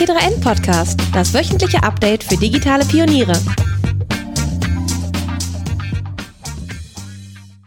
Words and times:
T3N 0.00 0.40
Podcast, 0.40 0.98
das 1.12 1.34
wöchentliche 1.34 1.82
Update 1.82 2.24
für 2.24 2.38
digitale 2.38 2.86
Pioniere. 2.86 3.34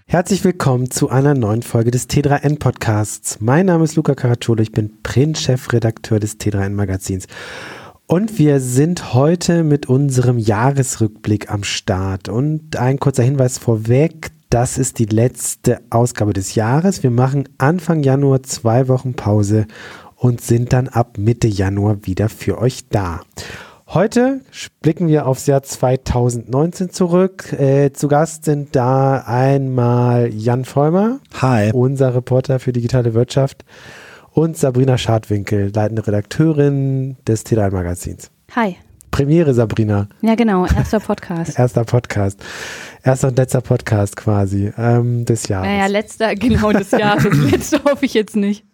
Herzlich 0.07 0.43
willkommen 0.43 0.89
zu 0.89 1.09
einer 1.09 1.35
neuen 1.35 1.61
Folge 1.61 1.91
des 1.91 2.09
T3N 2.09 2.57
Podcasts. 2.57 3.37
Mein 3.39 3.67
Name 3.67 3.83
ist 3.83 3.95
Luca 3.97 4.15
Caracciolo, 4.15 4.63
ich 4.63 4.71
bin 4.71 5.03
Print-Chefredakteur 5.03 6.19
des 6.19 6.39
T3N 6.39 6.71
Magazins. 6.71 7.27
Und 8.07 8.39
wir 8.39 8.59
sind 8.59 9.13
heute 9.13 9.63
mit 9.63 9.87
unserem 9.87 10.39
Jahresrückblick 10.39 11.51
am 11.51 11.63
Start. 11.63 12.29
Und 12.29 12.77
ein 12.77 12.97
kurzer 12.97 13.21
Hinweis 13.21 13.59
vorweg, 13.59 14.31
das 14.49 14.79
ist 14.79 14.97
die 14.97 15.05
letzte 15.05 15.81
Ausgabe 15.91 16.33
des 16.33 16.55
Jahres. 16.55 17.03
Wir 17.03 17.11
machen 17.11 17.47
Anfang 17.59 18.01
Januar 18.01 18.41
zwei 18.41 18.87
Wochen 18.87 19.13
Pause 19.13 19.67
und 20.23 20.39
sind 20.39 20.71
dann 20.71 20.87
ab 20.87 21.17
Mitte 21.17 21.49
Januar 21.49 22.05
wieder 22.05 22.29
für 22.29 22.57
euch 22.57 22.87
da. 22.87 23.19
Heute 23.89 24.39
blicken 24.81 25.09
wir 25.09 25.27
aufs 25.27 25.47
Jahr 25.47 25.63
2019 25.63 26.91
zurück. 26.91 27.51
Äh, 27.51 27.91
zu 27.91 28.07
Gast 28.07 28.45
sind 28.45 28.73
da 28.73 29.17
einmal 29.27 30.33
Jan 30.33 30.63
Vollmer, 30.63 31.19
Hi. 31.41 31.71
unser 31.73 32.15
Reporter 32.15 32.59
für 32.59 32.71
digitale 32.71 33.13
Wirtschaft, 33.13 33.65
und 34.31 34.55
Sabrina 34.55 34.97
Schadwinkel, 34.97 35.73
leitende 35.75 36.07
Redakteurin 36.07 37.17
des 37.27 37.45
T3 37.45 37.71
Magazins. 37.71 38.31
Hi. 38.55 38.77
Premiere, 39.11 39.53
Sabrina. 39.53 40.07
Ja, 40.21 40.35
genau, 40.35 40.65
erster 40.65 41.01
Podcast. 41.01 41.59
Erster 41.59 41.83
Podcast. 41.83 42.39
Erster 43.03 43.27
und 43.27 43.37
letzter 43.37 43.61
Podcast 43.61 44.15
quasi 44.15 44.71
ähm, 44.77 45.25
des 45.25 45.49
Jahres. 45.49 45.67
Naja, 45.67 45.87
letzter, 45.87 46.33
genau 46.35 46.71
des 46.71 46.91
Jahres. 46.91 47.25
Letzter 47.51 47.81
hoffe 47.83 48.05
ich 48.05 48.13
jetzt 48.13 48.37
nicht. 48.37 48.65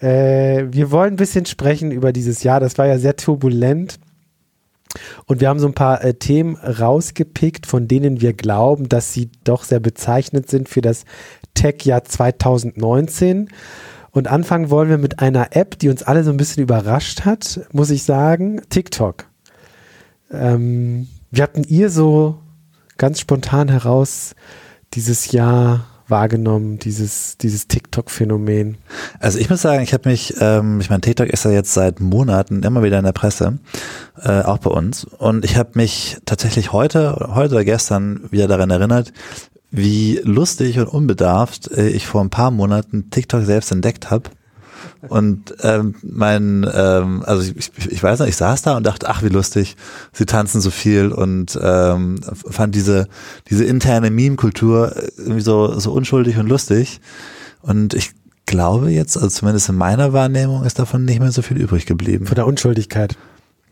Äh, 0.00 0.66
wir 0.70 0.90
wollen 0.90 1.14
ein 1.14 1.16
bisschen 1.16 1.46
sprechen 1.46 1.90
über 1.90 2.12
dieses 2.12 2.42
Jahr. 2.42 2.60
Das 2.60 2.78
war 2.78 2.86
ja 2.86 2.98
sehr 2.98 3.16
turbulent. 3.16 3.98
Und 5.26 5.40
wir 5.40 5.48
haben 5.48 5.58
so 5.58 5.66
ein 5.66 5.74
paar 5.74 6.02
äh, 6.02 6.14
Themen 6.14 6.56
rausgepickt, 6.56 7.66
von 7.66 7.88
denen 7.88 8.20
wir 8.20 8.32
glauben, 8.32 8.88
dass 8.88 9.12
sie 9.12 9.30
doch 9.44 9.64
sehr 9.64 9.80
bezeichnend 9.80 10.48
sind 10.48 10.68
für 10.68 10.80
das 10.80 11.04
Tech-Jahr 11.54 12.04
2019. 12.04 13.48
Und 14.10 14.28
anfangen 14.28 14.70
wollen 14.70 14.88
wir 14.88 14.98
mit 14.98 15.20
einer 15.20 15.54
App, 15.54 15.78
die 15.78 15.90
uns 15.90 16.02
alle 16.02 16.24
so 16.24 16.30
ein 16.30 16.38
bisschen 16.38 16.62
überrascht 16.62 17.24
hat, 17.24 17.60
muss 17.72 17.90
ich 17.90 18.04
sagen, 18.04 18.62
TikTok. 18.70 19.26
Ähm, 20.30 21.08
wie 21.30 21.42
habt 21.42 21.58
ihr 21.68 21.90
so 21.90 22.38
ganz 22.96 23.20
spontan 23.20 23.68
heraus 23.68 24.34
dieses 24.94 25.32
Jahr 25.32 25.86
wahrgenommen, 26.08 26.78
dieses, 26.78 27.36
dieses 27.38 27.68
TikTok-Phänomen? 27.68 28.76
Also 29.20 29.38
ich 29.38 29.50
muss 29.50 29.62
sagen, 29.62 29.82
ich 29.82 29.92
habe 29.92 30.08
mich, 30.08 30.34
ähm, 30.40 30.80
ich 30.80 30.90
meine, 30.90 31.00
TikTok 31.00 31.28
ist 31.28 31.44
ja 31.44 31.50
jetzt 31.50 31.72
seit 31.74 32.00
Monaten 32.00 32.62
immer 32.62 32.82
wieder 32.82 32.98
in 32.98 33.04
der 33.04 33.12
Presse, 33.12 33.58
äh, 34.22 34.42
auch 34.42 34.58
bei 34.58 34.70
uns. 34.70 35.04
Und 35.04 35.44
ich 35.44 35.56
habe 35.56 35.70
mich 35.74 36.16
tatsächlich 36.24 36.72
heute, 36.72 37.30
heute 37.34 37.54
oder 37.54 37.64
gestern 37.64 38.28
wieder 38.30 38.48
daran 38.48 38.70
erinnert, 38.70 39.12
wie 39.70 40.20
lustig 40.24 40.78
und 40.78 40.86
unbedarft 40.86 41.70
äh, 41.72 41.88
ich 41.88 42.06
vor 42.06 42.22
ein 42.22 42.30
paar 42.30 42.50
Monaten 42.50 43.10
TikTok 43.10 43.44
selbst 43.44 43.70
entdeckt 43.70 44.10
habe. 44.10 44.30
Und 45.08 45.54
ähm, 45.62 45.94
mein, 46.02 46.68
ähm, 46.74 47.22
also 47.24 47.52
ich, 47.56 47.70
ich 47.88 48.02
weiß 48.02 48.18
noch, 48.18 48.26
ich 48.26 48.36
saß 48.36 48.62
da 48.62 48.76
und 48.76 48.84
dachte, 48.84 49.08
ach 49.08 49.22
wie 49.22 49.28
lustig, 49.28 49.76
sie 50.12 50.26
tanzen 50.26 50.60
so 50.60 50.70
viel 50.70 51.12
und 51.12 51.58
ähm, 51.62 52.18
fand 52.50 52.74
diese 52.74 53.06
diese 53.48 53.64
interne 53.64 54.10
Meme-Kultur 54.10 54.94
irgendwie 55.16 55.40
so 55.40 55.78
so 55.78 55.92
unschuldig 55.92 56.38
und 56.38 56.48
lustig. 56.48 57.00
Und 57.62 57.94
ich 57.94 58.12
glaube 58.46 58.90
jetzt, 58.90 59.16
also 59.16 59.28
zumindest 59.28 59.68
in 59.68 59.76
meiner 59.76 60.12
Wahrnehmung, 60.12 60.64
ist 60.64 60.78
davon 60.78 61.04
nicht 61.04 61.20
mehr 61.20 61.30
so 61.30 61.42
viel 61.42 61.58
übrig 61.58 61.86
geblieben. 61.86 62.26
Von 62.26 62.34
der 62.34 62.46
Unschuldigkeit. 62.46 63.16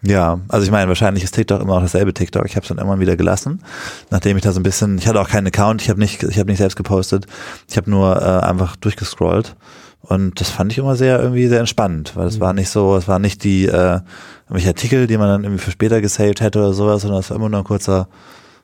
Ja, 0.02 0.40
also 0.48 0.64
ich 0.64 0.70
meine, 0.70 0.88
wahrscheinlich 0.88 1.24
ist 1.24 1.34
TikTok 1.34 1.60
immer 1.60 1.74
auch 1.74 1.80
dasselbe 1.80 2.14
TikTok. 2.14 2.46
Ich 2.46 2.54
habe 2.54 2.62
es 2.62 2.68
dann 2.68 2.78
irgendwann 2.78 3.00
wieder 3.00 3.16
gelassen, 3.16 3.62
nachdem 4.10 4.36
ich 4.36 4.42
da 4.44 4.52
so 4.52 4.60
ein 4.60 4.62
bisschen, 4.62 4.98
ich 4.98 5.08
hatte 5.08 5.20
auch 5.20 5.28
keinen 5.28 5.48
Account, 5.48 5.82
ich 5.82 5.88
habe 5.88 5.98
nicht, 5.98 6.22
ich 6.22 6.38
habe 6.38 6.48
nicht 6.48 6.58
selbst 6.58 6.76
gepostet, 6.76 7.26
ich 7.68 7.76
habe 7.76 7.90
nur 7.90 8.16
äh, 8.20 8.46
einfach 8.46 8.76
durchgescrollt 8.76 9.56
und 10.02 10.40
das 10.40 10.50
fand 10.50 10.72
ich 10.72 10.78
immer 10.78 10.96
sehr 10.96 11.20
irgendwie 11.20 11.48
sehr 11.48 11.60
entspannend, 11.60 12.14
weil 12.14 12.26
es 12.26 12.36
mhm. 12.36 12.40
war 12.40 12.52
nicht 12.52 12.68
so, 12.68 12.96
es 12.96 13.08
war 13.08 13.18
nicht 13.18 13.42
die 13.44 13.66
äh, 13.66 14.00
irgendwelche 14.44 14.68
Artikel, 14.68 15.06
die 15.06 15.18
man 15.18 15.28
dann 15.28 15.44
irgendwie 15.44 15.62
für 15.62 15.70
später 15.70 16.00
gesaved 16.00 16.40
hätte 16.40 16.60
oder 16.60 16.72
sowas, 16.72 17.02
sondern 17.02 17.20
es 17.20 17.30
war 17.30 17.36
immer 17.36 17.48
nur 17.48 17.60
ein 17.60 17.64
kurzer 17.64 18.08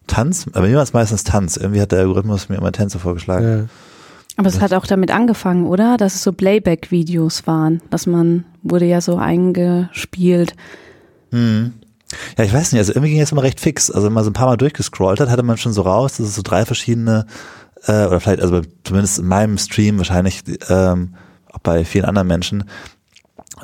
Tanz, 0.06 0.46
aber 0.52 0.66
mir 0.66 0.76
war 0.76 0.82
es 0.82 0.92
meistens 0.92 1.24
Tanz. 1.24 1.56
Irgendwie 1.56 1.80
hat 1.80 1.92
der 1.92 2.00
Algorithmus 2.00 2.48
mir 2.48 2.56
immer 2.56 2.72
Tänze 2.72 2.98
vorgeschlagen. 2.98 3.46
Ja. 3.46 3.64
Aber 4.36 4.48
es 4.48 4.60
hat 4.60 4.72
auch 4.72 4.86
damit 4.86 5.10
angefangen, 5.10 5.66
oder? 5.66 5.96
Dass 5.96 6.14
es 6.14 6.22
so 6.22 6.32
Playback-Videos 6.32 7.46
waren, 7.46 7.82
dass 7.90 8.06
man 8.06 8.44
wurde 8.62 8.86
ja 8.86 9.00
so 9.00 9.16
eingespielt. 9.16 10.54
Hm. 11.30 11.74
Ja, 12.38 12.44
ich 12.44 12.52
weiß 12.52 12.72
nicht, 12.72 12.78
also 12.78 12.92
irgendwie 12.92 13.12
ging 13.12 13.20
es 13.20 13.32
immer 13.32 13.42
recht 13.42 13.60
fix. 13.60 13.90
Also 13.90 14.06
wenn 14.06 14.12
man 14.12 14.24
so 14.24 14.30
ein 14.30 14.34
paar 14.34 14.46
Mal 14.46 14.56
durchgescrollt 14.56 15.20
hat, 15.20 15.30
hatte 15.30 15.42
man 15.42 15.56
schon 15.56 15.72
so 15.72 15.82
raus, 15.82 16.16
dass 16.16 16.26
es 16.26 16.34
so 16.34 16.42
drei 16.42 16.64
verschiedene, 16.64 17.26
äh, 17.86 18.06
oder 18.06 18.20
vielleicht, 18.20 18.42
also 18.42 18.62
zumindest 18.84 19.18
in 19.18 19.26
meinem 19.26 19.58
Stream 19.58 19.98
wahrscheinlich, 19.98 20.42
ähm, 20.68 21.14
auch 21.52 21.58
bei 21.58 21.84
vielen 21.84 22.04
anderen 22.04 22.28
Menschen, 22.28 22.64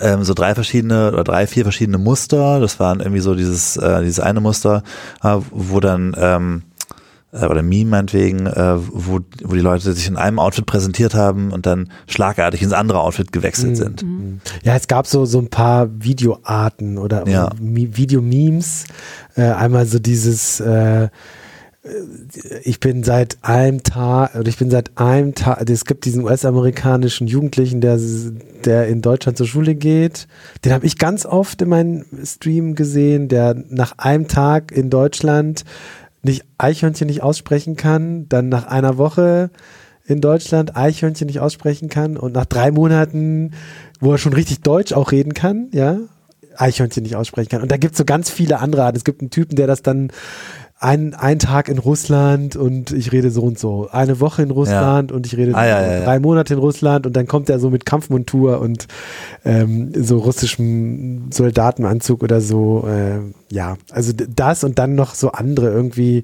ähm, 0.01 0.25
so 0.25 0.35
drei 0.35 0.55
verschiedene 0.55 1.13
oder 1.13 1.25
drei, 1.25 1.47
vier 1.47 1.65
verschiedene 1.65 1.99
Muster. 1.99 2.61
Das 2.61 2.79
waren 2.79 3.01
irgendwie 3.01 3.21
so 3.21 3.35
dieses, 3.35 3.77
äh, 3.77 4.03
dieses 4.03 4.21
eine 4.21 4.41
Muster, 4.41 4.83
äh, 5.23 5.37
wo 5.51 5.81
dann 5.81 6.15
ähm, 6.19 6.63
äh, 7.33 7.47
oder 7.47 7.63
Meme 7.63 7.91
meinetwegen, 7.91 8.47
äh, 8.47 8.77
wo, 8.77 9.21
wo 9.43 9.55
die 9.55 9.61
Leute 9.61 9.93
sich 9.93 10.09
in 10.09 10.17
einem 10.17 10.39
Outfit 10.39 10.67
präsentiert 10.67 11.15
haben 11.15 11.53
und 11.53 11.67
dann 11.67 11.91
schlagartig 12.07 12.63
ins 12.63 12.73
andere 12.73 13.01
Outfit 13.01 13.33
gewechselt 13.33 13.73
mhm. 13.73 13.77
sind. 13.77 14.03
Mhm. 14.03 14.41
Ja, 14.63 14.77
es 14.77 14.89
gab 14.89 15.07
so, 15.07 15.25
so 15.25 15.39
ein 15.39 15.49
paar 15.49 15.89
Videoarten 15.91 16.99
oder, 16.99 17.27
ja. 17.29 17.51
Videomemes. 17.59 18.85
Äh, 19.37 19.51
einmal 19.51 19.87
so 19.87 19.99
dieses 19.99 20.61
äh, 20.61 21.09
ich 22.65 22.81
bin 22.81 23.03
seit 23.03 23.39
einem 23.43 23.83
Tag, 23.83 24.35
oder 24.35 24.49
ich 24.49 24.59
bin 24.59 24.71
seit 24.71 24.99
einem 24.99 25.35
Tag, 25.35 25.69
es 25.69 25.85
gibt 25.85 26.05
diesen 26.05 26.25
US-amerikanischen 26.25 27.27
Jugendlichen, 27.27 27.81
der, 27.81 27.99
der 28.65 28.89
in 28.89 29.03
Deutschland 29.03 29.39
zur 29.39 29.47
Schule 29.47 29.75
geht. 29.75 30.29
Den 30.65 30.73
habe 30.73 30.87
ich 30.87 30.99
ganz 30.99 31.27
oft 31.27 31.61
in 31.63 31.69
meinem 31.69 32.05
Stream 32.25 32.75
gesehen, 32.75 33.29
der 33.29 33.55
nach 33.69 33.99
einem 33.99 34.29
Tag 34.29 34.73
in 34.73 34.91
Deutschland 34.91 35.65
nicht 36.23 36.45
Eichhörnchen 36.59 37.07
nicht 37.07 37.23
aussprechen 37.23 37.77
kann, 37.77 38.29
dann 38.29 38.49
nach 38.49 38.67
einer 38.67 38.99
Woche 38.99 39.51
in 40.07 40.21
Deutschland 40.21 40.77
Eichhörnchen 40.77 41.27
nicht 41.27 41.41
aussprechen 41.41 41.89
kann 41.89 42.17
und 42.17 42.33
nach 42.33 42.47
drei 42.47 42.71
Monaten, 42.71 43.53
wo 44.01 44.13
er 44.13 44.19
schon 44.19 44.33
richtig 44.33 44.61
Deutsch 44.63 44.93
auch 44.93 45.13
reden 45.13 45.35
kann, 45.35 45.69
ja, 45.73 45.99
Eichhörnchen 46.57 47.03
nicht 47.03 47.17
aussprechen 47.17 47.51
kann. 47.51 47.63
Und 47.63 47.71
da 47.71 47.77
gibt 47.77 47.93
es 47.93 47.99
so 47.99 48.05
ganz 48.05 48.31
viele 48.31 48.59
andere 48.59 48.85
Arten. 48.85 48.97
Es 48.97 49.05
gibt 49.05 49.21
einen 49.21 49.31
Typen, 49.31 49.57
der 49.57 49.67
das 49.67 49.83
dann 49.83 50.11
ein, 50.81 51.15
ein 51.15 51.41
Tag 51.41 51.69
in 51.69 51.79
Russland 51.79 52.55
und 52.55 52.93
ich 52.93 53.11
rede 53.11 53.33
so 53.33 53.43
und 53.43 53.59
so. 53.59 53.89
Eine 53.91 54.21
Woche 54.21 54.43
in 54.43 54.51
Russland 54.53 55.11
ja. 55.11 55.17
und 55.17 55.27
ich 55.27 55.37
rede 55.37 55.55
ah, 55.57 55.67
ja, 55.67 55.83
ja, 55.83 56.05
drei 56.05 56.21
Monate 56.21 56.55
in 56.55 56.61
Russland 56.61 57.05
und 57.05 57.17
dann 57.17 57.27
kommt 57.27 57.51
er 57.51 57.59
so 57.59 57.69
mit 57.69 57.85
Kampfmontur 57.85 58.61
und 58.61 58.87
ähm, 59.45 59.91
so 59.97 60.19
russischem 60.19 61.33
Soldatenanzug 61.33 62.23
oder 62.23 62.41
so. 62.41 62.87
Äh, 62.87 63.19
ja, 63.51 63.77
also 63.91 64.13
das 64.13 64.63
und 64.63 64.79
dann 64.79 64.95
noch 64.95 65.15
so 65.17 65.33
andere 65.33 65.69
irgendwie. 65.69 66.23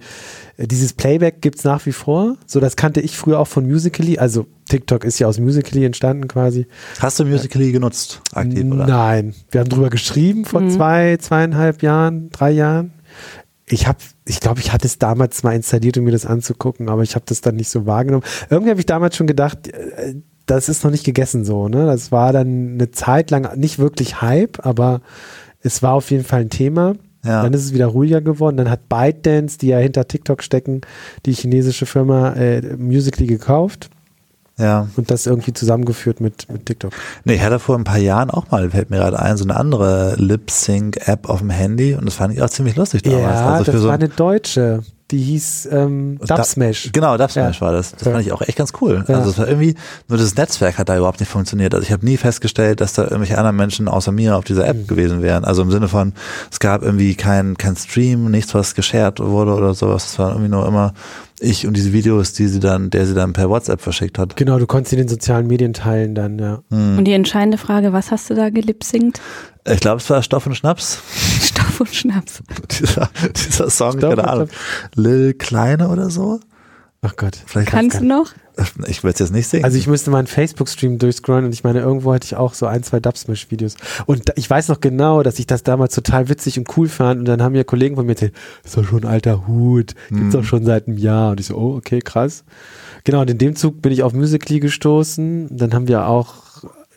Äh, 0.57 0.69
dieses 0.69 0.93
Playback 0.93 1.41
gibt's 1.43 1.65
nach 1.65 1.85
wie 1.87 1.93
vor. 1.93 2.37
So, 2.47 2.61
das 2.61 2.77
kannte 2.77 3.01
ich 3.01 3.17
früher 3.17 3.41
auch 3.41 3.49
von 3.49 3.67
Musically. 3.67 4.19
Also 4.19 4.47
TikTok 4.69 5.05
ist 5.05 5.19
ja 5.19 5.27
aus 5.27 5.41
Musically 5.41 5.85
entstanden 5.85 6.29
quasi. 6.29 6.69
Hast 7.01 7.19
du 7.19 7.25
Musically 7.25 7.73
genutzt 7.73 8.21
aktiv, 8.33 8.71
oder? 8.71 8.87
Nein, 8.87 9.35
wir 9.51 9.63
haben 9.63 9.69
drüber 9.69 9.91
geschrieben 9.91 10.45
vor 10.45 10.61
mhm. 10.61 10.71
zwei, 10.71 11.17
zweieinhalb 11.17 11.83
Jahren, 11.83 12.31
drei 12.31 12.53
Jahren 12.53 12.93
ich 13.67 13.87
habe, 13.87 13.99
ich 14.27 14.41
glaube, 14.41 14.61
ich 14.61 14.73
hatte 14.73 14.87
es 14.87 14.99
damals 14.99 15.43
mal 15.43 15.55
installiert, 15.55 15.97
um 15.97 16.05
mir 16.05 16.13
das 16.13 16.27
anzugucken, 16.27 16.89
aber 16.89 17.03
ich 17.03 17.15
habe 17.15 17.25
das 17.27 17.41
dann 17.41 17.57
nicht 17.57 17.71
so 17.71 17.87
wahrgenommen. 17.87 18.25
Irgendwie 18.51 18.71
habe 18.71 18.81
ich 18.81 18.87
damals 18.87 19.17
schon 19.17 19.27
gedacht, 19.27 19.69
äh, 19.69 20.17
das 20.47 20.69
ist 20.69 20.85
noch 20.85 20.91
nicht 20.91 21.05
gegessen 21.05 21.45
so, 21.45 21.69
ne? 21.69 21.87
Das 21.87 22.13
war 22.13 22.33
dann 22.33 22.75
eine 22.75 22.91
Zeit 22.91 23.31
lang 23.31 23.59
nicht 23.59 23.79
wirklich 23.79 24.21
Hype, 24.21 24.65
aber 24.65 25.01
es 25.61 25.83
war 25.83 25.95
auf 25.95 26.11
jeden 26.11 26.25
Fall 26.25 26.43
ein 26.43 26.51
Thema. 26.51 26.95
Ja. 27.25 27.43
Dann 27.43 27.55
ist 27.55 27.65
es 27.65 27.73
wieder 27.73 27.87
ruhiger 27.87 28.21
geworden. 28.21 28.59
Dann 28.59 28.69
hat 28.69 28.91
ByteDance, 28.91 29.57
die 29.57 29.69
ja 29.69 29.79
hinter 29.79 30.07
TikTok 30.07 30.43
stecken, 30.43 30.83
die 31.25 31.33
chinesische 31.33 31.87
Firma 31.87 32.35
äh, 32.35 32.77
Musically 32.77 33.27
gekauft. 33.27 33.89
Ja. 34.57 34.89
Und 34.97 35.11
das 35.11 35.27
irgendwie 35.27 35.53
zusammengeführt 35.53 36.21
mit, 36.21 36.51
mit 36.51 36.67
TikTok. 36.67 36.93
Nee, 37.25 37.35
ich 37.35 37.43
hatte 37.43 37.59
vor 37.59 37.77
ein 37.77 37.85
paar 37.85 37.99
Jahren 37.99 38.31
auch 38.31 38.51
mal, 38.51 38.71
fällt 38.71 38.91
mir 38.91 38.99
gerade 38.99 39.19
ein, 39.19 39.37
so 39.37 39.45
eine 39.45 39.57
andere 39.57 40.15
Lip-Sync-App 40.17 41.29
auf 41.29 41.41
dem 41.41 41.51
Handy 41.51 41.95
und 41.95 42.07
das 42.07 42.15
fand 42.15 42.35
ich 42.35 42.43
auch 42.43 42.51
ziemlich 42.51 42.77
lustig 42.77 43.03
damals. 43.03 43.23
Ja, 43.23 43.55
also 43.55 43.73
das 43.73 43.81
so 43.81 43.89
war 43.89 43.95
eine 43.95 44.09
deutsche. 44.09 44.83
Die 45.11 45.19
hieß 45.19 45.69
ähm, 45.71 46.19
Dubsmash. 46.27 46.91
Genau, 46.93 47.19
Dubsmash 47.19 47.57
ja. 47.57 47.61
war 47.61 47.73
das. 47.73 47.93
Das 47.93 48.05
ja. 48.05 48.13
fand 48.13 48.25
ich 48.25 48.33
auch 48.33 48.41
echt 48.41 48.57
ganz 48.57 48.73
cool. 48.81 49.05
Ja. 49.07 49.19
Also 49.19 49.31
es 49.31 49.39
war 49.39 49.47
irgendwie, 49.47 49.75
nur 50.09 50.19
das 50.19 50.35
Netzwerk 50.35 50.79
hat 50.79 50.89
da 50.89 50.97
überhaupt 50.97 51.21
nicht 51.21 51.29
funktioniert. 51.29 51.75
Also 51.75 51.85
ich 51.85 51.93
habe 51.93 52.07
nie 52.07 52.17
festgestellt, 52.17 52.81
dass 52.81 52.95
da 52.95 53.03
irgendwelche 53.03 53.37
anderen 53.37 53.57
Menschen 53.57 53.87
außer 53.87 54.13
mir 54.13 54.37
auf 54.37 54.45
dieser 54.45 54.67
App 54.67 54.77
mhm. 54.77 54.87
gewesen 54.87 55.23
wären. 55.23 55.45
Also 55.45 55.61
im 55.63 55.71
Sinne 55.71 55.89
von, 55.89 56.15
es 56.51 56.59
gab 56.59 56.83
irgendwie 56.83 57.17
kein, 57.17 57.59
kein 57.59 57.77
Stream, 57.77 58.31
nichts, 58.31 58.55
was 58.55 58.75
geshared 58.75 59.21
wurde 59.21 59.53
oder 59.55 59.75
sowas. 59.75 60.07
Es 60.07 60.19
war 60.19 60.31
irgendwie 60.31 60.49
nur 60.51 60.67
immer 60.67 60.95
ich 61.41 61.67
und 61.67 61.77
diese 61.77 61.93
Videos, 61.93 62.33
die 62.33 62.47
sie 62.47 62.61
dann, 62.61 62.91
der 62.91 63.07
sie 63.07 63.15
dann 63.15 63.33
per 63.33 63.51
WhatsApp 63.51 63.81
verschickt 63.81 64.19
hat. 64.19 64.37
Genau, 64.37 64.59
du 64.59 64.67
konntest 64.67 64.91
sie 64.91 64.97
in 64.97 65.03
den 65.03 65.09
sozialen 65.09 65.47
Medien 65.47 65.73
teilen 65.73 66.15
dann, 66.15 66.39
ja. 66.39 66.63
Hm. 66.71 66.99
Und 66.99 67.05
die 67.05 67.13
entscheidende 67.13 67.59
Frage, 67.59 67.93
was 67.93 68.11
hast 68.11 68.31
du 68.31 68.35
da 68.35 68.51
gelipsingt? 68.51 69.21
Ich 69.67 69.81
glaube, 69.81 69.99
es 69.99 70.11
war 70.11 70.23
Stoff 70.23 70.47
und 70.47 70.55
Schnaps. 70.55 71.01
Stoff 71.43 71.81
und 71.81 71.95
Schnaps. 71.95 72.43
dieser, 72.71 73.11
dieser 73.35 73.71
Song, 73.71 73.99
Stoff 73.99 74.11
keine 74.11 74.29
Ahnung. 74.29 74.49
Lil 74.95 75.35
Kleine 75.35 75.89
oder 75.89 76.11
so? 76.11 76.41
Ach 77.05 77.17
Gott. 77.17 77.37
Vielleicht 77.47 77.69
Kannst 77.69 78.01
du 78.01 78.05
noch? 78.05 78.33
Ich 78.87 79.03
will 79.03 79.11
es 79.11 79.19
jetzt 79.19 79.33
nicht 79.33 79.49
singen. 79.49 79.65
Also 79.65 79.77
ich 79.77 79.87
müsste 79.87 80.11
meinen 80.11 80.27
Facebook-Stream 80.27 80.99
durchscrollen 80.99 81.45
und 81.45 81.53
ich 81.53 81.65
meine, 81.65 81.81
irgendwo 81.81 82.15
hatte 82.15 82.25
ich 82.25 82.37
auch 82.37 82.55
so 82.55 82.67
ein, 82.67 82.83
zwei 82.83 83.01
Dubsmash-Videos. 83.01 83.77
Und 84.07 84.33
ich 84.37 84.49
weiß 84.49 84.69
noch 84.69 84.81
genau, 84.81 85.23
dass 85.23 85.39
ich 85.39 85.47
das 85.47 85.65
damals 85.65 85.95
total 85.95 86.29
witzig 86.29 86.59
und 86.59 86.77
cool 86.77 86.89
fand 86.89 87.21
und 87.21 87.27
dann 87.27 87.43
haben 87.43 87.53
mir 87.53 87.65
Kollegen 87.65 87.97
von 87.97 88.07
mir 88.07 88.13
erzählt, 88.13 88.33
ist 88.65 88.77
doch 88.77 88.85
schon 88.85 89.05
ein 89.05 89.11
alter 89.11 89.47
Hut, 89.47 89.95
gibt's 90.09 90.33
doch 90.33 90.45
schon 90.45 90.65
seit 90.65 90.87
einem 90.87 90.97
Jahr. 90.97 91.33
Und 91.33 91.41
ich 91.41 91.47
so, 91.47 91.57
oh, 91.57 91.77
okay, 91.77 91.99
krass. 91.99 92.45
Genau, 93.03 93.21
und 93.21 93.31
in 93.31 93.39
dem 93.39 93.55
Zug 93.57 93.83
bin 93.83 93.93
ich 93.93 94.03
auf 94.03 94.13
Musically 94.13 94.61
gestoßen. 94.61 95.49
Dann 95.51 95.75
haben 95.75 95.89
wir 95.89 96.07
auch 96.07 96.45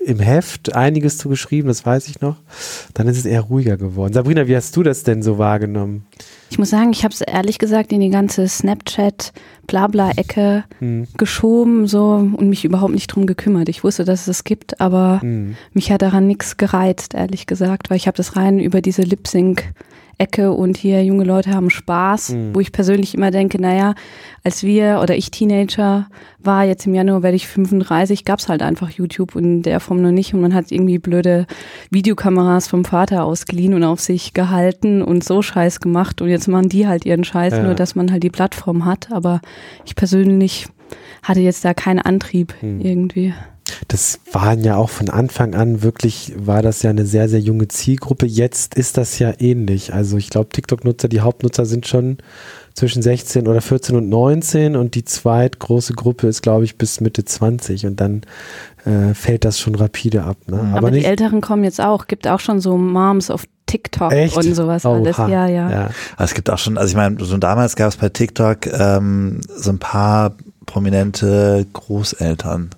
im 0.07 0.19
Heft 0.19 0.73
einiges 0.73 1.17
zu 1.17 1.27
geschrieben, 1.27 1.67
das 1.67 1.85
weiß 1.85 2.07
ich 2.07 2.21
noch. 2.21 2.37
Dann 2.93 3.07
ist 3.07 3.17
es 3.17 3.25
eher 3.25 3.41
ruhiger 3.41 3.75
geworden. 3.75 4.13
Sabrina, 4.13 4.47
wie 4.47 4.55
hast 4.55 4.75
du 4.77 4.83
das 4.83 5.03
denn 5.03 5.21
so 5.21 5.37
wahrgenommen? 5.37 6.05
Ich 6.49 6.57
muss 6.57 6.69
sagen, 6.69 6.91
ich 6.91 7.03
habe 7.03 7.13
es 7.13 7.19
ehrlich 7.19 7.59
gesagt 7.59 7.91
in 7.91 7.99
die 7.99 8.09
ganze 8.09 8.47
Snapchat-Blabla-Ecke 9.67 10.63
Hm. 10.79 11.07
geschoben 11.17 11.87
so 11.87 12.13
und 12.15 12.49
mich 12.49 12.65
überhaupt 12.65 12.93
nicht 12.93 13.07
drum 13.07 13.25
gekümmert. 13.25 13.69
Ich 13.69 13.83
wusste, 13.83 14.05
dass 14.05 14.21
es 14.21 14.27
es 14.37 14.43
gibt, 14.43 14.79
aber 14.81 15.19
Hm. 15.21 15.55
mich 15.73 15.91
hat 15.91 16.01
daran 16.01 16.27
nichts 16.27 16.57
gereizt, 16.57 17.13
ehrlich 17.13 17.45
gesagt, 17.47 17.89
weil 17.89 17.97
ich 17.97 18.07
habe 18.07 18.17
das 18.17 18.35
rein 18.35 18.59
über 18.59 18.81
diese 18.81 19.03
Lip-Sync-Ecke 20.19 20.51
und 20.51 20.77
hier 20.77 21.03
junge 21.03 21.23
Leute 21.23 21.51
haben 21.51 21.69
Spaß, 21.69 22.29
Hm. 22.29 22.55
wo 22.55 22.59
ich 22.59 22.71
persönlich 22.71 23.13
immer 23.13 23.31
denke, 23.31 23.61
naja, 23.61 23.93
als 24.43 24.63
wir 24.63 24.99
oder 25.01 25.15
ich 25.15 25.31
Teenager 25.31 26.07
war, 26.39 26.63
jetzt 26.65 26.85
im 26.87 26.93
Januar 26.93 27.23
werde 27.23 27.35
ich 27.35 27.47
35, 27.47 28.25
gab's 28.25 28.49
halt 28.49 28.61
einfach 28.61 28.89
YouTube 28.89 29.35
in 29.35 29.61
der 29.61 29.79
Form 29.79 30.01
noch 30.01 30.11
nicht 30.11 30.33
und 30.33 30.41
man 30.41 30.53
hat 30.53 30.71
irgendwie 30.71 30.99
blöde 30.99 31.45
Videokameras 31.91 32.67
vom 32.67 32.85
Vater 32.85 33.23
ausgeliehen 33.23 33.73
und 33.73 33.83
auf 33.83 33.99
sich 33.99 34.33
gehalten 34.33 35.01
und 35.01 35.23
so 35.23 35.41
Scheiß 35.41 35.79
gemacht 35.79 36.21
und 36.21 36.29
jetzt 36.29 36.47
machen 36.47 36.69
die 36.69 36.87
halt 36.87 37.05
ihren 37.05 37.23
Scheiß, 37.23 37.53
Ja. 37.53 37.63
nur 37.63 37.75
dass 37.75 37.95
man 37.95 38.11
halt 38.11 38.23
die 38.23 38.29
Plattform 38.29 38.85
hat, 38.85 39.11
aber 39.11 39.41
ich 39.85 39.95
persönlich 39.95 40.67
hatte 41.23 41.41
jetzt 41.41 41.65
da 41.65 41.73
keinen 41.73 41.99
Antrieb 41.99 42.53
Hm. 42.61 42.79
irgendwie. 42.81 43.33
Das 43.87 44.19
waren 44.31 44.63
ja 44.63 44.77
auch 44.77 44.89
von 44.89 45.09
Anfang 45.09 45.53
an 45.53 45.81
wirklich, 45.81 46.33
war 46.37 46.61
das 46.61 46.83
ja 46.83 46.89
eine 46.89 47.05
sehr, 47.05 47.27
sehr 47.29 47.39
junge 47.39 47.67
Zielgruppe. 47.67 48.25
Jetzt 48.25 48.75
ist 48.75 48.97
das 48.97 49.19
ja 49.19 49.33
ähnlich. 49.39 49.93
Also 49.93 50.17
ich 50.17 50.29
glaube, 50.29 50.49
TikTok-Nutzer, 50.49 51.07
die 51.07 51.21
Hauptnutzer 51.21 51.65
sind 51.65 51.87
schon 51.87 52.17
zwischen 52.73 53.01
16 53.01 53.47
oder 53.47 53.61
14 53.61 53.95
und 53.95 54.07
19 54.09 54.75
und 54.75 54.95
die 54.95 55.03
zweitgroße 55.03 55.93
Gruppe 55.93 56.27
ist, 56.27 56.43
glaube 56.43 56.63
ich, 56.63 56.77
bis 56.77 57.01
Mitte 57.01 57.25
20 57.25 57.87
und 57.87 57.99
dann 57.99 58.21
äh, 58.85 59.13
fällt 59.13 59.45
das 59.45 59.59
schon 59.59 59.75
rapide 59.75 60.23
ab. 60.23 60.37
Ne? 60.47 60.59
Aber, 60.59 60.77
Aber, 60.77 60.91
nicht, 60.91 61.03
die 61.05 61.09
Älteren 61.09 61.41
kommen 61.41 61.63
jetzt 61.63 61.81
auch, 61.81 62.07
gibt 62.07 62.27
auch 62.27 62.39
schon 62.39 62.61
so 62.61 62.77
Moms 62.77 63.31
auf 63.31 63.45
TikTok 63.65 64.11
Echt? 64.11 64.37
und 64.37 64.55
sowas 64.55 64.85
Oha. 64.85 64.95
alles. 64.95 65.17
Ja, 65.17 65.47
ja. 65.47 65.69
ja. 65.69 65.89
Es 66.17 66.33
gibt 66.33 66.49
auch 66.49 66.57
schon, 66.57 66.77
also 66.77 66.89
ich 66.91 66.95
meine, 66.95 67.17
so 67.23 67.37
damals 67.37 67.75
gab 67.75 67.89
es 67.89 67.97
bei 67.97 68.09
TikTok 68.09 68.67
ähm, 68.67 69.41
so 69.55 69.71
ein 69.71 69.79
paar 69.79 70.35
prominente 70.65 71.65
Großeltern, 71.73 72.69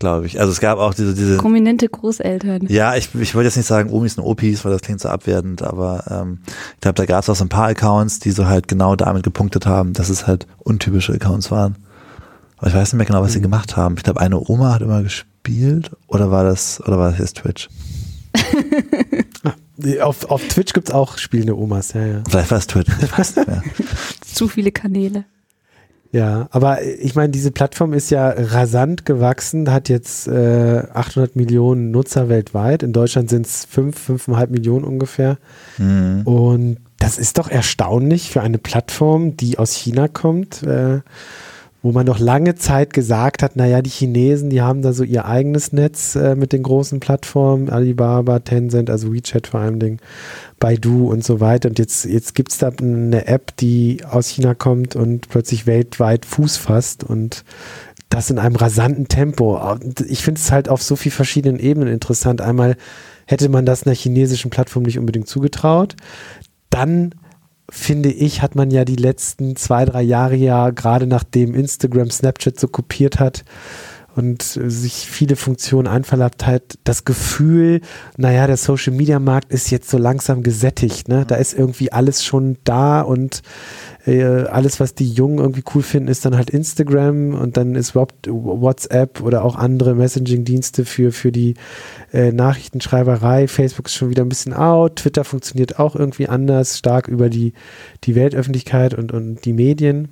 glaube 0.00 0.26
ich. 0.26 0.40
Also 0.40 0.50
es 0.50 0.58
gab 0.58 0.78
auch 0.78 0.94
diese, 0.94 1.14
diese 1.14 1.36
Prominente 1.36 1.88
Großeltern. 1.88 2.66
ja, 2.68 2.96
ich, 2.96 3.14
ich 3.14 3.36
wollte 3.36 3.46
jetzt 3.46 3.56
nicht 3.56 3.66
sagen 3.66 3.90
Omis 3.90 4.18
und 4.18 4.24
Opis, 4.24 4.64
weil 4.64 4.72
das 4.72 4.82
klingt 4.82 5.00
so 5.00 5.08
abwertend, 5.08 5.62
aber 5.62 6.04
ähm, 6.10 6.40
ich 6.74 6.80
glaube, 6.80 6.96
da 6.96 7.06
gab 7.06 7.22
es 7.22 7.30
auch 7.30 7.36
so 7.36 7.44
ein 7.44 7.48
paar 7.48 7.68
Accounts, 7.68 8.18
die 8.18 8.32
so 8.32 8.46
halt 8.46 8.66
genau 8.66 8.96
damit 8.96 9.22
gepunktet 9.22 9.66
haben, 9.66 9.92
dass 9.92 10.08
es 10.08 10.26
halt 10.26 10.48
untypische 10.58 11.12
Accounts 11.12 11.52
waren. 11.52 11.76
Aber 12.56 12.66
ich 12.66 12.74
weiß 12.74 12.92
nicht 12.92 12.98
mehr 12.98 13.06
genau, 13.06 13.22
was 13.22 13.34
sie 13.34 13.40
gemacht 13.40 13.76
haben. 13.76 13.94
Ich 13.96 14.02
glaube, 14.02 14.20
eine 14.20 14.40
Oma 14.40 14.74
hat 14.74 14.82
immer 14.82 15.02
gespielt 15.02 15.92
oder 16.08 16.30
war 16.30 16.44
das, 16.44 16.80
oder 16.80 16.98
war 16.98 17.10
das 17.10 17.20
jetzt 17.20 17.36
Twitch? 17.36 17.68
Auf, 20.02 20.30
auf 20.30 20.46
Twitch 20.46 20.74
gibt 20.74 20.90
es 20.90 20.94
auch 20.94 21.16
spielende 21.16 21.56
Omas, 21.56 21.94
ja, 21.94 22.04
ja. 22.04 22.22
Vielleicht 22.28 22.50
war 22.50 22.58
es 22.58 22.66
Twitch, 22.66 22.90
ich 23.02 23.18
weiß 23.18 23.36
nicht 23.36 23.48
mehr. 23.48 23.62
Zu 24.20 24.46
viele 24.46 24.72
Kanäle. 24.72 25.24
Ja, 26.12 26.48
aber 26.50 26.82
ich 26.82 27.14
meine, 27.14 27.30
diese 27.30 27.52
Plattform 27.52 27.92
ist 27.92 28.10
ja 28.10 28.30
rasant 28.30 29.06
gewachsen, 29.06 29.70
hat 29.70 29.88
jetzt 29.88 30.26
äh, 30.26 30.82
800 30.92 31.36
Millionen 31.36 31.92
Nutzer 31.92 32.28
weltweit. 32.28 32.82
In 32.82 32.92
Deutschland 32.92 33.30
sind 33.30 33.46
es 33.46 33.64
5, 33.66 34.10
5,5 34.10 34.48
Millionen 34.48 34.84
ungefähr. 34.84 35.38
Mhm. 35.78 36.22
Und 36.24 36.78
das 36.98 37.16
ist 37.16 37.38
doch 37.38 37.48
erstaunlich 37.48 38.30
für 38.30 38.40
eine 38.42 38.58
Plattform, 38.58 39.36
die 39.36 39.58
aus 39.58 39.72
China 39.72 40.08
kommt, 40.08 40.64
äh, 40.64 41.00
wo 41.82 41.92
man 41.92 42.04
doch 42.04 42.18
lange 42.18 42.56
Zeit 42.56 42.92
gesagt 42.92 43.42
hat, 43.42 43.56
naja, 43.56 43.80
die 43.80 43.90
Chinesen, 43.90 44.50
die 44.50 44.60
haben 44.60 44.82
da 44.82 44.92
so 44.92 45.02
ihr 45.02 45.24
eigenes 45.24 45.72
Netz 45.72 46.14
äh, 46.14 46.34
mit 46.34 46.52
den 46.52 46.62
großen 46.62 47.00
Plattformen, 47.00 47.70
Alibaba, 47.70 48.40
Tencent, 48.40 48.90
also 48.90 49.12
WeChat 49.12 49.46
vor 49.46 49.60
allem 49.60 49.78
Dingen, 49.78 49.98
Baidu 50.58 51.10
und 51.10 51.24
so 51.24 51.40
weiter. 51.40 51.70
Und 51.70 51.78
jetzt, 51.78 52.04
jetzt 52.04 52.34
gibt 52.34 52.52
es 52.52 52.58
da 52.58 52.70
eine 52.70 53.26
App, 53.26 53.56
die 53.56 54.04
aus 54.08 54.28
China 54.28 54.54
kommt 54.54 54.94
und 54.94 55.28
plötzlich 55.28 55.66
weltweit 55.66 56.26
Fuß 56.26 56.58
fasst 56.58 57.02
und 57.02 57.44
das 58.10 58.28
in 58.28 58.38
einem 58.38 58.56
rasanten 58.56 59.08
Tempo. 59.08 59.58
Ich 60.06 60.22
finde 60.22 60.40
es 60.40 60.50
halt 60.50 60.68
auf 60.68 60.82
so 60.82 60.96
vielen 60.96 61.12
verschiedenen 61.12 61.60
Ebenen 61.60 61.88
interessant. 61.88 62.40
Einmal 62.40 62.76
hätte 63.24 63.48
man 63.48 63.64
das 63.64 63.86
einer 63.86 63.94
chinesischen 63.94 64.50
Plattform 64.50 64.82
nicht 64.82 64.98
unbedingt 64.98 65.28
zugetraut. 65.28 65.94
Dann 66.68 67.14
finde 67.70 68.10
ich, 68.10 68.42
hat 68.42 68.54
man 68.54 68.70
ja 68.70 68.84
die 68.84 68.96
letzten 68.96 69.56
zwei, 69.56 69.84
drei 69.84 70.02
Jahre 70.02 70.36
ja, 70.36 70.70
gerade 70.70 71.06
nachdem 71.06 71.54
Instagram 71.54 72.10
Snapchat 72.10 72.58
so 72.58 72.68
kopiert 72.68 73.18
hat 73.20 73.44
und 74.16 74.42
sich 74.42 75.06
viele 75.08 75.36
Funktionen 75.36 75.86
einverleibt 75.88 76.46
hat, 76.46 76.78
das 76.84 77.04
Gefühl, 77.04 77.80
naja, 78.16 78.46
der 78.46 78.56
Social 78.56 78.92
Media 78.92 79.18
Markt 79.18 79.52
ist 79.52 79.70
jetzt 79.70 79.88
so 79.88 79.98
langsam 79.98 80.42
gesättigt, 80.42 81.08
ne? 81.08 81.24
Da 81.26 81.36
ist 81.36 81.54
irgendwie 81.54 81.92
alles 81.92 82.24
schon 82.24 82.58
da 82.64 83.00
und 83.00 83.42
äh, 84.06 84.22
alles, 84.24 84.80
was 84.80 84.94
die 84.94 85.10
Jungen 85.10 85.38
irgendwie 85.38 85.64
cool 85.74 85.82
finden, 85.82 86.08
ist 86.08 86.24
dann 86.24 86.36
halt 86.36 86.50
Instagram 86.50 87.34
und 87.34 87.56
dann 87.56 87.74
ist 87.74 87.90
überhaupt 87.90 88.28
WhatsApp 88.28 89.20
oder 89.20 89.44
auch 89.44 89.56
andere 89.56 89.94
Messaging-Dienste 89.94 90.84
für, 90.84 91.12
für 91.12 91.32
die 91.32 91.54
äh, 92.12 92.32
Nachrichtenschreiberei. 92.32 93.46
Facebook 93.46 93.86
ist 93.86 93.94
schon 93.94 94.10
wieder 94.10 94.24
ein 94.24 94.28
bisschen 94.28 94.54
out, 94.54 94.96
Twitter 94.96 95.24
funktioniert 95.24 95.78
auch 95.78 95.94
irgendwie 95.94 96.28
anders, 96.28 96.78
stark 96.78 97.08
über 97.08 97.28
die, 97.28 97.52
die 98.04 98.14
Weltöffentlichkeit 98.14 98.94
und, 98.94 99.12
und 99.12 99.44
die 99.44 99.52
Medien. 99.52 100.08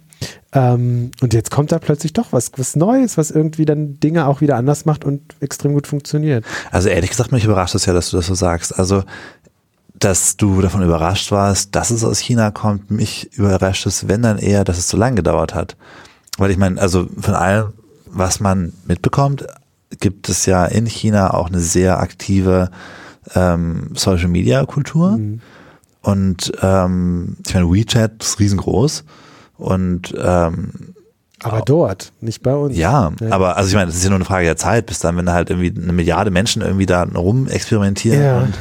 Ähm, 0.52 1.10
und 1.20 1.34
jetzt 1.34 1.50
kommt 1.50 1.72
da 1.72 1.78
plötzlich 1.78 2.12
doch 2.12 2.32
was, 2.32 2.52
was 2.56 2.74
Neues, 2.74 3.18
was 3.18 3.30
irgendwie 3.30 3.64
dann 3.64 4.00
Dinge 4.00 4.26
auch 4.26 4.40
wieder 4.40 4.56
anders 4.56 4.84
macht 4.84 5.04
und 5.04 5.36
extrem 5.40 5.74
gut 5.74 5.86
funktioniert. 5.86 6.44
Also 6.70 6.88
ehrlich 6.88 7.10
gesagt, 7.10 7.32
mich 7.32 7.44
überrascht 7.44 7.74
es 7.74 7.86
ja, 7.86 7.92
dass 7.92 8.10
du 8.10 8.16
das 8.16 8.26
so 8.26 8.34
sagst. 8.34 8.78
Also, 8.78 9.04
dass 9.94 10.36
du 10.36 10.60
davon 10.62 10.82
überrascht 10.82 11.30
warst, 11.32 11.74
dass 11.74 11.90
es 11.90 12.04
aus 12.04 12.18
China 12.18 12.50
kommt. 12.50 12.90
Mich 12.90 13.32
überrascht 13.36 13.86
es, 13.86 14.08
wenn 14.08 14.22
dann 14.22 14.38
eher, 14.38 14.64
dass 14.64 14.78
es 14.78 14.88
so 14.88 14.96
lange 14.96 15.16
gedauert 15.16 15.54
hat. 15.54 15.76
Weil 16.38 16.50
ich 16.50 16.56
meine, 16.56 16.80
also 16.80 17.08
von 17.20 17.34
allem, 17.34 17.72
was 18.06 18.40
man 18.40 18.72
mitbekommt, 18.86 19.44
gibt 20.00 20.28
es 20.28 20.46
ja 20.46 20.64
in 20.64 20.86
China 20.86 21.34
auch 21.34 21.48
eine 21.48 21.60
sehr 21.60 21.98
aktive 21.98 22.70
ähm, 23.34 23.90
Social 23.94 24.28
Media 24.28 24.64
Kultur. 24.64 25.18
Mhm. 25.18 25.40
Und 26.00 26.52
ähm, 26.62 27.36
ich 27.46 27.54
meine, 27.54 27.70
WeChat 27.70 28.22
ist 28.22 28.40
riesengroß. 28.40 29.04
Und 29.58 30.14
ähm, 30.16 30.94
Aber 31.42 31.62
dort, 31.62 32.12
nicht 32.20 32.42
bei 32.42 32.54
uns. 32.54 32.76
ja, 32.76 33.12
Ja. 33.20 33.32
aber 33.32 33.56
also 33.56 33.68
ich 33.68 33.74
meine, 33.74 33.86
das 33.86 33.96
ist 33.96 34.04
ja 34.04 34.10
nur 34.10 34.16
eine 34.18 34.24
Frage 34.24 34.44
der 34.46 34.56
Zeit, 34.56 34.86
bis 34.86 34.98
dann, 35.00 35.16
wenn 35.16 35.26
da 35.26 35.34
halt 35.34 35.50
irgendwie 35.50 35.72
eine 35.80 35.92
Milliarde 35.92 36.30
Menschen 36.30 36.62
irgendwie 36.62 36.86
da 36.86 37.02
rum 37.02 37.46
experimentieren 37.48 38.22
Ja. 38.22 38.38
und 38.38 38.54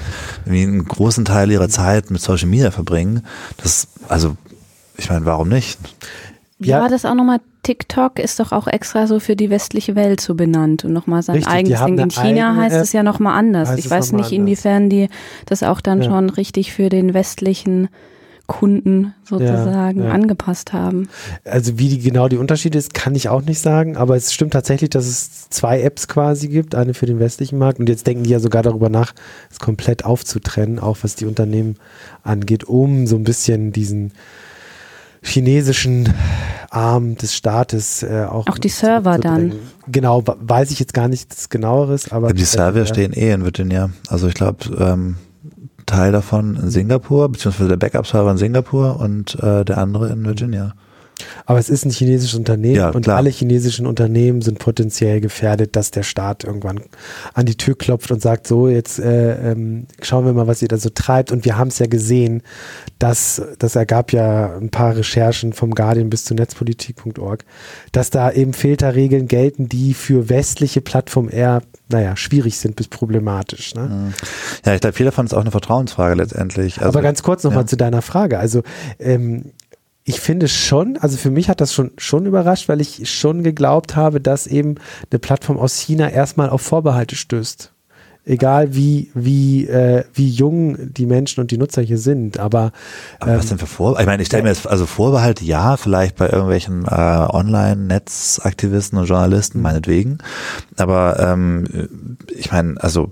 irgendwie 0.46 0.64
einen 0.64 0.86
großen 0.86 1.24
Teil 1.26 1.50
ihrer 1.52 1.70
Zeit 1.70 2.12
mit 2.12 2.22
Social 2.22 2.48
Media 2.48 2.72
verbringen. 2.72 3.24
Das, 3.64 3.88
also, 4.10 4.36
ich 4.98 5.10
meine, 5.10 5.26
warum 5.26 5.50
nicht? 5.50 5.80
Wie 6.60 6.70
Ja. 6.70 6.82
war 6.82 6.90
das 6.90 7.06
auch 7.06 7.14
nochmal? 7.16 7.40
TikTok 7.64 8.18
ist 8.18 8.40
doch 8.40 8.54
auch 8.54 8.66
extra 8.68 9.08
so 9.08 9.20
für 9.20 9.36
die 9.36 9.50
westliche 9.50 9.96
Welt 9.96 10.22
so 10.22 10.36
benannt 10.36 10.86
und 10.86 10.94
nochmal 10.94 11.22
sein 11.22 11.36
Richtig, 11.36 11.54
eigenes 11.54 11.84
Ding. 11.84 11.98
In 11.98 12.10
China 12.10 12.56
heißt 12.56 12.76
App, 12.78 12.82
es 12.84 12.94
ja 12.94 13.04
nochmal 13.04 13.38
anders. 13.38 13.78
Ich 13.78 13.90
weiß 13.90 14.14
nicht, 14.14 14.20
anders. 14.28 14.32
inwiefern 14.32 14.90
die 14.90 15.10
das 15.48 15.64
auch 15.64 15.82
dann 15.82 16.02
Ja. 16.02 16.08
schon 16.10 16.30
richtig 16.30 16.72
für 16.72 16.88
den 16.88 17.14
westlichen 17.14 17.90
Kunden 18.48 19.14
sozusagen 19.24 20.04
ja. 20.04 20.12
angepasst 20.12 20.72
haben. 20.72 21.10
Also 21.44 21.78
wie 21.78 21.90
die 21.90 22.00
genau 22.00 22.30
die 22.30 22.38
Unterschiede 22.38 22.78
ist, 22.78 22.94
kann 22.94 23.14
ich 23.14 23.28
auch 23.28 23.42
nicht 23.42 23.60
sagen, 23.60 23.98
aber 23.98 24.16
es 24.16 24.34
stimmt 24.34 24.54
tatsächlich, 24.54 24.90
dass 24.90 25.06
es 25.06 25.50
zwei 25.50 25.82
Apps 25.82 26.08
quasi 26.08 26.48
gibt, 26.48 26.74
eine 26.74 26.94
für 26.94 27.06
den 27.06 27.20
westlichen 27.20 27.60
Markt 27.60 27.80
und 27.80 27.90
jetzt 27.90 28.08
denken 28.08 28.24
die 28.24 28.30
ja 28.30 28.40
sogar 28.40 28.64
darüber 28.64 28.90
nach, 28.90 29.14
es 29.52 29.60
komplett 29.60 30.06
aufzutrennen, 30.06 30.80
auch 30.80 30.98
was 31.02 31.16
die 31.16 31.26
Unternehmen 31.26 31.76
angeht, 32.24 32.64
um 32.64 33.06
so 33.06 33.18
ein 33.18 33.24
bisschen 33.24 33.74
diesen 33.74 34.14
chinesischen 35.22 36.14
Arm 36.70 37.16
des 37.18 37.36
Staates 37.36 38.04
äh, 38.04 38.26
auch 38.30 38.48
Auch 38.48 38.58
die 38.58 38.70
Server 38.70 39.18
dann. 39.18 39.54
Genau, 39.88 40.24
weiß 40.26 40.72
ich 40.72 40.80
jetzt 40.80 40.94
gar 40.94 41.10
nichts 41.10 41.50
genaueres, 41.50 42.12
aber 42.12 42.34
die 42.34 42.44
Server 42.44 42.80
ja. 42.80 42.86
stehen 42.86 43.14
eh 43.14 43.32
in 43.32 43.44
Virginia. 43.44 43.90
Also 44.08 44.28
ich 44.28 44.36
glaube, 44.36 44.66
ähm, 44.80 45.18
Teil 45.88 46.12
davon 46.12 46.56
in 46.58 46.70
Singapur, 46.70 47.30
beziehungsweise 47.30 47.70
der 47.70 47.78
Backup-Server 47.78 48.30
in 48.30 48.38
Singapur 48.38 49.00
und 49.00 49.42
äh, 49.42 49.66
der 49.66 49.80
andere 49.80 50.10
in 50.10 50.24
Virginia. 50.24 50.74
Aber 51.46 51.60
es 51.60 51.70
ist 51.70 51.86
ein 51.86 51.92
chinesisches 51.92 52.38
Unternehmen 52.38 52.76
Ja, 52.76 52.90
und 52.90 53.08
alle 53.10 53.30
chinesischen 53.30 53.88
Unternehmen 53.88 54.42
sind 54.42 54.60
potenziell 54.60 55.22
gefährdet, 55.22 55.76
dass 55.76 55.92
der 55.92 56.04
Staat 56.04 56.44
irgendwann 56.44 56.82
an 57.34 57.46
die 57.46 57.56
Tür 57.56 57.78
klopft 57.78 58.12
und 58.12 58.22
sagt, 58.22 58.48
so, 58.48 58.68
jetzt 58.68 59.00
äh, 59.00 59.52
ähm, 59.52 59.88
schauen 60.02 60.26
wir 60.26 60.34
mal, 60.34 60.48
was 60.48 60.62
ihr 60.62 60.68
da 60.68 60.78
so 60.78 60.90
treibt. 60.90 61.32
Und 61.32 61.46
wir 61.46 61.58
haben 61.58 61.70
es 61.70 61.80
ja 61.80 61.88
gesehen, 61.88 62.44
dass 63.00 63.42
das 63.60 63.76
ergab 63.76 64.14
ja 64.14 64.58
ein 64.58 64.70
paar 64.70 64.96
Recherchen 64.96 65.54
vom 65.54 65.74
Guardian 65.74 66.10
bis 66.10 66.26
zu 66.26 66.34
netzpolitik.org, 66.36 67.46
dass 67.92 68.10
da 68.10 68.32
eben 68.32 68.54
Filterregeln 68.54 69.28
gelten, 69.28 69.70
die 69.70 69.94
für 69.94 70.30
westliche 70.30 70.82
Plattformen 70.82 71.30
eher, 71.30 71.62
naja, 71.90 72.16
schwierig 72.16 72.58
sind 72.58 72.76
bis 72.76 72.88
problematisch. 72.88 73.74
Ne? 73.76 74.14
Ja, 74.66 74.76
ich 74.76 74.82
glaube, 74.82 74.94
viel 74.94 75.06
davon 75.06 75.26
ist 75.26 75.34
auch 75.34 75.42
eine 75.42 75.52
Vertrauensfrage 75.52 76.16
letztendlich. 76.16 76.78
Also, 76.78 76.90
Aber 76.90 77.02
ganz 77.02 77.24
kurz 77.24 77.44
nochmal 77.44 77.64
ja. 77.64 77.68
zu 77.68 77.78
deiner 77.78 78.02
Frage. 78.02 78.40
Also 78.40 78.64
ähm, 79.00 79.52
ich 80.08 80.22
finde 80.22 80.48
schon, 80.48 80.98
also 81.02 81.18
für 81.18 81.32
mich 81.32 81.50
hat 81.50 81.60
das 81.60 81.74
schon, 81.74 81.92
schon 81.98 82.26
überrascht, 82.26 82.70
weil 82.70 82.80
ich 82.80 83.12
schon 83.12 83.44
geglaubt 83.44 83.98
habe, 83.98 84.22
dass 84.22 84.48
eben 84.48 84.76
eine 85.12 85.20
Plattform 85.20 85.58
aus 85.58 85.78
China 85.78 86.10
erstmal 86.10 86.50
auf 86.50 86.62
Vorbehalte 86.62 87.18
stößt. 87.18 87.74
Egal 88.24 88.74
wie, 88.74 89.12
wie, 89.14 89.68
äh, 89.68 90.06
wie 90.14 90.30
jung 90.30 90.94
die 90.94 91.06
Menschen 91.06 91.42
und 91.42 91.52
die 91.52 91.58
Nutzer 91.58 91.82
hier 91.82 91.98
sind. 91.98 92.40
Aber, 92.40 92.72
Aber 93.20 93.36
was 93.36 93.46
ähm, 93.46 93.50
denn 93.50 93.58
für 93.58 93.68
Vorbehalte? 93.68 94.04
Ich 94.04 94.08
meine, 94.08 94.22
ich 94.22 94.28
stelle 94.28 94.44
mir 94.44 94.50
jetzt, 94.50 94.66
also 94.66 94.86
Vorbehalte, 94.86 95.44
ja, 95.44 95.76
vielleicht 95.76 96.16
bei 96.16 96.30
irgendwelchen 96.30 96.86
äh, 96.86 96.90
Online-Netzaktivisten 96.90 98.98
und 98.98 99.04
Mhm. 99.04 99.10
Journalisten, 99.10 99.62
meinetwegen. 99.62 100.20
Aber 100.78 101.20
ähm, 101.20 102.18
ich 102.34 102.54
meine, 102.54 102.82
also 102.82 103.12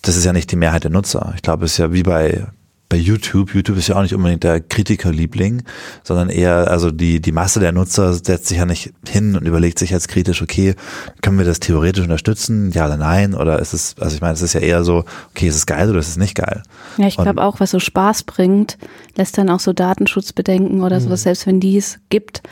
das 0.00 0.16
ist 0.16 0.24
ja 0.24 0.32
nicht 0.32 0.50
die 0.50 0.56
Mehrheit 0.56 0.84
der 0.84 0.90
Nutzer. 0.90 1.34
Ich 1.36 1.42
glaube, 1.42 1.66
es 1.66 1.72
ist 1.72 1.78
ja 1.78 1.92
wie 1.92 2.02
bei 2.02 2.46
bei 2.94 3.00
YouTube, 3.00 3.52
YouTube 3.52 3.76
ist 3.76 3.88
ja 3.88 3.96
auch 3.96 4.02
nicht 4.02 4.14
unbedingt 4.14 4.44
der 4.44 4.60
Kritikerliebling, 4.60 5.64
sondern 6.04 6.28
eher, 6.28 6.70
also 6.70 6.92
die, 6.92 7.20
die 7.20 7.32
Masse 7.32 7.58
der 7.58 7.72
Nutzer 7.72 8.14
setzt 8.14 8.46
sich 8.46 8.58
ja 8.58 8.66
nicht 8.66 8.92
hin 9.08 9.34
und 9.34 9.44
überlegt 9.48 9.80
sich 9.80 9.90
jetzt 9.90 10.06
kritisch, 10.06 10.42
okay, 10.42 10.76
können 11.20 11.36
wir 11.36 11.44
das 11.44 11.58
theoretisch 11.58 12.04
unterstützen? 12.04 12.70
Ja 12.70 12.86
oder 12.86 12.96
nein? 12.96 13.34
Oder 13.34 13.58
ist 13.58 13.72
es, 13.72 13.96
also 13.98 14.14
ich 14.14 14.20
meine, 14.22 14.34
es 14.34 14.42
ist 14.42 14.52
ja 14.52 14.60
eher 14.60 14.84
so, 14.84 15.04
okay, 15.30 15.48
ist 15.48 15.56
es 15.56 15.66
geil 15.66 15.90
oder 15.90 15.98
ist 15.98 16.06
es 16.06 16.16
nicht 16.18 16.36
geil? 16.36 16.62
Ja, 16.96 17.08
ich 17.08 17.16
glaube 17.16 17.42
auch, 17.42 17.58
was 17.58 17.72
so 17.72 17.80
Spaß 17.80 18.22
bringt, 18.22 18.78
lässt 19.16 19.36
dann 19.38 19.50
auch 19.50 19.60
so 19.60 19.72
Datenschutzbedenken 19.72 20.80
oder 20.80 21.00
sowas, 21.00 21.24
selbst 21.24 21.48
wenn 21.48 21.58
die 21.58 21.76
es 21.76 21.98
gibt, 22.10 22.42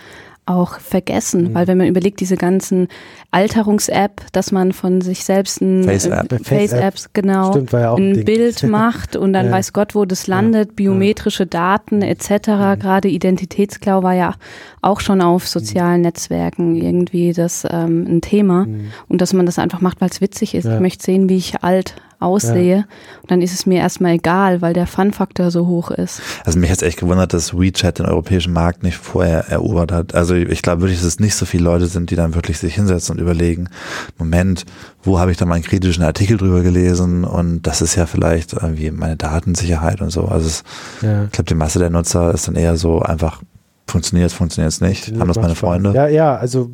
auch 0.44 0.80
vergessen. 0.80 1.54
Weil 1.54 1.66
wenn 1.68 1.78
man 1.78 1.86
überlegt, 1.86 2.18
diese 2.20 2.36
ganzen 2.36 2.88
Alterungs-App, 3.30 4.22
dass 4.32 4.52
man 4.52 4.72
von 4.72 5.00
sich 5.00 5.24
selbst 5.24 5.60
ein 5.60 5.84
Face-App. 5.84 6.32
äh, 6.32 6.38
Face-Apps, 6.44 7.10
genau, 7.12 7.52
Stimmt, 7.52 7.72
ja 7.72 7.94
ein 7.94 8.12
ein. 8.12 8.24
Bild 8.24 8.62
macht 8.68 9.16
und 9.16 9.32
dann 9.32 9.46
Ja. 9.46 9.52
weiß 9.52 9.72
Gott, 9.72 9.94
wo 9.94 10.04
das 10.04 10.26
landet, 10.26 10.76
biometrische 10.76 11.46
Daten 11.46 12.02
etc. 12.02 12.78
Gerade 12.80 13.08
Identitätsklau 13.08 14.02
war 14.02 14.14
ja 14.14 14.34
auch 14.82 15.00
schon 15.00 15.20
auf 15.20 15.46
sozialen 15.46 16.02
Netzwerken 16.02 16.74
irgendwie 16.74 17.32
das 17.32 17.64
ähm, 17.70 18.04
ein 18.08 18.20
Thema 18.20 18.66
und 19.08 19.20
dass 19.20 19.32
man 19.32 19.46
das 19.46 19.58
einfach 19.58 19.80
macht, 19.80 20.00
weil 20.00 20.10
es 20.10 20.20
witzig 20.20 20.54
ist. 20.54 20.64
Ja. 20.64 20.74
Ich 20.74 20.80
möchte 20.80 21.04
sehen, 21.04 21.28
wie 21.28 21.36
ich 21.36 21.62
alt 21.62 21.94
aussehe 22.18 22.86
und 23.22 23.30
dann 23.30 23.42
ist 23.42 23.52
es 23.52 23.66
mir 23.66 23.80
erstmal 23.80 24.12
egal, 24.12 24.62
weil 24.62 24.72
der 24.74 24.86
Fun-Faktor 24.86 25.50
so 25.50 25.66
hoch 25.66 25.90
ist. 25.90 26.22
Also 26.44 26.58
mich 26.58 26.70
hat 26.70 26.82
echt 26.82 26.98
gewundert, 26.98 27.32
dass 27.32 27.58
WeChat 27.58 27.98
den 27.98 28.06
europäischen 28.06 28.52
Markt 28.52 28.82
nicht 28.82 28.96
vorher 28.96 29.48
erobert 29.48 29.92
hat. 29.92 30.14
Also 30.14 30.34
ich 30.34 30.62
glaube 30.62 30.82
wirklich, 30.82 30.98
dass 30.98 31.06
es 31.06 31.20
nicht 31.20 31.34
so 31.34 31.46
viele 31.46 31.64
Leute 31.64 31.86
sind, 31.86 32.10
die 32.10 32.16
dann 32.16 32.34
wirklich 32.34 32.58
sich 32.58 32.74
hinsetzen 32.74 33.16
und 33.16 33.20
überlegen, 33.20 33.68
Moment, 34.18 34.64
wo 35.02 35.18
habe 35.18 35.30
ich 35.30 35.36
da 35.36 35.46
mal 35.46 35.54
einen 35.54 35.64
kritischen 35.64 36.04
Artikel 36.04 36.36
drüber 36.36 36.62
gelesen 36.62 37.24
und 37.24 37.62
das 37.62 37.82
ist 37.82 37.96
ja 37.96 38.06
vielleicht 38.06 38.52
irgendwie 38.52 38.90
meine 38.90 39.16
Datensicherheit 39.16 40.00
und 40.00 40.10
so. 40.10 40.26
Also 40.26 40.46
es, 40.46 40.64
ja. 41.02 41.24
ich 41.24 41.32
glaube, 41.32 41.48
die 41.48 41.54
Masse 41.54 41.78
der 41.78 41.90
Nutzer 41.90 42.32
ist 42.32 42.48
dann 42.48 42.56
eher 42.56 42.76
so 42.76 43.00
einfach, 43.00 43.42
funktioniert 43.92 44.30
es, 44.30 44.34
funktioniert 44.34 44.72
es 44.72 44.80
nicht, 44.80 45.12
haben 45.18 45.28
das 45.28 45.36
meine 45.36 45.54
Spaß. 45.54 45.58
Freunde. 45.58 45.92
Ja, 45.94 46.08
ja, 46.08 46.34
also 46.36 46.68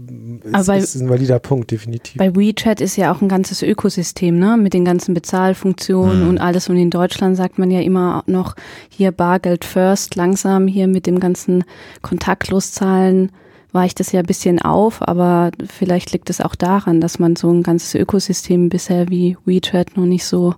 es 0.52 0.66
bei- 0.66 0.78
ist 0.78 0.94
ein 0.96 1.10
valider 1.10 1.38
Punkt, 1.38 1.70
definitiv. 1.70 2.16
Bei 2.16 2.34
WeChat 2.34 2.80
ist 2.80 2.96
ja 2.96 3.12
auch 3.12 3.20
ein 3.20 3.28
ganzes 3.28 3.62
Ökosystem, 3.62 4.38
ne, 4.38 4.56
mit 4.56 4.72
den 4.72 4.84
ganzen 4.84 5.12
Bezahlfunktionen 5.14 6.22
Mhm. 6.22 6.28
und 6.30 6.38
alles. 6.38 6.68
Und 6.68 6.76
in 6.76 6.90
Deutschland 6.90 7.37
sagt 7.37 7.58
man 7.58 7.70
ja 7.70 7.80
immer 7.80 8.22
noch 8.26 8.54
hier 8.88 9.12
Bargeld 9.12 9.64
first, 9.66 10.14
langsam 10.14 10.66
hier 10.66 10.87
mit 10.88 11.06
dem 11.06 11.20
ganzen 11.20 11.64
Kontaktloszahlen 12.02 13.30
weicht 13.72 14.00
es 14.00 14.12
ja 14.12 14.20
ein 14.20 14.26
bisschen 14.26 14.62
auf, 14.62 15.06
aber 15.06 15.50
vielleicht 15.66 16.12
liegt 16.12 16.30
es 16.30 16.40
auch 16.40 16.54
daran, 16.54 17.00
dass 17.02 17.18
man 17.18 17.37
so 17.37 17.50
ein 17.52 17.62
ganzes 17.62 17.94
Ökosystem 17.94 18.70
bisher 18.70 19.10
wie 19.10 19.37
WeChat 19.44 19.96
noch 19.96 20.06
nicht 20.06 20.25
so 20.25 20.54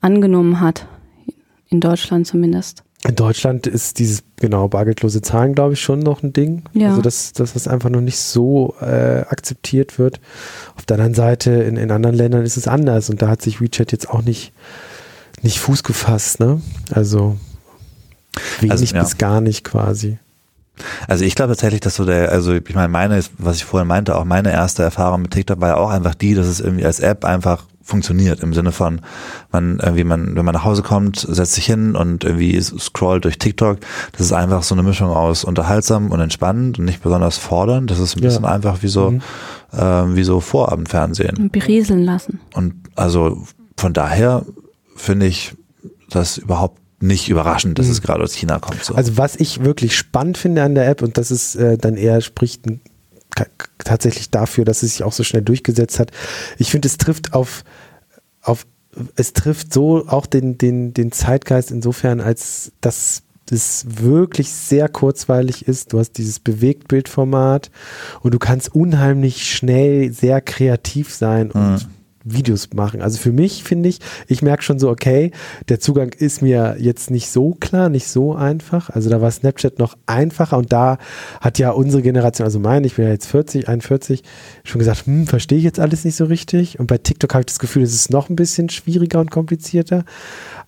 angenommen 0.00 0.60
hat. 0.60 0.86
In 1.68 1.80
Deutschland 1.80 2.26
zumindest. 2.26 2.82
In 3.04 3.16
Deutschland 3.16 3.66
ist 3.66 3.98
dieses, 3.98 4.22
genau, 4.36 4.68
bargeldlose 4.68 5.22
Zahlen, 5.22 5.54
glaube 5.54 5.74
ich, 5.74 5.80
schon 5.80 5.98
noch 5.98 6.22
ein 6.22 6.32
Ding. 6.32 6.62
Ja. 6.72 6.90
Also, 6.90 7.02
dass, 7.02 7.32
dass 7.32 7.54
das 7.54 7.66
einfach 7.66 7.90
noch 7.90 8.00
nicht 8.00 8.18
so 8.18 8.76
äh, 8.80 9.24
akzeptiert 9.28 9.98
wird. 9.98 10.20
Auf 10.76 10.86
der 10.86 10.96
anderen 10.96 11.14
Seite, 11.14 11.50
in, 11.50 11.76
in 11.76 11.90
anderen 11.90 12.14
Ländern 12.14 12.44
ist 12.44 12.56
es 12.56 12.68
anders 12.68 13.10
und 13.10 13.20
da 13.20 13.28
hat 13.28 13.42
sich 13.42 13.60
WeChat 13.60 13.90
jetzt 13.90 14.08
auch 14.08 14.22
nicht, 14.22 14.52
nicht 15.42 15.58
Fuß 15.58 15.82
gefasst, 15.82 16.38
ne? 16.38 16.62
Also 16.92 17.36
wenig 18.60 18.70
Also, 18.70 18.84
ja. 18.94 19.02
bis 19.02 19.18
gar 19.18 19.40
nicht 19.40 19.64
quasi. 19.64 20.18
Also 21.08 21.24
ich 21.24 21.34
glaube 21.34 21.50
tatsächlich, 21.50 21.80
dass 21.80 21.96
so 21.96 22.04
der, 22.04 22.30
also 22.30 22.54
ich 22.54 22.74
meine, 22.74 22.88
meine, 22.88 23.18
ist, 23.18 23.32
was 23.38 23.56
ich 23.56 23.64
vorhin 23.64 23.88
meinte, 23.88 24.16
auch 24.16 24.24
meine 24.24 24.52
erste 24.52 24.82
Erfahrung 24.82 25.22
mit 25.22 25.32
TikTok 25.32 25.60
war 25.60 25.68
ja 25.68 25.76
auch 25.76 25.90
einfach 25.90 26.14
die, 26.14 26.34
dass 26.34 26.46
es 26.46 26.60
irgendwie 26.60 26.86
als 26.86 27.00
App 27.00 27.24
einfach 27.24 27.66
funktioniert 27.82 28.40
im 28.40 28.54
Sinne 28.54 28.72
von, 28.72 29.00
man 29.50 29.78
irgendwie 29.80 30.04
man, 30.04 30.36
wenn 30.36 30.44
man 30.44 30.54
nach 30.54 30.64
Hause 30.64 30.82
kommt, 30.82 31.18
setzt 31.18 31.54
sich 31.54 31.66
hin 31.66 31.96
und 31.96 32.24
irgendwie 32.24 32.60
scrollt 32.60 33.24
durch 33.24 33.38
TikTok. 33.38 33.78
Das 34.12 34.20
ist 34.20 34.32
einfach 34.32 34.62
so 34.62 34.74
eine 34.74 34.82
Mischung 34.82 35.10
aus 35.10 35.44
unterhaltsam 35.44 36.10
und 36.10 36.20
entspannend 36.20 36.78
und 36.78 36.84
nicht 36.84 37.02
besonders 37.02 37.38
fordernd. 37.38 37.90
Das 37.90 37.98
ist 37.98 38.16
ein 38.16 38.22
Ja. 38.22 38.28
bisschen 38.28 38.44
einfach 38.44 38.82
wie 38.82 38.88
so, 38.88 39.10
Mhm. 39.10 39.22
ähm, 39.76 40.16
wie 40.16 40.24
so 40.24 40.40
Vorabendfernsehen. 40.40 41.36
Und 41.38 41.52
berieseln 41.52 42.04
lassen. 42.04 42.40
Und 42.54 42.74
also 42.94 43.42
von 43.76 43.92
daher 43.92 44.44
finde 44.96 45.26
ich 45.26 45.54
das 46.10 46.38
überhaupt 46.38 46.78
nicht 47.00 47.28
überraschend, 47.28 47.80
dass 47.80 47.88
es 47.88 48.00
gerade 48.00 48.22
aus 48.22 48.32
China 48.34 48.60
kommt. 48.60 48.84
So. 48.84 48.92
Mhm. 48.92 48.98
Also 48.98 49.16
was 49.18 49.34
ich 49.34 49.64
wirklich 49.64 49.96
spannend 49.96 50.38
finde 50.38 50.62
an 50.62 50.74
der 50.76 50.88
App 50.88 51.02
und 51.02 51.18
das 51.18 51.32
ist 51.32 51.56
äh, 51.56 51.76
dann 51.76 51.96
eher 51.96 52.20
spricht 52.20 52.64
n- 52.66 52.80
ka- 53.34 53.46
tatsächlich 53.84 54.30
dafür, 54.30 54.64
dass 54.64 54.82
es 54.82 54.92
sich 54.92 55.04
auch 55.04 55.12
so 55.12 55.24
schnell 55.24 55.42
durchgesetzt 55.42 55.98
hat. 55.98 56.10
Ich 56.58 56.70
finde, 56.70 56.86
es 56.86 56.98
trifft 56.98 57.34
auf, 57.34 57.64
auf 58.40 58.66
es 59.16 59.32
trifft 59.32 59.72
so 59.72 60.06
auch 60.06 60.26
den, 60.26 60.58
den, 60.58 60.92
den 60.92 61.12
Zeitgeist 61.12 61.70
insofern, 61.70 62.20
als 62.20 62.72
dass 62.80 63.22
es 63.50 63.84
wirklich 63.88 64.50
sehr 64.50 64.88
kurzweilig 64.88 65.68
ist. 65.68 65.92
Du 65.92 65.98
hast 65.98 66.12
dieses 66.12 66.40
Bewegtbildformat 66.40 67.70
und 68.20 68.34
du 68.34 68.38
kannst 68.38 68.74
unheimlich 68.74 69.50
schnell 69.50 70.12
sehr 70.12 70.40
kreativ 70.40 71.14
sein 71.14 71.50
und 71.50 71.88
Videos 72.24 72.70
machen. 72.74 73.02
Also 73.02 73.18
für 73.18 73.32
mich 73.32 73.64
finde 73.64 73.88
ich, 73.88 73.98
ich 74.28 74.42
merke 74.42 74.62
schon 74.62 74.78
so, 74.78 74.90
okay, 74.90 75.30
der 75.68 75.80
Zugang 75.80 76.10
ist 76.10 76.42
mir 76.42 76.76
jetzt 76.78 77.10
nicht 77.10 77.30
so 77.30 77.54
klar, 77.54 77.88
nicht 77.88 78.08
so 78.08 78.34
einfach. 78.34 78.90
Also 78.90 79.10
da 79.10 79.20
war 79.20 79.30
Snapchat 79.30 79.78
noch 79.78 79.96
einfacher 80.06 80.58
und 80.58 80.72
da 80.72 80.98
hat 81.40 81.58
ja 81.58 81.70
unsere 81.70 82.02
Generation, 82.02 82.44
also 82.44 82.58
meine, 82.58 82.86
ich 82.86 82.94
bin 82.94 83.04
ja 83.04 83.10
jetzt 83.10 83.26
40, 83.26 83.68
41, 83.68 84.22
schon 84.64 84.78
gesagt, 84.78 85.06
hm, 85.06 85.26
verstehe 85.26 85.58
ich 85.58 85.64
jetzt 85.64 85.80
alles 85.80 86.04
nicht 86.04 86.16
so 86.16 86.24
richtig. 86.24 86.78
Und 86.78 86.86
bei 86.86 86.98
TikTok 86.98 87.34
habe 87.34 87.42
ich 87.42 87.46
das 87.46 87.58
Gefühl, 87.58 87.82
es 87.82 87.94
ist 87.94 88.10
noch 88.10 88.28
ein 88.28 88.36
bisschen 88.36 88.68
schwieriger 88.68 89.20
und 89.20 89.30
komplizierter. 89.30 90.04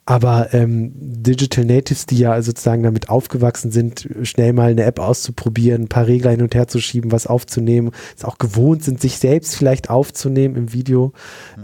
Aber 0.07 0.53
ähm, 0.53 0.93
Digital 0.97 1.65
Natives, 1.65 2.05
die 2.05 2.19
ja 2.19 2.41
sozusagen 2.43 2.83
damit 2.83 3.09
aufgewachsen 3.09 3.71
sind, 3.71 4.09
schnell 4.23 4.53
mal 4.53 4.71
eine 4.71 4.85
App 4.85 4.99
auszuprobieren, 4.99 5.85
ein 5.85 5.89
paar 5.89 6.07
Regler 6.07 6.31
hin 6.31 6.43
und 6.43 6.55
her 6.55 6.69
zu 6.69 6.79
schieben, 6.79 7.11
was 7.11 7.27
aufzunehmen, 7.27 7.91
es 8.17 8.25
auch 8.25 8.37
gewohnt 8.37 8.85
sind, 8.85 9.01
sich 9.01 9.19
selbst 9.19 9.57
vielleicht 9.57 9.89
aufzunehmen 9.89 10.57
im 10.57 10.73
Video. 10.75 11.13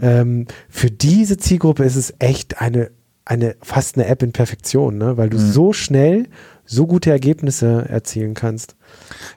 Ähm, 0.01 0.47
für 0.69 0.89
diese 0.89 1.37
Zielgruppe 1.37 1.83
ist 1.83 1.95
es 1.95 2.15
echt 2.17 2.61
eine, 2.61 2.89
eine 3.25 3.55
fast 3.61 3.95
eine 3.95 4.07
App 4.07 4.23
in 4.23 4.31
Perfektion, 4.31 4.97
ne? 4.97 5.17
weil 5.17 5.29
du 5.29 5.37
so 5.37 5.71
schnell 5.71 6.27
so 6.65 6.87
gute 6.87 7.11
Ergebnisse 7.11 7.85
erzielen 7.89 8.33
kannst. 8.33 8.75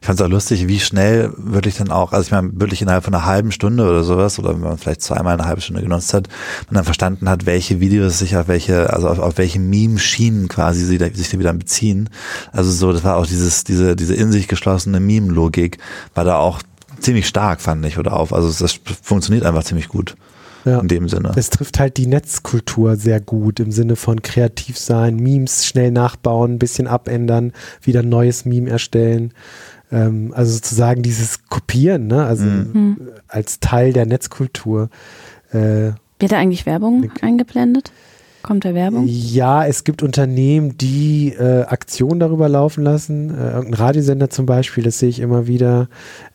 Ich 0.01 0.07
fand 0.07 0.21
es 0.21 0.27
auch 0.27 0.31
lustig, 0.31 0.69
wie 0.69 0.81
schnell 0.81 1.33
wirklich 1.37 1.77
dann 1.77 1.91
auch, 1.91 2.13
also 2.13 2.27
ich 2.27 2.31
meine, 2.31 2.51
wirklich 2.61 2.83
innerhalb 2.83 3.05
von 3.05 3.15
einer 3.15 3.25
halben 3.25 3.53
Stunde 3.53 3.89
oder 3.89 4.05
sowas, 4.05 4.39
oder 4.39 4.51
wenn 4.51 4.61
man 4.61 4.77
vielleicht 4.77 5.03
zweimal 5.03 5.35
eine 5.35 5.47
halbe 5.47 5.63
Stunde 5.63 5.83
genutzt 5.83 6.13
hat, 6.13 6.29
man 6.67 6.75
dann 6.75 6.85
verstanden 6.85 7.29
hat, 7.29 7.47
welche 7.47 7.81
Videos 7.81 8.19
sich 8.19 8.37
auf 8.37 8.49
welche, 8.49 8.93
also 8.93 9.09
auf, 9.09 9.19
auf 9.19 9.39
welche 9.39 9.61
Meme-Schienen 9.61 10.49
quasi 10.49 10.85
sie 10.85 10.99
da, 10.99 11.07
sich 11.09 11.31
da 11.31 11.39
wieder 11.39 11.53
beziehen. 11.55 12.11
Also 12.53 12.71
so, 12.71 12.93
das 12.93 13.03
war 13.05 13.17
auch 13.17 13.27
dieses, 13.27 13.65
diese, 13.65 13.97
diese 13.97 14.15
in 14.15 14.31
sich 14.31 14.47
geschlossene 14.47 15.01
Meme-Logik, 15.01 15.79
war 16.15 16.25
da 16.25 16.37
auch 16.37 16.61
ziemlich 17.01 17.27
stark, 17.27 17.61
fand 17.61 17.85
ich, 17.87 17.99
oder 17.99 18.15
auf. 18.15 18.33
Also 18.33 18.53
das 18.63 18.79
funktioniert 19.03 19.45
einfach 19.47 19.65
ziemlich 19.65 19.89
gut. 19.89 20.17
Ja. 20.65 20.81
In 20.81 20.89
dem 20.89 21.09
Sinne. 21.09 21.33
Es 21.37 21.51
trifft 21.51 21.79
halt 21.79 21.97
die 21.99 22.07
Netzkultur 22.07 22.97
sehr 22.97 23.21
gut 23.21 23.61
im 23.61 23.71
Sinne 23.71 23.97
von 23.97 24.23
kreativ 24.23 24.79
sein, 24.79 25.17
Memes 25.17 25.67
schnell 25.67 25.91
nachbauen, 25.91 26.53
ein 26.55 26.59
bisschen 26.59 26.87
abändern, 26.87 27.53
wieder 27.83 28.01
ein 28.01 28.09
neues 28.09 28.45
Meme 28.45 28.71
erstellen. 28.71 29.33
Ähm, 29.93 30.33
also 30.35 30.53
sozusagen 30.55 31.03
dieses 31.03 31.45
Kopieren, 31.49 32.07
ne? 32.07 32.25
also 32.25 32.45
Mhm. 32.45 32.97
als 33.29 33.61
Teil 33.61 33.93
der 33.93 34.07
Netzkultur. 34.07 34.89
Äh, 35.53 35.93
Wird 36.19 36.33
da 36.33 36.39
eigentlich 36.39 36.65
Werbung 36.67 37.11
eingeblendet? 37.21 37.93
Kommt 38.45 38.67
da 38.67 38.75
Werbung? 38.75 39.07
Ja, 39.09 39.65
es 39.65 39.85
gibt 39.85 40.03
Unternehmen, 40.03 40.77
die 40.77 41.33
äh, 41.33 41.63
Aktionen 41.63 42.21
darüber 42.21 42.47
laufen 42.47 42.85
lassen. 42.85 43.31
Äh, 43.31 43.53
irgendein 43.53 43.73
Radiosender 43.73 44.29
zum 44.29 44.45
Beispiel, 44.45 44.85
das 44.85 44.99
sehe 44.99 45.09
ich 45.09 45.21
immer 45.21 45.47
wieder. 45.47 45.89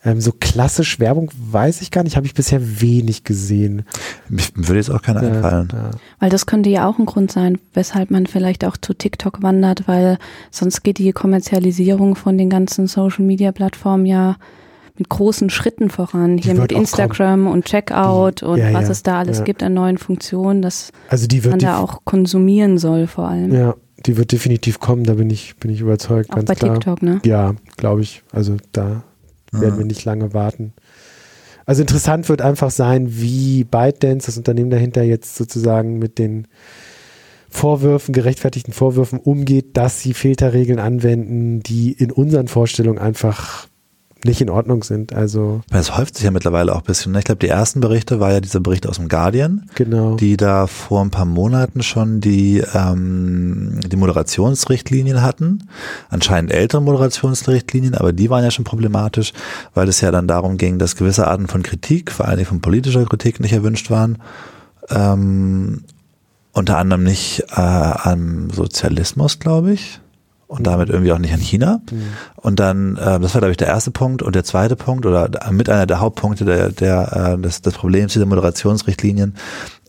Ähm, 0.04 0.20
so 0.20 0.32
klassisch 0.32 0.98
Werbung 0.98 1.30
weiß 1.38 1.82
ich 1.82 1.92
gar 1.92 2.02
nicht, 2.02 2.16
habe 2.16 2.26
ich 2.26 2.34
bisher 2.34 2.80
wenig 2.80 3.22
gesehen. 3.22 3.84
Mir 4.28 4.42
würde 4.56 4.78
jetzt 4.80 4.90
auch 4.90 5.02
keiner 5.02 5.20
einfallen. 5.20 5.68
Ja. 5.72 5.90
Weil 6.18 6.30
das 6.30 6.46
könnte 6.46 6.68
ja 6.68 6.88
auch 6.88 6.98
ein 6.98 7.06
Grund 7.06 7.30
sein, 7.30 7.58
weshalb 7.74 8.10
man 8.10 8.26
vielleicht 8.26 8.64
auch 8.64 8.76
zu 8.76 8.92
TikTok 8.92 9.44
wandert, 9.44 9.86
weil 9.86 10.18
sonst 10.50 10.82
geht 10.82 10.98
die 10.98 11.12
Kommerzialisierung 11.12 12.16
von 12.16 12.36
den 12.36 12.50
ganzen 12.50 12.88
Social-Media-Plattformen 12.88 14.06
ja 14.06 14.34
mit 15.00 15.08
großen 15.08 15.48
Schritten 15.50 15.88
voran. 15.90 16.36
Hier 16.38 16.54
mit 16.54 16.70
Instagram 16.72 17.46
und 17.46 17.64
Checkout 17.64 18.42
Die- 18.42 18.44
und 18.44 18.58
ja, 18.58 18.72
was 18.74 18.84
ja, 18.84 18.90
es 18.90 19.02
da 19.02 19.18
alles 19.18 19.38
ja. 19.38 19.44
gibt 19.44 19.62
an 19.62 19.72
neuen 19.74 19.96
Funktionen, 19.98 20.60
dass 20.62 20.92
Also 21.08 21.26
die 21.26 21.40
man 21.40 21.58
da 21.58 21.78
auch 21.78 22.04
konsumieren 22.04 22.76
soll 22.78 23.06
vor 23.06 23.26
allem. 23.28 23.52
ja, 23.52 23.74
die 24.06 24.16
wird 24.18 24.30
definitiv 24.30 24.78
kommen, 24.78 25.04
da 25.04 25.14
bin 25.14 25.30
ich, 25.30 25.56
bin 25.56 25.70
ich 25.70 25.80
überzeugt. 25.80 26.30
auch 26.30 26.36
ganz 26.36 26.48
bei 26.48 26.54
klar. 26.54 26.74
TikTok, 26.74 27.02
ne? 27.02 27.20
Ja, 27.24 27.54
glaube 27.78 28.02
ich. 28.02 28.22
Also 28.30 28.56
da 28.72 29.02
werden 29.52 29.78
wir 29.78 29.84
nicht 29.86 30.04
lange 30.04 30.32
warten. 30.34 30.74
Also 31.64 31.80
interessant 31.82 32.28
wird 32.28 32.42
einfach 32.42 32.70
sein, 32.70 33.06
wie 33.10 33.64
ByteDance, 33.64 34.26
das 34.26 34.36
Unternehmen 34.36 34.70
dahinter, 34.70 35.02
jetzt 35.02 35.34
sozusagen 35.36 35.98
mit 35.98 36.18
den 36.18 36.46
Vorwürfen, 37.48 38.12
gerechtfertigten 38.12 38.72
Vorwürfen 38.74 39.18
umgeht, 39.18 39.76
dass 39.78 40.00
sie 40.00 40.12
Filterregeln 40.14 40.78
anwenden, 40.78 41.60
die 41.60 41.90
in 41.92 42.12
unseren 42.12 42.48
Vorstellungen 42.48 42.98
einfach 42.98 43.66
nicht 44.24 44.40
in 44.40 44.50
Ordnung 44.50 44.82
sind. 44.82 45.12
Also 45.12 45.62
Es 45.70 45.96
häuft 45.96 46.16
sich 46.16 46.24
ja 46.24 46.30
mittlerweile 46.30 46.74
auch 46.74 46.80
ein 46.80 46.84
bisschen. 46.84 47.12
ne? 47.12 47.18
Ich 47.20 47.24
glaube, 47.24 47.38
die 47.38 47.48
ersten 47.48 47.80
Berichte 47.80 48.20
war 48.20 48.32
ja 48.32 48.40
dieser 48.40 48.60
Bericht 48.60 48.86
aus 48.86 48.96
dem 48.96 49.08
Guardian, 49.08 49.68
genau. 49.74 50.16
die 50.16 50.36
da 50.36 50.66
vor 50.66 51.02
ein 51.02 51.10
paar 51.10 51.24
Monaten 51.24 51.82
schon 51.82 52.20
die, 52.20 52.62
ähm, 52.74 53.80
die 53.86 53.96
Moderationsrichtlinien 53.96 55.22
hatten. 55.22 55.68
Anscheinend 56.08 56.52
ältere 56.52 56.82
Moderationsrichtlinien, 56.82 57.94
aber 57.94 58.12
die 58.12 58.30
waren 58.30 58.44
ja 58.44 58.50
schon 58.50 58.64
problematisch, 58.64 59.32
weil 59.74 59.88
es 59.88 60.00
ja 60.00 60.10
dann 60.10 60.28
darum 60.28 60.56
ging, 60.56 60.78
dass 60.78 60.96
gewisse 60.96 61.26
Arten 61.26 61.46
von 61.46 61.62
Kritik, 61.62 62.12
vor 62.12 62.26
allem 62.26 62.44
von 62.44 62.60
politischer 62.60 63.04
Kritik, 63.04 63.40
nicht 63.40 63.52
erwünscht 63.52 63.90
waren. 63.90 64.18
Ähm, 64.90 65.84
unter 66.52 66.78
anderem 66.78 67.04
nicht 67.04 67.44
äh, 67.56 67.60
am 67.60 68.50
Sozialismus, 68.50 69.38
glaube 69.38 69.72
ich. 69.72 70.00
Und 70.50 70.66
damit 70.66 70.88
irgendwie 70.88 71.12
auch 71.12 71.18
nicht 71.18 71.32
an 71.32 71.38
China. 71.38 71.80
Und 72.34 72.58
dann, 72.58 72.96
äh, 72.96 73.20
das 73.20 73.34
war, 73.34 73.40
glaube 73.40 73.52
ich, 73.52 73.56
der 73.56 73.68
erste 73.68 73.92
Punkt. 73.92 74.20
Und 74.20 74.34
der 74.34 74.42
zweite 74.42 74.74
Punkt, 74.74 75.06
oder 75.06 75.30
mit 75.52 75.70
einer 75.70 75.86
der 75.86 76.00
Hauptpunkte 76.00 76.44
der, 76.44 76.70
der, 76.70 77.36
äh, 77.36 77.40
des, 77.40 77.62
des 77.62 77.74
Problems 77.74 78.14
dieser 78.14 78.26
Moderationsrichtlinien, 78.26 79.36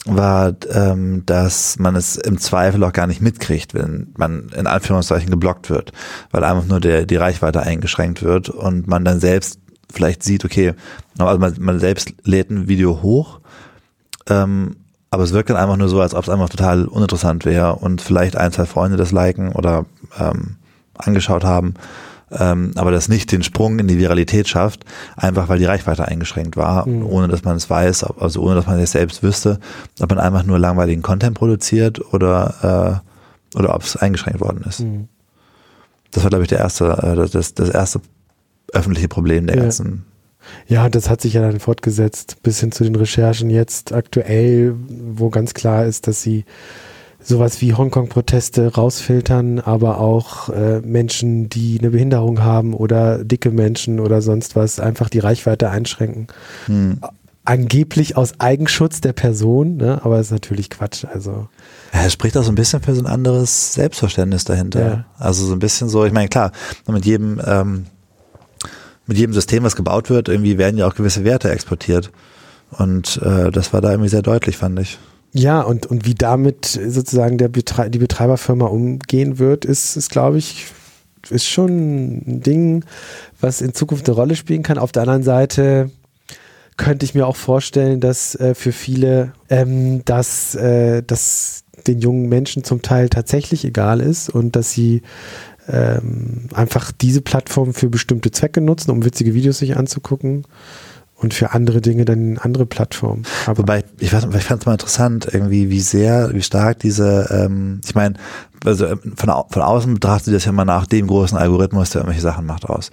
war, 0.06 0.54
ähm, 0.72 1.24
dass 1.26 1.80
man 1.80 1.96
es 1.96 2.16
im 2.16 2.38
Zweifel 2.38 2.84
auch 2.84 2.94
gar 2.94 3.08
nicht 3.08 3.22
mitkriegt, 3.22 3.74
wenn 3.74 4.14
man 4.18 4.50
in 4.56 4.68
Anführungszeichen 4.68 5.32
geblockt 5.32 5.72
wird, 5.72 5.94
weil 6.30 6.44
einfach 6.44 6.68
nur 6.68 6.80
der, 6.80 7.08
die 7.08 7.16
Reichweite 7.16 7.64
eingeschränkt 7.64 8.22
wird 8.22 8.50
und 8.50 8.88
man 8.88 9.04
dann 9.04 9.20
selbst 9.20 9.60
vielleicht 9.92 10.22
sieht, 10.22 10.46
okay, 10.46 10.74
also 11.18 11.40
man, 11.40 11.56
man 11.60 11.80
selbst 11.80 12.14
lädt 12.24 12.52
ein 12.52 12.68
Video 12.68 13.02
hoch, 13.02 13.40
ähm, 14.30 14.76
aber 15.12 15.24
es 15.24 15.34
wirkt 15.34 15.50
dann 15.50 15.58
einfach 15.58 15.76
nur 15.78 15.90
so, 15.90 16.00
als 16.02 16.16
ob 16.16 16.24
es 16.24 16.30
einfach 16.30 16.50
total 16.50 16.86
uninteressant 16.86 17.44
wäre 17.46 17.76
und 17.76 18.02
vielleicht 18.02 18.38
ein, 18.38 18.52
zwei 18.54 18.66
Freunde 18.66 18.96
das 18.98 19.12
liken 19.12 19.52
oder 19.52 19.86
ähm, 20.18 20.56
angeschaut 20.96 21.44
haben, 21.44 21.74
ähm, 22.32 22.72
aber 22.76 22.92
das 22.92 23.10
nicht 23.10 23.30
den 23.34 23.44
Sprung 23.44 23.78
in 23.80 23.90
die 23.90 23.98
Viralität 23.98 24.48
schafft, 24.48 24.86
einfach 25.18 25.50
weil 25.50 25.60
die 25.60 25.66
Reichweite 25.66 26.08
eingeschränkt 26.08 26.56
war, 26.56 26.88
Mhm. 26.88 27.06
ohne 27.06 27.28
dass 27.28 27.44
man 27.44 27.58
es 27.58 27.70
weiß, 27.70 28.06
also 28.06 28.42
ohne 28.42 28.56
dass 28.56 28.68
man 28.68 28.80
es 28.80 28.94
selbst 28.94 29.22
wüsste, 29.22 29.60
ob 30.00 30.10
man 30.10 30.20
einfach 30.20 30.44
nur 30.44 30.58
langweiligen 30.58 31.02
Content 31.02 31.38
produziert 31.38 32.00
oder 32.14 33.02
äh, 33.04 33.58
oder 33.58 33.76
ob 33.76 33.84
es 33.84 33.98
eingeschränkt 33.98 34.40
worden 34.40 34.64
ist. 34.66 34.80
Mhm. 34.80 35.10
Das 36.12 36.24
war, 36.24 36.30
glaube 36.30 36.44
ich, 36.46 36.50
der 36.50 36.60
erste, 36.60 36.86
äh, 37.04 37.16
das- 37.18 37.32
das, 37.32 37.54
das 37.54 37.68
erste 37.70 38.00
öffentliche 38.72 39.10
Problem 39.10 39.46
der 39.48 39.58
Ja. 39.58 39.64
ganzen. 39.64 40.06
Ja, 40.68 40.90
das 40.90 41.10
hat 41.10 41.22
sich 41.22 41.34
ja 41.34 41.42
dann 41.42 41.60
fortgesetzt 41.60 42.38
bis 42.44 42.60
hin 42.60 42.72
zu 42.72 42.84
den 42.84 42.96
Recherchen 42.96 43.50
jetzt 43.50 43.94
aktuell, 43.94 44.76
wo 44.88 45.30
ganz 45.30 45.54
klar 45.54 45.86
ist, 45.86 46.08
dass 46.08 46.22
sie 46.22 46.46
sowas 47.24 47.62
wie 47.62 47.74
Hongkong-Proteste 47.74 48.74
rausfiltern, 48.74 49.60
aber 49.60 50.00
auch 50.00 50.50
äh, 50.50 50.82
Menschen, 50.82 51.50
die 51.50 51.78
eine 51.80 51.92
Behinderung 51.92 52.42
haben 52.42 52.74
oder 52.74 53.24
dicke 53.24 53.52
Menschen 53.52 54.00
oder 54.00 54.22
sonst 54.22 54.56
was, 54.56 54.80
einfach 54.80 55.10
die 55.10 55.20
Reichweite 55.20 55.70
einschränken. 55.70 56.28
Hm. 56.66 57.00
Angeblich 57.44 58.18
aus 58.18 58.40
Eigenschutz 58.40 59.02
der 59.02 59.14
Person, 59.14 59.78
ne? 59.78 60.00
aber 60.04 60.20
ist 60.20 60.32
natürlich 60.32 60.70
Quatsch. 60.70 61.06
Also 61.06 61.48
Ja, 61.94 62.06
es 62.06 62.14
spricht 62.14 62.38
auch 62.38 62.44
so 62.44 62.52
ein 62.52 62.56
bisschen 62.56 62.82
für 62.82 62.94
so 62.94 63.02
ein 63.02 63.08
anderes 63.08 63.74
Selbstverständnis 63.74 64.44
dahinter. 64.44 64.86
Ja. 64.86 65.06
Also 65.18 65.46
so 65.46 65.54
ein 65.54 65.60
bisschen 65.60 65.90
so, 65.90 66.06
ich 66.06 66.14
meine, 66.14 66.28
klar, 66.28 66.52
mit 66.88 67.06
jedem, 67.06 67.42
ähm, 67.46 67.86
mit 69.08 69.18
jedem 69.18 69.34
System, 69.34 69.64
was 69.64 69.76
gebaut 69.76 70.10
wird, 70.10 70.30
irgendwie 70.30 70.58
werden 70.58 70.78
ja 70.78 70.88
auch 70.88 70.96
gewisse 70.96 71.24
Werte 71.24 71.50
exportiert. 71.50 72.12
Und 72.72 73.22
äh, 73.24 73.52
das 73.52 73.74
war 73.74 73.82
da 73.82 73.92
irgendwie 73.92 74.10
sehr 74.10 74.22
deutlich, 74.22 74.58
fand 74.58 74.80
ich. 74.80 74.98
Ja, 75.34 75.62
und, 75.62 75.86
und 75.86 76.06
wie 76.06 76.16
damit 76.16 76.66
sozusagen 76.66 77.38
der 77.38 77.48
Betrei 77.48 77.90
die 77.90 78.00
Betreiberfirma 78.00 78.66
umgehen 78.66 79.40
wird, 79.40 79.66
ist, 79.66 79.96
ist 79.96 80.10
glaube 80.10 80.38
ich, 80.38 80.68
ist 81.30 81.48
schon 81.48 82.18
ein 82.18 82.42
Ding, 82.42 82.84
was 83.40 83.62
in 83.62 83.74
Zukunft 83.74 84.08
eine 84.08 84.16
Rolle 84.16 84.36
spielen 84.36 84.64
kann. 84.64 84.78
Auf 84.78 84.92
der 84.92 85.04
anderen 85.04 85.24
Seite 85.24 85.90
könnte 86.78 87.06
ich 87.06 87.14
mir 87.14 87.28
auch 87.28 87.36
vorstellen, 87.36 88.00
dass 88.00 88.36
äh, 88.36 88.56
für 88.56 88.72
viele, 88.72 89.34
ähm, 89.50 90.04
dass, 90.06 90.56
äh, 90.56 91.04
dass 91.04 91.64
den 91.88 92.00
jungen 92.00 92.28
Menschen 92.28 92.64
zum 92.64 92.82
Teil 92.82 93.10
tatsächlich 93.10 93.66
egal 93.66 94.02
ist 94.02 94.30
und 94.30 94.56
dass 94.56 94.72
sie 94.72 95.02
ähm, 95.68 96.48
einfach 96.54 96.92
diese 96.92 97.22
Plattform 97.22 97.74
für 97.74 97.90
bestimmte 97.90 98.32
Zwecke 98.32 98.62
nutzen, 98.62 98.92
um 98.92 99.06
witzige 99.06 99.34
Videos 99.34 99.60
sich 99.60 99.78
anzugucken 99.78 100.46
und 101.22 101.34
für 101.34 101.52
andere 101.54 101.82
Dinge 101.82 102.06
dann 102.06 102.38
andere 102.40 102.66
Plattformen. 102.66 103.24
Aber 103.46 103.60
Wobei, 103.60 103.84
ich, 104.00 104.10
fand 104.10 104.34
es 104.36 104.66
mal 104.66 104.74
interessant, 104.74 105.28
irgendwie, 105.32 105.70
wie 105.70 105.80
sehr, 105.80 106.34
wie 106.34 106.42
stark 106.42 106.80
diese, 106.80 107.28
ähm, 107.32 107.80
ich 107.86 107.96
meine, 107.96 108.16
also 108.64 108.86
ähm, 108.86 109.00
von, 109.16 109.30
au- 109.30 109.48
von 109.50 109.62
außen 109.62 109.94
betrachtet 109.94 110.34
das 110.36 110.46
ja 110.46 110.52
mal 110.52 110.66
nach 110.66 110.86
dem 110.86 111.08
großen 111.08 111.38
Algorithmus, 111.38 111.92
der 111.92 112.02
irgendwelche 112.02 112.22
Sachen 112.22 112.46
macht, 112.46 112.66
aus. 112.66 112.92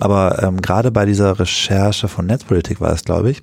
Aber 0.00 0.42
ähm, 0.42 0.62
gerade 0.62 0.90
bei 0.90 1.04
dieser 1.04 1.38
Recherche 1.38 2.08
von 2.08 2.24
Netzpolitik 2.24 2.80
war 2.80 2.92
es, 2.92 3.04
glaube 3.04 3.30
ich, 3.30 3.42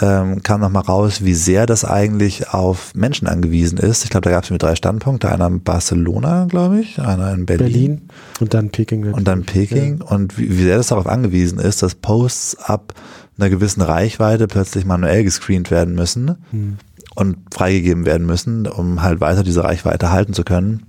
ähm, 0.00 0.42
kam 0.44 0.60
noch 0.60 0.70
mal 0.70 0.80
raus, 0.80 1.24
wie 1.24 1.34
sehr 1.34 1.66
das 1.66 1.84
eigentlich 1.84 2.50
auf 2.50 2.94
Menschen 2.94 3.26
angewiesen 3.26 3.78
ist. 3.78 4.04
Ich 4.04 4.10
glaube, 4.10 4.24
da 4.24 4.30
gab 4.30 4.44
es 4.44 4.50
mir 4.50 4.58
drei 4.58 4.76
Standpunkte. 4.76 5.28
Einer 5.28 5.48
in 5.48 5.62
Barcelona, 5.62 6.46
glaube 6.48 6.78
ich, 6.80 7.00
einer 7.00 7.32
in 7.34 7.46
Berlin, 7.46 7.66
Berlin 7.72 8.02
und 8.40 8.54
dann 8.54 8.70
Peking. 8.70 9.12
und 9.12 9.26
dann 9.26 9.42
Peking. 9.42 10.02
Und 10.02 10.38
wie, 10.38 10.56
wie 10.56 10.62
sehr 10.62 10.76
das 10.76 10.86
darauf 10.86 11.08
angewiesen 11.08 11.58
ist, 11.58 11.82
dass 11.82 11.96
Posts 11.96 12.58
ab 12.60 12.94
einer 13.38 13.50
gewissen 13.50 13.82
Reichweite 13.82 14.46
plötzlich 14.46 14.84
manuell 14.84 15.24
gescreent 15.24 15.70
werden 15.70 15.94
müssen 15.94 16.36
Hm. 16.50 16.76
und 17.14 17.36
freigegeben 17.52 18.04
werden 18.04 18.26
müssen, 18.26 18.66
um 18.66 19.02
halt 19.02 19.20
weiter 19.20 19.42
diese 19.42 19.64
Reichweite 19.64 20.10
halten 20.10 20.32
zu 20.34 20.44
können. 20.44 20.84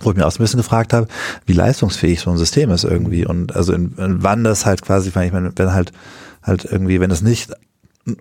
Wo 0.00 0.10
ich 0.10 0.16
mir 0.16 0.26
auch 0.26 0.32
so 0.32 0.38
ein 0.38 0.44
bisschen 0.44 0.58
gefragt 0.58 0.92
habe, 0.92 1.06
wie 1.46 1.52
leistungsfähig 1.52 2.20
so 2.20 2.30
ein 2.30 2.36
System 2.36 2.70
ist 2.70 2.84
irgendwie 2.84 3.26
und 3.26 3.54
also 3.54 3.72
in, 3.72 3.94
in 3.96 4.22
wann 4.22 4.42
das 4.44 4.66
halt 4.66 4.82
quasi, 4.82 5.10
ich 5.10 5.14
meine, 5.14 5.52
wenn 5.56 5.72
halt 5.72 5.92
halt 6.42 6.64
irgendwie, 6.64 7.00
wenn 7.00 7.10
es 7.10 7.22
nicht 7.22 7.52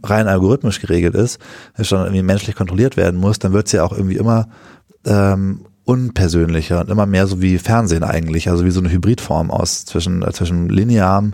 rein 0.04 0.28
algorithmisch 0.28 0.80
geregelt 0.80 1.16
ist, 1.16 1.40
schon 1.82 2.02
irgendwie 2.02 2.24
menschlich 2.24 2.56
kontrolliert 2.56 2.96
werden 2.96 3.20
muss, 3.20 3.40
dann 3.40 3.54
wird 3.54 3.68
es 3.68 3.74
ja 3.74 3.84
auch 3.84 3.92
irgendwie 3.92 4.16
immer 4.16 4.48
ähm, 5.06 5.66
unpersönlicher 5.86 6.80
und 6.80 6.90
immer 6.90 7.06
mehr 7.06 7.28
so 7.28 7.42
wie 7.42 7.58
Fernsehen 7.58 8.04
eigentlich, 8.04 8.50
also 8.50 8.66
wie 8.66 8.72
so 8.72 8.80
eine 8.80 8.92
Hybridform 8.92 9.52
aus 9.52 9.84
zwischen, 9.86 10.22
äh, 10.22 10.32
zwischen 10.32 10.70
linearem 10.70 11.34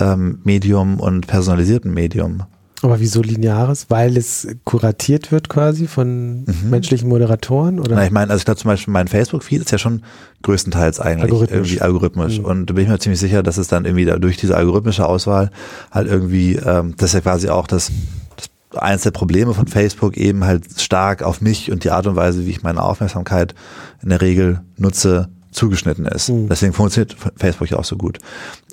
ähm, 0.00 0.40
Medium 0.44 1.00
und 1.00 1.26
personalisiertem 1.26 1.92
Medium. 1.92 2.44
Aber 2.82 3.00
wieso 3.00 3.22
lineares? 3.22 3.86
Weil 3.88 4.16
es 4.16 4.46
kuratiert 4.64 5.32
wird 5.32 5.48
quasi 5.48 5.86
von 5.86 6.44
menschlichen 6.68 7.08
Moderatoren? 7.08 7.80
Oder? 7.80 7.96
Na, 7.96 8.04
ich 8.04 8.10
meine, 8.10 8.30
also 8.30 8.40
ich 8.40 8.44
glaube 8.44 8.60
zum 8.60 8.68
Beispiel 8.68 8.92
mein 8.92 9.08
Facebook-Feed 9.08 9.62
ist 9.62 9.70
ja 9.72 9.78
schon 9.78 10.02
größtenteils 10.42 11.00
eigentlich 11.00 11.24
Algorithmisch. 11.24 11.56
irgendwie 11.56 11.80
algorithmisch. 11.80 12.38
Mhm. 12.38 12.44
Und 12.44 12.66
da 12.66 12.74
bin 12.74 12.84
ich 12.84 12.90
mir 12.90 12.98
ziemlich 12.98 13.20
sicher, 13.20 13.42
dass 13.42 13.56
es 13.56 13.68
dann 13.68 13.86
irgendwie 13.86 14.04
da 14.04 14.18
durch 14.18 14.36
diese 14.36 14.56
algorithmische 14.56 15.06
Auswahl 15.06 15.50
halt 15.90 16.06
irgendwie, 16.06 16.56
ähm, 16.56 16.94
das 16.98 17.10
ist 17.10 17.14
ja 17.14 17.20
quasi 17.22 17.48
auch 17.48 17.66
das, 17.66 17.90
das 18.36 18.80
eins 18.80 19.02
der 19.02 19.10
Probleme 19.10 19.54
von 19.54 19.66
Facebook 19.66 20.16
eben 20.18 20.44
halt 20.44 20.78
stark 20.78 21.22
auf 21.22 21.40
mich 21.40 21.72
und 21.72 21.82
die 21.82 21.90
Art 21.90 22.06
und 22.06 22.14
Weise, 22.16 22.44
wie 22.44 22.50
ich 22.50 22.62
meine 22.62 22.82
Aufmerksamkeit 22.82 23.54
in 24.02 24.10
der 24.10 24.20
Regel 24.20 24.60
nutze, 24.76 25.28
zugeschnitten 25.56 26.06
ist. 26.06 26.28
Mhm. 26.28 26.48
Deswegen 26.48 26.72
funktioniert 26.72 27.16
Facebook 27.36 27.68
ja 27.70 27.78
auch 27.78 27.84
so 27.84 27.96
gut. 27.96 28.18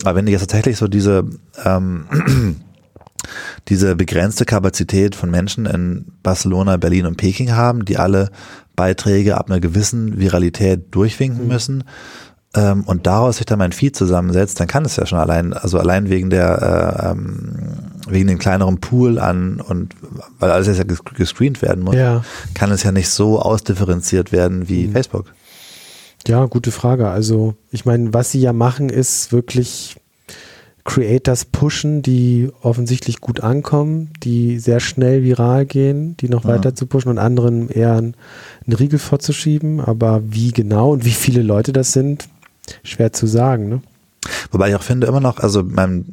Aber 0.04 0.16
wenn 0.16 0.26
du 0.26 0.32
jetzt 0.32 0.42
tatsächlich 0.42 0.78
so 0.78 0.88
diese 0.88 1.26
ähm, 1.66 2.06
diese 3.70 3.96
begrenzte 3.96 4.46
Kapazität 4.46 5.16
von 5.16 5.32
Menschen 5.32 5.66
in 5.66 6.06
Barcelona, 6.24 6.78
Berlin 6.78 7.06
und 7.06 7.18
Peking 7.18 7.54
haben, 7.54 7.86
die 7.86 7.98
alle 7.98 8.30
Beiträge 8.76 9.38
ab 9.38 9.50
einer 9.50 9.60
gewissen 9.60 10.20
Viralität 10.20 10.88
durchwinken 10.94 11.48
müssen 11.48 11.84
ähm, 12.56 12.84
und 12.84 13.08
daraus 13.08 13.38
sich 13.38 13.46
dann 13.46 13.60
mein 13.60 13.72
Feed 13.72 13.96
zusammensetzt, 13.96 14.60
dann 14.60 14.68
kann 14.68 14.84
es 14.84 14.96
ja 14.98 15.06
schon 15.06 15.20
allein, 15.20 15.54
also 15.54 15.80
allein 15.80 16.10
wegen 16.10 16.30
der 16.30 17.06
äh, 17.06 17.12
ähm, 17.12 17.54
wegen 18.10 18.28
dem 18.28 18.40
kleineren 18.40 18.80
Pool 18.82 19.18
an 19.20 19.62
und 19.62 19.96
weil 20.40 20.52
alles 20.52 20.68
jetzt 20.68 20.80
ja 20.80 20.84
gescreent 20.84 21.62
werden 21.62 21.84
muss, 21.84 21.96
Ja. 21.96 22.26
kann 22.54 22.72
es 22.72 22.84
ja 22.84 22.92
nicht 22.92 23.10
so 23.10 23.40
ausdifferenziert 23.40 24.34
werden 24.34 24.68
wie 24.68 24.88
Mhm. 24.88 24.92
Facebook. 24.92 25.34
Ja, 26.28 26.46
gute 26.46 26.72
Frage. 26.72 27.10
Also, 27.10 27.56
ich 27.72 27.86
meine, 27.86 28.14
was 28.14 28.32
sie 28.32 28.40
ja 28.40 28.54
machen, 28.54 28.90
ist 28.90 29.32
wirklich 29.32 29.98
Creators 30.86 31.46
pushen, 31.46 32.02
die 32.02 32.50
offensichtlich 32.62 33.22
gut 33.22 33.42
ankommen, 33.42 34.10
die 34.24 34.60
sehr 34.60 34.80
schnell 34.80 35.24
viral 35.24 35.66
gehen, 35.66 36.18
die 36.18 36.30
noch 36.30 36.44
Mhm. 36.44 36.50
weiter 36.50 36.76
zu 36.76 36.86
pushen 36.88 37.10
und 37.10 37.18
anderen 37.18 37.70
eher 37.70 37.94
einen, 37.94 38.16
einen 38.66 38.76
Riegel 38.76 39.00
vorzuschieben. 39.00 39.80
Aber 39.80 40.22
wie 40.26 40.52
genau 40.52 40.92
und 40.92 41.06
wie 41.06 41.12
viele 41.12 41.42
Leute 41.42 41.72
das 41.74 41.94
sind, 41.94 42.28
schwer 42.84 43.14
zu 43.14 43.28
sagen. 43.28 43.70
Ne? 43.70 43.82
Wobei 44.52 44.70
ich 44.70 44.76
auch 44.76 44.84
finde 44.84 45.08
immer 45.08 45.22
noch, 45.22 45.40
also 45.40 45.64
mein, 45.64 46.06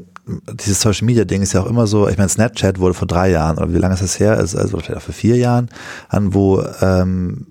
dieses 0.65 0.81
Social 0.81 1.05
Media 1.07 1.25
Ding 1.25 1.43
ist 1.43 1.53
ja 1.53 1.63
auch 1.63 1.67
immer 1.67 1.87
so, 1.89 2.09
ich 2.09 2.17
meine, 2.17 2.29
Snapchat 2.29 2.79
wurde 2.79 2.95
vor 2.95 3.09
drei 3.09 3.31
Jahren, 3.31 3.59
oder 3.59 3.73
wie 3.73 3.79
lange 3.79 3.95
ist 3.95 4.03
das 4.03 4.21
her? 4.21 4.37
Also, 4.37 4.59
also 4.59 4.79
vielleicht 4.79 4.99
auch 4.99 5.03
vor 5.03 5.15
vier 5.15 5.37
Jahren, 5.37 5.69
an 6.09 6.33
wo 6.33 6.63
ähm, 6.81 7.47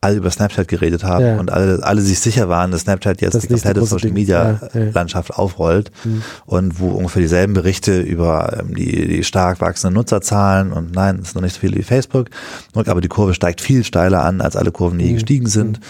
alle 0.00 0.16
über 0.16 0.30
Snapchat 0.30 0.68
geredet 0.68 1.02
haben 1.04 1.24
Ja. 1.24 1.38
und 1.40 1.50
alle, 1.50 1.82
alle 1.82 2.00
sich 2.00 2.20
sicher 2.20 2.48
waren, 2.48 2.70
dass 2.70 2.82
Snapchat 2.82 3.20
jetzt 3.20 3.34
Das 3.34 3.42
die 3.42 3.48
komplette 3.48 3.84
Social. 3.84 4.12
Media 4.12 4.60
Ja, 4.74 4.80
ja. 4.80 4.90
Landschaft 4.92 5.34
aufrollt 5.34 5.90
Mhm. 6.04 6.22
und 6.46 6.78
wo 6.80 6.90
ungefähr 6.90 7.22
dieselben 7.22 7.52
Berichte 7.54 8.00
über 8.00 8.58
ähm, 8.60 8.74
die, 8.74 9.08
die 9.08 9.24
stark 9.24 9.60
wachsenden 9.60 9.94
Nutzerzahlen 9.94 10.72
und 10.72 10.92
nein, 10.94 11.18
es 11.20 11.28
ist 11.28 11.34
noch 11.34 11.42
nicht 11.42 11.54
so 11.54 11.60
viel 11.60 11.74
wie 11.74 11.82
Facebook, 11.82 12.28
aber 12.74 13.00
die 13.00 13.08
Kurve 13.08 13.34
steigt 13.34 13.60
viel 13.60 13.82
steiler 13.84 14.24
an, 14.24 14.40
als 14.40 14.54
alle 14.56 14.70
Kurven 14.70 15.00
je 15.00 15.10
Mhm. 15.10 15.14
gestiegen 15.14 15.46
sind. 15.46 15.80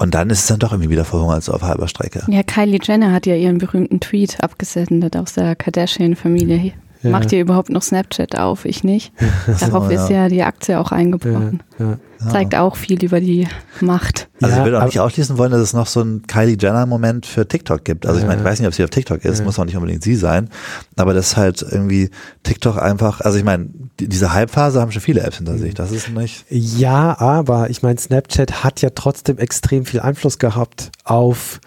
Und 0.00 0.14
dann 0.14 0.30
ist 0.30 0.40
es 0.40 0.46
dann 0.46 0.60
doch 0.60 0.70
irgendwie 0.72 0.90
wieder 0.90 1.04
verhungert, 1.04 1.42
so 1.42 1.52
auf 1.52 1.62
halber 1.62 1.88
Strecke. 1.88 2.22
Ja, 2.28 2.42
Kylie 2.44 2.78
Jenner 2.80 3.10
hat 3.12 3.26
ja 3.26 3.34
ihren 3.34 3.58
berühmten 3.58 3.98
Tweet 3.98 4.36
abgesendet 4.44 5.16
aus 5.16 5.32
der 5.32 5.56
Kardashian-Familie. 5.56 6.72
Ja. 7.10 7.18
Macht 7.18 7.32
ihr 7.32 7.40
überhaupt 7.40 7.70
noch 7.70 7.82
Snapchat 7.82 8.38
auf? 8.38 8.64
Ich 8.64 8.84
nicht. 8.84 9.12
Darauf 9.60 9.84
So, 9.86 9.90
ist 9.90 10.08
ja 10.10 10.28
die 10.28 10.42
Aktie 10.42 10.78
auch 10.78 10.92
eingebrochen. 10.92 11.62
Ja, 11.78 11.86
ja. 12.20 12.28
Zeigt 12.30 12.56
auch 12.56 12.74
viel 12.74 13.02
über 13.04 13.20
die 13.20 13.46
Macht. 13.80 14.28
Also 14.40 14.54
Ja, 14.56 14.60
ich 14.60 14.64
würde 14.66 14.80
auch 14.80 14.86
nicht 14.86 14.98
ausschließen 14.98 15.38
wollen, 15.38 15.52
dass 15.52 15.60
es 15.60 15.72
noch 15.72 15.86
so 15.86 16.00
einen 16.00 16.26
Kylie 16.26 16.56
Jenner-Moment 16.60 17.26
für 17.26 17.46
TikTok 17.46 17.84
gibt. 17.84 18.06
Also 18.06 18.18
ich 18.18 18.26
meine, 18.26 18.40
ich 18.40 18.44
weiß 18.44 18.58
nicht, 18.58 18.66
ob 18.66 18.74
sie 18.74 18.82
auf 18.82 18.90
TikTok 18.90 19.24
ist, 19.24 19.44
muss 19.44 19.56
auch 19.58 19.64
nicht 19.64 19.76
unbedingt 19.76 20.02
sie 20.02 20.16
sein, 20.16 20.48
aber 20.96 21.14
das 21.14 21.36
halt 21.36 21.62
irgendwie 21.62 22.10
TikTok 22.42 22.76
einfach, 22.82 23.20
also 23.20 23.38
ich 23.38 23.44
meine, 23.44 23.68
die- 24.00 24.08
diese 24.08 24.32
Hype-Phase 24.32 24.80
haben 24.80 24.90
schon 24.90 25.02
viele 25.02 25.20
Apps 25.20 25.36
hinter 25.36 25.58
sich. 25.58 25.74
Das 25.74 25.92
ist 25.92 26.08
nicht. 26.10 26.44
Ja, 26.50 27.16
aber 27.20 27.70
ich 27.70 27.82
meine, 27.84 27.98
Snapchat 28.00 28.64
hat 28.64 28.80
ja 28.82 28.90
trotzdem 28.94 29.38
extrem 29.38 29.84
viel 29.84 30.00
Einfluss 30.00 30.38
gehabt 30.40 30.90
auf 31.04 31.60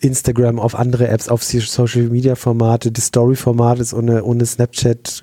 Instagram, 0.00 0.58
auf 0.58 0.74
andere 0.74 1.08
Apps, 1.08 1.28
auf 1.28 1.44
Social 1.44 2.04
Media 2.04 2.34
Formate, 2.34 2.90
die 2.90 3.00
Story 3.00 3.36
Formate 3.36 3.82
ist 3.82 3.92
ohne, 3.92 4.24
ohne 4.24 4.46
Snapchat 4.46 5.22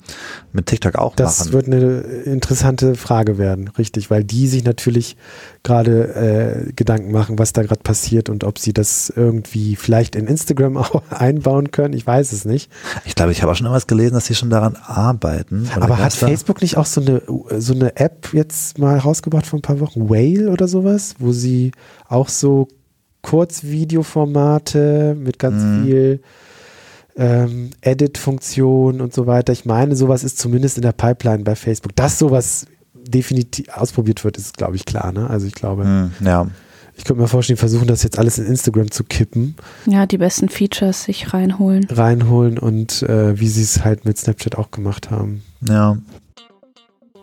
mit 0.53 0.67
TikTok 0.67 0.95
auch 0.95 1.15
Das 1.15 1.39
machen? 1.39 1.53
wird 1.53 1.67
eine 1.67 1.99
interessante 2.25 2.95
Frage 2.95 3.37
werden, 3.37 3.69
richtig, 3.77 4.09
weil 4.09 4.23
die 4.23 4.47
sich 4.47 4.63
natürlich 4.63 5.17
gerade 5.63 6.67
äh, 6.67 6.73
Gedanken 6.73 7.11
machen, 7.11 7.37
was 7.37 7.53
da 7.53 7.63
gerade 7.63 7.81
passiert 7.81 8.29
und 8.29 8.43
ob 8.43 8.59
sie 8.59 8.73
das 8.73 9.11
irgendwie 9.13 9.75
vielleicht 9.75 10.15
in 10.15 10.27
Instagram 10.27 10.77
auch 10.77 11.03
einbauen 11.09 11.71
können. 11.71 11.93
Ich 11.93 12.07
weiß 12.07 12.31
es 12.31 12.45
nicht. 12.45 12.71
Ich 13.05 13.15
glaube, 13.15 13.31
ich 13.31 13.41
habe 13.41 13.51
auch 13.51 13.55
schon 13.55 13.65
irgendwas 13.65 13.87
gelesen, 13.87 14.13
dass 14.13 14.25
sie 14.25 14.35
schon 14.35 14.49
daran 14.49 14.75
arbeiten. 14.75 15.69
Aber 15.79 15.97
hat 15.97 16.13
Facebook 16.13 16.61
nicht 16.61 16.77
auch 16.77 16.85
so 16.85 17.01
eine, 17.01 17.21
so 17.57 17.73
eine 17.73 17.95
App 17.97 18.29
jetzt 18.33 18.77
mal 18.77 18.97
rausgebracht 18.97 19.45
vor 19.45 19.59
ein 19.59 19.63
paar 19.63 19.79
Wochen, 19.79 20.09
Whale 20.09 20.49
oder 20.49 20.67
sowas, 20.67 21.15
wo 21.19 21.31
sie 21.31 21.71
auch 22.07 22.29
so 22.29 22.67
Kurzvideoformate 23.21 25.15
mit 25.19 25.39
ganz 25.39 25.61
Mhm. 25.63 25.83
viel 25.85 26.21
ähm, 27.19 27.71
Edit-Funktion 27.81 29.01
und 29.01 29.11
so 29.13 29.25
weiter. 29.25 29.51
Ich 29.51 29.65
meine, 29.65 29.95
sowas 29.95 30.23
ist 30.23 30.37
zumindest 30.37 30.77
in 30.77 30.83
der 30.83 30.91
Pipeline 30.91 31.43
bei 31.43 31.55
Facebook. 31.55 31.95
Dass 31.95 32.19
sowas 32.19 32.67
definitiv 32.93 33.69
ausprobiert 33.69 34.23
wird, 34.23 34.37
ist, 34.37 34.55
glaube 34.57 34.75
ich, 34.75 34.85
klar. 34.85 35.11
Ne? 35.11 35.27
Also 35.27 35.47
ich 35.47 35.55
glaube, 35.55 35.83
Hm, 35.83 36.11
ja. 36.23 36.47
ich 36.95 37.05
könnte 37.05 37.21
mir 37.21 37.27
vorstellen, 37.27 37.55
die 37.55 37.59
versuchen 37.59 37.87
das 37.87 38.03
jetzt 38.03 38.19
alles 38.19 38.37
in 38.37 38.45
Instagram 38.45 38.91
zu 38.91 39.03
kippen, 39.03 39.55
Ja, 39.87 40.05
die 40.05 40.19
besten 40.19 40.47
Features 40.49 41.05
sich 41.05 41.33
reinholen. 41.33 41.87
reinholen 41.89 42.59
und 42.59 43.01
äh, 43.03 43.39
wie 43.39 43.47
sie 43.47 43.63
es 43.63 43.83
halt 43.83 44.05
mit 44.05 44.19
Snapchat 44.19 44.55
auch 44.55 44.69
gemacht 44.69 45.09
haben. 45.09 45.41
Ja. 45.67 45.97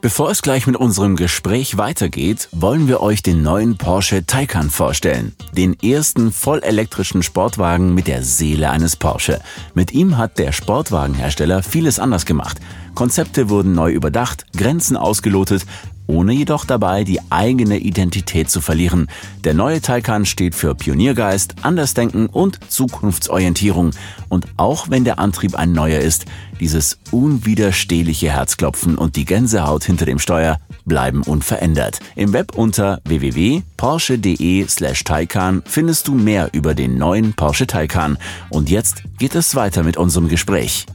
Bevor 0.04 0.30
es 0.30 0.42
gleich 0.42 0.66
mit 0.66 0.76
unserem 0.76 1.16
Gespräch 1.16 1.78
weitergeht, 1.78 2.50
wollen 2.52 2.88
wir 2.88 3.00
euch 3.00 3.22
den 3.22 3.42
neuen 3.42 3.78
Porsche 3.78 4.26
Taycan 4.26 4.68
vorstellen. 4.68 5.34
Den 5.56 5.80
ersten 5.80 6.30
vollelektrischen 6.30 7.22
Sportwagen 7.22 7.94
mit 7.94 8.06
der 8.06 8.22
Seele 8.22 8.68
eines 8.68 8.96
Porsche. 8.96 9.40
Mit 9.72 9.92
ihm 9.92 10.18
hat 10.18 10.38
der 10.38 10.52
Sportwagenhersteller 10.52 11.62
vieles 11.62 11.98
anders 11.98 12.26
gemacht. 12.26 12.60
Konzepte 12.94 13.48
wurden 13.48 13.72
neu 13.72 13.92
überdacht, 13.92 14.44
Grenzen 14.54 14.98
ausgelotet, 14.98 15.64
ohne 16.06 16.32
jedoch 16.32 16.64
dabei 16.64 17.04
die 17.04 17.20
eigene 17.30 17.78
Identität 17.78 18.50
zu 18.50 18.60
verlieren. 18.60 19.08
Der 19.42 19.54
neue 19.54 19.80
Taycan 19.80 20.26
steht 20.26 20.54
für 20.54 20.74
Pioniergeist, 20.74 21.56
Andersdenken 21.62 22.26
und 22.26 22.58
Zukunftsorientierung. 22.70 23.90
Und 24.28 24.46
auch 24.56 24.90
wenn 24.90 25.04
der 25.04 25.18
Antrieb 25.18 25.54
ein 25.54 25.72
neuer 25.72 26.00
ist, 26.00 26.26
dieses 26.60 26.98
unwiderstehliche 27.10 28.30
Herzklopfen 28.30 28.96
und 28.96 29.16
die 29.16 29.24
Gänsehaut 29.24 29.84
hinter 29.84 30.06
dem 30.06 30.18
Steuer 30.18 30.60
bleiben 30.84 31.22
unverändert. 31.22 32.00
Im 32.16 32.32
Web 32.32 32.56
unter 32.56 33.00
www.porsche.de 33.04 34.66
slash 34.68 35.04
Taycan 35.04 35.62
findest 35.66 36.08
du 36.08 36.14
mehr 36.14 36.50
über 36.52 36.74
den 36.74 36.96
neuen 36.98 37.34
Porsche 37.34 37.66
Taycan. 37.66 38.18
Und 38.50 38.70
jetzt 38.70 39.02
geht 39.18 39.34
es 39.34 39.54
weiter 39.54 39.82
mit 39.82 39.96
unserem 39.96 40.28
Gespräch. 40.28 40.86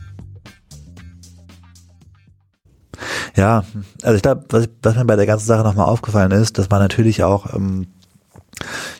Ja, 3.36 3.63
also 4.04 4.15
ich 4.15 4.22
glaube, 4.22 4.46
was, 4.50 4.70
was 4.82 4.96
mir 4.96 5.06
bei 5.06 5.15
der 5.15 5.26
ganzen 5.26 5.46
Sache 5.46 5.63
nochmal 5.63 5.88
aufgefallen 5.88 6.32
ist, 6.32 6.58
dass 6.58 6.70
man 6.70 6.80
natürlich 6.82 7.24
auch 7.24 7.54
ähm, 7.54 7.88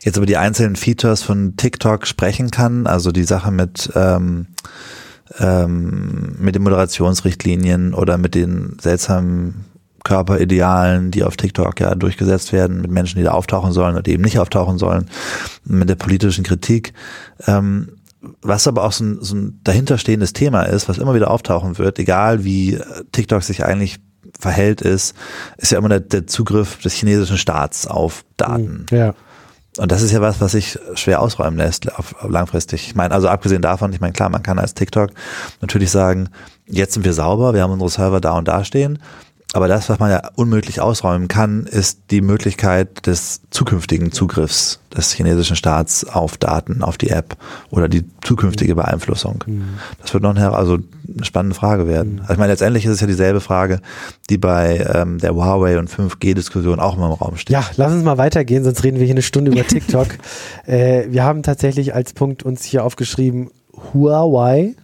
jetzt 0.02 0.18
über 0.18 0.26
die 0.26 0.38
einzelnen 0.38 0.76
Features 0.76 1.24
von 1.24 1.56
TikTok 1.58 2.08
sprechen 2.08 2.52
kann, 2.52 2.88
also 2.88 3.12
die 3.12 3.24
Sache 3.24 3.52
mit 3.52 3.92
ähm, 3.96 4.48
ähm, 5.38 6.36
mit 6.40 6.56
den 6.56 6.64
Moderationsrichtlinien 6.64 7.94
oder 7.94 8.18
mit 8.18 8.36
den 8.36 8.78
seltsamen 8.82 9.66
Körperidealen, 10.04 11.12
die 11.12 11.24
auf 11.24 11.38
TikTok 11.38 11.80
ja 11.80 11.94
durchgesetzt 11.94 12.54
werden, 12.54 12.82
mit 12.82 12.90
Menschen, 12.90 13.18
die 13.18 13.26
da 13.26 13.32
auftauchen 13.32 13.72
sollen 13.72 13.96
oder 13.96 14.08
eben 14.08 14.24
nicht 14.24 14.40
auftauchen 14.40 14.78
sollen, 14.78 15.06
mit 15.66 15.90
der 15.90 15.96
politischen 15.96 16.44
Kritik. 16.44 16.94
Ähm, 17.46 17.90
was 18.42 18.68
aber 18.68 18.84
auch 18.84 18.92
so 18.92 19.04
ein, 19.04 19.18
so 19.22 19.36
ein 19.36 19.60
dahinterstehendes 19.64 20.34
Thema 20.34 20.64
ist, 20.64 20.90
was 20.90 20.98
immer 20.98 21.16
wieder 21.16 21.32
auftauchen 21.32 21.78
wird, 21.78 22.00
egal 22.00 22.44
wie 22.44 22.74
äh, 22.74 22.84
TikTok 23.12 23.44
sich 23.44 23.64
eigentlich 23.64 24.00
verhält, 24.40 24.82
ist, 24.82 25.16
ist 25.58 25.72
ja 25.72 25.78
immer 25.78 25.90
der, 25.90 26.00
der 26.00 26.28
Zugriff 26.28 26.80
des 26.80 26.94
chinesischen 26.94 27.38
Staats 27.38 27.86
auf 27.86 28.24
Daten. 28.38 28.86
Ja. 28.90 29.14
Und 29.78 29.92
das 29.92 30.02
ist 30.02 30.12
ja 30.12 30.20
was, 30.20 30.42
was 30.42 30.54
sich 30.54 30.80
schwer 30.96 31.22
ausräumen 31.22 31.58
lässt 31.58 31.94
auf, 31.98 32.16
auf 32.22 32.30
langfristig. 32.30 32.88
Ich 32.88 32.96
meine, 32.96 33.14
also 33.14 33.28
abgesehen 33.28 33.62
davon, 33.62 33.94
ich 33.94 34.02
meine, 34.02 34.14
klar, 34.14 34.30
man 34.30 34.44
kann 34.44 34.60
als 34.60 34.74
TikTok 34.74 35.12
natürlich 35.62 35.92
sagen, 35.92 36.30
jetzt 36.66 36.94
sind 36.94 37.06
wir 37.06 37.14
sauber, 37.14 37.54
wir 37.54 37.62
haben 37.62 37.72
unsere 37.72 37.90
Server 37.90 38.20
da 38.20 38.38
und 38.38 38.48
da 38.48 38.64
stehen. 38.64 39.00
Aber 39.54 39.68
das, 39.68 39.90
was 39.90 39.98
man 39.98 40.12
ja 40.12 40.22
unmöglich 40.36 40.80
ausräumen 40.80 41.28
kann, 41.28 41.66
ist 41.66 42.12
die 42.12 42.22
Möglichkeit 42.22 43.08
des 43.08 43.42
zukünftigen 43.50 44.12
Zugriffs 44.12 44.80
des 44.96 45.12
chinesischen 45.12 45.56
Staats 45.56 46.04
auf 46.04 46.38
Daten, 46.38 46.84
auf 46.84 47.00
die 47.00 47.10
App 47.10 47.36
oder 47.72 47.90
die 47.90 48.06
zukünftige 48.22 48.76
Beeinflussung. 48.76 49.44
Mhm. 49.48 49.80
Das 50.02 50.14
wird 50.14 50.22
noch 50.22 50.36
eine, 50.36 50.54
also 50.54 50.78
eine 51.16 51.26
spannende 51.26 51.56
Frage 51.56 51.88
werden. 51.88 52.14
Mhm. 52.14 52.22
Also 52.22 52.34
ich 52.34 52.40
meine, 52.40 52.54
letztendlich 52.54 52.86
ist 52.86 52.92
es 52.92 53.02
ja 53.02 53.08
dieselbe 53.08 53.42
Frage, 53.42 53.82
die 54.30 54.38
bei 54.38 54.88
ähm, 54.94 55.18
der 55.18 55.34
Huawei 55.34 55.80
und 55.80 55.90
5G-Diskussion 55.90 56.80
auch 56.80 56.96
immer 56.96 57.08
im 57.08 57.14
Raum 57.14 57.36
steht. 57.38 57.54
Ja, 57.54 57.66
lass 57.76 57.92
uns 57.92 58.04
mal 58.04 58.20
weitergehen, 58.20 58.64
sonst 58.64 58.84
reden 58.84 59.00
wir 59.00 59.06
hier 59.06 59.16
eine 59.16 59.24
Stunde 59.24 59.52
über 59.52 59.66
TikTok. 59.66 60.08
äh, 60.68 61.08
wir 61.10 61.24
haben 61.24 61.42
tatsächlich 61.42 61.96
als 61.96 62.14
Punkt 62.14 62.44
uns 62.44 62.64
hier 62.64 62.84
aufgeschrieben, 62.84 63.50
Huawei 63.94 64.76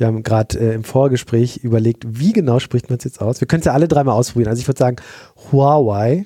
wir 0.00 0.06
haben 0.06 0.22
gerade 0.22 0.58
äh, 0.58 0.74
im 0.74 0.82
Vorgespräch 0.82 1.58
überlegt, 1.58 2.04
wie 2.08 2.32
genau 2.32 2.58
spricht 2.58 2.88
man 2.88 2.98
es 2.98 3.04
jetzt 3.04 3.20
aus. 3.20 3.40
Wir 3.40 3.46
können 3.46 3.60
es 3.60 3.66
ja 3.66 3.72
alle 3.72 3.86
dreimal 3.86 4.14
ausprobieren. 4.14 4.48
Also 4.48 4.60
ich 4.60 4.66
würde 4.66 4.78
sagen 4.78 4.96
Huawei. 5.52 6.24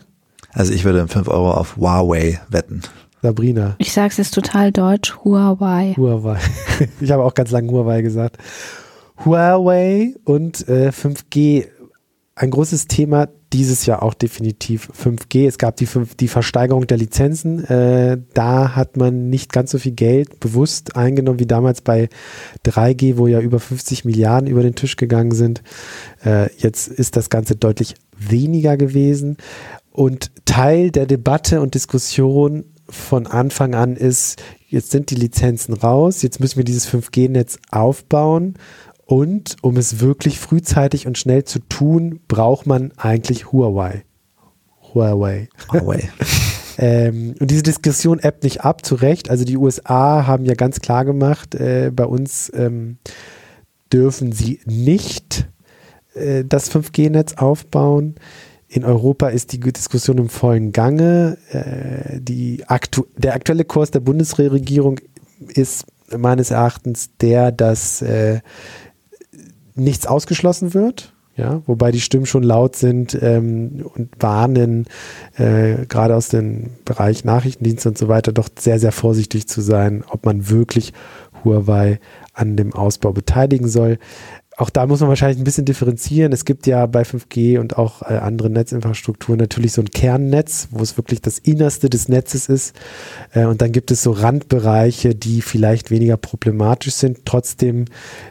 Also 0.53 0.73
ich 0.73 0.85
würde 0.85 1.09
5 1.09 1.27
Euro 1.27 1.51
auf 1.51 1.77
Huawei 1.77 2.41
wetten. 2.49 2.83
Sabrina. 3.21 3.75
Ich 3.79 3.93
sage 3.93 4.09
es 4.09 4.19
ist 4.21 4.33
total 4.33 4.71
deutsch, 4.71 5.17
Huawei. 5.25 5.95
Huawei. 5.97 6.39
ich 7.01 7.11
habe 7.11 7.25
auch 7.25 7.35
ganz 7.35 7.51
lange 7.51 7.71
Huawei 7.73 8.03
gesagt. 8.03 8.39
Huawei 9.25 10.15
und 10.25 10.69
äh, 10.69 10.91
5G. 10.91 11.67
Ein 12.37 12.51
großes 12.51 12.87
Thema 12.87 13.29
dieses 13.55 13.87
Jahr 13.87 14.03
auch 14.03 14.15
definitiv 14.15 14.91
5G. 15.01 15.47
Es 15.47 15.59
gab 15.59 15.77
die, 15.77 15.87
5, 15.87 16.17
die 16.17 16.27
Versteigerung 16.27 16.89
der 16.89 16.97
Lizenzen. 16.97 17.65
Äh, 17.65 18.19
da 18.35 18.75
hat 18.75 18.97
man 18.97 19.31
nicht 19.31 19.53
ganz 19.53 19.71
so 19.71 19.79
viel 19.79 19.93
Geld 19.93 20.41
bewusst 20.41 20.97
eingenommen 20.97 21.39
wie 21.39 21.47
damals 21.47 21.81
bei 21.81 22.09
3G, 22.67 23.17
wo 23.17 23.29
ja 23.29 23.39
über 23.39 23.61
50 23.61 24.05
Milliarden 24.05 24.51
über 24.51 24.65
den 24.65 24.75
Tisch 24.75 24.97
gegangen 24.97 25.31
sind. 25.31 25.63
Äh, 26.25 26.53
jetzt 26.57 26.89
ist 26.89 27.17
das 27.17 27.31
Ganze 27.31 27.55
deutlich 27.55 27.95
weniger 28.19 28.77
gewesen. 28.77 29.37
Und 29.93 30.33
Teil 30.47 30.91
der 30.91 31.07
Debatte 31.07 31.61
und 31.61 31.75
Diskussion 31.75 32.65
von 32.89 33.29
Anfang 33.29 33.77
an 33.77 33.95
ist, 33.95 34.43
jetzt 34.67 34.91
sind 34.91 35.11
die 35.11 35.15
Lizenzen 35.15 35.75
raus, 35.75 36.23
jetzt 36.23 36.41
müssen 36.41 36.57
wir 36.57 36.65
dieses 36.65 36.89
5G-Netz 36.89 37.59
aufbauen 37.71 38.55
und 39.07 39.57
um 39.63 39.77
es 39.77 40.01
wirklich 40.01 40.39
frühzeitig 40.39 41.07
und 41.07 41.19
schnell 41.19 41.45
zu 41.45 41.59
tun, 41.61 42.21
braucht 42.29 42.67
man 42.67 42.93
eigentlich 42.97 43.53
Huawei. 43.53 44.05
Huawei. 44.95 45.49
Huawei. 45.71 46.09
ähm, 46.79 47.35
und 47.39 47.51
diese 47.51 47.63
Diskussion 47.63 48.19
ebbt 48.19 48.45
nicht 48.45 48.63
ab, 48.63 48.85
zu 48.85 48.95
Recht. 48.95 49.31
Also 49.31 49.45
die 49.45 49.57
USA 49.57 50.27
haben 50.27 50.45
ja 50.45 50.55
ganz 50.55 50.81
klar 50.81 51.05
gemacht, 51.05 51.55
äh, 51.55 51.91
bei 51.95 52.07
uns 52.07 52.51
ähm, 52.55 52.99
dürfen 53.93 54.33
sie 54.33 54.61
nicht 54.65 55.49
äh, 56.15 56.45
das 56.45 56.71
5G-Netz 56.71 57.35
aufbauen. 57.35 58.15
In 58.69 58.85
Europa 58.85 59.29
ist 59.29 59.53
die 59.53 59.61
Diskussion 59.61 60.19
im 60.19 60.29
vollen 60.29 60.73
Gange. 60.73 61.37
Äh, 61.51 62.21
die 62.21 62.65
aktu 62.67 63.05
der 63.17 63.35
aktuelle 63.35 63.65
Kurs 63.65 63.91
der 63.91 64.01
Bundesregierung 64.01 64.99
ist 65.47 65.85
meines 66.17 66.51
Erachtens 66.51 67.11
der, 67.21 67.53
dass 67.53 68.03
äh, 68.03 68.41
nichts 69.75 70.07
ausgeschlossen 70.07 70.75
wird. 70.75 71.13
Ja, 71.37 71.63
wobei 71.67 71.91
die 71.91 72.01
Stimmen 72.01 72.27
schon 72.27 72.45
laut 72.45 72.77
sind 72.77 73.19
ähm, 73.21 73.85
und 73.93 74.11
warnen, 74.21 74.87
äh, 75.37 75.85
gerade 75.87 76.15
aus 76.15 76.29
dem 76.29 76.71
Bereich 76.85 77.25
Nachrichtendienste 77.25 77.89
und 77.89 77.99
so 77.99 78.07
weiter, 78.07 78.31
doch 78.31 78.49
sehr, 78.57 78.79
sehr 78.79 78.93
vorsichtig 78.93 79.49
zu 79.49 79.61
sein, 79.61 80.05
ob 80.09 80.25
man 80.27 80.49
wirklich 80.49 80.93
Huawei 81.43 81.99
an 82.35 82.57
dem 82.57 82.73
Ausbau 82.73 83.13
beteiligen 83.13 83.69
soll 83.69 83.99
auch 84.57 84.71
da 84.71 84.87
muss 84.87 85.01
man 85.01 85.09
wahrscheinlich 85.09 85.39
ein 85.39 85.45
bisschen 85.45 85.65
differenzieren. 85.65 86.33
Es 86.33 86.45
gibt 86.45 86.67
ja 86.67 86.87
bei 86.87 87.03
5G 87.03 87.59
und 87.59 87.77
auch 87.77 88.03
äh, 88.03 88.17
anderen 88.17 88.53
Netzinfrastrukturen 88.53 89.39
natürlich 89.39 89.73
so 89.73 89.83
ein 89.83 89.91
Kernnetz, 89.91 90.69
wo 90.71 90.83
es 90.83 90.97
wirklich 90.97 91.21
das 91.21 91.39
Innerste 91.39 91.91
des 91.91 92.09
Netzes 92.09 92.49
ist. 92.49 92.77
Äh, 93.33 93.47
und 93.47 93.63
dann 93.63 93.73
gibt 93.73 93.91
es 93.91 94.03
so 94.03 94.13
Randbereiche, 94.13 95.15
die 95.15 95.43
vielleicht 95.43 95.91
weniger 95.91 96.17
problematisch 96.17 96.95
sind. 96.95 97.25
Trotzdem 97.25 97.87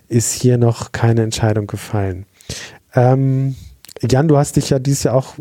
ist 0.07 0.31
hier 0.33 0.57
noch 0.57 0.91
keine 0.93 1.23
Entscheidung 1.23 1.67
gefallen. 1.67 2.25
Ähm, 2.95 3.55
Jan, 4.01 4.27
du 4.27 4.37
hast 4.37 4.55
dich 4.55 4.69
ja 4.69 4.79
dieses 4.79 5.03
Jahr 5.03 5.15
auch 5.15 5.35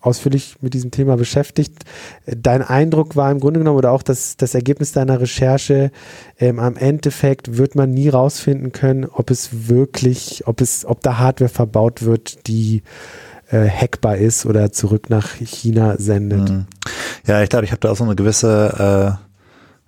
ausführlich 0.00 0.56
mit 0.60 0.74
diesem 0.74 0.90
Thema 0.90 1.16
beschäftigt. 1.16 1.84
Dein 2.26 2.62
Eindruck 2.62 3.16
war 3.16 3.30
im 3.30 3.40
Grunde 3.40 3.60
genommen 3.60 3.78
oder 3.78 3.92
auch 3.92 4.02
das, 4.02 4.36
das 4.36 4.54
Ergebnis 4.54 4.92
deiner 4.92 5.20
Recherche, 5.20 5.90
ähm, 6.38 6.58
am 6.58 6.76
Endeffekt 6.76 7.58
wird 7.58 7.74
man 7.74 7.90
nie 7.90 8.08
rausfinden 8.08 8.72
können, 8.72 9.04
ob 9.06 9.30
es 9.30 9.68
wirklich, 9.68 10.46
ob 10.46 10.60
es, 10.60 10.84
ob 10.84 11.00
da 11.02 11.18
Hardware 11.18 11.48
verbaut 11.48 12.02
wird, 12.02 12.46
die 12.46 12.82
äh, 13.50 13.68
hackbar 13.68 14.16
ist 14.16 14.46
oder 14.46 14.72
zurück 14.72 15.10
nach 15.10 15.28
China 15.34 15.96
sendet. 15.98 16.50
Mhm. 16.50 16.66
Ja, 17.26 17.42
ich 17.42 17.48
glaube, 17.48 17.64
ich 17.64 17.72
habe 17.72 17.80
da 17.80 17.90
auch 17.90 17.96
so 17.96 18.04
eine 18.04 18.16
gewisse 18.16 19.18
äh 19.20 19.26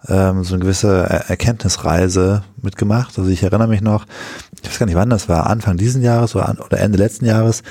ähm, 0.06 0.44
so 0.44 0.54
eine 0.54 0.62
gewisse 0.62 1.02
Erkenntnisreise 1.28 2.44
mitgemacht. 2.62 3.18
Also 3.18 3.30
ich 3.30 3.42
erinnere 3.42 3.68
mich 3.68 3.80
noch, 3.80 4.06
ich 4.62 4.68
weiß 4.68 4.78
gar 4.78 4.86
nicht 4.86 4.94
wann 4.94 5.10
das 5.10 5.28
war, 5.28 5.46
Anfang 5.48 5.76
diesen 5.76 6.02
Jahres 6.02 6.36
oder, 6.36 6.54
oder 6.64 6.78
Ende 6.78 6.98
letzten 6.98 7.24
Jahres, 7.24 7.62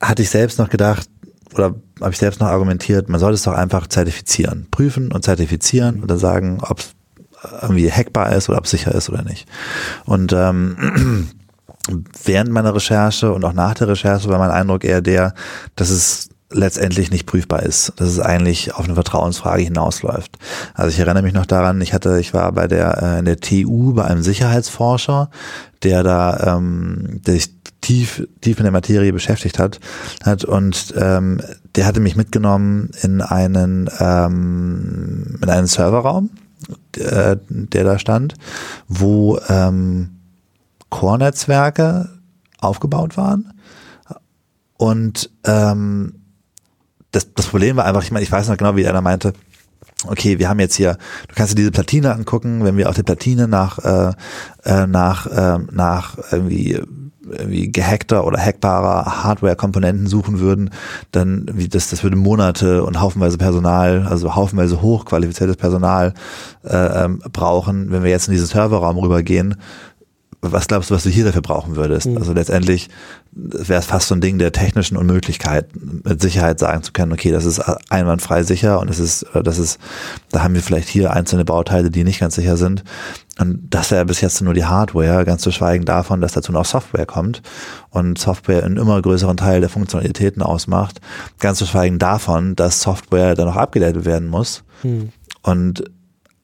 hatte 0.00 0.22
ich 0.22 0.30
selbst 0.30 0.58
noch 0.58 0.70
gedacht, 0.70 1.08
oder 1.54 1.74
habe 2.00 2.10
ich 2.10 2.18
selbst 2.18 2.40
noch 2.40 2.48
argumentiert, 2.48 3.08
man 3.08 3.20
sollte 3.20 3.34
es 3.34 3.42
doch 3.42 3.52
einfach 3.52 3.86
zertifizieren, 3.86 4.66
prüfen 4.70 5.12
und 5.12 5.24
zertifizieren 5.24 6.02
dann 6.06 6.18
sagen, 6.18 6.58
ob 6.62 6.80
es 6.80 6.94
irgendwie 7.62 7.90
hackbar 7.90 8.32
ist 8.32 8.48
oder 8.48 8.58
ob 8.58 8.64
es 8.64 8.70
sicher 8.70 8.94
ist 8.94 9.08
oder 9.10 9.22
nicht. 9.22 9.46
Und 10.04 10.32
ähm, 10.32 11.28
während 12.24 12.50
meiner 12.50 12.74
Recherche 12.74 13.32
und 13.32 13.44
auch 13.44 13.52
nach 13.52 13.74
der 13.74 13.88
Recherche 13.88 14.28
war 14.28 14.38
mein 14.38 14.50
Eindruck 14.50 14.84
eher 14.84 15.02
der, 15.02 15.34
dass 15.76 15.90
es 15.90 16.30
letztendlich 16.50 17.10
nicht 17.10 17.26
prüfbar 17.26 17.62
ist, 17.62 17.92
dass 17.96 18.08
es 18.08 18.20
eigentlich 18.20 18.74
auf 18.74 18.84
eine 18.84 18.94
Vertrauensfrage 18.94 19.62
hinausläuft. 19.62 20.38
Also 20.74 20.90
ich 20.90 20.98
erinnere 20.98 21.22
mich 21.22 21.34
noch 21.34 21.46
daran, 21.46 21.80
ich 21.80 21.92
hatte, 21.92 22.20
ich 22.20 22.32
war 22.32 22.52
bei 22.52 22.68
der 22.68 23.02
äh, 23.02 23.18
in 23.18 23.24
der 23.24 23.40
TU 23.40 23.94
bei 23.94 24.04
einem 24.04 24.22
Sicherheitsforscher, 24.22 25.30
der 25.82 26.02
da 26.02 26.56
ähm, 26.56 27.20
der 27.26 27.34
sich 27.34 27.50
tief 27.84 28.26
tief 28.40 28.58
in 28.58 28.64
der 28.64 28.72
Materie 28.72 29.12
beschäftigt 29.12 29.58
hat, 29.58 29.78
hat 30.24 30.44
und 30.44 30.94
ähm, 30.96 31.40
der 31.76 31.86
hatte 31.86 32.00
mich 32.00 32.16
mitgenommen 32.16 32.90
in 33.02 33.20
einen 33.20 33.90
ähm, 34.00 35.38
in 35.42 35.50
einen 35.50 35.66
Serverraum, 35.66 36.30
der, 36.96 37.36
der 37.48 37.84
da 37.84 37.98
stand, 37.98 38.34
wo 38.88 39.38
ähm, 39.48 40.16
Core-Netzwerke 40.88 42.08
aufgebaut 42.58 43.16
waren. 43.16 43.52
Und 44.78 45.30
ähm, 45.44 46.14
das, 47.10 47.34
das 47.34 47.46
Problem 47.46 47.76
war 47.76 47.84
einfach, 47.84 48.02
ich 48.02 48.10
meine, 48.10 48.24
ich 48.24 48.32
weiß 48.32 48.48
noch 48.48 48.56
genau, 48.56 48.76
wie 48.76 48.86
einer 48.88 49.02
meinte, 49.02 49.34
okay, 50.06 50.38
wir 50.38 50.48
haben 50.48 50.60
jetzt 50.60 50.74
hier, 50.74 50.96
du 51.28 51.34
kannst 51.34 51.52
dir 51.52 51.56
diese 51.56 51.70
Platine 51.70 52.14
angucken, 52.14 52.64
wenn 52.64 52.76
wir 52.76 52.88
auf 52.88 52.96
der 52.96 53.02
Platine 53.02 53.46
nach, 53.46 53.78
äh, 53.78 54.12
äh, 54.64 54.86
nach, 54.86 55.26
äh, 55.26 55.58
nach 55.70 56.16
irgendwie 56.30 56.80
irgendwie 57.30 57.70
gehackter 57.70 58.26
oder 58.26 58.38
hackbarer 58.38 59.24
Hardware-Komponenten 59.24 60.06
suchen 60.06 60.40
würden, 60.40 60.70
dann 61.12 61.48
wie 61.52 61.68
das, 61.68 61.90
das 61.90 62.02
würde 62.02 62.16
Monate 62.16 62.84
und 62.84 63.00
haufenweise 63.00 63.38
Personal, 63.38 64.06
also 64.08 64.34
haufenweise 64.34 64.82
hochqualifiziertes 64.82 65.56
Personal 65.56 66.14
äh, 66.64 67.04
ähm, 67.04 67.20
brauchen. 67.32 67.90
Wenn 67.90 68.02
wir 68.02 68.10
jetzt 68.10 68.28
in 68.28 68.32
diesen 68.32 68.46
Serverraum 68.46 68.98
rübergehen, 68.98 69.56
was 70.52 70.68
glaubst 70.68 70.90
du, 70.90 70.94
was 70.94 71.02
du 71.02 71.10
hier 71.10 71.24
dafür 71.24 71.42
brauchen 71.42 71.76
würdest? 71.76 72.06
Mhm. 72.06 72.18
Also 72.18 72.32
letztendlich 72.32 72.88
wäre 73.32 73.80
es 73.80 73.86
fast 73.86 74.08
so 74.08 74.14
ein 74.14 74.20
Ding 74.20 74.38
der 74.38 74.52
technischen 74.52 74.96
Unmöglichkeit, 74.96 75.68
mit 75.74 76.20
Sicherheit 76.20 76.58
sagen 76.58 76.82
zu 76.82 76.92
können, 76.92 77.12
okay, 77.12 77.30
das 77.30 77.44
ist 77.44 77.60
einwandfrei 77.90 78.42
sicher 78.42 78.80
und 78.80 78.88
das 78.88 78.98
ist, 78.98 79.26
das 79.42 79.58
ist, 79.58 79.78
da 80.30 80.42
haben 80.42 80.54
wir 80.54 80.62
vielleicht 80.62 80.88
hier 80.88 81.12
einzelne 81.12 81.44
Bauteile, 81.44 81.90
die 81.90 82.04
nicht 82.04 82.20
ganz 82.20 82.34
sicher 82.34 82.56
sind. 82.56 82.84
Und 83.38 83.62
das 83.70 83.90
wäre 83.90 84.04
bis 84.04 84.20
jetzt 84.20 84.40
nur 84.42 84.54
die 84.54 84.64
Hardware, 84.64 85.24
ganz 85.24 85.42
zu 85.42 85.50
schweigen 85.50 85.84
davon, 85.84 86.20
dass 86.20 86.32
dazu 86.32 86.52
noch 86.52 86.64
Software 86.64 87.06
kommt 87.06 87.42
und 87.90 88.18
Software 88.18 88.64
einen 88.64 88.76
immer 88.76 89.02
größeren 89.02 89.36
Teil 89.36 89.60
der 89.60 89.70
Funktionalitäten 89.70 90.42
ausmacht. 90.42 91.00
Ganz 91.40 91.58
zu 91.58 91.66
schweigen 91.66 91.98
davon, 91.98 92.54
dass 92.54 92.80
Software 92.80 93.34
dann 93.34 93.46
noch 93.46 93.56
abgeleitet 93.56 94.04
werden 94.04 94.28
muss. 94.28 94.62
Mhm. 94.84 95.10
Und 95.42 95.84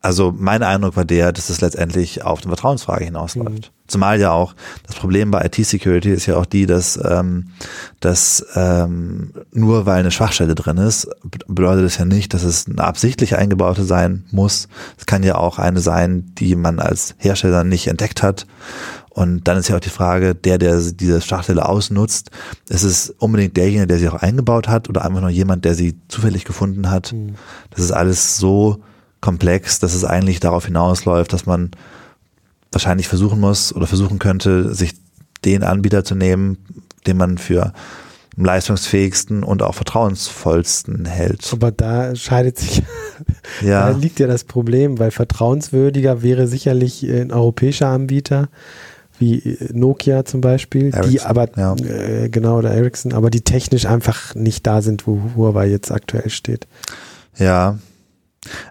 also 0.03 0.33
mein 0.37 0.63
Eindruck 0.63 0.97
war 0.97 1.05
der, 1.05 1.33
dass 1.33 1.51
es 1.51 1.61
letztendlich 1.61 2.23
auf 2.25 2.41
eine 2.41 2.49
Vertrauensfrage 2.49 3.05
hinausläuft. 3.05 3.71
Mhm. 3.71 3.87
Zumal 3.87 4.21
ja 4.21 4.31
auch 4.31 4.55
das 4.87 4.97
Problem 4.97 5.31
bei 5.31 5.45
IT-Security 5.45 6.11
ist 6.11 6.27
ja 6.27 6.37
auch 6.37 6.47
die, 6.47 6.65
dass, 6.65 6.99
ähm, 7.05 7.51
dass 7.99 8.47
ähm, 8.55 9.35
nur 9.53 9.85
weil 9.85 10.01
eine 10.01 10.11
Schwachstelle 10.11 10.55
drin 10.55 10.79
ist, 10.79 11.09
bedeutet 11.49 11.85
es 11.85 11.99
ja 11.99 12.05
nicht, 12.05 12.33
dass 12.33 12.45
es 12.45 12.67
eine 12.67 12.83
absichtlich 12.83 13.37
eingebaute 13.37 13.85
sein 13.85 14.25
muss. 14.31 14.69
Es 14.97 15.07
kann 15.07 15.23
ja 15.23 15.35
auch 15.35 15.59
eine 15.59 15.81
sein, 15.81 16.33
die 16.39 16.55
man 16.55 16.79
als 16.79 17.15
Hersteller 17.19 17.65
nicht 17.65 17.89
entdeckt 17.89 18.23
hat 18.23 18.47
Und 19.11 19.49
dann 19.49 19.59
ist 19.59 19.69
ja 19.69 19.77
auch 19.77 19.81
die 19.81 19.91
Frage, 19.91 20.35
der, 20.35 20.57
der 20.57 20.81
diese 20.81 21.21
Schachtel 21.21 21.61
ausnutzt, 21.61 22.31
ist 22.69 22.85
es 22.85 23.11
unbedingt 23.19 23.57
derjenige, 23.57 23.89
der 23.89 23.99
sie 23.99 24.09
auch 24.09 24.15
eingebaut 24.15 24.69
hat 24.69 24.89
oder 24.89 25.05
einfach 25.05 25.21
nur 25.21 25.31
jemand, 25.31 25.65
der 25.65 25.75
sie 25.75 25.99
zufällig 26.09 26.45
gefunden 26.45 26.91
hat. 26.91 27.13
Mhm. 27.13 27.35
Das 27.71 27.81
ist 27.81 27.93
alles 27.93 28.39
so 28.39 28.83
komplex, 29.21 29.79
dass 29.79 29.95
es 29.95 30.05
eigentlich 30.05 30.41
darauf 30.41 30.67
hinausläuft, 30.67 31.33
dass 31.33 31.47
man 31.47 31.71
wahrscheinlich 32.73 33.09
versuchen 33.09 33.41
muss 33.41 33.75
oder 33.75 33.87
versuchen 33.87 34.19
könnte, 34.19 34.75
sich 34.75 34.95
den 35.45 35.63
Anbieter 35.63 36.05
zu 36.05 36.15
nehmen, 36.15 36.59
den 37.07 37.17
man 37.17 37.39
für 37.39 37.73
am 38.37 38.45
leistungsfähigsten 38.45 39.43
und 39.43 39.63
auch 39.63 39.75
vertrauensvollsten 39.75 41.05
hält. 41.05 41.49
Aber 41.53 41.73
da 41.73 42.15
scheidet 42.15 42.59
sich, 42.59 42.83
ja. 43.61 43.91
da 43.91 43.97
liegt 43.97 44.21
ja 44.21 44.27
das 44.27 44.45
Problem, 44.45 44.99
weil 44.99 45.11
vertrauenswürdiger 45.11 46.23
wäre 46.23 46.47
sicherlich 46.47 47.03
ein 47.03 47.33
europäischer 47.33 47.89
Anbieter, 47.89 48.49
wie 49.19 49.59
Nokia 49.73 50.25
zum 50.25 50.41
Beispiel, 50.41 50.95
Ericsson, 50.95 51.11
die 51.11 51.21
aber, 51.21 51.49
ja. 51.57 51.75
äh, 51.77 52.29
genau, 52.31 52.59
oder 52.59 52.71
Ericsson, 52.71 53.13
aber 53.13 53.29
die 53.29 53.43
technisch 53.43 53.85
einfach 53.85 54.35
nicht 54.35 54.67
da 54.67 54.81
sind, 54.81 55.07
wo 55.07 55.21
Huawei 55.37 55.67
jetzt 55.67 55.93
aktuell 55.93 56.31
steht. 56.31 56.67
Ja. 57.37 57.79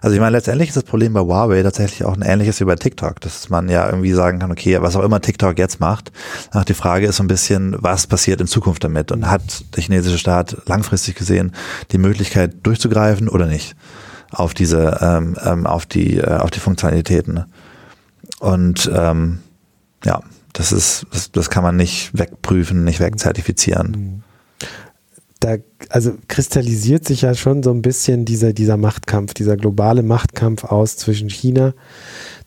Also 0.02 0.14
ich 0.14 0.20
meine, 0.20 0.36
letztendlich 0.36 0.68
ist 0.70 0.76
das 0.76 0.84
Problem 0.84 1.12
bei 1.12 1.20
Huawei 1.20 1.62
tatsächlich 1.62 2.04
auch 2.04 2.16
ein 2.16 2.22
ähnliches 2.22 2.58
wie 2.60 2.64
bei 2.64 2.74
TikTok, 2.74 3.20
dass 3.20 3.50
man 3.50 3.68
ja 3.68 3.86
irgendwie 3.86 4.12
sagen 4.12 4.40
kann, 4.40 4.50
okay, 4.50 4.82
was 4.82 4.96
auch 4.96 5.04
immer 5.04 5.20
TikTok 5.20 5.58
jetzt 5.58 5.78
macht, 5.78 6.10
ach, 6.50 6.64
die 6.64 6.74
Frage 6.74 7.06
ist 7.06 7.16
so 7.16 7.22
ein 7.22 7.28
bisschen, 7.28 7.76
was 7.78 8.08
passiert 8.08 8.40
in 8.40 8.48
Zukunft 8.48 8.82
damit 8.82 9.12
und 9.12 9.30
hat 9.30 9.64
der 9.76 9.82
chinesische 9.84 10.18
Staat 10.18 10.56
langfristig 10.66 11.14
gesehen 11.14 11.52
die 11.92 11.98
Möglichkeit 11.98 12.54
durchzugreifen 12.64 13.28
oder 13.28 13.46
nicht 13.46 13.76
auf 14.32 14.54
diese, 14.54 14.98
ähm, 15.00 15.36
ähm 15.44 15.66
auf 15.66 15.86
die, 15.86 16.18
äh, 16.18 16.38
auf 16.38 16.50
die 16.50 16.60
Funktionalitäten. 16.60 17.44
Und 18.40 18.90
ähm, 18.92 19.38
ja, 20.04 20.20
das 20.52 20.72
ist, 20.72 21.06
das, 21.12 21.30
das 21.30 21.48
kann 21.48 21.62
man 21.62 21.76
nicht 21.76 22.10
wegprüfen, 22.12 22.82
nicht 22.82 22.98
wegzertifizieren. 22.98 24.24
Da, 25.40 25.56
also 25.88 26.12
kristallisiert 26.28 27.06
sich 27.06 27.22
ja 27.22 27.34
schon 27.34 27.62
so 27.62 27.70
ein 27.70 27.80
bisschen 27.80 28.26
dieser, 28.26 28.52
dieser 28.52 28.76
Machtkampf, 28.76 29.32
dieser 29.32 29.56
globale 29.56 30.02
Machtkampf 30.02 30.64
aus 30.64 30.98
zwischen 30.98 31.30
China, 31.30 31.72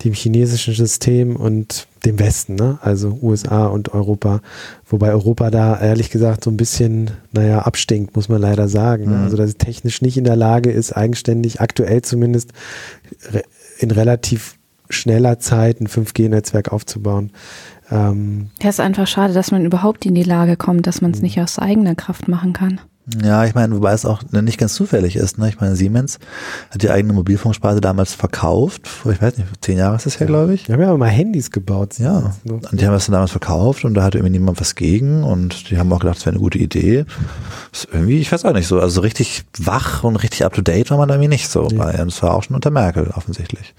dem 0.04 0.14
chinesischen 0.14 0.76
System 0.76 1.36
und 1.36 1.88
dem 2.06 2.20
Westen, 2.20 2.54
ne? 2.54 2.78
also 2.82 3.18
USA 3.22 3.66
und 3.66 3.94
Europa. 3.94 4.42
Wobei 4.86 5.10
Europa 5.10 5.50
da 5.50 5.80
ehrlich 5.82 6.12
gesagt 6.12 6.44
so 6.44 6.52
ein 6.52 6.58
bisschen, 6.58 7.12
naja, 7.32 7.60
abstinkt, 7.60 8.16
muss 8.16 8.30
man 8.30 8.42
leider 8.42 8.68
sagen. 8.68 9.08
Mhm. 9.08 9.24
Also 9.24 9.38
dass 9.38 9.50
es 9.50 9.58
technisch 9.58 10.02
nicht 10.04 10.18
in 10.18 10.24
der 10.24 10.36
Lage 10.36 10.72
ist, 10.72 10.92
eigenständig, 10.92 11.62
aktuell 11.62 12.04
zumindest, 12.04 12.52
in 13.80 13.90
relativ 13.90 14.58
schneller 14.90 15.40
Zeit 15.40 15.82
ein 15.82 15.88
5G-Netzwerk 15.88 16.72
aufzubauen. 16.72 17.32
Ähm 17.92 18.50
ja, 18.62 18.70
ist 18.70 18.80
einfach 18.80 19.08
schade, 19.08 19.34
dass 19.34 19.52
man 19.52 19.66
überhaupt 19.66 20.06
in 20.06 20.16
die 20.16 20.24
Lage 20.24 20.58
kommt, 20.58 20.88
dass 20.88 21.02
man 21.02 21.12
es 21.12 21.18
mhm. 21.18 21.24
nicht 21.24 21.42
aus 21.42 21.60
eigener 21.60 21.96
Kraft 21.96 22.28
machen 22.28 22.54
kann. 22.54 22.80
Ja, 23.22 23.44
ich 23.44 23.54
meine, 23.54 23.76
wobei 23.76 23.92
es 23.92 24.06
auch 24.06 24.24
nicht 24.32 24.58
ganz 24.58 24.76
zufällig 24.76 25.18
ist. 25.18 25.38
Ne? 25.38 25.50
Ich 25.50 25.60
meine, 25.60 25.76
Siemens 25.76 26.20
hat 26.72 26.84
die 26.84 26.90
eigene 26.90 27.12
Mobilfunksparte 27.12 27.82
damals 27.82 28.14
verkauft. 28.14 28.88
Vor, 28.88 29.12
ich 29.12 29.22
weiß 29.22 29.38
nicht, 29.38 29.50
zehn 29.60 29.78
Jahre 29.78 29.98
ist 29.98 30.06
das 30.06 30.18
ja, 30.20 30.26
glaube 30.26 30.54
ich. 30.54 30.64
Die 30.64 30.74
haben 30.74 30.80
ja 30.80 30.96
mal 30.96 31.10
Handys 31.10 31.52
gebaut. 31.52 32.00
Ja, 32.00 32.34
und 32.46 32.80
die 32.80 32.86
haben 32.86 32.94
das 32.94 33.08
dann 33.08 33.14
damals 33.14 33.32
verkauft 33.32 33.84
und 33.84 33.94
da 33.96 34.04
hatte 34.04 34.20
irgendwie 34.20 34.40
niemand 34.40 34.62
was 34.62 34.76
gegen 34.76 35.24
und 35.24 35.70
die 35.70 35.78
haben 35.78 35.92
auch 35.92 36.00
gedacht, 36.00 36.16
das 36.16 36.26
wäre 36.26 36.36
eine 36.36 36.42
gute 36.42 36.60
Idee. 36.60 37.04
ist 37.74 37.90
irgendwie, 37.92 38.20
ich 38.20 38.32
weiß 38.32 38.46
auch 38.46 38.54
nicht 38.54 38.68
so, 38.68 38.80
also 38.80 39.02
richtig 39.02 39.44
wach 39.58 40.06
und 40.06 40.16
richtig 40.16 40.46
up-to-date 40.46 40.90
war 40.90 40.98
man 40.98 41.10
da 41.10 41.16
irgendwie 41.16 41.30
nicht 41.30 41.50
so. 41.50 41.68
Nee. 41.68 41.76
Bei, 41.76 41.92
das 41.92 42.24
war 42.24 42.34
auch 42.34 42.44
schon 42.44 42.56
unter 42.56 42.72
Merkel 42.72 43.12
offensichtlich. 43.14 43.76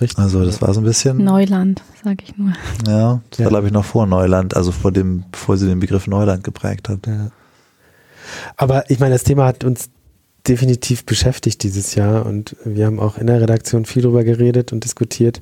Richtig. 0.00 0.18
Also 0.18 0.44
das 0.44 0.60
war 0.60 0.74
so 0.74 0.80
ein 0.80 0.84
bisschen. 0.84 1.18
Neuland, 1.22 1.82
sage 2.02 2.24
ich 2.24 2.36
nur. 2.36 2.52
Ja, 2.86 3.20
das 3.30 3.38
ja. 3.38 3.44
war 3.44 3.50
glaube 3.50 3.66
ich 3.68 3.72
noch 3.72 3.84
vor 3.84 4.06
Neuland, 4.06 4.56
also 4.56 4.72
vor 4.72 4.92
dem, 4.92 5.24
bevor 5.30 5.56
sie 5.56 5.66
den 5.66 5.80
Begriff 5.80 6.06
Neuland 6.06 6.42
geprägt 6.42 6.88
hat. 6.88 7.06
Ja. 7.06 7.30
Aber 8.56 8.90
ich 8.90 8.98
meine, 8.98 9.14
das 9.14 9.24
Thema 9.24 9.46
hat 9.46 9.64
uns 9.64 9.90
definitiv 10.46 11.06
beschäftigt 11.06 11.62
dieses 11.62 11.94
Jahr 11.94 12.26
und 12.26 12.56
wir 12.64 12.86
haben 12.86 13.00
auch 13.00 13.16
in 13.16 13.26
der 13.26 13.40
Redaktion 13.40 13.86
viel 13.86 14.02
darüber 14.02 14.24
geredet 14.24 14.72
und 14.72 14.84
diskutiert. 14.84 15.40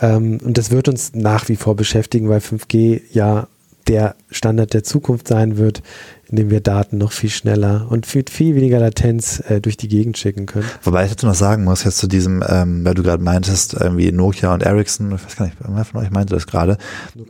Ähm, 0.00 0.38
und 0.42 0.56
das 0.56 0.70
wird 0.70 0.88
uns 0.88 1.14
nach 1.14 1.48
wie 1.48 1.56
vor 1.56 1.76
beschäftigen, 1.76 2.28
weil 2.28 2.40
5G 2.40 3.02
ja 3.12 3.48
der 3.88 4.16
Standard 4.30 4.74
der 4.74 4.84
Zukunft 4.84 5.28
sein 5.28 5.56
wird, 5.56 5.82
indem 6.30 6.50
wir 6.50 6.60
Daten 6.60 6.98
noch 6.98 7.12
viel 7.12 7.30
schneller 7.30 7.86
und 7.88 8.06
viel, 8.06 8.24
viel 8.30 8.54
weniger 8.54 8.78
Latenz 8.78 9.42
äh, 9.48 9.60
durch 9.60 9.76
die 9.76 9.88
Gegend 9.88 10.18
schicken 10.18 10.46
können. 10.46 10.66
Wobei 10.82 11.04
ich 11.04 11.10
dazu 11.10 11.26
noch 11.26 11.34
sagen 11.34 11.64
muss, 11.64 11.84
jetzt 11.84 11.98
zu 11.98 12.06
diesem, 12.06 12.44
ähm, 12.46 12.84
weil 12.84 12.94
du 12.94 13.02
gerade 13.02 13.22
meintest, 13.22 13.74
irgendwie 13.74 14.12
Nokia 14.12 14.52
und 14.52 14.62
Ericsson, 14.62 15.12
ich 15.14 15.24
weiß 15.24 15.36
gar 15.36 15.46
nicht, 15.46 15.56
wer 15.60 15.84
von 15.84 16.02
euch 16.02 16.10
meinte 16.10 16.34
das 16.34 16.46
gerade. 16.46 16.76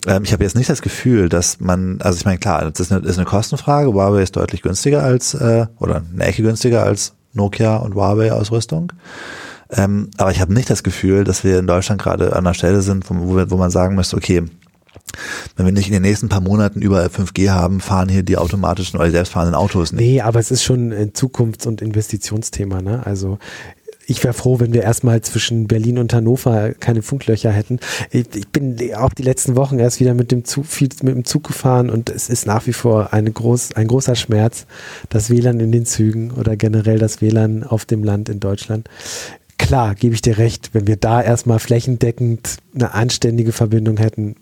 Ähm, 0.06 0.24
ich 0.24 0.32
habe 0.32 0.42
jetzt 0.42 0.56
nicht 0.56 0.68
das 0.68 0.82
Gefühl, 0.82 1.28
dass 1.28 1.61
man, 1.61 2.00
also 2.00 2.18
ich 2.18 2.24
meine, 2.24 2.38
klar, 2.38 2.68
das 2.70 2.80
ist 2.80 2.92
eine, 2.92 3.06
ist 3.06 3.18
eine 3.18 3.26
Kostenfrage, 3.26 3.92
Huawei 3.92 4.22
ist 4.22 4.37
deutlich 4.37 4.62
günstiger 4.62 5.02
als, 5.02 5.34
äh, 5.34 5.66
oder 5.78 6.02
eine 6.12 6.24
Ecke 6.24 6.42
günstiger 6.42 6.82
als 6.82 7.14
Nokia 7.32 7.76
und 7.76 7.94
Huawei-Ausrüstung. 7.94 8.92
Ähm, 9.70 10.11
aber 10.16 10.30
ich 10.30 10.40
habe 10.40 10.54
nicht 10.54 10.70
das 10.70 10.82
Gefühl, 10.82 11.24
dass 11.24 11.44
wir 11.44 11.58
in 11.58 11.66
Deutschland 11.66 12.00
gerade 12.00 12.32
an 12.32 12.46
einer 12.46 12.54
Stelle 12.54 12.80
sind, 12.80 13.04
wo, 13.11 13.50
wo 13.50 13.56
man 13.56 13.70
sagen 13.70 13.94
müsste, 13.94 14.16
okay, 14.16 14.44
wenn 15.56 15.66
wir 15.66 15.72
nicht 15.72 15.88
in 15.88 15.92
den 15.92 16.02
nächsten 16.02 16.28
paar 16.28 16.40
Monaten 16.40 16.80
überall 16.80 17.08
5G 17.08 17.50
haben, 17.50 17.80
fahren 17.80 18.08
hier 18.08 18.22
die 18.22 18.36
automatischen 18.36 18.98
oder 18.98 19.10
selbstfahrenden 19.10 19.54
Autos 19.54 19.92
nicht. 19.92 20.00
Nee, 20.00 20.20
aber 20.20 20.38
es 20.40 20.50
ist 20.50 20.62
schon 20.62 20.92
ein 20.92 21.12
Zukunfts- 21.12 21.66
und 21.66 21.82
Investitionsthema. 21.82 22.82
Ne? 22.82 23.04
Also 23.04 23.38
ich 24.10 24.24
wäre 24.24 24.32
froh, 24.32 24.58
wenn 24.58 24.72
wir 24.72 24.82
erstmal 24.82 25.20
zwischen 25.20 25.68
Berlin 25.68 25.98
und 25.98 26.14
Hannover 26.14 26.72
keine 26.72 27.02
Funklöcher 27.02 27.50
hätten. 27.50 27.78
Ich, 28.10 28.26
ich, 28.34 28.48
bin 28.48 28.78
auch 28.94 29.12
die 29.12 29.22
letzten 29.22 29.54
Wochen 29.54 29.78
erst 29.78 30.00
wieder 30.00 30.14
mit 30.14 30.32
dem 30.32 30.46
Zug, 30.46 30.64
viel 30.64 30.88
mit 31.02 31.14
dem 31.14 31.26
Zug 31.26 31.46
gefahren 31.46 31.90
und 31.90 32.08
es 32.08 32.30
ist 32.30 32.46
nach 32.46 32.66
wie 32.66 32.72
vor 32.72 33.12
eine 33.12 33.30
groß, 33.30 33.74
ein 33.74 33.86
großer 33.86 34.16
Schmerz, 34.16 34.66
das 35.10 35.28
WLAN 35.28 35.60
in 35.60 35.72
den 35.72 35.84
Zügen 35.84 36.30
oder 36.30 36.56
generell 36.56 36.98
das 36.98 37.20
WLAN 37.20 37.64
auf 37.64 37.84
dem 37.84 38.02
Land 38.02 38.30
in 38.30 38.40
Deutschland. 38.40 38.88
Klar, 39.58 39.94
gebe 39.94 40.14
ich 40.14 40.22
dir 40.22 40.38
recht, 40.38 40.70
wenn 40.72 40.86
wir 40.86 40.96
da 40.96 41.20
erstmal 41.20 41.58
flächendeckend 41.58 42.56
eine 42.74 42.94
anständige 42.94 43.52
Verbindung 43.52 43.98
hätten, 43.98 44.36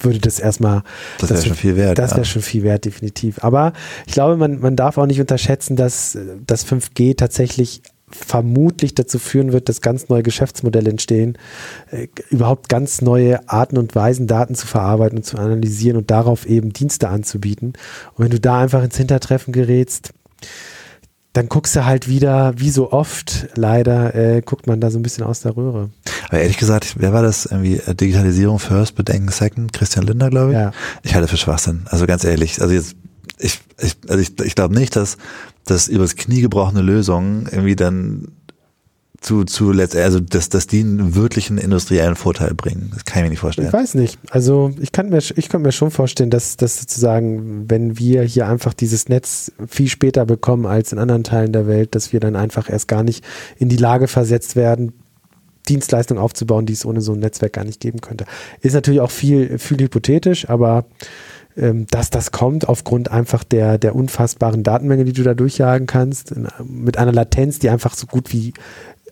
würde 0.00 0.18
das 0.18 0.38
erstmal. 0.38 0.82
Das 1.18 1.30
wäre 1.30 1.42
schon 1.42 1.56
viel 1.56 1.76
wert. 1.76 1.98
Das 1.98 2.12
wäre 2.12 2.20
ja. 2.20 2.24
schon 2.24 2.42
viel 2.42 2.62
wert, 2.62 2.84
definitiv. 2.84 3.42
Aber 3.42 3.72
ich 4.06 4.12
glaube, 4.12 4.36
man, 4.36 4.60
man 4.60 4.76
darf 4.76 4.98
auch 4.98 5.06
nicht 5.06 5.20
unterschätzen, 5.20 5.76
dass 5.76 6.18
das 6.46 6.66
5G 6.66 7.16
tatsächlich 7.16 7.82
vermutlich 8.08 8.94
dazu 8.94 9.18
führen 9.18 9.52
wird, 9.52 9.68
dass 9.68 9.80
ganz 9.80 10.08
neue 10.08 10.22
Geschäftsmodelle 10.22 10.90
entstehen, 10.90 11.36
äh, 11.90 12.06
überhaupt 12.30 12.68
ganz 12.68 13.02
neue 13.02 13.48
Arten 13.48 13.78
und 13.78 13.94
Weisen, 13.94 14.26
Daten 14.26 14.54
zu 14.54 14.66
verarbeiten 14.66 15.18
und 15.18 15.24
zu 15.24 15.38
analysieren 15.38 15.96
und 15.96 16.10
darauf 16.10 16.46
eben 16.46 16.72
Dienste 16.72 17.08
anzubieten. 17.08 17.72
Und 18.14 18.24
wenn 18.24 18.30
du 18.30 18.38
da 18.38 18.60
einfach 18.60 18.84
ins 18.84 18.96
Hintertreffen 18.96 19.52
gerätst, 19.52 20.12
dann 21.36 21.50
guckst 21.50 21.76
du 21.76 21.84
halt 21.84 22.08
wieder, 22.08 22.54
wie 22.56 22.70
so 22.70 22.92
oft, 22.92 23.48
leider, 23.56 24.14
äh, 24.14 24.40
guckt 24.40 24.66
man 24.66 24.80
da 24.80 24.90
so 24.90 24.98
ein 24.98 25.02
bisschen 25.02 25.22
aus 25.22 25.40
der 25.40 25.54
Röhre. 25.54 25.90
Aber 26.28 26.40
ehrlich 26.40 26.56
gesagt, 26.56 26.94
wer 26.98 27.12
war 27.12 27.22
das? 27.22 27.44
Irgendwie 27.44 27.76
äh, 27.76 27.94
Digitalisierung 27.94 28.58
first, 28.58 28.94
Bedenken 28.94 29.28
second? 29.28 29.72
Christian 29.74 30.06
Linder, 30.06 30.30
glaube 30.30 30.52
ich. 30.52 30.58
Ja. 30.58 30.72
Ich 31.02 31.14
halte 31.14 31.28
für 31.28 31.36
Schwachsinn. 31.36 31.82
Also 31.90 32.06
ganz 32.06 32.24
ehrlich, 32.24 32.62
also 32.62 32.72
jetzt, 32.72 32.96
ich, 33.38 33.60
ich, 33.78 33.96
also 34.08 34.18
ich, 34.18 34.40
ich 34.40 34.54
glaube 34.54 34.74
nicht, 34.74 34.96
dass, 34.96 35.18
dass 35.66 35.88
übers 35.88 36.16
Knie 36.16 36.40
gebrochene 36.40 36.80
Lösungen 36.80 37.46
irgendwie 37.50 37.76
dann 37.76 38.28
zu, 39.20 39.44
zu 39.44 39.72
letztendlich, 39.72 40.04
also 40.04 40.20
dass, 40.20 40.48
dass 40.48 40.66
die 40.66 40.80
einen 40.80 41.14
wirklichen 41.14 41.58
industriellen 41.58 42.16
Vorteil 42.16 42.54
bringen. 42.54 42.90
Das 42.94 43.04
kann 43.04 43.18
ich 43.18 43.24
mir 43.24 43.30
nicht 43.30 43.40
vorstellen. 43.40 43.68
Ich 43.68 43.72
weiß 43.72 43.94
nicht. 43.94 44.18
Also 44.30 44.72
ich 44.80 44.92
kann 44.92 45.08
mir, 45.08 45.18
ich 45.18 45.48
kann 45.48 45.62
mir 45.62 45.72
schon 45.72 45.90
vorstellen, 45.90 46.30
dass, 46.30 46.56
dass 46.56 46.80
sozusagen, 46.80 47.68
wenn 47.68 47.98
wir 47.98 48.22
hier 48.22 48.46
einfach 48.46 48.74
dieses 48.74 49.08
Netz 49.08 49.52
viel 49.66 49.88
später 49.88 50.26
bekommen 50.26 50.66
als 50.66 50.92
in 50.92 50.98
anderen 50.98 51.24
Teilen 51.24 51.52
der 51.52 51.66
Welt, 51.66 51.94
dass 51.94 52.12
wir 52.12 52.20
dann 52.20 52.36
einfach 52.36 52.68
erst 52.68 52.88
gar 52.88 53.02
nicht 53.02 53.24
in 53.58 53.68
die 53.68 53.76
Lage 53.76 54.08
versetzt 54.08 54.56
werden, 54.56 54.92
Dienstleistungen 55.68 56.22
aufzubauen, 56.22 56.66
die 56.66 56.74
es 56.74 56.86
ohne 56.86 57.00
so 57.00 57.12
ein 57.12 57.18
Netzwerk 57.18 57.54
gar 57.54 57.64
nicht 57.64 57.80
geben 57.80 58.00
könnte. 58.00 58.24
Ist 58.60 58.74
natürlich 58.74 59.00
auch 59.00 59.10
viel, 59.10 59.58
viel 59.58 59.78
hypothetisch, 59.78 60.48
aber 60.48 60.86
ähm, 61.56 61.86
dass 61.90 62.10
das 62.10 62.32
kommt 62.32 62.68
aufgrund 62.68 63.10
einfach 63.10 63.42
der, 63.42 63.78
der 63.78 63.96
unfassbaren 63.96 64.62
Datenmenge, 64.62 65.04
die 65.04 65.12
du 65.12 65.22
da 65.22 65.34
durchjagen 65.34 65.86
kannst, 65.86 66.34
mit 66.62 66.98
einer 66.98 67.12
Latenz, 67.12 67.58
die 67.58 67.70
einfach 67.70 67.94
so 67.94 68.06
gut 68.06 68.32
wie 68.32 68.52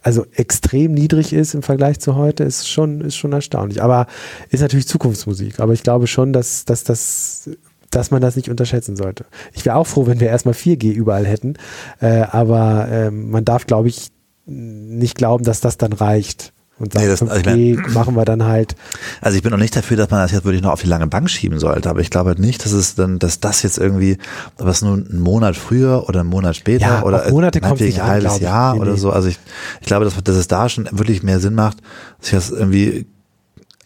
also 0.04 0.26
extrem 0.32 0.92
niedrig 0.92 1.32
ist 1.32 1.54
im 1.54 1.62
Vergleich 1.62 1.98
zu 1.98 2.14
heute, 2.14 2.44
ist 2.44 2.68
schon, 2.68 3.00
ist 3.00 3.16
schon 3.16 3.32
erstaunlich. 3.32 3.82
Aber 3.82 4.06
ist 4.50 4.60
natürlich 4.60 4.86
Zukunftsmusik. 4.86 5.60
Aber 5.60 5.72
ich 5.72 5.82
glaube 5.82 6.06
schon, 6.06 6.32
dass, 6.32 6.64
dass 6.66 6.84
das 6.84 7.50
dass 7.90 8.10
man 8.10 8.20
das 8.20 8.34
nicht 8.34 8.50
unterschätzen 8.50 8.96
sollte. 8.96 9.24
Ich 9.52 9.64
wäre 9.64 9.76
auch 9.76 9.86
froh, 9.86 10.08
wenn 10.08 10.18
wir 10.18 10.26
erstmal 10.26 10.54
4G 10.54 10.92
überall 10.92 11.24
hätten, 11.24 11.54
äh, 12.00 12.22
aber 12.22 12.88
äh, 12.88 13.10
man 13.12 13.44
darf, 13.44 13.66
glaube 13.66 13.86
ich, 13.86 14.08
nicht 14.46 15.14
glauben, 15.14 15.44
dass 15.44 15.60
das 15.60 15.78
dann 15.78 15.92
reicht. 15.92 16.53
Und 16.78 16.92
sagen, 16.92 17.06
nee, 17.06 17.10
das, 17.10 17.22
5G 17.22 17.28
also 17.28 17.40
ich 17.40 17.76
mein, 17.76 17.92
machen 17.92 18.16
wir 18.16 18.24
dann 18.24 18.44
halt. 18.44 18.74
Also 19.20 19.36
ich 19.36 19.42
bin 19.42 19.52
noch 19.52 19.58
nicht 19.58 19.76
dafür, 19.76 19.96
dass 19.96 20.10
man 20.10 20.20
das 20.20 20.32
jetzt 20.32 20.44
wirklich 20.44 20.62
noch 20.62 20.72
auf 20.72 20.82
die 20.82 20.88
lange 20.88 21.06
Bank 21.06 21.30
schieben 21.30 21.60
sollte, 21.60 21.88
aber 21.88 22.00
ich 22.00 22.10
glaube 22.10 22.30
halt 22.30 22.40
nicht, 22.40 22.64
dass 22.64 22.72
es 22.72 22.96
dann, 22.96 23.20
dass 23.20 23.38
das 23.38 23.62
jetzt 23.62 23.78
irgendwie, 23.78 24.18
was 24.58 24.82
nun 24.82 25.06
ein 25.08 25.20
Monat 25.20 25.56
früher 25.56 26.08
oder 26.08 26.20
ein 26.20 26.26
Monat 26.26 26.56
später 26.56 26.86
ja, 26.86 27.02
oder 27.04 27.30
Monate 27.30 27.60
kommt 27.60 27.80
ein 27.80 28.02
halbes 28.02 28.40
Jahr 28.40 28.74
nee, 28.74 28.80
oder 28.80 28.96
so. 28.96 29.10
Also 29.10 29.28
ich, 29.28 29.38
ich 29.80 29.86
glaube, 29.86 30.04
dass, 30.04 30.14
dass 30.22 30.36
es 30.36 30.48
da 30.48 30.68
schon 30.68 30.88
wirklich 30.90 31.22
mehr 31.22 31.38
Sinn 31.38 31.54
macht, 31.54 31.78
sich 32.20 32.32
das 32.32 32.50
irgendwie 32.50 33.06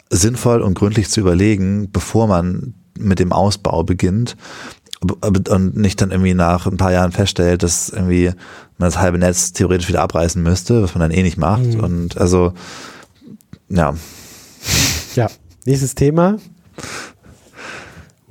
sinnvoll 0.09 0.61
und 0.61 0.73
gründlich 0.73 1.09
zu 1.09 1.19
überlegen, 1.19 1.91
bevor 1.91 2.27
man 2.27 2.73
mit 2.97 3.19
dem 3.19 3.31
Ausbau 3.31 3.83
beginnt 3.83 4.35
und 5.01 5.77
nicht 5.77 6.01
dann 6.01 6.11
irgendwie 6.11 6.33
nach 6.33 6.65
ein 6.65 6.77
paar 6.77 6.91
Jahren 6.91 7.11
feststellt, 7.11 7.63
dass 7.63 7.89
irgendwie 7.89 8.31
man 8.77 8.87
das 8.87 8.97
halbe 8.97 9.17
Netz 9.17 9.53
theoretisch 9.53 9.87
wieder 9.87 10.01
abreißen 10.01 10.41
müsste, 10.41 10.83
was 10.83 10.93
man 10.93 11.01
dann 11.01 11.17
eh 11.17 11.23
nicht 11.23 11.37
macht. 11.37 11.65
Mhm. 11.65 11.79
Und 11.79 12.17
also, 12.17 12.53
ja. 13.69 13.93
Ja, 15.15 15.27
nächstes 15.65 15.95
Thema. 15.95 16.37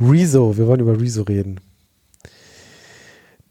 Rezo, 0.00 0.56
wir 0.56 0.66
wollen 0.66 0.80
über 0.80 1.00
Rezo 1.00 1.22
reden. 1.22 1.60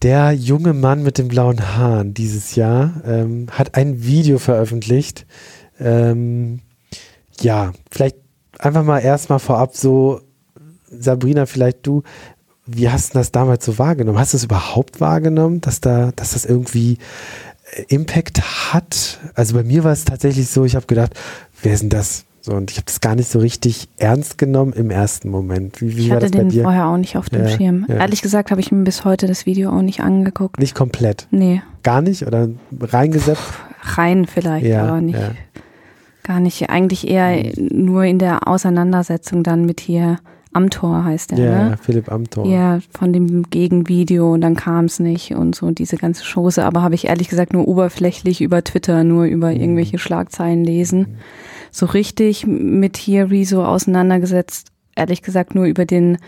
Der 0.02 0.32
junge 0.32 0.74
Mann 0.74 1.02
mit 1.02 1.18
den 1.18 1.26
blauen 1.26 1.76
Haaren 1.76 2.14
dieses 2.14 2.54
Jahr 2.54 3.02
ähm, 3.04 3.48
hat 3.50 3.74
ein 3.74 4.04
Video 4.04 4.38
veröffentlicht. 4.38 5.26
Ähm, 5.80 6.60
ja, 7.40 7.72
vielleicht 7.90 8.16
einfach 8.58 8.84
mal 8.84 9.00
erstmal 9.00 9.40
vorab 9.40 9.74
so, 9.74 10.20
Sabrina, 10.88 11.46
vielleicht 11.46 11.84
du, 11.86 12.04
wie 12.68 12.90
hast 12.90 13.14
du 13.14 13.18
das 13.18 13.32
damals 13.32 13.64
so 13.64 13.78
wahrgenommen? 13.78 14.18
Hast 14.18 14.34
du 14.34 14.36
es 14.36 14.44
überhaupt 14.44 15.00
wahrgenommen, 15.00 15.60
dass 15.60 15.80
da, 15.80 16.12
dass 16.14 16.32
das 16.32 16.44
irgendwie 16.44 16.98
äh, 17.74 17.82
Impact 17.88 18.72
hat? 18.72 19.18
Also 19.34 19.54
bei 19.54 19.64
mir 19.64 19.84
war 19.84 19.92
es 19.92 20.04
tatsächlich 20.04 20.48
so, 20.48 20.64
ich 20.64 20.76
habe 20.76 20.86
gedacht, 20.86 21.14
wer 21.62 21.72
ist 21.72 21.82
denn 21.82 21.90
das? 21.90 22.24
So, 22.40 22.52
und 22.52 22.70
ich 22.70 22.76
habe 22.76 22.86
das 22.86 23.00
gar 23.00 23.14
nicht 23.14 23.28
so 23.28 23.40
richtig 23.40 23.88
ernst 23.96 24.38
genommen 24.38 24.72
im 24.72 24.90
ersten 24.90 25.28
Moment. 25.28 25.80
Wie, 25.80 25.96
wie 25.96 26.06
ich 26.06 26.12
hatte 26.12 26.30
den 26.30 26.50
vorher 26.50 26.86
auch 26.86 26.96
nicht 26.96 27.16
auf 27.16 27.28
dem 27.28 27.42
ja, 27.42 27.48
Schirm. 27.48 27.84
Ja. 27.88 27.96
Ehrlich 27.96 28.22
gesagt 28.22 28.50
habe 28.50 28.60
ich 28.60 28.70
mir 28.70 28.84
bis 28.84 29.04
heute 29.04 29.26
das 29.26 29.44
Video 29.44 29.70
auch 29.70 29.82
nicht 29.82 30.00
angeguckt. 30.00 30.58
Nicht 30.60 30.74
komplett? 30.74 31.26
Nee. 31.30 31.62
Gar 31.82 32.02
nicht? 32.02 32.26
Oder 32.26 32.48
reingesetzt? 32.80 33.42
rein 33.96 34.26
vielleicht, 34.26 34.66
ja, 34.66 34.86
aber 34.86 35.00
nicht. 35.00 35.18
Gar 36.22 36.40
nicht. 36.40 36.68
Eigentlich 36.68 37.08
eher 37.08 37.52
nur 37.56 38.04
in 38.04 38.18
der 38.18 38.46
Auseinandersetzung 38.46 39.42
dann 39.42 39.64
mit 39.64 39.80
hier 39.80 40.18
Amtor 40.58 41.04
heißt 41.04 41.32
er, 41.32 41.38
ja, 41.38 41.68
ne? 41.70 41.76
Philipp 41.80 42.10
Amtor. 42.10 42.44
Ja, 42.46 42.80
von 42.90 43.12
dem 43.12 43.44
Gegenvideo 43.48 44.34
und 44.34 44.40
dann 44.40 44.56
kam 44.56 44.86
es 44.86 44.98
nicht 44.98 45.34
und 45.34 45.54
so 45.54 45.70
diese 45.70 45.96
ganze 45.96 46.24
Chose. 46.24 46.64
Aber 46.64 46.82
habe 46.82 46.96
ich 46.96 47.06
ehrlich 47.06 47.28
gesagt 47.28 47.52
nur 47.52 47.68
oberflächlich 47.68 48.40
über 48.40 48.64
Twitter, 48.64 49.04
nur 49.04 49.24
über 49.24 49.50
mhm. 49.50 49.60
irgendwelche 49.60 49.98
Schlagzeilen 49.98 50.64
lesen. 50.64 51.18
So 51.70 51.86
richtig 51.86 52.46
mit 52.46 52.96
hier 52.96 53.30
Rezo 53.30 53.64
auseinandergesetzt, 53.64 54.72
ehrlich 54.98 55.22
gesagt 55.22 55.54
nur 55.54 55.64
über 55.64 55.84
den 55.84 56.18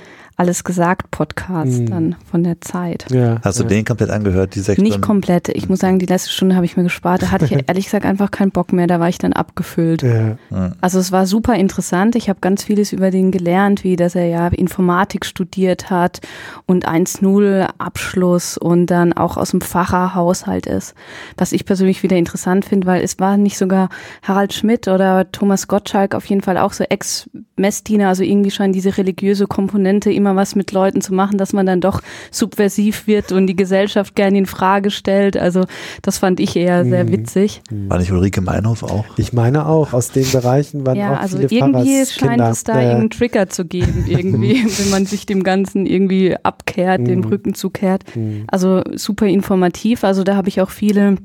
alles 0.41 0.65
gesagt 0.65 1.11
Podcast 1.11 1.81
mhm. 1.81 1.87
dann 1.91 2.17
von 2.31 2.43
der 2.43 2.63
Zeit. 2.63 3.05
Ja, 3.11 3.41
Hast 3.43 3.59
du 3.59 3.65
ja. 3.65 3.69
den 3.69 3.85
komplett 3.85 4.09
angehört, 4.09 4.55
die 4.55 4.61
sechs 4.61 4.81
Nicht 4.81 5.03
komplett. 5.03 5.51
Ich 5.51 5.69
muss 5.69 5.81
sagen, 5.81 5.99
die 5.99 6.07
letzte 6.07 6.31
Stunde 6.31 6.57
habe 6.57 6.65
ich 6.65 6.79
mir 6.79 6.83
gespart. 6.83 7.21
Da 7.21 7.31
hatte 7.31 7.45
ich 7.45 7.53
ehrlich 7.69 7.85
gesagt 7.85 8.07
einfach 8.07 8.31
keinen 8.31 8.51
Bock 8.51 8.73
mehr. 8.73 8.87
Da 8.87 9.01
war 9.01 9.11
ich 9.11 9.19
dann 9.19 9.35
abgefüllt. 9.35 10.03
Ja. 10.03 10.39
Also 10.81 10.99
es 10.99 11.13
war 11.13 11.27
super 11.27 11.57
interessant. 11.57 12.17
Ich 12.17 12.31
habe 12.31 12.39
ganz 12.41 12.65
vieles 12.65 12.95
über 12.95 13.11
den 13.11 13.33
gelernt, 13.33 13.85
wie 13.85 13.97
dass 13.97 14.15
er 14.15 14.29
ja 14.29 14.49
Informatik 14.49 15.27
studiert 15.27 15.91
hat 15.91 16.21
und 16.65 16.89
1-0 16.89 17.69
Abschluss 17.77 18.57
und 18.57 18.87
dann 18.87 19.13
auch 19.13 19.37
aus 19.37 19.51
dem 19.51 19.61
Facherhaushalt 19.61 20.67
ist. 20.67 20.95
Was 21.37 21.53
ich 21.53 21.67
persönlich 21.67 22.03
wieder 22.03 22.17
interessant 22.17 22.65
finde, 22.65 22.87
weil 22.87 23.03
es 23.03 23.19
war 23.19 23.37
nicht 23.37 23.59
sogar 23.59 23.91
Harald 24.23 24.55
Schmidt 24.55 24.89
oder 24.89 25.31
Thomas 25.33 25.69
Gottschalk 25.69 26.15
auf 26.15 26.25
jeden 26.25 26.41
Fall 26.41 26.57
auch 26.57 26.73
so 26.73 26.85
Ex-Messdiener, 26.85 28.09
also 28.09 28.23
irgendwie 28.23 28.51
schon 28.51 28.60
diese 28.69 28.97
religiöse 28.97 29.47
Komponente 29.47 30.13
immer 30.13 30.37
was 30.37 30.55
mit 30.55 30.73
Leuten 30.73 31.01
zu 31.01 31.15
machen, 31.15 31.39
dass 31.39 31.53
man 31.53 31.67
dann 31.67 31.81
doch 31.81 32.03
subversiv 32.31 33.07
wird 33.07 33.33
und 33.33 33.47
die 33.47 33.57
Gesellschaft 33.57 34.15
gerne 34.15 34.39
in 34.39 34.47
Frage 34.47 34.91
stellt. 34.91 35.37
Also 35.37 35.65
das 36.03 36.19
fand 36.19 36.41
ich 36.41 36.57
eher 36.57 36.85
sehr 36.85 37.05
mhm. 37.05 37.13
witzig. 37.13 37.63
War 37.71 37.99
nicht 37.99 38.13
Ulrike 38.13 38.41
Meinhof 38.41 38.83
auch? 38.83 39.05
Ich 39.17 39.33
meine 39.33 39.67
auch, 39.67 39.93
aus 39.93 40.11
den 40.11 40.31
Bereichen 40.31 40.87
waren 40.87 40.97
ja, 40.97 41.15
auch 41.15 41.21
also 41.21 41.39
viele 41.39 41.61
irgendwie 41.61 42.07
scheint 42.07 42.41
es 42.41 42.65
da 42.65 42.75
ja. 42.75 42.81
irgendeinen 42.83 43.11
Trigger 43.11 43.49
zu 43.49 43.65
geben, 43.65 44.05
irgendwie, 44.09 44.65
wenn 44.65 44.91
man 44.91 45.07
sich 45.07 45.27
dem 45.27 45.43
Ganzen 45.43 45.87
irgendwie 45.87 46.37
abkehrt, 46.43 47.07
den 47.07 47.21
mhm. 47.21 47.27
Rücken 47.27 47.55
zukehrt. 47.55 48.05
Mhm. 48.15 48.45
Also 48.49 48.83
super 48.95 49.27
informativ. 49.27 50.05
Also 50.05 50.23
da 50.25 50.37
habe 50.37 50.49
ich 50.49 50.61
auch 50.61 50.71
viele 50.71 51.17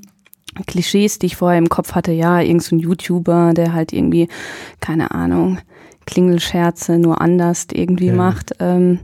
Klischees, 0.68 1.20
die 1.20 1.28
ich 1.28 1.36
vorher 1.36 1.60
im 1.60 1.70
Kopf 1.70 1.94
hatte. 1.94 2.12
Ja, 2.12 2.40
irgend 2.40 2.64
so 2.64 2.76
ein 2.76 2.80
YouTuber, 2.80 3.54
der 3.54 3.74
halt 3.74 3.92
irgendwie, 3.92 4.28
keine 4.80 5.12
Ahnung, 5.12 5.60
Klingelscherze 6.06 6.98
nur 6.98 7.22
anders 7.22 7.68
irgendwie 7.72 8.08
ja. 8.08 8.14
macht. 8.14 8.56
Ähm, 8.60 9.00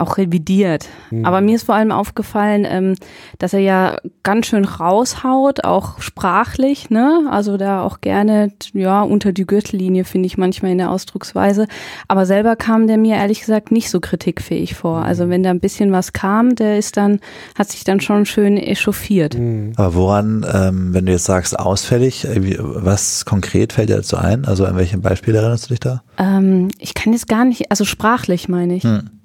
auch 0.00 0.18
revidiert. 0.18 0.88
Mhm. 1.10 1.24
Aber 1.24 1.40
mir 1.40 1.56
ist 1.56 1.64
vor 1.64 1.74
allem 1.74 1.92
aufgefallen, 1.92 2.66
ähm, 2.68 2.94
dass 3.38 3.52
er 3.52 3.60
ja 3.60 3.96
ganz 4.22 4.46
schön 4.46 4.64
raushaut, 4.64 5.64
auch 5.64 6.00
sprachlich, 6.00 6.90
ne? 6.90 7.28
Also 7.30 7.56
da 7.56 7.82
auch 7.82 8.00
gerne, 8.00 8.52
ja, 8.72 9.02
unter 9.02 9.32
die 9.32 9.46
Gürtellinie 9.46 10.04
finde 10.04 10.26
ich 10.26 10.38
manchmal 10.38 10.72
in 10.72 10.78
der 10.78 10.90
Ausdrucksweise. 10.90 11.66
Aber 12.08 12.26
selber 12.26 12.56
kam 12.56 12.86
der 12.86 12.98
mir 12.98 13.16
ehrlich 13.16 13.40
gesagt 13.40 13.70
nicht 13.70 13.90
so 13.90 14.00
kritikfähig 14.00 14.74
vor. 14.74 15.00
Mhm. 15.00 15.06
Also 15.06 15.28
wenn 15.28 15.42
da 15.42 15.50
ein 15.50 15.60
bisschen 15.60 15.92
was 15.92 16.12
kam, 16.12 16.54
der 16.54 16.78
ist 16.78 16.96
dann, 16.96 17.20
hat 17.56 17.70
sich 17.70 17.84
dann 17.84 18.00
schon 18.00 18.26
schön 18.26 18.56
echauffiert. 18.56 19.38
Mhm. 19.38 19.72
Aber 19.76 19.94
woran, 19.94 20.46
ähm, 20.52 20.94
wenn 20.94 21.06
du 21.06 21.12
jetzt 21.12 21.24
sagst, 21.24 21.58
ausfällig, 21.58 22.24
äh, 22.24 22.56
was 22.58 23.24
konkret 23.24 23.72
fällt 23.72 23.90
dir 23.90 23.96
dazu 23.96 24.16
ein? 24.16 24.44
Also 24.44 24.64
an 24.64 24.76
welchem 24.76 25.02
Beispiel 25.02 25.34
erinnerst 25.34 25.66
du 25.66 25.68
dich 25.70 25.80
da? 25.80 26.02
Ähm, 26.18 26.68
ich 26.78 26.94
kann 26.94 27.12
jetzt 27.12 27.28
gar 27.28 27.44
nicht, 27.44 27.70
also 27.70 27.84
sprachlich 27.84 28.48
meine 28.48 28.76
ich. 28.76 28.84
Hm. 28.84 29.19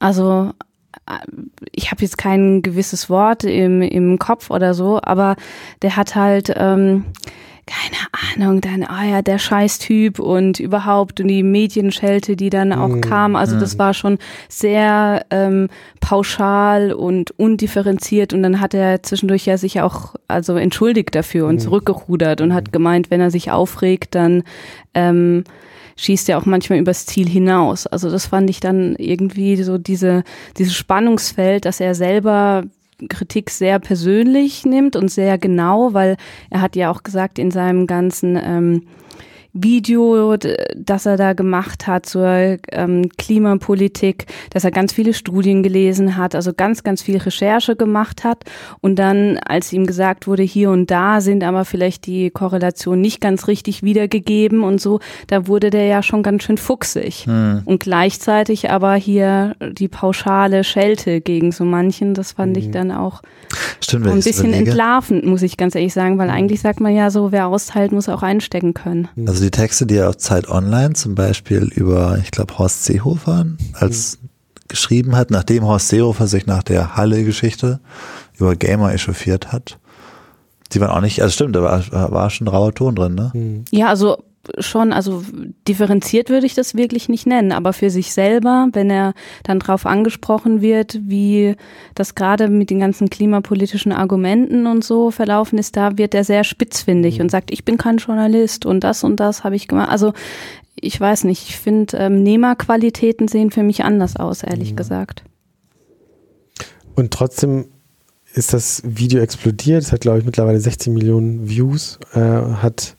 Also 0.00 0.52
äh, 1.06 1.12
ich 1.70 1.92
habe 1.92 2.02
jetzt 2.02 2.18
kein 2.18 2.62
gewisses 2.62 3.08
Wort 3.08 3.44
im, 3.44 3.82
im 3.82 4.18
Kopf 4.18 4.50
oder 4.50 4.74
so, 4.74 4.98
aber 5.00 5.36
der 5.82 5.96
hat 5.96 6.16
halt, 6.16 6.52
ähm, 6.56 7.04
keine 7.66 8.42
Ahnung, 8.48 8.60
dann, 8.60 8.82
ah 8.82 9.02
oh 9.02 9.08
ja, 9.08 9.22
der 9.22 9.38
Scheißtyp 9.38 10.18
und 10.18 10.58
überhaupt 10.58 11.20
und 11.20 11.28
die 11.28 11.44
Medienschelte, 11.44 12.34
die 12.34 12.50
dann 12.50 12.72
auch 12.72 12.88
mm, 12.88 13.00
kam. 13.00 13.36
Also 13.36 13.60
das 13.60 13.78
war 13.78 13.94
schon 13.94 14.18
sehr 14.48 15.24
ähm, 15.30 15.68
pauschal 16.00 16.92
und 16.92 17.30
undifferenziert 17.38 18.32
und 18.32 18.42
dann 18.42 18.58
hat 18.58 18.74
er 18.74 19.04
zwischendurch 19.04 19.46
ja 19.46 19.56
sich 19.56 19.80
auch 19.82 20.16
also 20.26 20.56
entschuldigt 20.56 21.14
dafür 21.14 21.46
und 21.46 21.56
mm. 21.56 21.60
zurückgerudert 21.60 22.40
und 22.40 22.54
hat 22.54 22.72
gemeint, 22.72 23.10
wenn 23.12 23.20
er 23.20 23.30
sich 23.30 23.52
aufregt, 23.52 24.16
dann 24.16 24.42
ähm, 24.94 25.44
schießt 26.00 26.28
ja 26.28 26.38
auch 26.38 26.46
manchmal 26.46 26.78
übers 26.78 27.04
Ziel 27.04 27.28
hinaus. 27.28 27.86
Also 27.86 28.10
das 28.10 28.26
fand 28.26 28.48
ich 28.48 28.60
dann 28.60 28.96
irgendwie 28.96 29.62
so 29.62 29.76
diese, 29.76 30.24
dieses 30.56 30.74
Spannungsfeld, 30.74 31.66
dass 31.66 31.78
er 31.78 31.94
selber 31.94 32.64
Kritik 33.08 33.50
sehr 33.50 33.78
persönlich 33.78 34.64
nimmt 34.64 34.96
und 34.96 35.10
sehr 35.10 35.36
genau, 35.38 35.92
weil 35.92 36.16
er 36.48 36.62
hat 36.62 36.76
ja 36.76 36.90
auch 36.90 37.02
gesagt 37.02 37.38
in 37.38 37.50
seinem 37.50 37.86
ganzen 37.86 38.38
ähm, 38.42 38.82
Video, 39.52 40.36
das 40.76 41.06
er 41.06 41.16
da 41.16 41.32
gemacht 41.32 41.86
hat 41.86 42.06
zur 42.06 42.58
ähm, 42.72 43.08
Klimapolitik, 43.18 44.26
dass 44.50 44.64
er 44.64 44.70
ganz 44.70 44.92
viele 44.92 45.14
Studien 45.14 45.62
gelesen 45.62 46.16
hat, 46.16 46.34
also 46.34 46.52
ganz, 46.52 46.82
ganz 46.82 47.02
viel 47.02 47.16
Recherche 47.16 47.76
gemacht 47.76 48.24
hat. 48.24 48.44
Und 48.80 48.98
dann, 48.98 49.38
als 49.38 49.72
ihm 49.72 49.86
gesagt 49.86 50.26
wurde, 50.26 50.42
hier 50.42 50.70
und 50.70 50.90
da 50.90 51.20
sind 51.20 51.42
aber 51.42 51.64
vielleicht 51.64 52.06
die 52.06 52.30
Korrelationen 52.30 53.00
nicht 53.00 53.20
ganz 53.20 53.48
richtig 53.48 53.82
wiedergegeben 53.82 54.62
und 54.62 54.80
so, 54.80 55.00
da 55.26 55.46
wurde 55.46 55.70
der 55.70 55.86
ja 55.86 56.02
schon 56.02 56.22
ganz 56.22 56.44
schön 56.44 56.58
fuchsig. 56.58 57.26
Hm. 57.26 57.62
Und 57.64 57.80
gleichzeitig 57.80 58.70
aber 58.70 58.94
hier 58.94 59.56
die 59.72 59.88
pauschale 59.88 60.64
Schelte 60.64 61.20
gegen 61.20 61.52
so 61.52 61.64
manchen, 61.64 62.14
das 62.14 62.32
fand 62.32 62.56
ich 62.56 62.70
dann 62.70 62.92
auch 62.92 63.22
Stimmt, 63.80 64.06
ein 64.06 64.20
bisschen 64.20 64.52
entlarvend, 64.52 65.24
muss 65.26 65.42
ich 65.42 65.56
ganz 65.56 65.74
ehrlich 65.74 65.92
sagen, 65.92 66.18
weil 66.18 66.28
hm. 66.28 66.36
eigentlich 66.36 66.60
sagt 66.60 66.80
man 66.80 66.94
ja 66.94 67.10
so, 67.10 67.32
wer 67.32 67.48
austeilt, 67.48 67.92
muss 67.92 68.08
auch 68.08 68.22
einstecken 68.22 68.74
können. 68.74 69.08
Also 69.26 69.39
also 69.40 69.46
die 69.46 69.58
Texte, 69.58 69.86
die 69.86 69.96
er 69.96 70.10
auf 70.10 70.18
Zeit 70.18 70.50
Online 70.50 70.92
zum 70.92 71.14
Beispiel 71.14 71.62
über, 71.74 72.18
ich 72.22 72.30
glaube, 72.30 72.58
Horst 72.58 72.84
Seehofer 72.84 73.46
als 73.72 74.18
mhm. 74.20 74.28
geschrieben 74.68 75.16
hat, 75.16 75.30
nachdem 75.30 75.64
Horst 75.64 75.88
Seehofer 75.88 76.26
sich 76.26 76.44
nach 76.44 76.62
der 76.62 76.94
Halle-Geschichte 76.94 77.80
über 78.36 78.54
Gamer 78.54 78.92
echauffiert 78.92 79.50
hat. 79.50 79.78
Die 80.72 80.80
waren 80.82 80.90
auch 80.90 81.00
nicht, 81.00 81.22
also 81.22 81.32
stimmt, 81.32 81.56
da 81.56 81.62
war, 81.62 82.12
war 82.12 82.28
schon 82.28 82.48
rauer 82.48 82.74
Ton 82.74 82.94
drin, 82.94 83.14
ne? 83.14 83.30
Mhm. 83.32 83.64
Ja, 83.70 83.86
also 83.86 84.22
schon, 84.58 84.92
also 84.92 85.22
differenziert 85.68 86.30
würde 86.30 86.46
ich 86.46 86.54
das 86.54 86.74
wirklich 86.74 87.08
nicht 87.08 87.26
nennen, 87.26 87.52
aber 87.52 87.72
für 87.72 87.90
sich 87.90 88.12
selber, 88.12 88.68
wenn 88.72 88.90
er 88.90 89.12
dann 89.42 89.58
drauf 89.58 89.84
angesprochen 89.86 90.62
wird, 90.62 90.98
wie 91.02 91.56
das 91.94 92.14
gerade 92.14 92.48
mit 92.48 92.70
den 92.70 92.80
ganzen 92.80 93.10
klimapolitischen 93.10 93.92
Argumenten 93.92 94.66
und 94.66 94.82
so 94.82 95.10
verlaufen 95.10 95.58
ist, 95.58 95.76
da 95.76 95.98
wird 95.98 96.14
er 96.14 96.24
sehr 96.24 96.44
spitzfindig 96.44 97.16
mhm. 97.18 97.24
und 97.24 97.30
sagt, 97.30 97.50
ich 97.50 97.64
bin 97.64 97.76
kein 97.76 97.98
Journalist 97.98 98.64
und 98.64 98.82
das 98.82 99.04
und 99.04 99.16
das 99.20 99.44
habe 99.44 99.56
ich 99.56 99.68
gemacht. 99.68 99.90
Also 99.90 100.12
ich 100.74 100.98
weiß 100.98 101.24
nicht, 101.24 101.48
ich 101.48 101.58
finde, 101.58 101.98
ähm, 101.98 102.22
Nehmerqualitäten 102.22 103.28
sehen 103.28 103.50
für 103.50 103.62
mich 103.62 103.84
anders 103.84 104.16
aus, 104.16 104.42
ehrlich 104.42 104.72
mhm. 104.72 104.76
gesagt. 104.76 105.24
Und 106.94 107.12
trotzdem 107.12 107.66
ist 108.32 108.52
das 108.52 108.82
Video 108.84 109.20
explodiert. 109.20 109.82
Es 109.82 109.92
hat, 109.92 110.00
glaube 110.00 110.20
ich, 110.20 110.24
mittlerweile 110.24 110.60
16 110.60 110.94
Millionen 110.94 111.48
Views. 111.48 111.98
Äh, 112.14 112.20
hat 112.20 112.96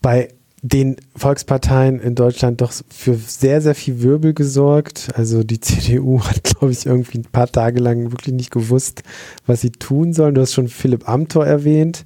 bei 0.00 0.28
den 0.68 0.96
Volksparteien 1.14 2.00
in 2.00 2.14
Deutschland 2.14 2.60
doch 2.60 2.72
für 2.88 3.14
sehr, 3.14 3.60
sehr 3.60 3.74
viel 3.74 4.02
Wirbel 4.02 4.34
gesorgt. 4.34 5.10
Also 5.14 5.44
die 5.44 5.60
CDU 5.60 6.22
hat, 6.22 6.42
glaube 6.42 6.72
ich, 6.72 6.86
irgendwie 6.86 7.18
ein 7.18 7.30
paar 7.30 7.50
Tage 7.50 7.80
lang 7.80 8.12
wirklich 8.12 8.34
nicht 8.34 8.50
gewusst, 8.50 9.02
was 9.46 9.60
sie 9.60 9.70
tun 9.70 10.12
sollen. 10.12 10.34
Du 10.34 10.40
hast 10.40 10.54
schon 10.54 10.68
Philipp 10.68 11.08
Amthor 11.08 11.46
erwähnt. 11.46 12.04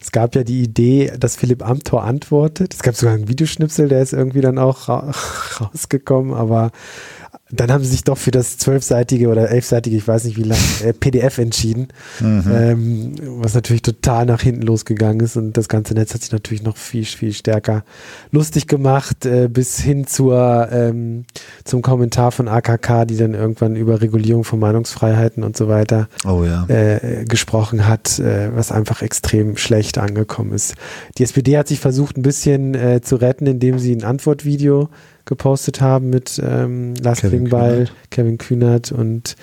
es 0.00 0.12
gab 0.12 0.34
ja 0.34 0.44
die 0.44 0.62
Idee, 0.62 1.12
dass 1.18 1.36
Philipp 1.36 1.66
Amthor 1.66 2.04
antwortet. 2.04 2.74
Es 2.74 2.82
gab 2.82 2.94
sogar 2.94 3.14
einen 3.14 3.28
Videoschnipsel, 3.28 3.88
der 3.88 4.02
ist 4.02 4.12
irgendwie 4.12 4.42
dann 4.42 4.58
auch 4.58 4.88
ra 4.88 5.12
rausgekommen, 5.60 6.34
aber 6.34 6.72
dann 7.50 7.70
haben 7.70 7.84
sie 7.84 7.90
sich 7.90 8.02
doch 8.02 8.18
für 8.18 8.32
das 8.32 8.58
zwölfseitige 8.58 9.28
oder 9.28 9.48
elfseitige, 9.48 9.96
ich 9.96 10.08
weiß 10.08 10.24
nicht 10.24 10.36
wie 10.36 10.42
lang, 10.42 10.58
äh, 10.84 10.92
PDF 10.92 11.38
entschieden, 11.38 11.88
mhm. 12.18 12.44
ähm, 12.52 13.14
was 13.40 13.54
natürlich 13.54 13.82
total 13.82 14.26
nach 14.26 14.42
hinten 14.42 14.62
losgegangen 14.62 15.20
ist 15.20 15.36
und 15.36 15.56
das 15.56 15.68
ganze 15.68 15.94
Netz 15.94 16.12
hat 16.12 16.22
sich 16.22 16.32
natürlich 16.32 16.64
noch 16.64 16.76
viel, 16.76 17.04
viel 17.04 17.32
stärker 17.32 17.84
lustig 18.32 18.66
gemacht, 18.66 19.26
äh, 19.26 19.48
bis 19.48 19.78
hin 19.78 20.08
zur, 20.08 20.68
ähm, 20.72 21.24
zum 21.62 21.82
Kommentar 21.82 22.32
von 22.32 22.48
AKK, 22.48 23.04
die 23.04 23.16
dann 23.16 23.34
irgendwann 23.34 23.76
über 23.76 24.00
Regulierung 24.00 24.42
von 24.42 24.58
Meinungsfreiheiten 24.58 25.44
und 25.44 25.56
so 25.56 25.68
weiter 25.68 26.08
oh, 26.24 26.42
ja. 26.42 26.66
äh, 26.66 27.24
gesprochen 27.28 27.86
hat, 27.86 28.18
äh, 28.18 28.50
was 28.56 28.72
einfach 28.72 29.02
extrem 29.02 29.56
schlecht 29.56 29.98
angekommen 29.98 30.52
ist. 30.52 30.74
Die 31.18 31.22
SPD 31.22 31.56
hat 31.56 31.68
sich 31.68 31.78
versucht, 31.78 32.16
ein 32.16 32.22
bisschen 32.22 32.74
äh, 32.74 33.02
zu 33.02 33.14
retten, 33.14 33.46
indem 33.46 33.78
sie 33.78 33.94
ein 33.94 34.02
Antwortvideo 34.02 34.88
gepostet 35.26 35.80
haben 35.80 36.08
mit 36.08 36.40
ähm, 36.42 36.94
Lars 36.94 37.20
Kevin 37.20 37.30
Klingbeil, 37.30 37.74
Kühnert. 37.74 38.10
Kevin 38.10 38.38
Kühnert 38.38 38.92
und 38.92 39.36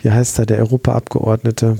wie 0.00 0.10
heißt 0.10 0.38
er, 0.38 0.46
der 0.46 0.58
Europaabgeordnete? 0.58 1.76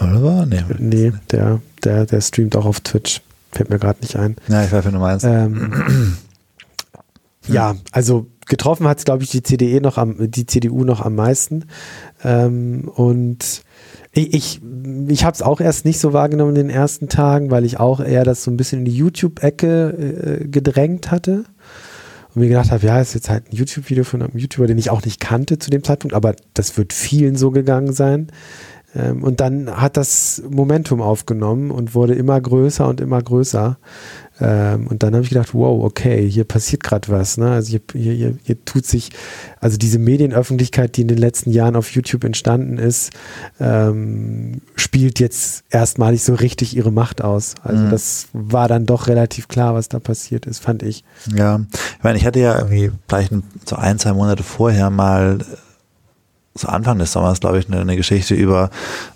Oliver? 0.00 0.46
Nee, 0.46 0.64
nee 0.78 1.12
der, 1.30 1.60
der, 1.84 2.06
der 2.06 2.20
streamt 2.20 2.56
auch 2.56 2.64
auf 2.64 2.80
Twitch. 2.80 3.20
Fällt 3.52 3.70
mir 3.70 3.78
gerade 3.78 4.00
nicht 4.00 4.16
ein. 4.16 4.36
Ja, 4.48 4.64
ich 4.64 4.72
weiß, 4.72 4.86
wie 4.86 4.90
du 4.90 4.98
meinst. 4.98 5.24
Ähm, 5.24 6.16
ja, 7.46 7.76
also 7.92 8.26
getroffen 8.46 8.88
hat 8.88 8.98
es, 8.98 9.04
glaube 9.04 9.22
ich, 9.22 9.30
die 9.30 9.42
CDE 9.42 9.80
noch 9.80 9.98
am, 9.98 10.30
die 10.30 10.46
CDU 10.46 10.82
noch 10.82 11.02
am 11.02 11.14
meisten. 11.14 11.66
Ähm, 12.24 12.90
und 12.94 13.62
ich, 14.12 14.34
ich, 14.34 14.60
ich 15.08 15.24
habe 15.24 15.34
es 15.34 15.42
auch 15.42 15.60
erst 15.60 15.84
nicht 15.84 16.00
so 16.00 16.12
wahrgenommen 16.14 16.56
in 16.56 16.68
den 16.68 16.70
ersten 16.70 17.08
Tagen, 17.08 17.50
weil 17.50 17.64
ich 17.64 17.78
auch 17.78 18.00
eher 18.00 18.24
das 18.24 18.44
so 18.44 18.50
ein 18.50 18.56
bisschen 18.56 18.80
in 18.80 18.84
die 18.86 18.96
YouTube-Ecke 18.96 20.40
äh, 20.42 20.48
gedrängt 20.48 21.10
hatte 21.10 21.44
und 22.34 22.42
mir 22.42 22.48
gedacht 22.48 22.70
habe, 22.70 22.86
ja, 22.86 23.00
ist 23.00 23.14
jetzt 23.14 23.30
halt 23.30 23.52
ein 23.52 23.56
YouTube-Video 23.56 24.04
von 24.04 24.22
einem 24.22 24.36
YouTuber, 24.36 24.66
den 24.66 24.78
ich 24.78 24.90
auch 24.90 25.04
nicht 25.04 25.20
kannte 25.20 25.58
zu 25.58 25.70
dem 25.70 25.84
Zeitpunkt, 25.84 26.14
aber 26.14 26.34
das 26.54 26.76
wird 26.76 26.92
vielen 26.92 27.36
so 27.36 27.50
gegangen 27.50 27.92
sein. 27.92 28.28
Ähm, 28.94 29.22
und 29.22 29.40
dann 29.40 29.70
hat 29.70 29.96
das 29.96 30.42
Momentum 30.48 31.02
aufgenommen 31.02 31.70
und 31.70 31.94
wurde 31.94 32.14
immer 32.14 32.40
größer 32.40 32.86
und 32.86 33.00
immer 33.00 33.20
größer. 33.20 33.76
Ähm, 34.40 34.88
und 34.88 35.02
dann 35.02 35.14
habe 35.14 35.22
ich 35.22 35.30
gedacht, 35.30 35.54
wow, 35.54 35.84
okay, 35.84 36.28
hier 36.28 36.44
passiert 36.44 36.82
gerade 36.82 37.08
was. 37.08 37.36
Ne? 37.36 37.50
Also 37.50 37.70
hier, 37.70 37.80
hier, 37.92 38.12
hier, 38.12 38.38
hier, 38.42 38.64
tut 38.64 38.84
sich, 38.84 39.10
also 39.60 39.76
diese 39.76 39.98
Medienöffentlichkeit, 39.98 40.96
die 40.96 41.02
in 41.02 41.08
den 41.08 41.18
letzten 41.18 41.52
Jahren 41.52 41.76
auf 41.76 41.90
YouTube 41.90 42.24
entstanden 42.24 42.78
ist, 42.78 43.12
ähm, 43.60 44.60
spielt 44.74 45.20
jetzt 45.20 45.64
erstmalig 45.70 46.24
so 46.24 46.34
richtig 46.34 46.76
ihre 46.76 46.90
Macht 46.90 47.22
aus. 47.22 47.54
Also 47.62 47.84
mhm. 47.84 47.90
das 47.90 48.26
war 48.32 48.66
dann 48.66 48.86
doch 48.86 49.06
relativ 49.06 49.46
klar, 49.46 49.74
was 49.74 49.88
da 49.88 50.00
passiert 50.00 50.46
ist, 50.46 50.60
fand 50.60 50.82
ich. 50.82 51.04
Ja, 51.32 51.60
ich 51.96 52.02
meine, 52.02 52.18
ich 52.18 52.26
hatte 52.26 52.40
ja 52.40 52.58
irgendwie 52.58 52.90
vielleicht 53.08 53.32
so 53.66 53.76
ein, 53.76 53.98
zwei 54.00 54.14
Monate 54.14 54.42
vorher 54.42 54.90
mal 54.90 55.38
so 56.56 56.68
Anfang 56.68 56.98
des 56.98 57.12
Sommers, 57.12 57.40
glaube 57.40 57.58
ich, 57.58 57.68
eine, 57.68 57.80
eine 57.80 57.96
Geschichte 57.96 58.34
über, 58.34 58.70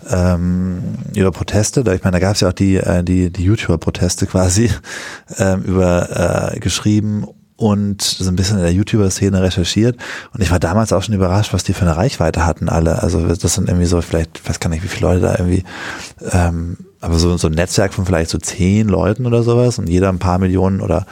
ähm, 0.09 0.83
über 1.15 1.31
Proteste. 1.31 1.81
Ich 1.81 2.03
meine, 2.03 2.11
da 2.11 2.19
gab 2.19 2.35
es 2.35 2.41
ja 2.41 2.49
auch 2.49 2.53
die, 2.53 2.75
äh, 2.75 3.03
die, 3.03 3.31
die 3.31 3.43
YouTuber-Proteste 3.43 4.27
quasi 4.27 4.69
ähm, 5.37 5.63
über 5.63 6.53
äh, 6.53 6.59
geschrieben 6.59 7.25
und 7.55 8.01
so 8.01 8.29
ein 8.29 8.35
bisschen 8.35 8.57
in 8.57 8.63
der 8.63 8.73
YouTuber-Szene 8.73 9.41
recherchiert. 9.41 9.97
Und 10.33 10.41
ich 10.41 10.49
war 10.49 10.59
damals 10.59 10.93
auch 10.93 11.03
schon 11.03 11.15
überrascht, 11.15 11.53
was 11.53 11.63
die 11.63 11.73
für 11.73 11.81
eine 11.81 11.97
Reichweite 11.97 12.45
hatten 12.45 12.69
alle. 12.69 13.03
Also 13.03 13.25
das 13.27 13.53
sind 13.53 13.67
irgendwie 13.67 13.85
so, 13.85 14.01
vielleicht, 14.01 14.39
ich 14.39 14.49
weiß 14.49 14.59
gar 14.59 14.69
nicht, 14.69 14.83
wie 14.83 14.87
viele 14.87 15.07
Leute 15.07 15.21
da 15.21 15.31
irgendwie, 15.37 15.63
ähm, 16.31 16.77
aber 17.01 17.19
so, 17.19 17.35
so 17.37 17.47
ein 17.47 17.53
Netzwerk 17.53 17.93
von 17.93 18.05
vielleicht 18.05 18.29
so 18.29 18.37
zehn 18.37 18.87
Leuten 18.87 19.25
oder 19.25 19.43
sowas 19.43 19.77
und 19.77 19.87
jeder 19.87 20.09
ein 20.09 20.19
paar 20.19 20.39
Millionen 20.39 20.81
oder 20.81 21.05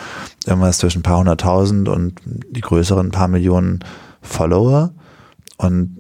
irgendwas 0.46 0.78
zwischen 0.78 1.00
ein 1.00 1.04
paar 1.04 1.20
hunderttausend 1.20 1.88
und 1.90 2.20
die 2.26 2.62
größeren 2.62 3.08
ein 3.08 3.12
paar 3.12 3.28
Millionen 3.28 3.80
Follower. 4.22 4.92
Und 5.58 5.97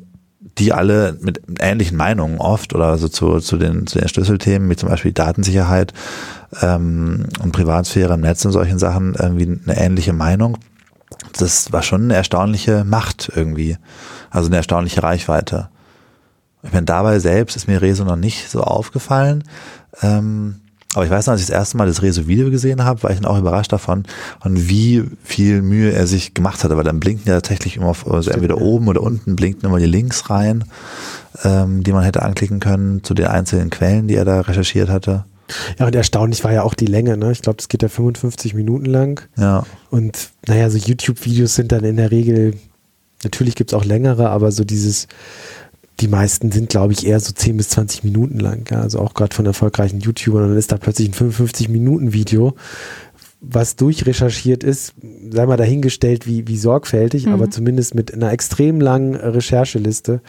die 0.59 0.73
alle 0.73 1.17
mit 1.21 1.41
ähnlichen 1.59 1.97
Meinungen 1.97 2.39
oft 2.39 2.73
oder 2.73 2.97
so 2.97 3.07
zu, 3.07 3.39
zu, 3.39 3.57
den, 3.57 3.87
zu 3.87 3.99
den 3.99 4.07
Schlüsselthemen, 4.07 4.69
wie 4.69 4.75
zum 4.75 4.89
Beispiel 4.89 5.11
Datensicherheit 5.11 5.93
ähm, 6.61 7.27
und 7.41 7.51
Privatsphäre 7.51 8.13
im 8.13 8.21
Netz 8.21 8.43
und 8.45 8.51
solchen 8.51 8.79
Sachen 8.79 9.15
irgendwie 9.15 9.59
eine 9.65 9.77
ähnliche 9.77 10.13
Meinung. 10.13 10.57
Das 11.37 11.71
war 11.71 11.83
schon 11.83 12.03
eine 12.03 12.15
erstaunliche 12.15 12.83
Macht 12.83 13.31
irgendwie, 13.35 13.77
also 14.29 14.47
eine 14.47 14.57
erstaunliche 14.57 15.03
Reichweite. 15.03 15.69
Ich 16.63 16.73
meine, 16.73 16.85
dabei 16.85 17.19
selbst 17.19 17.55
ist 17.55 17.67
mir 17.67 17.81
Rezo 17.81 18.03
noch 18.03 18.15
nicht 18.15 18.49
so 18.49 18.61
aufgefallen. 18.61 19.43
Ähm, 20.01 20.61
aber 20.93 21.05
ich 21.05 21.11
weiß 21.11 21.27
noch, 21.27 21.33
als 21.33 21.41
ich 21.41 21.47
das 21.47 21.55
erste 21.55 21.77
Mal 21.77 21.87
das 21.87 22.01
Rezo-Video 22.01 22.49
gesehen 22.49 22.83
habe, 22.83 23.03
war 23.03 23.11
ich 23.11 23.17
dann 23.17 23.25
auch 23.25 23.37
überrascht 23.37 23.71
davon, 23.71 24.03
und 24.43 24.69
wie 24.69 25.03
viel 25.23 25.61
Mühe 25.61 25.91
er 25.91 26.07
sich 26.07 26.33
gemacht 26.33 26.63
hatte, 26.63 26.77
weil 26.77 26.83
dann 26.83 26.99
blinken 26.99 27.27
ja 27.27 27.35
tatsächlich 27.35 27.77
immer 27.77 27.87
auf, 27.87 28.09
also 28.09 28.31
entweder 28.31 28.59
oben 28.59 28.87
oder 28.87 29.01
unten 29.01 29.35
blinken 29.35 29.65
immer 29.65 29.79
die 29.79 29.85
Links 29.85 30.29
rein, 30.29 30.63
ähm, 31.43 31.83
die 31.83 31.91
man 31.91 32.03
hätte 32.03 32.23
anklicken 32.23 32.59
können 32.59 33.03
zu 33.03 33.13
den 33.13 33.27
einzelnen 33.27 33.69
Quellen, 33.69 34.07
die 34.07 34.15
er 34.15 34.25
da 34.25 34.41
recherchiert 34.41 34.89
hatte. 34.89 35.25
Ja, 35.79 35.85
und 35.87 35.95
erstaunlich 35.95 36.43
war 36.43 36.51
ja 36.51 36.63
auch 36.63 36.73
die 36.73 36.85
Länge, 36.85 37.17
ne? 37.17 37.31
Ich 37.31 37.41
glaube, 37.41 37.57
das 37.57 37.69
geht 37.69 37.81
ja 37.81 37.89
55 37.89 38.53
Minuten 38.53 38.85
lang. 38.85 39.21
Ja. 39.37 39.65
Und 39.89 40.29
naja, 40.47 40.69
so 40.69 40.77
YouTube-Videos 40.77 41.55
sind 41.55 41.71
dann 41.71 41.83
in 41.83 41.97
der 41.97 42.11
Regel, 42.11 42.55
natürlich 43.23 43.55
gibt 43.55 43.71
es 43.71 43.73
auch 43.77 43.85
längere, 43.85 44.29
aber 44.29 44.51
so 44.51 44.63
dieses 44.63 45.07
die 45.99 46.07
meisten 46.07 46.51
sind, 46.51 46.69
glaube 46.69 46.93
ich, 46.93 47.05
eher 47.05 47.19
so 47.19 47.33
10 47.33 47.57
bis 47.57 47.69
20 47.69 48.03
Minuten 48.03 48.39
lang. 48.39 48.65
Ja? 48.69 48.81
Also 48.81 48.99
auch 48.99 49.13
gerade 49.13 49.35
von 49.35 49.45
erfolgreichen 49.45 49.99
YouTubern. 49.99 50.43
Und 50.43 50.49
dann 50.49 50.57
ist 50.57 50.71
da 50.71 50.77
plötzlich 50.77 51.09
ein 51.09 51.13
55-Minuten-Video, 51.13 52.55
was 53.39 53.75
durchrecherchiert 53.75 54.63
ist, 54.63 54.95
sei 55.29 55.45
mal 55.45 55.57
dahingestellt, 55.57 56.25
wie, 56.25 56.47
wie 56.47 56.57
sorgfältig, 56.57 57.27
mhm. 57.27 57.33
aber 57.33 57.51
zumindest 57.51 57.93
mit 57.93 58.11
einer 58.13 58.31
extrem 58.31 58.81
langen 58.81 59.15
Rechercheliste. 59.15 60.21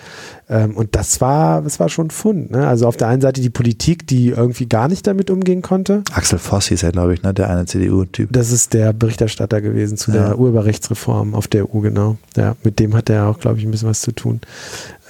Ähm, 0.48 0.76
und 0.76 0.94
das 0.94 1.20
war, 1.20 1.62
das 1.62 1.80
war 1.80 1.88
schon 1.88 2.08
ein 2.08 2.10
Fund. 2.10 2.50
Ne? 2.50 2.66
Also 2.66 2.86
auf 2.86 2.98
der 2.98 3.08
einen 3.08 3.22
Seite 3.22 3.40
die 3.40 3.50
Politik, 3.50 4.06
die 4.06 4.28
irgendwie 4.28 4.66
gar 4.66 4.88
nicht 4.88 5.06
damit 5.06 5.30
umgehen 5.30 5.62
konnte. 5.62 6.02
Axel 6.12 6.38
Voss 6.38 6.68
hieß 6.68 6.82
er, 6.82 6.92
glaube 6.92 7.14
ich, 7.14 7.22
ne? 7.22 7.32
der 7.32 7.48
eine 7.48 7.64
CDU-Typ. 7.64 8.30
Das 8.30 8.52
ist 8.52 8.74
der 8.74 8.92
Berichterstatter 8.92 9.62
gewesen 9.62 9.96
zu 9.96 10.10
ja. 10.10 10.28
der 10.28 10.38
Urheberrechtsreform 10.38 11.34
auf 11.34 11.48
der 11.48 11.64
EU, 11.64 11.80
genau. 11.80 12.18
Ja, 12.36 12.56
mit 12.62 12.78
dem 12.78 12.94
hat 12.94 13.08
er 13.08 13.28
auch, 13.28 13.40
glaube 13.40 13.58
ich, 13.58 13.64
ein 13.64 13.70
bisschen 13.70 13.88
was 13.88 14.02
zu 14.02 14.12
tun 14.12 14.40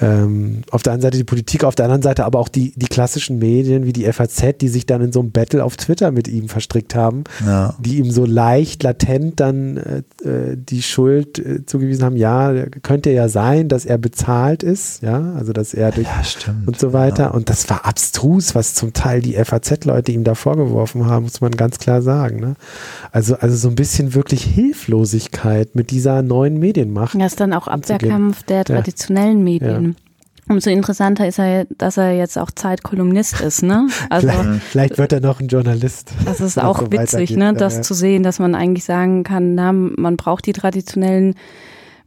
ähm, 0.00 0.62
auf 0.70 0.82
der 0.82 0.92
einen 0.92 1.02
Seite 1.02 1.16
die 1.16 1.24
Politik, 1.24 1.64
auf 1.64 1.74
der 1.74 1.86
anderen 1.86 2.02
Seite 2.02 2.24
aber 2.24 2.38
auch 2.38 2.48
die, 2.48 2.72
die 2.76 2.86
klassischen 2.86 3.38
Medien 3.38 3.84
wie 3.84 3.92
die 3.92 4.10
FAZ, 4.10 4.58
die 4.60 4.68
sich 4.68 4.86
dann 4.86 5.02
in 5.02 5.12
so 5.12 5.20
einem 5.20 5.32
Battle 5.32 5.64
auf 5.64 5.76
Twitter 5.76 6.10
mit 6.10 6.28
ihm 6.28 6.48
verstrickt 6.48 6.94
haben, 6.94 7.24
ja. 7.44 7.74
die 7.80 7.98
ihm 7.98 8.10
so 8.10 8.24
leicht, 8.24 8.82
latent 8.82 9.40
dann 9.40 9.76
äh, 9.76 10.28
äh 10.28 10.56
die 10.56 10.82
Schuld 10.82 11.38
äh, 11.38 11.66
zugewiesen 11.66 12.04
haben, 12.04 12.16
ja, 12.16 12.52
könnte 12.82 13.10
ja 13.10 13.28
sein, 13.28 13.68
dass 13.68 13.84
er 13.84 13.98
bezahlt 13.98 14.62
ist, 14.62 15.02
ja, 15.02 15.32
also 15.34 15.52
dass 15.52 15.74
er 15.74 15.90
durch 15.90 16.06
ja, 16.06 16.24
stimmt, 16.24 16.68
und 16.68 16.78
so 16.78 16.92
weiter. 16.92 17.24
Ja. 17.24 17.30
Und 17.30 17.50
das 17.50 17.68
war 17.68 17.84
abstrus, 17.84 18.54
was 18.54 18.74
zum 18.74 18.92
Teil 18.92 19.20
die 19.20 19.34
FAZ-Leute 19.34 20.12
ihm 20.12 20.24
da 20.24 20.34
vorgeworfen 20.34 21.06
haben, 21.06 21.24
muss 21.24 21.40
man 21.40 21.52
ganz 21.52 21.78
klar 21.78 22.02
sagen. 22.02 22.40
Ne? 22.40 22.54
Also, 23.10 23.36
also 23.36 23.56
so 23.56 23.68
ein 23.68 23.74
bisschen 23.74 24.14
wirklich 24.14 24.44
Hilflosigkeit 24.44 25.74
mit 25.74 25.90
dieser 25.90 26.22
neuen 26.22 26.58
Medienmacht. 26.58 27.14
Das 27.20 27.32
ist 27.32 27.40
dann 27.40 27.52
auch 27.52 27.66
Abwehrkampf 27.66 28.42
der 28.44 28.64
traditionellen 28.64 29.42
Medien. 29.42 29.87
Umso 30.48 30.70
interessanter 30.70 31.26
ist 31.26 31.38
er, 31.38 31.66
dass 31.76 31.96
er 31.96 32.12
jetzt 32.12 32.38
auch 32.38 32.50
Zeitkolumnist 32.50 33.40
ist, 33.40 33.62
ne? 33.62 33.88
Also 34.10 34.28
vielleicht, 34.28 34.62
vielleicht 34.70 34.98
wird 34.98 35.12
er 35.12 35.20
noch 35.20 35.40
ein 35.40 35.48
Journalist. 35.48 36.12
Das 36.24 36.40
ist 36.40 36.58
auch 36.58 36.80
so 36.80 36.92
witzig, 36.92 37.32
ne? 37.36 37.52
Das 37.52 37.76
ja. 37.76 37.82
zu 37.82 37.94
sehen, 37.94 38.22
dass 38.22 38.38
man 38.38 38.54
eigentlich 38.54 38.84
sagen 38.84 39.24
kann, 39.24 39.54
na, 39.54 39.72
man 39.72 40.16
braucht 40.16 40.46
die 40.46 40.52
traditionellen 40.52 41.34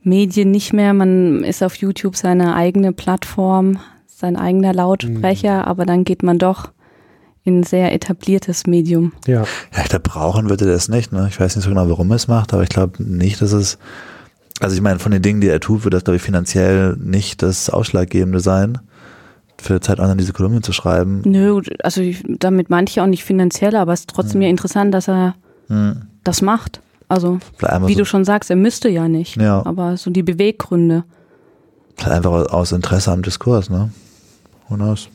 Medien 0.04 0.52
nicht 0.52 0.74
mehr. 0.74 0.94
Man 0.94 1.44
ist 1.44 1.62
auf 1.62 1.76
YouTube 1.76 2.16
seine 2.16 2.56
eigene 2.56 2.94
Plattform, 2.94 3.80
sein 4.08 4.36
eigener 4.36 4.74
Lautsprecher, 4.74 5.60
mhm. 5.60 5.66
aber 5.66 5.86
dann 5.86 6.04
geht 6.04 6.24
man 6.24 6.40
doch 6.40 6.72
in 7.44 7.60
ein 7.60 7.64
sehr 7.64 7.94
etabliertes 7.94 8.68
Medium. 8.68 9.14
Ja. 9.28 9.44
Ja, 9.76 9.84
glaube, 9.84 10.10
brauchen 10.10 10.50
würde 10.50 10.66
das 10.66 10.90
nicht, 10.90 11.12
ne? 11.12 11.28
Ich 11.30 11.40
weiß 11.40 11.56
nicht 11.56 11.66
so 11.66 11.72
genau, 11.72 11.90
warum 11.90 12.10
er 12.12 12.16
es 12.16 12.28
macht, 12.28 12.54
aber 12.54 12.64
ich 12.64 12.70
glaube 12.70 13.04
nicht, 13.04 13.42
dass 13.42 13.52
es 13.52 13.78
also 14.62 14.76
ich 14.76 14.82
meine, 14.82 15.00
von 15.00 15.12
den 15.12 15.22
Dingen, 15.22 15.42
die 15.42 15.48
er 15.48 15.60
tut, 15.60 15.84
wird 15.84 15.94
das, 15.94 16.04
glaube 16.04 16.18
ich, 16.18 16.22
finanziell 16.22 16.96
nicht 16.98 17.42
das 17.42 17.70
Ausschlaggebende 17.70 18.40
sein, 18.40 18.80
für 19.60 19.80
Zeit 19.82 20.00
Online 20.00 20.18
diese 20.18 20.34
Kolumne 20.34 20.62
zu 20.62 20.72
schreiben. 20.72 21.22
Nö, 21.26 21.62
also 21.84 22.02
ich, 22.02 22.24
damit 22.28 22.68
ich 22.90 23.02
auch 23.02 23.08
nicht 23.08 23.24
finanziell, 23.24 23.76
aber 23.76 23.94
es 23.94 24.02
ist 24.02 24.10
trotzdem 24.10 24.36
hm. 24.36 24.42
ja 24.44 24.50
interessant, 24.50 24.94
dass 24.94 25.08
er 25.08 25.36
hm. 25.68 26.04
das 26.24 26.42
macht. 26.42 26.82
Also, 27.08 27.40
wie 27.60 27.94
so 27.94 28.00
du 28.00 28.06
schon 28.06 28.24
sagst, 28.24 28.50
er 28.50 28.56
müsste 28.56 28.88
ja 28.88 29.10
nicht. 29.10 29.36
Ja. 29.36 29.66
Aber 29.66 29.98
so 29.98 30.10
die 30.10 30.24
Beweggründe. 30.24 31.04
Vielleicht 31.98 32.16
einfach 32.16 32.54
aus 32.54 32.72
Interesse 32.72 33.12
am 33.12 33.22
Diskurs, 33.22 33.70
ne? 33.70 33.92
Who 34.70 34.76
knows? 34.76 35.10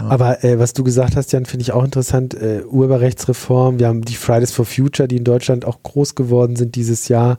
Ja. 0.00 0.08
Aber 0.08 0.44
äh, 0.44 0.58
was 0.58 0.72
du 0.72 0.84
gesagt 0.84 1.16
hast, 1.16 1.32
Jan, 1.32 1.44
finde 1.44 1.62
ich 1.62 1.72
auch 1.72 1.84
interessant. 1.84 2.34
Äh, 2.34 2.62
Urheberrechtsreform, 2.64 3.78
wir 3.78 3.88
haben 3.88 4.02
die 4.02 4.14
Fridays 4.14 4.52
for 4.52 4.64
Future, 4.64 5.08
die 5.08 5.16
in 5.16 5.24
Deutschland 5.24 5.64
auch 5.64 5.82
groß 5.82 6.14
geworden 6.14 6.56
sind 6.56 6.74
dieses 6.74 7.08
Jahr. 7.08 7.38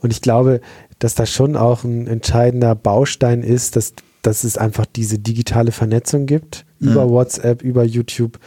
Und 0.00 0.12
ich 0.12 0.20
glaube, 0.20 0.60
dass 0.98 1.14
das 1.14 1.30
schon 1.30 1.56
auch 1.56 1.84
ein 1.84 2.06
entscheidender 2.06 2.74
Baustein 2.74 3.42
ist, 3.42 3.76
dass, 3.76 3.94
dass 4.22 4.44
es 4.44 4.56
einfach 4.56 4.86
diese 4.86 5.18
digitale 5.18 5.72
Vernetzung 5.72 6.26
gibt, 6.26 6.64
mhm. 6.78 6.92
über 6.92 7.08
WhatsApp, 7.08 7.62
über 7.62 7.84
YouTube, 7.84 8.38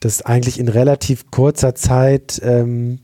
dass 0.00 0.22
eigentlich 0.22 0.58
in 0.58 0.68
relativ 0.68 1.30
kurzer 1.30 1.74
Zeit 1.74 2.40
ähm, 2.44 3.00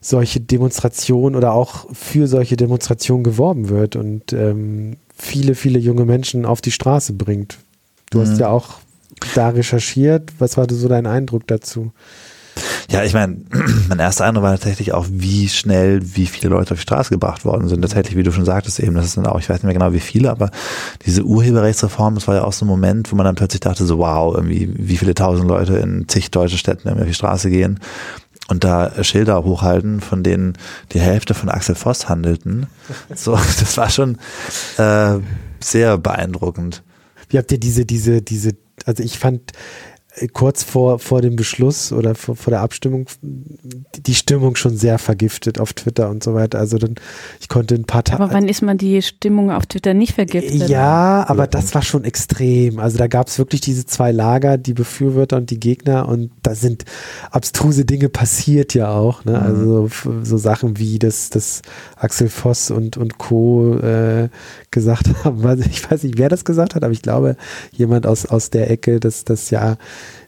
solche 0.00 0.40
Demonstrationen 0.40 1.36
oder 1.36 1.52
auch 1.52 1.86
für 1.92 2.26
solche 2.28 2.56
Demonstrationen 2.56 3.24
geworben 3.24 3.68
wird 3.68 3.96
und 3.96 4.32
ähm, 4.32 4.96
viele, 5.16 5.54
viele 5.54 5.78
junge 5.78 6.04
Menschen 6.04 6.44
auf 6.44 6.60
die 6.60 6.72
Straße 6.72 7.14
bringt. 7.14 7.58
Du 8.10 8.18
mhm. 8.18 8.22
hast 8.22 8.38
ja 8.38 8.48
auch 8.48 8.80
da 9.34 9.48
recherchiert. 9.50 10.32
Was 10.38 10.56
war 10.56 10.66
so 10.70 10.88
dein 10.88 11.06
Eindruck 11.06 11.46
dazu? 11.46 11.92
Ja, 12.90 13.02
ich 13.02 13.14
meine, 13.14 13.38
mein 13.88 13.98
erster 13.98 14.24
Eindruck 14.24 14.44
war 14.44 14.52
tatsächlich 14.52 14.92
auch, 14.92 15.06
wie 15.10 15.48
schnell, 15.48 16.00
wie 16.16 16.26
viele 16.26 16.50
Leute 16.50 16.72
auf 16.72 16.78
die 16.78 16.82
Straße 16.82 17.10
gebracht 17.10 17.44
worden 17.44 17.68
sind. 17.68 17.80
Tatsächlich, 17.82 18.16
wie 18.16 18.22
du 18.22 18.32
schon 18.32 18.44
sagtest 18.44 18.80
eben, 18.80 18.94
das 18.94 19.06
ist 19.06 19.16
dann 19.16 19.26
auch, 19.26 19.38
ich 19.38 19.48
weiß 19.48 19.56
nicht 19.56 19.64
mehr 19.64 19.74
genau 19.74 19.92
wie 19.92 20.00
viele, 20.00 20.30
aber 20.30 20.50
diese 21.04 21.24
Urheberrechtsreform, 21.24 22.14
das 22.14 22.28
war 22.28 22.36
ja 22.36 22.44
auch 22.44 22.52
so 22.52 22.64
ein 22.64 22.68
Moment, 22.68 23.10
wo 23.10 23.16
man 23.16 23.24
dann 23.24 23.34
plötzlich 23.34 23.60
dachte 23.60 23.84
so, 23.84 23.98
wow, 23.98 24.34
irgendwie, 24.34 24.72
wie 24.76 24.96
viele 24.96 25.14
tausend 25.14 25.48
Leute 25.48 25.76
in 25.76 26.08
zig 26.08 26.30
deutsche 26.30 26.58
Städten 26.58 26.88
irgendwie 26.88 27.02
auf 27.04 27.08
die 27.08 27.14
Straße 27.14 27.50
gehen 27.50 27.80
und 28.48 28.64
da 28.64 29.02
Schilder 29.02 29.44
hochhalten, 29.44 30.00
von 30.00 30.22
denen 30.22 30.54
die 30.92 31.00
Hälfte 31.00 31.34
von 31.34 31.48
Axel 31.48 31.74
Voss 31.74 32.08
handelten. 32.08 32.66
So, 33.14 33.32
das 33.32 33.76
war 33.76 33.90
schon 33.90 34.18
äh, 34.76 35.18
sehr 35.60 35.98
beeindruckend. 35.98 36.82
Wie 37.28 37.38
habt 37.38 37.50
ihr 37.52 37.58
diese, 37.58 37.86
diese, 37.86 38.22
diese, 38.22 38.52
also 38.84 39.02
ich 39.02 39.18
fand, 39.18 39.52
kurz 40.32 40.62
vor, 40.62 40.98
vor 40.98 41.22
dem 41.22 41.36
Beschluss 41.36 41.92
oder 41.92 42.14
vor, 42.14 42.36
vor 42.36 42.50
der 42.50 42.60
Abstimmung 42.60 43.06
die 43.20 44.14
Stimmung 44.14 44.54
schon 44.54 44.76
sehr 44.76 44.98
vergiftet 44.98 45.58
auf 45.58 45.72
Twitter 45.72 46.08
und 46.08 46.22
so 46.22 46.34
weiter. 46.34 46.58
Also 46.58 46.78
dann, 46.78 46.94
ich 47.40 47.48
konnte 47.48 47.74
ein 47.74 47.84
paar 47.84 48.04
Tage. 48.04 48.22
Aber 48.22 48.32
wann 48.32 48.48
ist 48.48 48.62
man 48.62 48.78
die 48.78 49.02
Stimmung 49.02 49.50
auf 49.50 49.66
Twitter 49.66 49.92
nicht 49.92 50.14
vergiftet? 50.14 50.68
Ja, 50.68 51.24
aber 51.26 51.46
das 51.46 51.74
war 51.74 51.82
schon 51.82 52.04
extrem. 52.04 52.78
Also 52.78 52.98
da 52.98 53.08
gab 53.08 53.26
es 53.28 53.38
wirklich 53.38 53.60
diese 53.60 53.86
zwei 53.86 54.12
Lager, 54.12 54.56
die 54.56 54.74
Befürworter 54.74 55.36
und 55.36 55.50
die 55.50 55.58
Gegner 55.58 56.08
und 56.08 56.30
da 56.42 56.54
sind 56.54 56.84
abstruse 57.30 57.84
Dinge 57.84 58.08
passiert 58.08 58.74
ja 58.74 58.90
auch. 58.90 59.24
Ne? 59.24 59.32
Mhm. 59.32 59.36
Also 59.38 59.90
so 60.22 60.36
Sachen 60.36 60.78
wie, 60.78 60.98
dass, 60.98 61.30
dass 61.30 61.62
Axel 61.96 62.28
Voss 62.28 62.70
und, 62.70 62.96
und 62.96 63.18
Co. 63.18 63.76
Äh, 63.78 64.28
gesagt 64.74 65.08
haben. 65.24 65.62
Ich 65.70 65.90
weiß 65.90 66.02
nicht, 66.02 66.18
wer 66.18 66.28
das 66.28 66.44
gesagt 66.44 66.74
hat, 66.74 66.84
aber 66.84 66.92
ich 66.92 67.00
glaube, 67.00 67.36
jemand 67.72 68.06
aus, 68.06 68.26
aus 68.26 68.50
der 68.50 68.70
Ecke, 68.70 69.00
dass 69.00 69.24
das 69.24 69.48
ja 69.50 69.76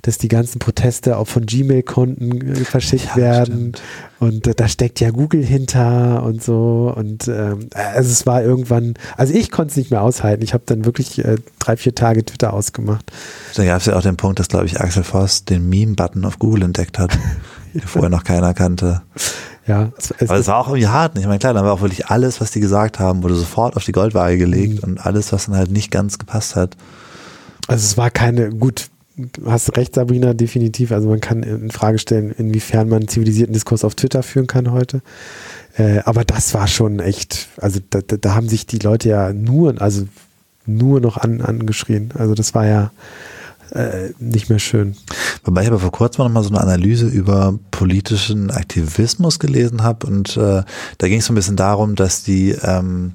dass 0.03 0.18
die 0.18 0.29
ganzen 0.29 0.59
Proteste 0.59 1.16
auch 1.16 1.27
von 1.27 1.47
Gmail-Konten 1.47 2.55
äh, 2.55 2.64
verschickt 2.64 3.09
ja, 3.11 3.16
werden. 3.16 3.55
Stimmt. 3.55 3.83
Und 4.18 4.47
äh, 4.47 4.55
da 4.55 4.68
steckt 4.68 5.01
ja 5.01 5.11
Google 5.11 5.45
hinter 5.45 6.22
und 6.22 6.43
so. 6.43 6.93
Und 6.95 7.29
ähm, 7.29 7.68
also 7.74 8.11
es 8.11 8.24
war 8.27 8.43
irgendwann, 8.43 8.95
also 9.16 9.35
ich 9.35 9.51
konnte 9.51 9.72
es 9.72 9.77
nicht 9.77 9.91
mehr 9.91 10.03
aushalten. 10.03 10.43
Ich 10.43 10.55
habe 10.55 10.64
dann 10.66 10.85
wirklich 10.85 11.24
äh, 11.24 11.37
drei, 11.59 11.77
vier 11.77 11.95
Tage 11.95 12.24
Twitter 12.24 12.53
ausgemacht. 12.53 13.11
Da 13.55 13.64
gab 13.64 13.81
es 13.81 13.87
ja 13.87 13.97
auch 13.97 14.03
den 14.03 14.16
Punkt, 14.16 14.39
dass, 14.39 14.49
glaube 14.49 14.66
ich, 14.66 14.81
Axel 14.81 15.03
Voss 15.03 15.45
den 15.45 15.68
Meme-Button 15.68 16.24
auf 16.24 16.39
Google 16.39 16.62
entdeckt 16.62 16.99
hat, 16.99 17.18
den 17.74 17.83
vorher 17.83 18.11
noch 18.11 18.24
keiner 18.24 18.55
kannte. 18.55 19.03
Ja, 19.66 19.91
es, 19.99 20.14
es 20.18 20.31
aber 20.31 20.39
es 20.39 20.47
war 20.47 20.59
auch 20.59 20.68
irgendwie 20.68 20.87
hart. 20.87 21.18
Ich 21.18 21.27
meine, 21.27 21.41
klar, 21.41 21.53
dann 21.53 21.64
war 21.64 21.72
auch 21.72 21.81
wirklich 21.81 22.07
alles, 22.07 22.41
was 22.41 22.53
die 22.53 22.61
gesagt 22.61 23.01
haben, 23.01 23.22
wurde 23.24 23.35
sofort 23.35 23.77
auf 23.77 23.85
die 23.85 23.93
Goldwaage 23.93 24.39
gelegt 24.39 24.83
mhm. 24.83 24.93
und 24.93 25.07
alles, 25.07 25.33
was 25.33 25.47
dann 25.47 25.57
halt 25.57 25.70
nicht 25.70 25.91
ganz 25.91 26.18
gepasst 26.18 26.55
hat. 26.55 26.77
Also 27.66 27.85
es 27.85 27.97
war 27.97 28.11
keine, 28.11 28.51
gut, 28.51 28.91
hast 29.44 29.76
recht, 29.76 29.94
Sabrina, 29.94 30.34
definitiv. 30.34 30.92
Also 30.92 31.08
man 31.08 31.20
kann 31.20 31.42
in 31.42 31.70
Frage 31.70 31.98
stellen, 31.98 32.30
inwiefern 32.30 32.88
man 32.88 33.08
zivilisierten 33.08 33.52
Diskurs 33.52 33.84
auf 33.84 33.94
Twitter 33.94 34.22
führen 34.22 34.46
kann 34.46 34.72
heute. 34.72 35.00
Äh, 35.76 36.00
aber 36.00 36.24
das 36.24 36.54
war 36.54 36.66
schon 36.66 37.00
echt, 37.00 37.48
also 37.58 37.80
da, 37.90 38.00
da, 38.00 38.16
da, 38.16 38.34
haben 38.34 38.48
sich 38.48 38.66
die 38.66 38.78
Leute 38.78 39.08
ja 39.08 39.32
nur, 39.32 39.80
also 39.80 40.06
nur 40.66 41.00
noch 41.00 41.16
an, 41.16 41.40
angeschrien. 41.40 42.10
Also 42.14 42.34
das 42.34 42.54
war 42.54 42.66
ja 42.66 42.90
äh, 43.70 44.10
nicht 44.18 44.48
mehr 44.48 44.58
schön. 44.58 44.96
Wobei 45.44 45.62
ich 45.62 45.68
aber 45.68 45.78
vor 45.78 45.92
kurzem 45.92 46.24
noch 46.24 46.30
mal 46.30 46.42
so 46.42 46.50
eine 46.50 46.60
Analyse 46.60 47.06
über 47.06 47.58
politischen 47.70 48.50
Aktivismus 48.50 49.38
gelesen 49.38 49.82
habe 49.82 50.06
und 50.06 50.36
äh, 50.36 50.62
da 50.98 51.08
ging 51.08 51.18
es 51.18 51.26
so 51.26 51.32
ein 51.32 51.36
bisschen 51.36 51.56
darum, 51.56 51.94
dass 51.94 52.22
die 52.22 52.50
ähm, 52.62 53.12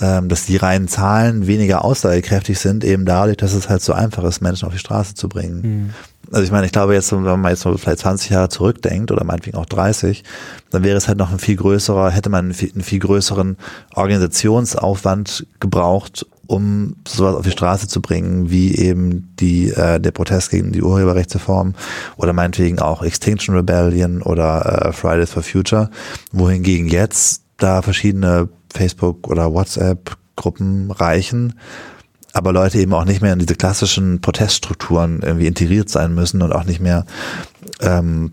ähm, 0.00 0.28
dass 0.28 0.46
die 0.46 0.56
reinen 0.56 0.88
Zahlen 0.88 1.46
weniger 1.46 1.84
aussagekräftig 1.84 2.58
sind, 2.58 2.84
eben 2.84 3.04
dadurch, 3.04 3.36
dass 3.36 3.52
es 3.52 3.68
halt 3.68 3.82
so 3.82 3.92
einfach 3.92 4.24
ist, 4.24 4.40
Menschen 4.40 4.66
auf 4.66 4.72
die 4.72 4.78
Straße 4.78 5.14
zu 5.14 5.28
bringen. 5.28 5.60
Mhm. 5.62 5.90
Also 6.32 6.44
ich 6.44 6.50
meine, 6.50 6.66
ich 6.66 6.72
glaube 6.72 6.94
jetzt, 6.94 7.12
wenn 7.12 7.22
man 7.22 7.50
jetzt 7.50 7.60
so 7.60 7.76
vielleicht 7.76 8.00
20 8.00 8.30
Jahre 8.30 8.48
zurückdenkt 8.48 9.12
oder 9.12 9.24
meinetwegen 9.24 9.56
auch 9.56 9.66
30, 9.66 10.24
dann 10.70 10.82
wäre 10.82 10.96
es 10.96 11.06
halt 11.06 11.18
noch 11.18 11.30
ein 11.30 11.38
viel 11.38 11.56
größerer, 11.56 12.10
hätte 12.10 12.30
man 12.30 12.46
einen 12.46 12.54
viel, 12.54 12.72
einen 12.72 12.82
viel 12.82 12.98
größeren 12.98 13.56
Organisationsaufwand 13.94 15.46
gebraucht, 15.60 16.26
um 16.46 16.96
sowas 17.06 17.36
auf 17.36 17.44
die 17.44 17.52
Straße 17.52 17.86
zu 17.88 18.02
bringen, 18.02 18.50
wie 18.50 18.74
eben 18.74 19.34
die 19.38 19.70
äh, 19.70 20.00
der 20.00 20.10
Protest 20.10 20.50
gegen 20.50 20.72
die 20.72 20.82
Urheberrechtsreform 20.82 21.74
oder 22.16 22.32
meinetwegen 22.32 22.80
auch 22.80 23.02
Extinction 23.02 23.54
Rebellion 23.54 24.22
oder 24.22 24.86
äh, 24.86 24.92
Fridays 24.92 25.30
for 25.30 25.42
Future, 25.42 25.90
wohingegen 26.32 26.88
jetzt 26.88 27.42
da 27.58 27.82
verschiedene 27.82 28.48
Facebook 28.74 29.28
oder 29.28 29.52
WhatsApp-Gruppen 29.52 30.90
reichen, 30.90 31.54
aber 32.32 32.52
Leute 32.52 32.78
eben 32.78 32.92
auch 32.92 33.04
nicht 33.04 33.22
mehr 33.22 33.32
in 33.32 33.38
diese 33.38 33.54
klassischen 33.54 34.20
Proteststrukturen 34.20 35.22
irgendwie 35.22 35.46
integriert 35.46 35.88
sein 35.88 36.14
müssen 36.14 36.42
und 36.42 36.52
auch 36.52 36.64
nicht 36.64 36.80
mehr 36.80 37.06
ähm, 37.80 38.32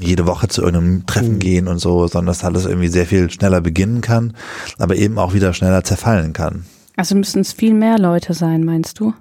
jede 0.00 0.26
Woche 0.26 0.48
zu 0.48 0.62
irgendeinem 0.62 1.06
Treffen 1.06 1.34
mhm. 1.34 1.38
gehen 1.40 1.68
und 1.68 1.78
so, 1.78 2.06
sondern 2.06 2.26
dass 2.26 2.44
alles 2.44 2.66
irgendwie 2.66 2.88
sehr 2.88 3.06
viel 3.06 3.30
schneller 3.30 3.60
beginnen 3.60 4.00
kann, 4.00 4.34
aber 4.78 4.96
eben 4.96 5.18
auch 5.18 5.34
wieder 5.34 5.52
schneller 5.54 5.84
zerfallen 5.84 6.32
kann. 6.32 6.64
Also 6.96 7.14
müssen 7.14 7.40
es 7.40 7.52
viel 7.52 7.74
mehr 7.74 7.98
Leute 7.98 8.34
sein, 8.34 8.64
meinst 8.64 9.00
du? 9.00 9.14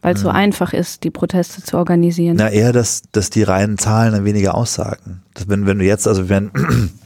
Weil 0.00 0.14
es 0.14 0.20
mhm. 0.20 0.24
so 0.24 0.28
einfach 0.30 0.72
ist, 0.72 1.04
die 1.04 1.10
Proteste 1.10 1.62
zu 1.62 1.76
organisieren. 1.76 2.36
Na, 2.36 2.50
eher, 2.50 2.72
dass, 2.72 3.02
dass 3.12 3.30
die 3.30 3.42
reinen 3.42 3.78
Zahlen 3.78 4.12
dann 4.12 4.24
weniger 4.24 4.54
aussagen. 4.54 5.22
Dass 5.34 5.48
wenn, 5.48 5.66
wenn 5.66 5.78
du 5.78 5.84
jetzt, 5.84 6.06
also 6.06 6.28
wenn 6.28 6.50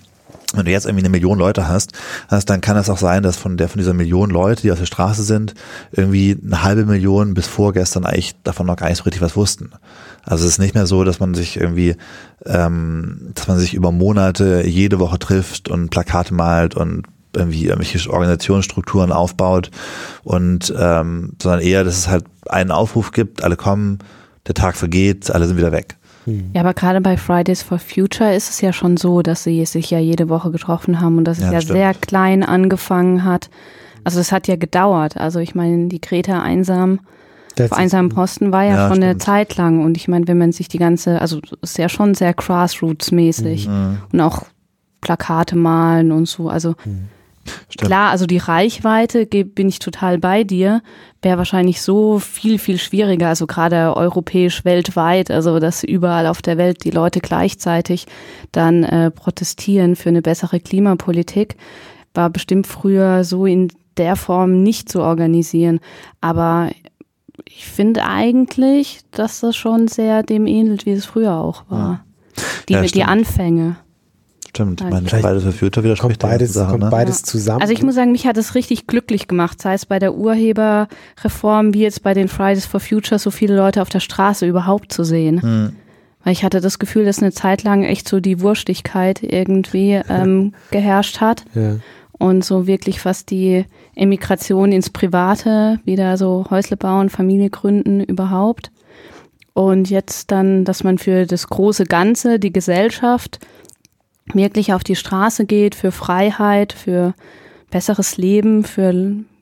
wenn 0.54 0.64
du 0.64 0.70
jetzt 0.70 0.86
irgendwie 0.86 1.04
eine 1.04 1.10
Million 1.10 1.38
Leute 1.38 1.68
hast, 1.68 1.92
hast, 2.28 2.46
dann 2.46 2.62
kann 2.62 2.76
es 2.76 2.88
auch 2.88 2.96
sein, 2.96 3.22
dass 3.22 3.36
von 3.36 3.58
der 3.58 3.68
von 3.68 3.78
dieser 3.78 3.92
Million 3.92 4.30
Leute, 4.30 4.62
die 4.62 4.72
auf 4.72 4.78
der 4.78 4.86
Straße 4.86 5.22
sind, 5.22 5.54
irgendwie 5.92 6.38
eine 6.42 6.62
halbe 6.62 6.86
Million 6.86 7.34
bis 7.34 7.46
vorgestern 7.46 8.06
eigentlich 8.06 8.34
davon 8.44 8.66
noch 8.66 8.76
gar 8.76 8.88
nicht 8.88 8.98
so 8.98 9.04
richtig 9.04 9.20
was 9.20 9.36
wussten. 9.36 9.72
Also 10.24 10.46
es 10.46 10.52
ist 10.52 10.58
nicht 10.58 10.74
mehr 10.74 10.86
so, 10.86 11.04
dass 11.04 11.20
man 11.20 11.34
sich 11.34 11.58
irgendwie, 11.58 11.96
ähm, 12.46 13.30
dass 13.34 13.46
man 13.46 13.58
sich 13.58 13.74
über 13.74 13.92
Monate 13.92 14.66
jede 14.66 14.98
Woche 14.98 15.18
trifft 15.18 15.68
und 15.68 15.90
Plakate 15.90 16.32
malt 16.32 16.74
und 16.74 17.04
irgendwie 17.36 17.66
irgendwelche 17.66 18.10
Organisationsstrukturen 18.10 19.12
aufbaut 19.12 19.70
und 20.24 20.72
ähm, 20.78 21.34
sondern 21.42 21.60
eher, 21.60 21.84
dass 21.84 21.98
es 21.98 22.08
halt 22.08 22.24
einen 22.48 22.70
Aufruf 22.70 23.12
gibt, 23.12 23.44
alle 23.44 23.56
kommen, 23.56 23.98
der 24.46 24.54
Tag 24.54 24.76
vergeht, 24.76 25.30
alle 25.30 25.46
sind 25.46 25.58
wieder 25.58 25.72
weg. 25.72 25.97
Hm. 26.28 26.50
Ja, 26.54 26.60
aber 26.60 26.74
gerade 26.74 27.00
bei 27.00 27.16
Fridays 27.16 27.62
for 27.62 27.78
Future 27.78 28.34
ist 28.34 28.50
es 28.50 28.60
ja 28.60 28.72
schon 28.72 28.96
so, 28.96 29.22
dass 29.22 29.44
sie 29.44 29.64
sich 29.64 29.90
ja 29.90 29.98
jede 29.98 30.28
Woche 30.28 30.50
getroffen 30.50 31.00
haben 31.00 31.18
und 31.18 31.24
dass 31.24 31.38
es 31.38 31.44
ja, 31.44 31.52
ja 31.52 31.60
sehr 31.60 31.94
klein 31.94 32.42
angefangen 32.42 33.24
hat. 33.24 33.50
Also 34.04 34.20
es 34.20 34.30
hat 34.32 34.46
ja 34.46 34.56
gedauert. 34.56 35.16
Also 35.16 35.40
ich 35.40 35.54
meine, 35.54 35.88
die 35.88 36.00
Greta 36.00 36.42
einsam 36.42 37.00
auf 37.60 37.72
einsamen 37.72 38.10
Posten 38.10 38.52
war 38.52 38.62
ja, 38.62 38.76
ja 38.76 38.88
schon 38.88 38.98
stimmt. 38.98 39.04
eine 39.04 39.18
Zeit 39.18 39.56
lang. 39.56 39.84
Und 39.84 39.96
ich 39.96 40.06
meine, 40.06 40.28
wenn 40.28 40.38
man 40.38 40.52
sich 40.52 40.68
die 40.68 40.78
ganze, 40.78 41.20
also 41.20 41.40
es 41.62 41.70
ist 41.70 41.78
ja 41.78 41.88
schon 41.88 42.14
sehr 42.14 42.32
Grassroots-mäßig 42.32 43.68
mhm. 43.68 43.98
und 44.12 44.20
auch 44.20 44.44
Plakate 45.00 45.56
malen 45.56 46.12
und 46.12 46.26
so. 46.26 46.48
Also 46.48 46.74
mhm. 46.84 47.08
Stimmt. 47.68 47.88
Klar, 47.88 48.10
also 48.10 48.26
die 48.26 48.38
Reichweite 48.38 49.26
bin 49.26 49.68
ich 49.68 49.78
total 49.78 50.18
bei 50.18 50.44
dir, 50.44 50.82
wäre 51.22 51.38
wahrscheinlich 51.38 51.82
so 51.82 52.18
viel, 52.18 52.58
viel 52.58 52.78
schwieriger, 52.78 53.28
also 53.28 53.46
gerade 53.46 53.96
europäisch, 53.96 54.64
weltweit, 54.64 55.30
also 55.30 55.58
dass 55.58 55.84
überall 55.84 56.26
auf 56.26 56.42
der 56.42 56.58
Welt 56.58 56.84
die 56.84 56.90
Leute 56.90 57.20
gleichzeitig 57.20 58.06
dann 58.52 58.84
äh, 58.84 59.10
protestieren 59.10 59.96
für 59.96 60.08
eine 60.08 60.22
bessere 60.22 60.60
Klimapolitik, 60.60 61.56
war 62.14 62.30
bestimmt 62.30 62.66
früher 62.66 63.24
so 63.24 63.46
in 63.46 63.68
der 63.96 64.16
Form 64.16 64.62
nicht 64.62 64.88
zu 64.88 65.00
organisieren. 65.02 65.80
Aber 66.20 66.70
ich 67.44 67.66
finde 67.66 68.04
eigentlich, 68.04 69.00
dass 69.10 69.40
das 69.40 69.56
schon 69.56 69.88
sehr 69.88 70.22
dem 70.22 70.46
ähnelt, 70.46 70.86
wie 70.86 70.92
es 70.92 71.06
früher 71.06 71.34
auch 71.34 71.64
war. 71.68 72.04
Die, 72.68 72.74
ja, 72.74 72.82
die 72.82 73.04
Anfänge. 73.04 73.76
Stimmt, 74.58 74.90
meine, 74.90 75.06
beides 75.22 75.44
verführt 75.44 75.76
widerspricht 75.76 76.00
kommt 76.00 76.18
beides, 76.18 76.52
Sache, 76.52 76.72
kommt 76.72 76.82
ne? 76.82 76.90
beides 76.90 77.22
zusammen. 77.22 77.60
Also 77.60 77.72
ich 77.72 77.84
muss 77.84 77.94
sagen, 77.94 78.10
mich 78.10 78.26
hat 78.26 78.36
es 78.36 78.56
richtig 78.56 78.88
glücklich 78.88 79.28
gemacht, 79.28 79.62
sei 79.62 79.74
es 79.74 79.86
bei 79.86 80.00
der 80.00 80.16
Urheberreform 80.16 81.74
wie 81.74 81.82
jetzt 81.82 82.02
bei 82.02 82.12
den 82.12 82.26
Fridays 82.26 82.66
for 82.66 82.80
Future, 82.80 83.20
so 83.20 83.30
viele 83.30 83.54
Leute 83.54 83.82
auf 83.82 83.88
der 83.88 84.00
Straße 84.00 84.46
überhaupt 84.46 84.92
zu 84.92 85.04
sehen. 85.04 85.40
Hm. 85.42 85.76
Weil 86.24 86.32
ich 86.32 86.42
hatte 86.42 86.60
das 86.60 86.80
Gefühl, 86.80 87.04
dass 87.04 87.22
eine 87.22 87.30
Zeit 87.30 87.62
lang 87.62 87.84
echt 87.84 88.08
so 88.08 88.18
die 88.18 88.40
Wurstigkeit 88.40 89.22
irgendwie 89.22 90.00
ähm, 90.08 90.54
geherrscht 90.72 91.20
hat. 91.20 91.44
Ja. 91.54 91.76
Und 92.18 92.44
so 92.44 92.66
wirklich 92.66 92.98
fast 92.98 93.30
die 93.30 93.64
Emigration 93.94 94.72
ins 94.72 94.90
Private, 94.90 95.78
wieder 95.84 96.16
so 96.16 96.46
Häusle 96.50 96.76
bauen, 96.76 97.10
Familie 97.10 97.50
gründen 97.50 98.00
überhaupt. 98.02 98.72
Und 99.54 99.88
jetzt 99.88 100.32
dann, 100.32 100.64
dass 100.64 100.82
man 100.82 100.98
für 100.98 101.26
das 101.26 101.46
große 101.46 101.84
Ganze, 101.84 102.40
die 102.40 102.52
Gesellschaft, 102.52 103.38
wirklich 104.34 104.72
auf 104.72 104.84
die 104.84 104.96
Straße 104.96 105.46
geht 105.46 105.74
für 105.74 105.92
Freiheit, 105.92 106.72
für 106.72 107.14
besseres 107.70 108.16
Leben, 108.16 108.64
für 108.64 108.92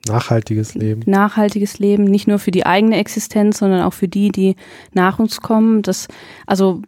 nachhaltiges 0.07 0.75
Leben. 0.75 1.01
Nachhaltiges 1.05 1.79
Leben, 1.79 2.05
nicht 2.05 2.27
nur 2.27 2.39
für 2.39 2.51
die 2.51 2.65
eigene 2.65 2.97
Existenz, 2.97 3.59
sondern 3.59 3.81
auch 3.81 3.93
für 3.93 4.07
die, 4.07 4.29
die 4.29 4.55
nach 4.93 5.19
uns 5.19 5.41
kommen. 5.41 5.81
Das, 5.81 6.07
also 6.45 6.81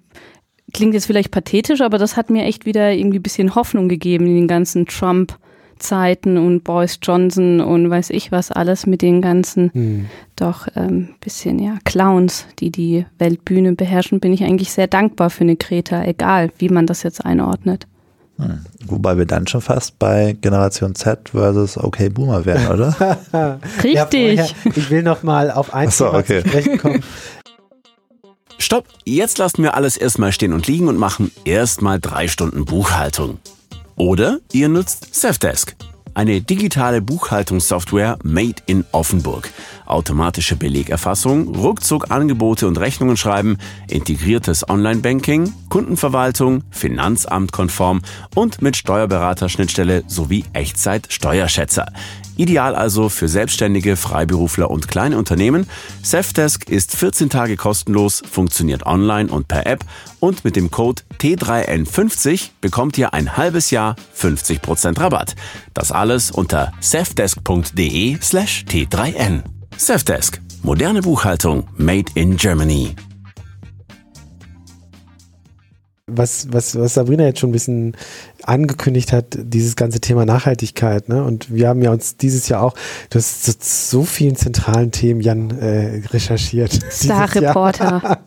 klingt 0.73 0.93
jetzt 0.93 1.05
vielleicht 1.05 1.31
pathetisch, 1.31 1.81
aber 1.81 1.97
das 1.97 2.15
hat 2.15 2.29
mir 2.29 2.43
echt 2.43 2.65
wieder 2.65 2.93
irgendwie 2.93 3.19
ein 3.19 3.23
bisschen 3.23 3.55
Hoffnung 3.55 3.89
gegeben 3.89 4.27
in 4.27 4.35
den 4.35 4.47
ganzen 4.47 4.85
Trump- 4.85 5.37
Zeiten 5.79 6.37
und 6.37 6.63
Boris 6.63 6.99
Johnson 7.01 7.61
und 7.61 7.89
weiß 7.89 8.09
ich 8.11 8.31
was 8.31 8.51
alles 8.51 8.85
mit 8.85 9.01
den 9.01 9.21
ganzen 9.21 9.71
hm. 9.73 10.05
doch 10.35 10.67
ähm, 10.75 11.09
bisschen 11.19 11.59
ja 11.59 11.77
Clowns, 11.85 12.45
die 12.59 12.71
die 12.71 13.05
Weltbühne 13.17 13.73
beherrschen, 13.73 14.19
bin 14.19 14.33
ich 14.33 14.43
eigentlich 14.43 14.71
sehr 14.71 14.87
dankbar 14.87 15.29
für 15.29 15.41
eine 15.41 15.55
Greta, 15.55 16.03
egal 16.03 16.51
wie 16.57 16.69
man 16.69 16.85
das 16.85 17.03
jetzt 17.03 17.25
einordnet. 17.25 17.87
Hm. 18.37 18.59
Wobei 18.85 19.17
wir 19.17 19.25
dann 19.25 19.47
schon 19.47 19.61
fast 19.61 19.99
bei 19.99 20.37
Generation 20.39 20.95
Z 20.95 21.29
versus 21.29 21.77
OK 21.77 22.13
Boomer 22.13 22.45
wären, 22.45 22.67
oder? 22.73 23.59
Richtig. 23.83 24.39
Ja, 24.39 24.45
ich 24.63 24.89
will 24.89 25.03
noch 25.03 25.23
mal 25.23 25.51
auf 25.51 25.73
ein 25.73 25.89
so, 25.89 26.13
okay. 26.13 26.41
zu 26.41 26.49
sprechen 26.49 26.77
kommen. 26.77 27.03
Stopp, 28.57 28.85
jetzt 29.05 29.37
lassen 29.37 29.63
wir 29.63 29.75
alles 29.75 29.97
erstmal 29.97 30.31
stehen 30.31 30.53
und 30.53 30.67
liegen 30.67 30.87
und 30.89 30.97
machen 30.97 31.31
erstmal 31.45 31.99
drei 31.99 32.27
Stunden 32.27 32.65
Buchhaltung. 32.65 33.39
Oder 33.99 34.39
ihr 34.53 34.69
nutzt 34.69 35.13
Safdesk, 35.13 35.75
eine 36.13 36.39
digitale 36.39 37.01
Buchhaltungssoftware 37.01 38.17
made 38.23 38.55
in 38.65 38.85
Offenburg. 38.93 39.51
Automatische 39.89 40.55
Belegerfassung, 40.55 41.55
ruckzuck 41.55 42.11
Angebote 42.11 42.67
und 42.67 42.77
Rechnungen 42.77 43.17
schreiben, 43.17 43.57
integriertes 43.89 44.69
Online-Banking, 44.69 45.51
Kundenverwaltung, 45.69 46.63
Finanzamt-konform 46.69 48.01
und 48.35 48.61
mit 48.61 48.77
Steuerberaterschnittstelle 48.77 50.03
sowie 50.07 50.45
Echtzeit-Steuerschätzer. 50.53 51.87
Ideal 52.37 52.73
also 52.73 53.09
für 53.09 53.27
Selbstständige, 53.27 53.97
Freiberufler 53.97 54.71
und 54.71 54.87
kleine 54.87 55.17
Unternehmen. 55.17 55.67
Safdesk 56.01 56.69
ist 56.69 56.95
14 56.95 57.29
Tage 57.29 57.57
kostenlos, 57.57 58.21
funktioniert 58.29 58.85
online 58.85 59.29
und 59.29 59.49
per 59.49 59.67
App 59.67 59.83
und 60.21 60.45
mit 60.45 60.55
dem 60.55 60.71
Code 60.71 61.01
T3N50 61.19 62.51
bekommt 62.61 62.97
ihr 62.97 63.13
ein 63.13 63.35
halbes 63.35 63.71
Jahr 63.71 63.95
50% 64.17 64.99
Rabatt. 64.99 65.35
Das 65.73 65.91
alles 65.91 66.31
unter 66.31 66.71
safdesk.de 66.79 68.17
slash 68.21 68.63
T3N. 68.69 69.58
Safdesk. 69.77 70.41
Moderne 70.63 71.01
Buchhaltung 71.01 71.65
made 71.77 72.11
in 72.15 72.37
Germany. 72.37 72.95
was, 76.11 76.51
was, 76.51 76.75
was 76.77 76.93
Sabrina 76.93 77.25
jetzt 77.25 77.39
schon 77.39 77.49
ein 77.49 77.53
bisschen 77.53 77.95
angekündigt 78.43 79.13
hat, 79.13 79.37
dieses 79.37 79.75
ganze 79.75 79.99
Thema 79.99 80.25
Nachhaltigkeit. 80.25 81.09
Ne? 81.09 81.23
Und 81.23 81.53
wir 81.53 81.67
haben 81.67 81.81
ja 81.81 81.91
uns 81.91 82.17
dieses 82.17 82.49
Jahr 82.49 82.61
auch, 82.63 82.73
du 83.09 83.17
hast 83.17 83.43
zu 83.43 83.99
so 83.99 84.03
vielen 84.03 84.35
zentralen 84.35 84.91
Themen, 84.91 85.21
Jan, 85.21 85.51
äh, 85.59 86.01
recherchiert. 86.07 86.71
Star-Reporter. 86.91 88.19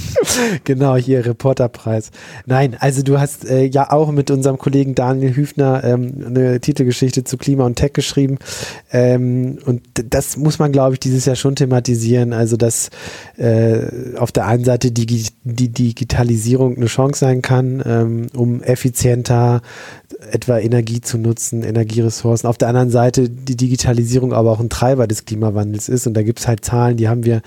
genau, 0.64 0.96
hier 0.96 1.24
Reporterpreis. 1.24 2.10
Nein, 2.46 2.76
also 2.78 3.02
du 3.02 3.18
hast 3.18 3.48
äh, 3.48 3.64
ja 3.64 3.90
auch 3.90 4.10
mit 4.10 4.30
unserem 4.30 4.58
Kollegen 4.58 4.94
Daniel 4.94 5.34
Hüfner 5.34 5.82
ähm, 5.84 6.24
eine 6.26 6.60
Titelgeschichte 6.60 7.24
zu 7.24 7.36
Klima 7.36 7.64
und 7.64 7.76
Tech 7.76 7.92
geschrieben. 7.92 8.38
Ähm, 8.92 9.58
und 9.64 9.82
das 9.94 10.36
muss 10.36 10.58
man, 10.58 10.72
glaube 10.72 10.94
ich, 10.94 11.00
dieses 11.00 11.24
Jahr 11.24 11.36
schon 11.36 11.56
thematisieren. 11.56 12.32
Also, 12.32 12.56
dass 12.56 12.90
äh, 13.36 14.16
auf 14.16 14.32
der 14.32 14.46
einen 14.46 14.64
Seite 14.64 14.92
die, 14.92 15.06
die 15.44 15.68
Digitalisierung 15.68 16.76
eine 16.76 16.86
Chance 16.86 17.20
sein 17.20 17.42
kann, 17.42 17.82
ähm, 17.84 18.26
um 18.34 18.62
effizienter 18.62 19.62
etwa 20.30 20.58
Energie 20.58 21.00
zu 21.00 21.18
nutzen, 21.18 21.62
Energieressourcen. 21.62 22.48
Auf 22.48 22.58
der 22.58 22.68
anderen 22.68 22.90
Seite 22.90 23.28
die 23.28 23.56
Digitalisierung 23.56 24.32
aber 24.32 24.52
auch 24.52 24.60
ein 24.60 24.70
Treiber 24.70 25.06
des 25.06 25.24
Klimawandels 25.24 25.88
ist. 25.88 26.06
Und 26.06 26.14
da 26.14 26.22
gibt 26.22 26.40
es 26.40 26.48
halt 26.48 26.64
Zahlen, 26.64 26.96
die 26.96 27.08
haben 27.08 27.24
wir 27.24 27.42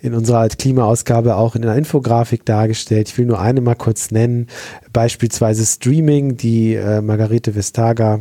in 0.00 0.14
unserer 0.14 0.48
Klimaausgabe 0.48 1.36
auch 1.36 1.56
in 1.56 1.64
einer 1.64 1.76
Infografik 1.76 2.44
dargestellt. 2.44 3.08
Ich 3.08 3.18
will 3.18 3.26
nur 3.26 3.40
eine 3.40 3.60
mal 3.60 3.74
kurz 3.74 4.10
nennen. 4.10 4.46
Beispielsweise 4.92 5.66
Streaming, 5.66 6.36
die 6.36 6.74
äh, 6.74 7.00
Margarete 7.00 7.54
Vestager 7.54 8.20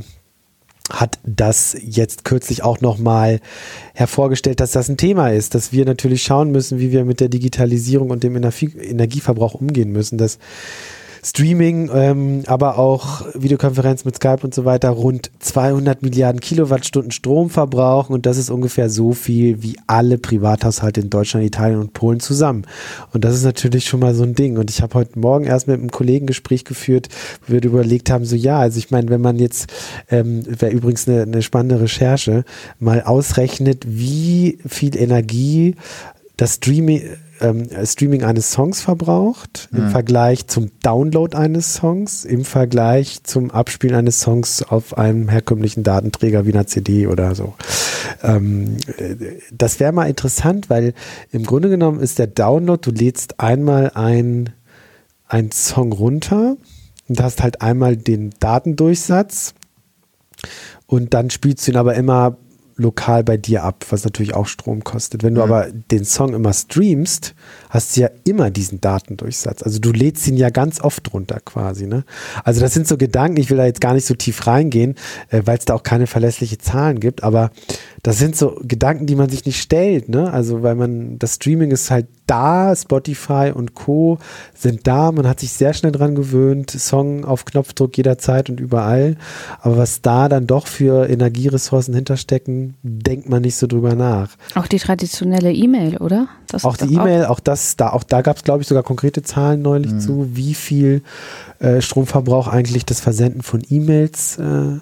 hat 0.90 1.20
das 1.26 1.76
jetzt 1.80 2.24
kürzlich 2.24 2.64
auch 2.64 2.80
nochmal 2.80 3.42
hervorgestellt, 3.94 4.60
dass 4.60 4.72
das 4.72 4.90
ein 4.90 4.98
Thema 4.98 5.30
ist, 5.30 5.54
dass 5.54 5.74
wir 5.74 5.86
natürlich 5.86 6.24
schauen 6.24 6.52
müssen, 6.52 6.80
wie 6.80 6.92
wir 6.92 7.04
mit 7.04 7.20
der 7.20 7.28
Digitalisierung 7.30 8.10
und 8.10 8.24
dem 8.24 8.36
Energieverbrauch 8.36 9.54
umgehen 9.54 9.92
müssen, 9.92 10.18
dass 10.18 10.40
Streaming, 11.24 11.90
ähm, 11.94 12.44
aber 12.48 12.78
auch 12.78 13.26
Videokonferenz 13.34 14.06
mit 14.06 14.16
Skype 14.16 14.40
und 14.44 14.54
so 14.54 14.66
weiter 14.66 14.90
rund 14.90 15.32
200 15.40 16.02
Milliarden 16.02 16.42
Kilowattstunden 16.42 17.12
Strom 17.12 17.50
verbrauchen 17.50 18.14
und 18.14 18.26
das 18.26 18.38
ist 18.38 18.50
ungefähr 18.50 18.90
so 18.90 19.14
viel 19.14 19.62
wie 19.64 19.78
alle 19.88 20.18
Privathaushalte 20.18 21.02
in 21.02 21.10
Deutschland, 21.10 21.46
Italien 21.46 21.80
und 21.80 21.94
Polen 21.94 22.20
zusammen. 22.20 22.66
Und 23.14 23.24
das 23.24 23.36
ist 23.36 23.44
natürlich 23.44 23.86
schon 23.86 24.00
mal 24.00 24.16
so 24.16 24.24
ein 24.24 24.36
Ding. 24.36 24.58
Und 24.58 24.70
ich 24.70 24.82
habe 24.82 24.94
heute 24.96 25.20
Morgen 25.20 25.46
erst 25.46 25.68
mit 25.68 25.80
einem 25.80 25.92
Kollegen 25.92 26.28
Gespräch 26.28 26.66
geführt, 26.66 27.10
wo 27.46 27.54
wir 27.54 27.64
überlegt 27.64 28.10
haben, 28.10 28.26
so 28.26 28.36
ja, 28.36 28.60
also 28.60 28.80
ich 28.80 28.92
meine, 28.92 29.10
wenn 29.10 29.22
man 29.22 29.38
jetzt, 29.38 29.72
ähm, 30.10 30.44
wäre 30.46 30.72
übrigens 30.72 31.08
eine, 31.08 31.24
eine 31.24 31.42
spannende 31.42 31.82
Recherche, 31.82 32.44
mal 32.80 33.02
ausrechnet, 33.02 33.84
wie 33.88 34.60
viel 34.68 34.98
Energie 34.98 35.76
das 36.38 36.56
Streaming 36.56 37.02
ähm, 37.42 37.68
Streaming 37.86 38.24
eines 38.24 38.52
Songs 38.52 38.82
verbraucht, 38.82 39.70
mhm. 39.72 39.80
im 39.80 39.90
Vergleich 39.90 40.48
zum 40.48 40.72
Download 40.82 41.36
eines 41.36 41.74
Songs, 41.74 42.26
im 42.26 42.46
Vergleich 42.46 43.24
zum 43.24 43.52
Abspielen 43.52 43.96
eines 43.96 44.22
Songs 44.22 44.64
auf 44.64 44.98
einem 44.98 45.30
herkömmlichen 45.30 45.84
Datenträger 45.84 46.46
wie 46.46 46.54
einer 46.54 46.68
CD 46.68 47.08
oder 47.08 47.36
so. 47.36 47.54
Ähm, 48.24 48.78
das 49.52 49.80
wäre 49.80 49.92
mal 49.92 50.10
interessant, 50.10 50.70
weil 50.70 50.94
im 51.32 51.44
Grunde 51.44 51.70
genommen 51.70 52.00
ist 52.00 52.20
der 52.20 52.28
Download, 52.28 52.82
du 52.82 52.92
lädst 52.92 53.40
einmal 53.40 53.92
ein, 53.94 54.52
ein 55.28 55.52
Song 55.52 55.92
runter 55.92 56.58
und 57.08 57.22
hast 57.22 57.44
halt 57.44 57.62
einmal 57.62 57.98
den 57.98 58.32
Datendurchsatz 58.40 59.54
und 60.86 61.14
dann 61.14 61.30
spielst 61.30 61.68
du 61.68 61.72
ihn 61.72 61.78
aber 61.78 61.96
immer 61.96 62.38
lokal 62.78 63.24
bei 63.24 63.38
dir 63.38 63.64
ab, 63.64 63.86
was 63.90 64.04
natürlich 64.06 64.34
auch 64.34 64.48
Strom 64.48 64.84
kostet. 64.84 65.24
Wenn 65.24 65.36
du 65.36 65.44
mhm. 65.44 65.52
aber 65.52 65.72
den 65.72 66.06
Song 66.06 66.34
immer 66.34 66.54
streamst, 66.54 67.36
hast 67.70 67.96
du 67.96 68.02
ja 68.02 68.10
immer 68.24 68.50
diesen 68.50 68.82
Datendurchsatz. 68.82 69.64
Also 69.64 69.80
du 69.80 69.92
lädst 69.92 70.28
ihn 70.28 70.38
ja 70.38 70.50
ganz 70.50 70.82
oft 70.82 71.14
runter 71.14 71.40
quasi. 71.44 71.88
Ne? 71.88 72.04
Also 72.44 72.62
das 72.62 72.74
sind 72.74 72.88
so 72.88 72.98
Gedanken, 72.98 73.38
ich 73.38 73.50
will 73.50 73.58
da 73.58 73.66
jetzt 73.66 73.82
gar 73.82 73.94
nicht 73.94 74.06
so 74.06 74.14
tief 74.14 74.48
reingehen, 74.48 74.96
äh, 75.30 75.42
weil 75.46 75.58
es 75.58 75.66
da 75.66 75.74
auch 75.74 75.84
keine 75.84 76.08
verlässliche 76.08 76.58
Zahlen 76.58 77.00
gibt, 77.00 77.24
aber 77.24 77.52
das 78.04 78.18
sind 78.20 78.36
so 78.36 78.60
Gedanken, 78.64 79.06
die 79.06 79.16
man 79.16 79.30
sich 79.30 79.46
nicht 79.46 79.62
stellt. 79.62 80.10
Ne? 80.10 80.32
Also 80.32 80.64
weil 80.64 80.76
man, 80.76 81.20
das 81.20 81.36
Streaming 81.36 81.72
ist 81.72 81.92
halt 81.92 82.08
da, 82.28 82.76
Spotify 82.76 83.52
und 83.54 83.74
Co. 83.74 84.20
sind 84.54 84.86
da, 84.86 85.12
man 85.12 85.28
hat 85.28 85.40
sich 85.40 85.54
sehr 85.54 85.74
schnell 85.74 85.94
dran 85.94 86.14
gewöhnt, 86.14 86.72
Song 86.72 87.26
auf 87.26 87.46
Knopfdruck 87.46 87.98
jederzeit 87.98 88.50
und 88.50 88.60
überall. 88.60 89.16
Aber 89.62 89.78
was 89.78 90.02
da 90.02 90.30
dann 90.30 90.46
doch 90.46 90.68
für 90.68 91.10
Energieressourcen 91.10 91.94
hinterstecken, 91.94 92.76
denkt 92.84 93.30
man 93.30 93.42
nicht 93.42 93.56
so 93.56 93.66
drüber 93.68 93.96
nach. 93.96 94.30
Auch 94.56 94.68
die 94.68 94.80
traditionelle 94.80 95.52
E-Mail, 95.54 95.98
oder? 95.98 96.28
Das 96.48 96.66
auch 96.66 96.78
die 96.78 96.94
E-Mail, 96.94 97.26
auch 97.26 97.40
das, 97.40 97.57
da, 97.78 97.92
auch 97.92 98.04
da 98.04 98.22
gab 98.22 98.38
es, 98.38 98.44
glaube 98.44 98.62
ich, 98.62 98.68
sogar 98.68 98.84
konkrete 98.84 99.24
Zahlen 99.24 99.62
neulich 99.62 99.92
mhm. 99.92 100.00
zu, 100.00 100.30
wie 100.34 100.54
viel 100.54 101.02
äh, 101.60 101.82
Stromverbrauch 101.82 102.48
eigentlich 102.48 102.86
das 102.86 103.00
Versenden 103.00 103.42
von 103.42 103.62
E-Mails 103.70 104.38
äh, 104.38 104.80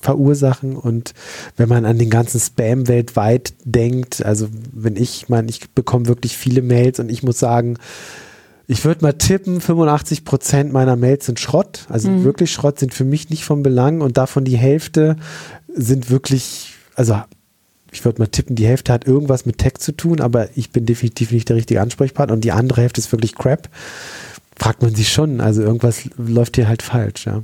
verursachen. 0.00 0.76
Und 0.76 1.14
wenn 1.56 1.68
man 1.68 1.84
an 1.84 1.98
den 1.98 2.10
ganzen 2.10 2.40
Spam 2.40 2.88
weltweit 2.88 3.54
denkt, 3.64 4.24
also 4.24 4.48
wenn 4.72 4.96
ich, 4.96 5.28
meine, 5.28 5.48
ich 5.48 5.70
bekomme 5.70 6.06
wirklich 6.06 6.36
viele 6.36 6.62
Mails 6.62 7.00
und 7.00 7.10
ich 7.10 7.22
muss 7.22 7.38
sagen, 7.38 7.78
ich 8.68 8.84
würde 8.84 9.04
mal 9.04 9.12
tippen, 9.12 9.60
85 9.60 10.24
Prozent 10.24 10.72
meiner 10.72 10.96
Mails 10.96 11.26
sind 11.26 11.38
Schrott, 11.38 11.86
also 11.88 12.10
mhm. 12.10 12.24
wirklich 12.24 12.52
Schrott, 12.52 12.78
sind 12.78 12.94
für 12.94 13.04
mich 13.04 13.30
nicht 13.30 13.44
von 13.44 13.62
Belang 13.62 14.00
und 14.00 14.16
davon 14.16 14.44
die 14.44 14.56
Hälfte 14.56 15.16
sind 15.72 16.10
wirklich, 16.10 16.74
also 16.94 17.20
ich 17.96 18.04
würde 18.04 18.20
mal 18.20 18.26
tippen, 18.26 18.56
die 18.56 18.66
Hälfte 18.66 18.92
hat 18.92 19.06
irgendwas 19.06 19.46
mit 19.46 19.58
Tech 19.58 19.74
zu 19.78 19.92
tun, 19.92 20.20
aber 20.20 20.48
ich 20.54 20.70
bin 20.70 20.84
definitiv 20.84 21.32
nicht 21.32 21.48
der 21.48 21.56
richtige 21.56 21.80
Ansprechpartner 21.80 22.34
und 22.34 22.44
die 22.44 22.52
andere 22.52 22.82
Hälfte 22.82 23.00
ist 23.00 23.10
wirklich 23.10 23.34
Crap. 23.34 23.68
Fragt 24.54 24.82
man 24.82 24.94
sich 24.94 25.10
schon, 25.10 25.40
also 25.40 25.62
irgendwas 25.62 26.08
läuft 26.16 26.56
hier 26.56 26.68
halt 26.68 26.82
falsch, 26.82 27.26
ja. 27.26 27.42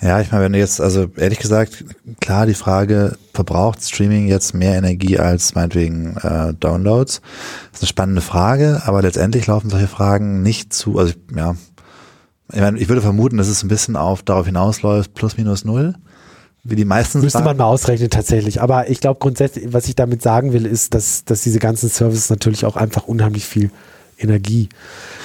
Ja, 0.00 0.20
ich 0.20 0.30
meine, 0.30 0.44
wenn 0.44 0.52
du 0.52 0.58
jetzt, 0.58 0.80
also 0.80 1.08
ehrlich 1.16 1.40
gesagt, 1.40 1.84
klar 2.20 2.46
die 2.46 2.54
Frage, 2.54 3.18
verbraucht 3.32 3.82
Streaming 3.82 4.28
jetzt 4.28 4.54
mehr 4.54 4.76
Energie 4.76 5.18
als 5.18 5.54
meinetwegen 5.54 6.16
äh, 6.22 6.54
Downloads? 6.54 7.20
Das 7.72 7.80
ist 7.80 7.82
eine 7.82 7.88
spannende 7.88 8.22
Frage, 8.22 8.82
aber 8.84 9.02
letztendlich 9.02 9.46
laufen 9.46 9.70
solche 9.70 9.88
Fragen 9.88 10.42
nicht 10.42 10.72
zu, 10.72 10.98
also 10.98 11.12
ja, 11.34 11.56
ich 12.52 12.60
meine, 12.60 12.78
ich 12.78 12.88
würde 12.88 13.02
vermuten, 13.02 13.36
dass 13.36 13.48
es 13.48 13.64
ein 13.64 13.68
bisschen 13.68 13.96
auf 13.96 14.22
darauf 14.22 14.46
hinausläuft, 14.46 15.14
plus 15.14 15.36
minus 15.36 15.64
null. 15.64 15.94
Wie 16.64 16.76
die 16.76 16.86
meisten 16.86 17.20
Müsste 17.20 17.42
man 17.42 17.58
mal 17.58 17.64
ausrechnen 17.64 18.08
tatsächlich. 18.08 18.62
Aber 18.62 18.88
ich 18.88 19.00
glaube 19.00 19.20
grundsätzlich, 19.20 19.72
was 19.72 19.86
ich 19.86 19.96
damit 19.96 20.22
sagen 20.22 20.54
will, 20.54 20.64
ist, 20.64 20.94
dass, 20.94 21.24
dass 21.24 21.42
diese 21.42 21.58
ganzen 21.58 21.90
Services 21.90 22.30
natürlich 22.30 22.64
auch 22.64 22.76
einfach 22.76 23.06
unheimlich 23.06 23.44
viel 23.44 23.70
Energie 24.18 24.70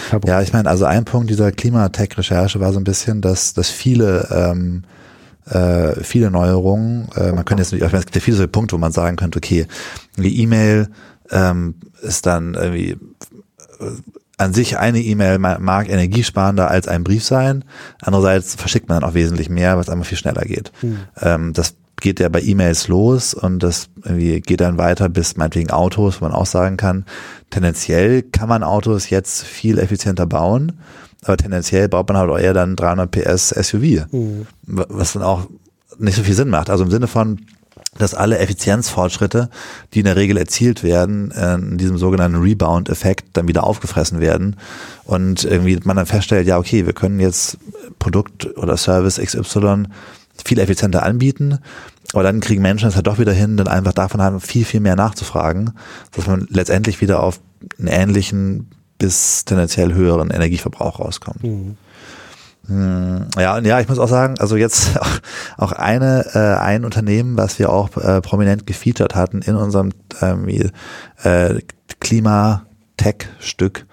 verbrauchen. 0.09 0.29
Ja, 0.29 0.41
ich 0.41 0.51
meine, 0.51 0.69
also 0.69 0.85
ein 0.85 1.05
Punkt 1.05 1.29
dieser 1.29 1.51
Klimatech-Recherche 1.51 2.59
war 2.59 2.73
so 2.73 2.79
ein 2.79 2.83
bisschen, 2.83 3.21
dass, 3.21 3.53
dass 3.53 3.69
viele 3.69 4.27
ähm, 4.31 4.83
äh, 5.49 6.03
viele 6.03 6.29
Neuerungen. 6.31 7.09
Äh, 7.15 7.31
man 7.31 7.45
könnte 7.45 7.63
jetzt, 7.63 7.73
ich 7.73 7.81
meine, 7.81 7.97
es 7.97 8.05
gibt 8.05 8.15
ja 8.15 8.21
viele 8.21 8.37
so 8.37 8.47
Punkte, 8.47 8.75
wo 8.75 8.79
man 8.79 8.91
sagen 8.91 9.15
könnte, 9.17 9.37
okay, 9.37 9.65
die 10.17 10.41
E-Mail 10.41 10.89
ähm, 11.31 11.75
ist 12.01 12.25
dann 12.25 12.53
irgendwie 12.53 12.91
äh, 12.91 12.97
an 14.39 14.53
sich 14.53 14.77
eine 14.77 15.01
E-Mail 15.01 15.37
mag 15.37 15.89
energiesparender 15.89 16.71
als 16.71 16.87
ein 16.87 17.03
Brief 17.03 17.25
sein. 17.25 17.65
Andererseits 18.01 18.55
verschickt 18.55 18.87
man 18.87 19.01
dann 19.01 19.09
auch 19.09 19.13
wesentlich 19.13 19.49
mehr, 19.49 19.77
was 19.77 19.89
einfach 19.89 20.05
viel 20.05 20.17
schneller 20.17 20.43
geht. 20.43 20.71
Hm. 20.79 20.97
Ähm, 21.21 21.53
das 21.53 21.75
geht 21.99 22.21
ja 22.21 22.29
bei 22.29 22.41
E-Mails 22.41 22.87
los 22.87 23.33
und 23.33 23.61
das 23.61 23.89
irgendwie 24.03 24.39
geht 24.39 24.61
dann 24.61 24.77
weiter 24.77 25.09
bis 25.09 25.35
meinetwegen 25.35 25.71
Autos, 25.71 26.21
wo 26.21 26.25
man 26.25 26.33
auch 26.33 26.45
sagen 26.45 26.77
kann, 26.77 27.05
tendenziell 27.49 28.21
kann 28.21 28.47
man 28.47 28.63
Autos 28.63 29.09
jetzt 29.09 29.43
viel 29.43 29.77
effizienter 29.77 30.25
bauen, 30.25 30.79
aber 31.25 31.35
tendenziell 31.35 31.89
baut 31.89 32.07
man 32.07 32.17
halt 32.17 32.29
auch 32.29 32.39
eher 32.39 32.53
dann 32.53 32.77
300 32.77 33.11
PS 33.11 33.49
SUV, 33.49 34.05
mhm. 34.11 34.47
was 34.63 35.13
dann 35.13 35.23
auch 35.23 35.47
nicht 35.97 36.15
so 36.15 36.23
viel 36.23 36.35
Sinn 36.35 36.49
macht. 36.49 36.69
Also 36.69 36.85
im 36.85 36.91
Sinne 36.91 37.07
von, 37.07 37.41
dass 37.97 38.13
alle 38.13 38.37
Effizienzfortschritte, 38.37 39.49
die 39.93 39.99
in 39.99 40.05
der 40.05 40.15
Regel 40.15 40.37
erzielt 40.37 40.83
werden, 40.83 41.31
in 41.31 41.77
diesem 41.77 41.97
sogenannten 41.97 42.37
Rebound-Effekt 42.37 43.25
dann 43.33 43.47
wieder 43.47 43.63
aufgefressen 43.63 44.19
werden 44.19 44.55
und 45.05 45.43
irgendwie 45.43 45.79
man 45.83 45.97
dann 45.97 46.05
feststellt, 46.05 46.47
ja 46.47 46.57
okay, 46.57 46.85
wir 46.85 46.93
können 46.93 47.19
jetzt 47.19 47.57
Produkt 47.97 48.57
oder 48.57 48.77
Service 48.77 49.17
XY 49.17 49.85
viel 50.45 50.59
effizienter 50.59 51.03
anbieten, 51.03 51.59
aber 52.13 52.23
dann 52.23 52.39
kriegen 52.39 52.61
Menschen 52.61 52.87
es 52.87 52.95
halt 52.95 53.07
doch 53.07 53.19
wieder 53.19 53.33
hin, 53.33 53.57
dann 53.57 53.67
einfach 53.67 53.93
davon 53.93 54.21
haben, 54.21 54.39
viel, 54.39 54.65
viel 54.65 54.79
mehr 54.79 54.95
nachzufragen, 54.95 55.71
dass 56.15 56.27
man 56.27 56.47
letztendlich 56.49 57.01
wieder 57.01 57.21
auf 57.21 57.39
einen 57.77 57.87
ähnlichen 57.87 58.69
bis 58.97 59.45
tendenziell 59.45 59.93
höheren 59.93 60.29
Energieverbrauch 60.29 60.99
rauskommt. 60.99 61.43
Mhm. 61.43 61.77
Hm, 62.69 63.25
ja, 63.37 63.57
und 63.57 63.65
ja, 63.65 63.79
ich 63.79 63.89
muss 63.89 63.97
auch 63.99 64.07
sagen, 64.07 64.35
also 64.39 64.55
jetzt 64.55 64.97
auch, 65.01 65.09
auch 65.57 65.71
eine, 65.71 66.25
äh, 66.33 66.55
ein 66.61 66.85
Unternehmen, 66.85 67.35
was 67.37 67.59
wir 67.59 67.71
auch 67.71 67.97
äh, 67.97 68.21
prominent 68.21 68.65
gefeatured 68.67 69.15
hatten 69.15 69.41
in 69.41 69.55
unserem 69.55 69.89
ähm, 70.21 70.47
äh, 71.23 71.55
Klima-Tech-Stück, 71.99 73.87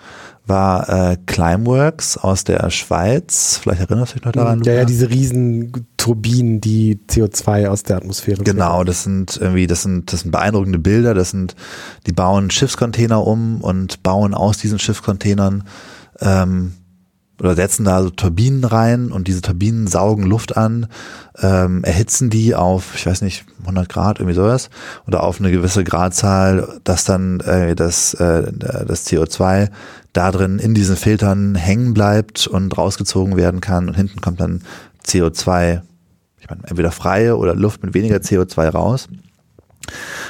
war 0.47 0.89
äh, 0.89 1.17
Climeworks 1.27 2.17
aus 2.19 2.45
der 2.45 2.71
Schweiz. 2.71 3.59
Vielleicht 3.61 3.81
erinnerst 3.81 4.13
du 4.13 4.19
dich 4.19 4.27
noch 4.27 4.33
daran? 4.33 4.63
Ja, 4.63 4.75
ja, 4.75 4.85
diese 4.85 5.11
riesen 5.11 5.87
Turbinen, 5.97 6.61
die 6.61 7.01
CO2 7.09 7.67
aus 7.67 7.83
der 7.83 7.97
Atmosphäre. 7.97 8.45
Genau, 8.45 8.85
das 8.85 9.03
sind 9.03 9.39
irgendwie, 9.41 9.67
das 9.67 9.83
sind, 9.83 10.13
das 10.13 10.21
sind 10.21 10.31
beeindruckende 10.31 10.79
Bilder. 10.79 11.15
Das 11.15 11.31
sind, 11.31 11.57
die 12.07 12.13
bauen 12.13 12.51
Schiffscontainer 12.51 13.27
um 13.27 13.61
und 13.61 14.05
bauen 14.05 14.35
aus 14.35 14.59
diesen 14.59 14.79
Schiffscontainern 14.79 15.65
ähm, 16.21 16.75
oder 17.39 17.55
setzen 17.55 17.85
da 17.85 18.03
so 18.03 18.11
Turbinen 18.11 18.65
rein 18.65 19.13
und 19.13 19.29
diese 19.29 19.43
Turbinen 19.43 19.87
saugen 19.87 20.25
Luft 20.25 20.57
an, 20.57 20.87
ähm, 21.41 21.85
erhitzen 21.85 22.31
die 22.31 22.55
auf, 22.55 22.95
ich 22.95 23.07
weiß 23.07 23.23
nicht, 23.23 23.45
100 23.61 23.89
Grad, 23.89 24.19
irgendwie 24.19 24.35
sowas, 24.35 24.71
oder 25.07 25.23
auf 25.23 25.39
eine 25.39 25.51
gewisse 25.51 25.85
Gradzahl, 25.85 26.81
dass 26.85 27.05
dann 27.05 27.41
äh, 27.41 27.75
das, 27.75 28.15
äh, 28.15 28.53
das 28.53 29.07
CO2 29.07 29.71
da 30.13 30.31
drin 30.31 30.59
in 30.59 30.75
diesen 30.75 30.97
Filtern 30.97 31.55
hängen 31.55 31.93
bleibt 31.93 32.47
und 32.47 32.77
rausgezogen 32.77 33.37
werden 33.37 33.61
kann 33.61 33.89
und 33.89 33.95
hinten 33.95 34.21
kommt 34.21 34.41
dann 34.41 34.63
CO2, 35.05 35.83
ich 36.41 36.49
meine, 36.49 36.63
entweder 36.67 36.91
freie 36.91 37.37
oder 37.37 37.55
Luft 37.55 37.83
mit 37.83 37.93
weniger 37.93 38.17
CO2 38.17 38.69
raus. 38.71 39.09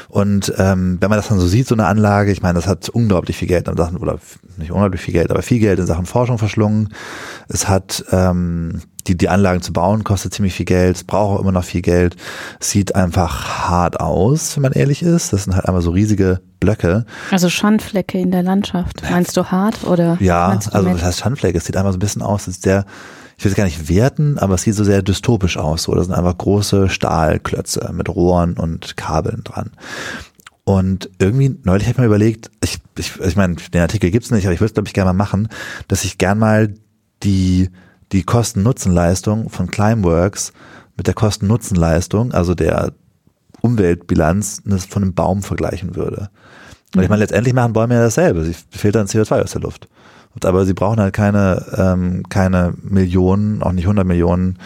Und 0.08 0.52
ähm, 0.56 0.98
wenn 1.00 1.10
man 1.10 1.18
das 1.18 1.28
dann 1.28 1.38
so 1.38 1.46
sieht, 1.46 1.66
so 1.66 1.74
eine 1.74 1.86
Anlage, 1.86 2.32
ich 2.32 2.42
meine, 2.42 2.54
das 2.54 2.66
hat 2.66 2.88
unglaublich 2.88 3.36
viel 3.36 3.48
Geld 3.48 3.68
in 3.68 3.76
Sachen, 3.76 3.98
oder 3.98 4.18
nicht 4.56 4.70
unglaublich 4.70 5.00
viel 5.00 5.14
Geld, 5.14 5.30
aber 5.30 5.42
viel 5.42 5.58
Geld 5.58 5.78
in 5.78 5.86
Sachen 5.86 6.06
Forschung 6.06 6.38
verschlungen. 6.38 6.90
Es 7.48 7.68
hat 7.68 8.04
ähm, 8.10 8.82
die, 9.06 9.16
die 9.16 9.28
Anlagen 9.28 9.62
zu 9.62 9.72
bauen, 9.72 10.04
kostet 10.04 10.34
ziemlich 10.34 10.54
viel 10.54 10.66
Geld, 10.66 10.96
es 10.96 11.04
braucht 11.04 11.38
auch 11.38 11.42
immer 11.42 11.52
noch 11.52 11.64
viel 11.64 11.82
Geld. 11.82 12.16
sieht 12.60 12.94
einfach 12.94 13.68
hart 13.68 14.00
aus, 14.00 14.56
wenn 14.56 14.62
man 14.62 14.72
ehrlich 14.72 15.02
ist. 15.02 15.32
Das 15.32 15.44
sind 15.44 15.54
halt 15.54 15.66
einfach 15.66 15.82
so 15.82 15.90
riesige 15.90 16.40
Blöcke. 16.60 17.04
Also 17.30 17.48
Schandflecke 17.48 18.18
in 18.18 18.30
der 18.30 18.42
Landschaft. 18.42 19.02
Meinst 19.10 19.36
du 19.36 19.44
hart 19.44 19.84
oder? 19.84 20.16
Ja, 20.20 20.48
also 20.48 20.88
das 20.88 21.02
heißt 21.02 21.20
Schandflecke, 21.20 21.58
es 21.58 21.64
sieht 21.64 21.76
einfach 21.76 21.92
so 21.92 21.98
ein 21.98 22.00
bisschen 22.00 22.22
aus, 22.22 22.46
als 22.48 22.60
der 22.60 22.84
ich 23.38 23.44
will 23.44 23.52
es 23.52 23.56
gar 23.56 23.64
nicht 23.64 23.88
werten, 23.88 24.38
aber 24.38 24.54
es 24.54 24.62
sieht 24.62 24.74
so 24.74 24.84
sehr 24.84 25.02
dystopisch 25.02 25.58
aus. 25.58 25.84
So, 25.84 25.94
da 25.94 26.02
sind 26.02 26.14
einfach 26.14 26.38
große 26.38 26.88
Stahlklötze 26.88 27.90
mit 27.92 28.08
Rohren 28.08 28.54
und 28.54 28.96
Kabeln 28.96 29.42
dran. 29.44 29.72
Und 30.64 31.10
irgendwie, 31.18 31.56
neulich 31.62 31.86
habe 31.86 31.92
ich 31.92 31.98
mir 31.98 32.06
überlegt, 32.06 32.50
ich, 32.62 32.78
ich, 32.98 33.20
ich 33.20 33.36
meine, 33.36 33.56
den 33.56 33.82
Artikel 33.82 34.10
gibt's 34.10 34.30
nicht, 34.30 34.46
aber 34.46 34.54
ich 34.54 34.60
würde 34.60 34.70
es, 34.70 34.74
glaube 34.74 34.88
ich, 34.88 34.94
gerne 34.94 35.12
mal 35.12 35.24
machen, 35.24 35.48
dass 35.86 36.04
ich 36.04 36.18
gern 36.18 36.38
mal 36.38 36.74
die, 37.22 37.70
die 38.12 38.24
Kosten-Nutzen-Leistung 38.24 39.50
von 39.50 39.70
Climeworks 39.70 40.52
mit 40.96 41.06
der 41.06 41.14
Kosten-Nutzen-Leistung, 41.14 42.32
also 42.32 42.54
der 42.54 42.94
Umweltbilanz 43.60 44.62
von 44.88 45.02
einem 45.02 45.14
Baum 45.14 45.42
vergleichen 45.42 45.94
würde. 45.94 46.30
Weil 46.94 47.04
ich 47.04 47.10
meine, 47.10 47.20
letztendlich 47.20 47.54
machen 47.54 47.74
Bäume 47.74 47.94
ja 47.94 48.00
dasselbe. 48.00 48.44
Sie 48.44 48.54
filtern 48.70 49.06
CO2 49.06 49.42
aus 49.42 49.52
der 49.52 49.60
Luft 49.60 49.88
aber 50.44 50.66
sie 50.66 50.74
brauchen 50.74 51.00
halt 51.00 51.14
keine, 51.14 51.64
ähm, 51.76 52.22
keine 52.28 52.74
Millionen, 52.82 53.62
auch 53.62 53.72
nicht 53.72 53.84
100 53.84 54.06
Millionen 54.06 54.58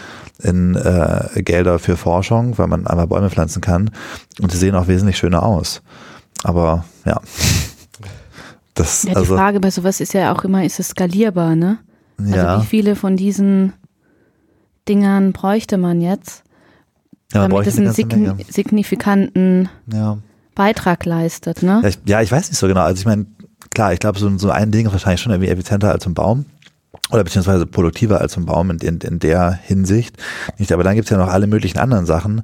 in 0.43 0.75
äh, 0.75 1.41
Gelder 1.43 1.79
für 1.79 1.97
Forschung, 1.97 2.57
weil 2.57 2.67
man 2.67 2.87
einfach 2.87 3.05
Bäume 3.05 3.29
pflanzen 3.29 3.61
kann. 3.61 3.91
Und 4.41 4.51
sie 4.51 4.57
sehen 4.57 4.75
auch 4.75 4.87
wesentlich 4.87 5.17
schöner 5.17 5.43
aus. 5.43 5.81
Aber 6.43 6.85
ja. 7.05 7.19
Das, 8.73 9.03
ja, 9.03 9.11
die 9.11 9.17
also, 9.17 9.35
Frage 9.35 9.59
bei 9.59 9.69
sowas 9.69 9.99
ist 9.99 10.13
ja 10.13 10.33
auch 10.33 10.45
immer, 10.45 10.63
ist 10.63 10.79
es 10.79 10.89
skalierbar, 10.89 11.57
ne? 11.57 11.79
Also 12.17 12.35
ja. 12.35 12.61
wie 12.61 12.65
viele 12.65 12.95
von 12.95 13.17
diesen 13.17 13.73
Dingern 14.87 15.33
bräuchte 15.33 15.77
man 15.77 15.99
jetzt, 15.99 16.43
ja, 17.33 17.47
damit 17.47 17.67
es 17.67 17.77
einen 17.77 17.91
sign 17.91 18.35
signifikanten 18.47 19.69
ja. 19.91 20.17
Beitrag 20.55 21.05
leistet, 21.05 21.63
ne? 21.63 21.81
Ja 21.83 21.89
ich, 21.89 21.99
ja, 22.05 22.21
ich 22.21 22.31
weiß 22.31 22.49
nicht 22.49 22.57
so 22.57 22.67
genau. 22.67 22.81
Also 22.81 22.99
ich 22.99 23.05
meine, 23.05 23.25
klar, 23.73 23.93
ich 23.93 23.99
glaube, 23.99 24.19
so, 24.19 24.37
so 24.37 24.49
ein 24.49 24.71
Ding 24.71 24.85
ist 24.85 24.91
wahrscheinlich 24.91 25.21
schon 25.21 25.31
irgendwie 25.31 25.51
effizienter 25.51 25.91
als 25.91 26.05
ein 26.05 26.13
Baum 26.13 26.45
oder 27.11 27.23
beziehungsweise 27.23 27.65
produktiver 27.65 28.21
als 28.21 28.37
ein 28.37 28.45
Baum 28.45 28.69
in, 28.69 28.77
in, 28.79 28.99
in 28.99 29.19
der 29.19 29.51
Hinsicht. 29.51 30.15
Nicht, 30.57 30.71
aber 30.71 30.83
dann 30.83 30.95
gibt's 30.95 31.09
ja 31.09 31.17
noch 31.17 31.27
alle 31.27 31.47
möglichen 31.47 31.77
anderen 31.77 32.05
Sachen, 32.05 32.43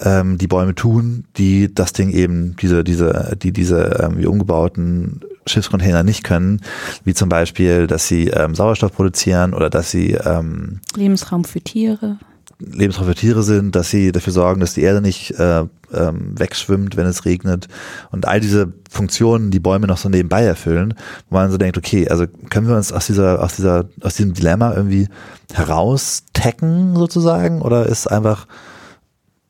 ähm, 0.00 0.38
die 0.38 0.46
Bäume 0.46 0.74
tun, 0.74 1.24
die 1.36 1.72
das 1.72 1.92
Ding 1.92 2.10
eben, 2.10 2.56
diese, 2.56 2.84
diese, 2.84 3.36
die 3.40 3.52
diese 3.52 4.00
ähm, 4.02 4.18
wie 4.18 4.26
umgebauten 4.26 5.20
Schiffscontainer 5.46 6.02
nicht 6.02 6.24
können, 6.24 6.60
wie 7.04 7.14
zum 7.14 7.28
Beispiel, 7.28 7.86
dass 7.86 8.06
sie 8.06 8.28
ähm, 8.28 8.54
Sauerstoff 8.54 8.92
produzieren 8.92 9.54
oder 9.54 9.70
dass 9.70 9.90
sie 9.90 10.12
ähm, 10.12 10.80
Lebensraum 10.96 11.44
für 11.44 11.60
Tiere. 11.60 12.18
Für 12.60 13.14
Tiere 13.14 13.44
sind, 13.44 13.76
dass 13.76 13.90
sie 13.90 14.10
dafür 14.10 14.32
sorgen, 14.32 14.60
dass 14.60 14.74
die 14.74 14.82
Erde 14.82 15.00
nicht 15.00 15.30
äh, 15.38 15.64
ähm, 15.92 16.38
wegschwimmt, 16.38 16.96
wenn 16.96 17.06
es 17.06 17.24
regnet. 17.24 17.68
Und 18.10 18.26
all 18.26 18.40
diese 18.40 18.72
Funktionen, 18.90 19.52
die 19.52 19.60
Bäume 19.60 19.86
noch 19.86 19.96
so 19.96 20.08
nebenbei 20.08 20.42
erfüllen, 20.42 20.94
wo 21.30 21.36
man 21.36 21.52
so 21.52 21.56
denkt, 21.56 21.78
okay, 21.78 22.08
also 22.08 22.26
können 22.50 22.66
wir 22.66 22.76
uns 22.76 22.92
aus 22.92 23.06
dieser, 23.06 23.42
aus 23.42 23.54
dieser, 23.54 23.88
aus 24.00 24.16
diesem 24.16 24.34
Dilemma 24.34 24.74
irgendwie 24.74 25.06
heraustecken 25.52 26.96
sozusagen? 26.96 27.62
Oder 27.62 27.86
ist 27.86 28.08
einfach, 28.08 28.48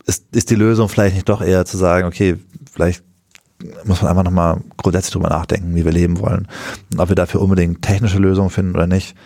ist, 0.04 0.24
ist 0.34 0.50
die 0.50 0.56
Lösung 0.56 0.90
vielleicht 0.90 1.14
nicht 1.14 1.30
doch 1.30 1.40
eher 1.40 1.64
zu 1.64 1.78
sagen, 1.78 2.06
okay, 2.06 2.36
vielleicht 2.70 3.02
muss 3.84 4.02
man 4.02 4.10
einfach 4.10 4.24
nochmal 4.24 4.60
grundsätzlich 4.76 5.12
drüber 5.12 5.30
nachdenken, 5.30 5.74
wie 5.74 5.84
wir 5.84 5.92
leben 5.92 6.20
wollen. 6.20 6.46
Und 6.92 7.00
ob 7.00 7.08
wir 7.08 7.16
dafür 7.16 7.40
unbedingt 7.40 7.80
technische 7.82 8.18
Lösungen 8.18 8.50
finden 8.50 8.74
oder 8.74 8.86
nicht 8.86 9.16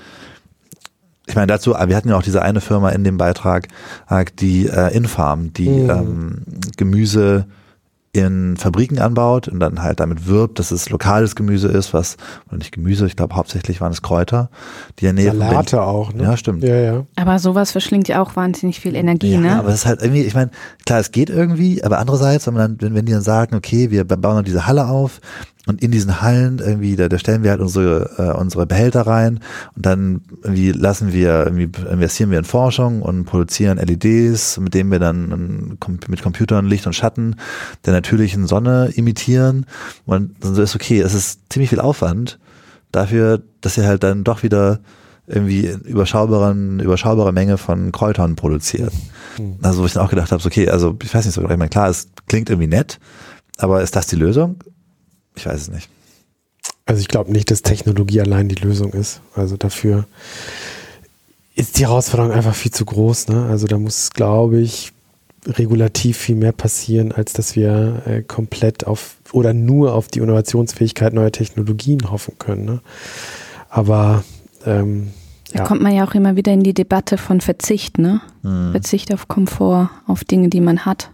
ich 1.27 1.35
meine 1.35 1.47
dazu, 1.47 1.73
wir 1.73 1.97
hatten 1.97 2.09
ja 2.09 2.17
auch 2.17 2.23
diese 2.23 2.43
eine 2.43 2.61
Firma 2.61 2.91
in 2.91 3.05
dem 3.05 3.17
Beitrag, 3.17 3.69
äh, 4.09 4.25
die 4.39 4.67
äh, 4.67 4.95
Infarm, 4.95 5.53
die 5.53 5.69
mhm. 5.69 5.91
ähm, 5.91 6.43
Gemüse 6.77 7.47
in 8.15 8.59
Fabriken 8.59 8.99
anbaut 8.99 9.49
und 9.49 9.59
dann 9.59 9.83
halt 9.83 10.01
damit 10.01 10.27
wirbt, 10.27 10.59
dass 10.59 10.71
es 10.71 10.91
lokales 10.91 11.35
Gemüse 11.35 11.69
ist, 11.69 11.95
was, 11.95 12.19
oder 12.49 12.59
nicht 12.59 12.73
Gemüse, 12.73 13.07
ich 13.07 13.17
glaube 13.17 13.37
hauptsächlich 13.37 13.81
waren 13.81 13.91
es 13.91 14.03
Kräuter, 14.03 14.51
die 14.99 15.07
in 15.07 15.17
der 15.17 15.33
Nähe 15.33 15.39
Salate 15.39 15.83
auch, 15.83 16.13
ne? 16.13 16.25
Ja, 16.25 16.37
stimmt. 16.37 16.63
Ja, 16.63 16.77
ja. 16.77 17.07
Aber 17.17 17.39
sowas 17.39 17.73
verschlingt 17.73 18.09
ja 18.09 18.21
auch 18.21 18.37
wahnsinnig 18.37 18.81
viel 18.81 18.97
Energie, 18.97 19.33
ja, 19.33 19.41
ne? 19.41 19.59
aber 19.59 19.71
es 19.71 19.77
ist 19.77 19.87
halt 19.87 20.03
irgendwie, 20.03 20.25
ich 20.25 20.35
meine, 20.35 20.51
klar, 20.85 21.01
es 21.01 21.11
geht 21.11 21.31
irgendwie, 21.31 21.83
aber 21.83 22.01
andererseits, 22.01 22.47
wenn 22.47 22.55
man 22.55 22.77
dann, 22.77 22.83
wenn, 22.83 22.95
wenn 22.95 23.07
die 23.07 23.13
dann 23.13 23.23
sagen, 23.23 23.57
okay, 23.57 23.91
wir 23.91 24.05
bauen 24.05 24.37
dann 24.37 24.45
diese 24.45 24.67
Halle 24.67 24.89
auf, 24.89 25.23
und 25.67 25.81
in 25.81 25.93
diesen 25.93 26.21
Hallen 26.21 26.59
irgendwie, 26.59 26.97
da, 26.97 27.09
da 27.09 27.19
stellen 27.19 27.45
wir 27.45 27.51
halt 27.51 27.61
unsere, 27.61 28.11
äh, 28.19 28.39
unsere 28.39 28.67
Behälter 28.67 29.03
rein 29.03 29.39
und 29.77 29.87
dann 29.87 30.23
irgendwie 30.43 30.73
lassen 30.73 31.13
wir, 31.13 31.45
irgendwie 31.47 31.71
investieren 31.89 32.31
wir 32.31 32.39
in 32.39 32.45
Forschung 32.45 33.01
und 33.01 33.25
produzieren 33.27 33.79
LEDs, 33.79 34.59
mit 34.59 34.75
denen 34.75 34.91
wir 34.91 34.99
dann 34.99 35.79
mit 36.09 36.23
Computern 36.23 36.67
Licht 36.67 36.87
und 36.87 36.95
Schatten 36.95 37.37
der 37.87 37.93
natürlichen 37.93 38.49
Sonne 38.49 38.91
imitieren. 38.95 39.67
Und 40.05 40.35
so 40.41 40.61
ist 40.61 40.75
okay, 40.75 41.01
es 41.01 41.15
ist 41.15 41.41
ziemlich 41.49 41.71
viel 41.71 41.81
Aufwand 41.81 42.41
dafür, 42.91 43.41
dass 43.61 43.79
ihr 43.79 43.87
halt 43.87 44.03
dann 44.03 44.25
doch 44.25 44.43
wieder 44.43 44.81
irgendwie 45.29 45.69
überschaubaren, 45.85 46.81
überschaubare 46.81 47.33
Menge 47.33 47.57
von 47.57 47.93
Kräutern 47.93 48.35
produziert. 48.35 48.93
Mhm. 49.39 49.59
Also 49.63 49.83
wo 49.83 49.87
ich 49.87 49.93
dann 49.93 50.05
auch 50.05 50.11
gedacht 50.11 50.33
habe, 50.33 50.45
okay, 50.45 50.69
also 50.69 50.97
ich 51.01 51.15
weiß 51.15 51.25
nicht 51.25 51.35
so 51.35 51.41
genau, 51.41 51.53
ich 51.53 51.59
meine, 51.59 51.69
klar, 51.69 51.89
es 51.89 52.09
klingt 52.27 52.51
irgendwie 52.51 52.67
nett, 52.67 52.99
aber 53.59 53.81
ist 53.81 53.95
das 53.95 54.09
die 54.09 54.17
Lösung? 54.17 54.57
Ich 55.37 55.47
weiß 55.47 55.61
es 55.61 55.69
nicht. 55.69 55.89
Also 56.85 57.01
ich 57.01 57.09
glaube 57.09 57.33
nicht, 57.33 57.51
dass 57.51 57.63
Technologie 57.63 58.21
allein 58.21 58.49
die 58.49 58.57
Lösung 58.57 58.93
ist. 58.93 59.21
Also 59.35 59.57
dafür 59.57 60.07
ist 61.55 61.79
die 61.79 61.87
Herausforderung 61.87 62.33
einfach 62.33 62.55
viel 62.55 62.73
zu 62.73 62.85
groß. 62.85 63.29
Ne? 63.29 63.47
Also 63.47 63.67
da 63.67 63.79
muss, 63.79 64.11
glaube 64.11 64.61
ich, 64.61 64.93
regulativ 65.47 66.19
viel 66.19 66.37
mehr 66.37 66.53
passieren, 66.53 67.13
als 67.13 67.33
dass 67.33 67.57
wir 67.57 68.03
äh, 68.07 68.23
komplett 68.23 68.87
auf 68.87 69.17
oder 69.33 69.53
nur 69.53 69.95
auf 69.95 70.09
die 70.09 70.21
Innovationsfähigkeit 70.21 71.13
neuer 71.15 71.33
Technologien 71.33 72.11
hoffen 72.11 72.35
können. 72.39 72.65
Ne? 72.65 72.81
Aber 73.69 74.23
ähm, 74.67 75.13
Da 75.53 75.61
ja. 75.61 75.65
kommt 75.65 75.83
man 75.83 75.95
ja 75.95 76.07
auch 76.07 76.15
immer 76.15 76.37
wieder 76.37 76.53
in 76.53 76.63
die 76.63 76.75
Debatte 76.75 77.17
von 77.19 77.41
Verzicht, 77.41 77.99
ne? 77.99 78.21
Verzicht 78.73 79.13
auf 79.15 79.29
Komfort, 79.29 79.91
auf 80.07 80.25
Dinge, 80.25 80.49
die 80.49 80.61
man 80.61 80.85
hat. 80.85 81.11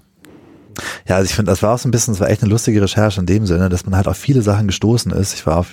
Ja, 1.09 1.16
also 1.16 1.26
ich 1.26 1.35
finde, 1.35 1.51
das 1.51 1.62
war 1.62 1.74
auch 1.74 1.79
so 1.79 1.89
ein 1.89 1.91
bisschen, 1.91 2.14
das 2.14 2.20
war 2.20 2.31
echt 2.31 2.43
eine 2.43 2.51
lustige 2.51 2.81
Recherche 2.83 3.20
in 3.20 3.26
dem 3.26 3.47
Sinne, 3.47 3.68
dass 3.68 3.85
man 3.85 3.97
halt 3.97 4.09
auf 4.09 4.16
viele 4.16 4.43
Sachen 4.43 4.66
gestoßen 4.66 5.12
ist. 5.12 5.35
Ich 5.35 5.47
war 5.47 5.59
auf, 5.59 5.68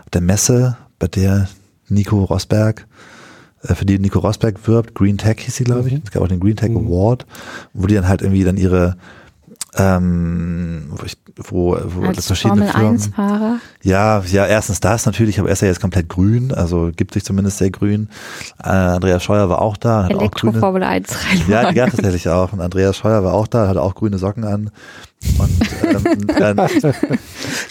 auf 0.00 0.10
der 0.12 0.20
Messe, 0.20 0.76
bei 0.98 1.06
der 1.08 1.48
Nico 1.88 2.22
Rosberg, 2.24 2.86
äh, 3.62 3.74
für 3.74 3.84
die 3.84 3.98
Nico 3.98 4.18
Rosberg 4.18 4.66
wirbt, 4.66 4.94
Green 4.94 5.18
Tech 5.18 5.38
hieß 5.40 5.56
sie, 5.56 5.64
glaube 5.64 5.88
ich. 5.88 5.94
Mhm. 5.94 6.02
Es 6.04 6.10
gab 6.10 6.22
auch 6.22 6.28
den 6.28 6.40
Green 6.40 6.56
Tech 6.56 6.70
Mhm. 6.70 6.86
Award, 6.86 7.26
wo 7.72 7.86
die 7.86 7.94
dann 7.94 8.08
halt 8.08 8.22
irgendwie 8.22 8.44
dann 8.44 8.56
ihre 8.56 8.96
ähm, 9.76 10.84
wo, 10.90 11.04
ich, 11.04 11.16
wo, 11.36 11.76
wo 11.84 12.06
Als 12.06 12.26
verschiedene 12.26 12.66
Formel 12.66 12.98
Firmen, 12.98 12.98
1-Fahrer. 12.98 13.60
ja, 13.82 14.20
ja, 14.20 14.46
erstens 14.46 14.80
das 14.80 15.04
natürlich, 15.06 15.40
aber 15.40 15.48
er 15.48 15.52
ist 15.52 15.62
ja 15.62 15.68
jetzt 15.68 15.80
komplett 15.80 16.08
grün, 16.08 16.52
also 16.52 16.90
gibt 16.94 17.14
sich 17.14 17.24
zumindest 17.24 17.58
sehr 17.58 17.70
grün. 17.70 18.08
Äh, 18.62 18.68
Andreas 18.68 19.24
Scheuer 19.24 19.48
war 19.48 19.60
auch 19.60 19.76
da, 19.76 20.04
hat 20.04 20.14
auch 20.14 20.30
grüne, 20.30 20.52
Elektro-Formel 20.52 20.82
1 20.82 21.16
ja, 21.48 21.70
ja, 21.70 21.86
tatsächlich 21.86 22.28
auch. 22.28 22.52
Und 22.52 22.60
Andreas 22.60 22.96
Scheuer 22.96 23.24
war 23.24 23.34
auch 23.34 23.48
da, 23.48 23.68
hatte 23.68 23.82
auch 23.82 23.94
grüne 23.94 24.18
Socken 24.18 24.44
an. 24.44 24.70
Und 25.38 25.50
ähm, 25.82 26.26
dann 26.38 26.68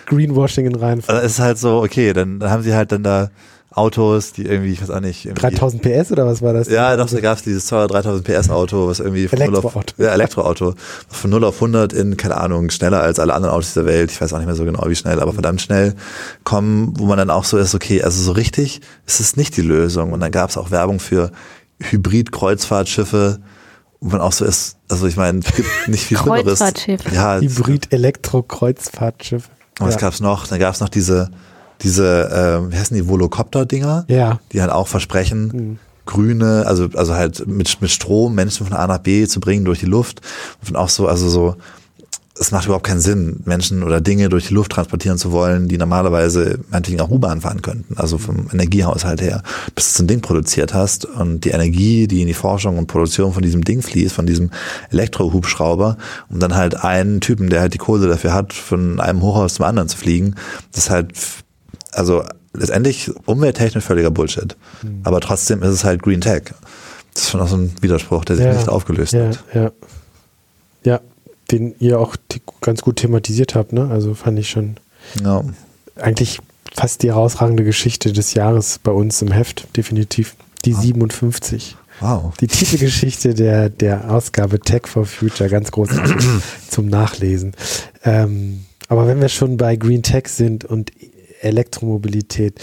Greenwashing 0.05 0.65
in 0.65 0.75
Reihen. 0.75 1.01
also 1.05 1.21
es 1.21 1.33
ist 1.33 1.39
halt 1.39 1.57
so, 1.57 1.81
okay, 1.83 2.13
dann, 2.13 2.39
dann 2.39 2.49
haben 2.49 2.63
sie 2.63 2.73
halt 2.73 2.91
dann 2.91 3.03
da 3.03 3.29
Autos, 3.75 4.33
die 4.33 4.45
irgendwie, 4.45 4.71
ich 4.71 4.81
weiß 4.81 4.89
auch 4.91 4.99
nicht, 4.99 5.25
irgendwie, 5.25 5.41
3000 5.41 5.81
PS 5.81 6.11
oder 6.11 6.25
was 6.25 6.41
war 6.41 6.53
das? 6.53 6.69
ja, 6.69 6.95
doch, 6.95 7.09
da 7.09 7.19
gab 7.19 7.37
es 7.37 7.43
dieses 7.43 7.65
teure 7.65 7.87
3000 7.87 8.25
PS 8.25 8.49
Auto, 8.49 8.87
was 8.87 8.99
irgendwie 8.99 9.27
von 9.27 9.39
0 9.39 9.47
auf, 9.55 9.63
Elektroauto. 9.63 10.03
ja, 10.03 10.09
Elektroauto, 10.09 10.75
von 11.07 11.29
0 11.29 11.43
auf 11.43 11.55
100 11.55 11.93
in, 11.93 12.17
keine 12.17 12.37
Ahnung, 12.37 12.69
schneller 12.69 13.01
als 13.01 13.19
alle 13.19 13.33
anderen 13.33 13.53
Autos 13.53 13.73
dieser 13.73 13.85
Welt. 13.85 14.11
Ich 14.11 14.21
weiß 14.21 14.33
auch 14.33 14.37
nicht 14.37 14.45
mehr 14.45 14.55
so 14.55 14.65
genau, 14.65 14.83
wie 14.87 14.95
schnell, 14.95 15.19
aber 15.19 15.33
verdammt 15.33 15.61
schnell 15.61 15.95
kommen, 16.43 16.93
wo 16.97 17.05
man 17.05 17.17
dann 17.17 17.29
auch 17.29 17.45
so 17.45 17.57
ist, 17.57 17.75
okay, 17.75 18.03
also 18.03 18.21
so 18.21 18.31
richtig 18.31 18.81
ist 19.05 19.19
es 19.19 19.35
nicht 19.35 19.57
die 19.57 19.61
Lösung. 19.61 20.13
Und 20.13 20.19
dann 20.19 20.31
gab 20.31 20.49
es 20.49 20.57
auch 20.57 20.71
Werbung 20.71 20.99
für 20.99 21.31
Hybrid-Kreuzfahrtschiffe, 21.81 23.39
wo 23.99 24.09
man 24.09 24.21
auch 24.21 24.33
so 24.33 24.45
ist, 24.45 24.77
also 24.89 25.07
ich 25.07 25.17
meine, 25.17 25.39
es 25.39 25.55
gibt 25.55 25.69
nicht 25.87 26.03
viel 26.05 26.17
Schlimmeres. 26.17 26.59
Kreuzfahrtschiff. 26.59 27.01
Ja, 27.13 27.37
es- 27.37 27.43
Hybrid-Elektro-Kreuzfahrtschiff. 27.43 29.49
was 29.79 29.95
ja. 29.95 29.99
gab's 30.01 30.19
noch? 30.19 30.47
Dann 30.47 30.59
gab's 30.59 30.79
noch 30.79 30.89
diese, 30.89 31.29
diese, 31.81 32.61
äh, 32.67 32.71
wie 32.71 32.77
heißen 32.77 32.95
die, 32.95 33.07
Volocopter-Dinger? 33.07 34.05
Ja. 34.07 34.39
die 34.51 34.61
halt 34.61 34.71
auch 34.71 34.87
versprechen, 34.87 35.51
Mhm. 35.53 35.79
grüne, 36.05 36.65
also, 36.67 36.89
also 36.95 37.13
halt 37.15 37.47
mit, 37.47 37.81
mit 37.81 37.89
Strom 37.91 38.35
Menschen 38.35 38.65
von 38.67 38.75
A 38.75 38.87
nach 38.87 38.97
B 38.99 39.25
zu 39.27 39.39
bringen 39.39 39.65
durch 39.65 39.79
die 39.79 39.85
Luft. 39.85 40.21
Und 40.67 40.75
auch 40.75 40.89
so, 40.89 41.07
also 41.07 41.29
so, 41.29 41.55
es 42.37 42.49
macht 42.51 42.65
überhaupt 42.65 42.85
keinen 42.87 42.99
Sinn, 42.99 43.41
Menschen 43.45 43.83
oder 43.83 44.01
Dinge 44.01 44.27
durch 44.27 44.47
die 44.47 44.55
Luft 44.55 44.71
transportieren 44.71 45.19
zu 45.19 45.31
wollen, 45.31 45.67
die 45.67 45.77
normalerweise 45.77 46.59
meinetwegen 46.71 46.99
auch 46.99 47.11
U-Bahn 47.11 47.41
fahren 47.41 47.61
könnten, 47.61 47.95
also 47.95 48.17
vom 48.17 48.47
Energiehaushalt 48.51 49.21
her, 49.21 49.43
bis 49.75 49.91
du 49.93 49.97
so 49.99 50.03
ein 50.03 50.07
Ding 50.07 50.21
produziert 50.21 50.73
hast 50.73 51.05
und 51.05 51.45
die 51.45 51.51
Energie, 51.51 52.07
die 52.07 52.21
in 52.21 52.27
die 52.27 52.33
Forschung 52.33 52.79
und 52.79 52.87
Produktion 52.87 53.33
von 53.33 53.43
diesem 53.43 53.63
Ding 53.63 53.83
fließt, 53.83 54.15
von 54.15 54.25
diesem 54.25 54.49
Elektrohubschrauber, 54.89 55.97
um 56.29 56.39
dann 56.39 56.55
halt 56.55 56.83
einen 56.83 57.21
Typen, 57.21 57.49
der 57.49 57.61
halt 57.61 57.73
die 57.75 57.77
Kohle 57.77 58.07
dafür 58.07 58.33
hat, 58.33 58.51
von 58.53 58.99
einem 58.99 59.21
Hochhaus 59.21 59.53
zum 59.55 59.65
anderen 59.65 59.87
zu 59.89 59.97
fliegen, 59.97 60.35
das 60.71 60.85
ist 60.85 60.89
halt, 60.89 61.13
also 61.93 62.23
letztendlich 62.53 63.11
umwelttechnisch 63.25 63.83
völliger 63.83 64.11
Bullshit. 64.11 64.55
Hm. 64.81 65.01
Aber 65.03 65.19
trotzdem 65.21 65.63
ist 65.63 65.69
es 65.69 65.83
halt 65.83 66.01
Green 66.03 66.21
Tech. 66.21 66.43
Das 67.13 67.23
ist 67.23 67.29
schon 67.29 67.41
auch 67.41 67.47
so 67.47 67.57
ein 67.57 67.73
Widerspruch, 67.81 68.25
der 68.25 68.35
sich 68.37 68.45
Ja. 68.45 68.53
nicht 68.53 68.69
aufgelöst 68.69 69.13
Ja, 69.13 69.27
hat. 69.27 69.43
ja. 69.53 69.71
Ja, 70.83 70.99
den 71.51 71.75
ihr 71.79 71.99
auch 71.99 72.15
ganz 72.61 72.81
gut 72.81 72.97
thematisiert 72.97 73.55
habt, 73.55 73.71
ne? 73.73 73.89
Also 73.89 74.13
fand 74.15 74.37
ich 74.39 74.49
schon 74.49 74.75
Ja. 75.23 75.43
eigentlich 75.95 76.39
fast 76.75 77.03
die 77.03 77.09
herausragende 77.09 77.63
Geschichte 77.63 78.11
des 78.11 78.33
Jahres 78.33 78.79
bei 78.83 78.91
uns 78.91 79.21
im 79.21 79.31
Heft, 79.31 79.67
definitiv. 79.77 80.35
Die 80.65 80.73
57. 80.73 81.75
Wow. 81.99 82.33
Die 82.39 82.47
Titelgeschichte 82.47 83.33
der, 83.35 83.69
der 83.69 84.09
Ausgabe 84.11 84.59
Tech 84.59 84.87
for 84.87 85.05
Future, 85.05 85.49
ganz 85.49 85.71
großartig 85.71 86.25
zum 86.69 86.87
Nachlesen. 86.87 87.53
Ähm, 88.03 88.65
aber 88.87 89.05
wenn 89.07 89.21
wir 89.21 89.29
schon 89.29 89.57
bei 89.57 89.75
Green 89.75 90.01
Tech 90.03 90.27
sind 90.27 90.65
und 90.65 90.91
Elektromobilität. 91.43 92.59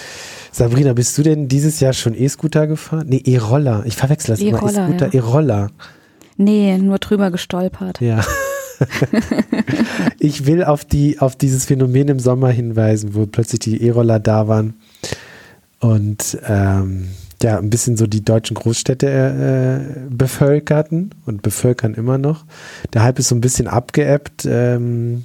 Sabrina, 0.52 0.92
bist 0.92 1.16
du 1.18 1.22
denn 1.22 1.48
dieses 1.48 1.80
Jahr 1.80 1.92
schon 1.92 2.14
E-Scooter 2.14 2.66
gefahren? 2.66 3.06
Nee, 3.08 3.22
E-Roller. 3.24 3.84
Ich 3.86 3.96
verwechsel 3.96 4.32
das 4.32 4.40
immer. 4.40 4.58
E-Roller, 4.58 4.88
E-Scooter, 4.88 5.06
ja. 5.06 5.14
E-Roller. 5.14 5.70
Nee, 6.36 6.78
nur 6.78 6.98
drüber 6.98 7.30
gestolpert. 7.30 8.00
Ja. 8.00 8.24
ich 10.18 10.46
will 10.46 10.64
auf, 10.64 10.84
die, 10.84 11.18
auf 11.18 11.36
dieses 11.36 11.66
Phänomen 11.66 12.08
im 12.08 12.18
Sommer 12.18 12.48
hinweisen, 12.48 13.14
wo 13.14 13.26
plötzlich 13.26 13.60
die 13.60 13.82
E-Roller 13.82 14.18
da 14.18 14.48
waren 14.48 14.74
und 15.80 16.38
ähm, 16.46 17.08
ja, 17.42 17.58
ein 17.58 17.70
bisschen 17.70 17.96
so 17.96 18.06
die 18.06 18.22
deutschen 18.22 18.54
Großstädte 18.54 19.08
äh, 19.08 20.00
bevölkerten 20.10 21.14
und 21.24 21.42
bevölkern 21.42 21.94
immer 21.94 22.18
noch. 22.18 22.44
Der 22.92 23.02
Hype 23.02 23.18
ist 23.18 23.28
so 23.28 23.34
ein 23.34 23.40
bisschen 23.40 23.66
abgeebbt. 23.66 24.44
Ähm, 24.46 25.24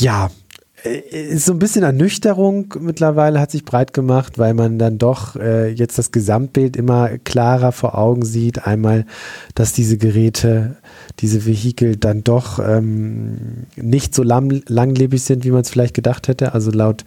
ja, 0.00 0.30
so 1.36 1.52
ein 1.52 1.58
bisschen 1.58 1.82
Ernüchterung 1.82 2.74
mittlerweile 2.78 3.40
hat 3.40 3.50
sich 3.50 3.64
breit 3.64 3.94
gemacht, 3.94 4.38
weil 4.38 4.52
man 4.52 4.78
dann 4.78 4.98
doch 4.98 5.34
äh, 5.36 5.70
jetzt 5.70 5.98
das 5.98 6.12
Gesamtbild 6.12 6.76
immer 6.76 7.16
klarer 7.18 7.72
vor 7.72 7.96
Augen 7.96 8.24
sieht. 8.24 8.66
Einmal, 8.66 9.06
dass 9.54 9.72
diese 9.72 9.96
Geräte, 9.96 10.76
diese 11.20 11.46
Vehikel 11.46 11.96
dann 11.96 12.22
doch 12.22 12.58
ähm, 12.58 13.66
nicht 13.76 14.14
so 14.14 14.22
lang, 14.22 14.62
langlebig 14.68 15.22
sind, 15.22 15.44
wie 15.44 15.52
man 15.52 15.62
es 15.62 15.70
vielleicht 15.70 15.94
gedacht 15.94 16.28
hätte. 16.28 16.52
Also 16.52 16.70
laut 16.70 17.04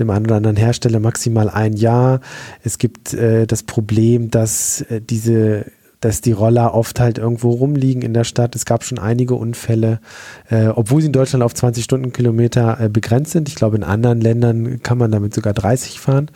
dem 0.00 0.10
einen 0.10 0.26
oder 0.26 0.36
anderen 0.36 0.56
Hersteller 0.56 0.98
maximal 0.98 1.48
ein 1.48 1.74
Jahr. 1.74 2.20
Es 2.64 2.78
gibt 2.78 3.14
äh, 3.14 3.46
das 3.46 3.62
Problem, 3.62 4.30
dass 4.30 4.80
äh, 4.82 5.00
diese 5.00 5.66
dass 6.00 6.20
die 6.20 6.32
Roller 6.32 6.74
oft 6.74 6.98
halt 6.98 7.18
irgendwo 7.18 7.50
rumliegen 7.50 8.02
in 8.02 8.14
der 8.14 8.24
Stadt. 8.24 8.56
Es 8.56 8.64
gab 8.64 8.84
schon 8.84 8.98
einige 8.98 9.34
Unfälle, 9.34 10.00
äh, 10.48 10.68
obwohl 10.68 11.00
sie 11.00 11.08
in 11.08 11.12
Deutschland 11.12 11.42
auf 11.44 11.54
20 11.54 11.84
Stundenkilometer 11.84 12.80
äh, 12.80 12.88
begrenzt 12.88 13.32
sind. 13.32 13.48
Ich 13.48 13.54
glaube, 13.54 13.76
in 13.76 13.84
anderen 13.84 14.20
Ländern 14.20 14.82
kann 14.82 14.98
man 14.98 15.10
damit 15.10 15.34
sogar 15.34 15.52
30 15.52 16.00
fahren. 16.00 16.30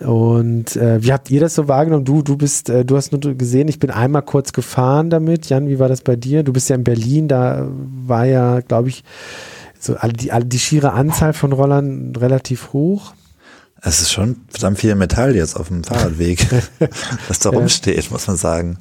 Und 0.00 0.76
äh, 0.76 1.02
wie 1.02 1.12
habt 1.12 1.30
ihr 1.30 1.40
das 1.40 1.54
so 1.54 1.68
wahrgenommen? 1.68 2.04
Du, 2.04 2.22
du 2.22 2.36
bist, 2.36 2.68
äh, 2.68 2.84
du 2.84 2.96
hast 2.96 3.12
nur 3.12 3.20
gesehen, 3.34 3.68
ich 3.68 3.78
bin 3.78 3.90
einmal 3.90 4.22
kurz 4.22 4.52
gefahren 4.52 5.10
damit. 5.10 5.48
Jan, 5.48 5.68
wie 5.68 5.78
war 5.78 5.88
das 5.88 6.02
bei 6.02 6.16
dir? 6.16 6.42
Du 6.42 6.52
bist 6.52 6.68
ja 6.68 6.76
in 6.76 6.84
Berlin, 6.84 7.28
da 7.28 7.66
war 8.06 8.26
ja, 8.26 8.60
glaube 8.60 8.90
ich, 8.90 9.04
so 9.78 9.96
die, 10.20 10.30
die 10.44 10.58
schiere 10.58 10.92
Anzahl 10.92 11.32
von 11.32 11.52
Rollern 11.52 12.14
relativ 12.16 12.72
hoch. 12.72 13.14
Es 13.86 14.00
ist 14.00 14.12
schon 14.12 14.34
verdammt 14.48 14.80
viel 14.80 14.96
Metall 14.96 15.36
jetzt 15.36 15.54
auf 15.54 15.68
dem 15.68 15.84
Fahrradweg, 15.84 16.44
das 17.28 17.38
da 17.38 17.50
rumsteht, 17.50 18.10
muss 18.10 18.26
man 18.26 18.36
sagen. 18.36 18.78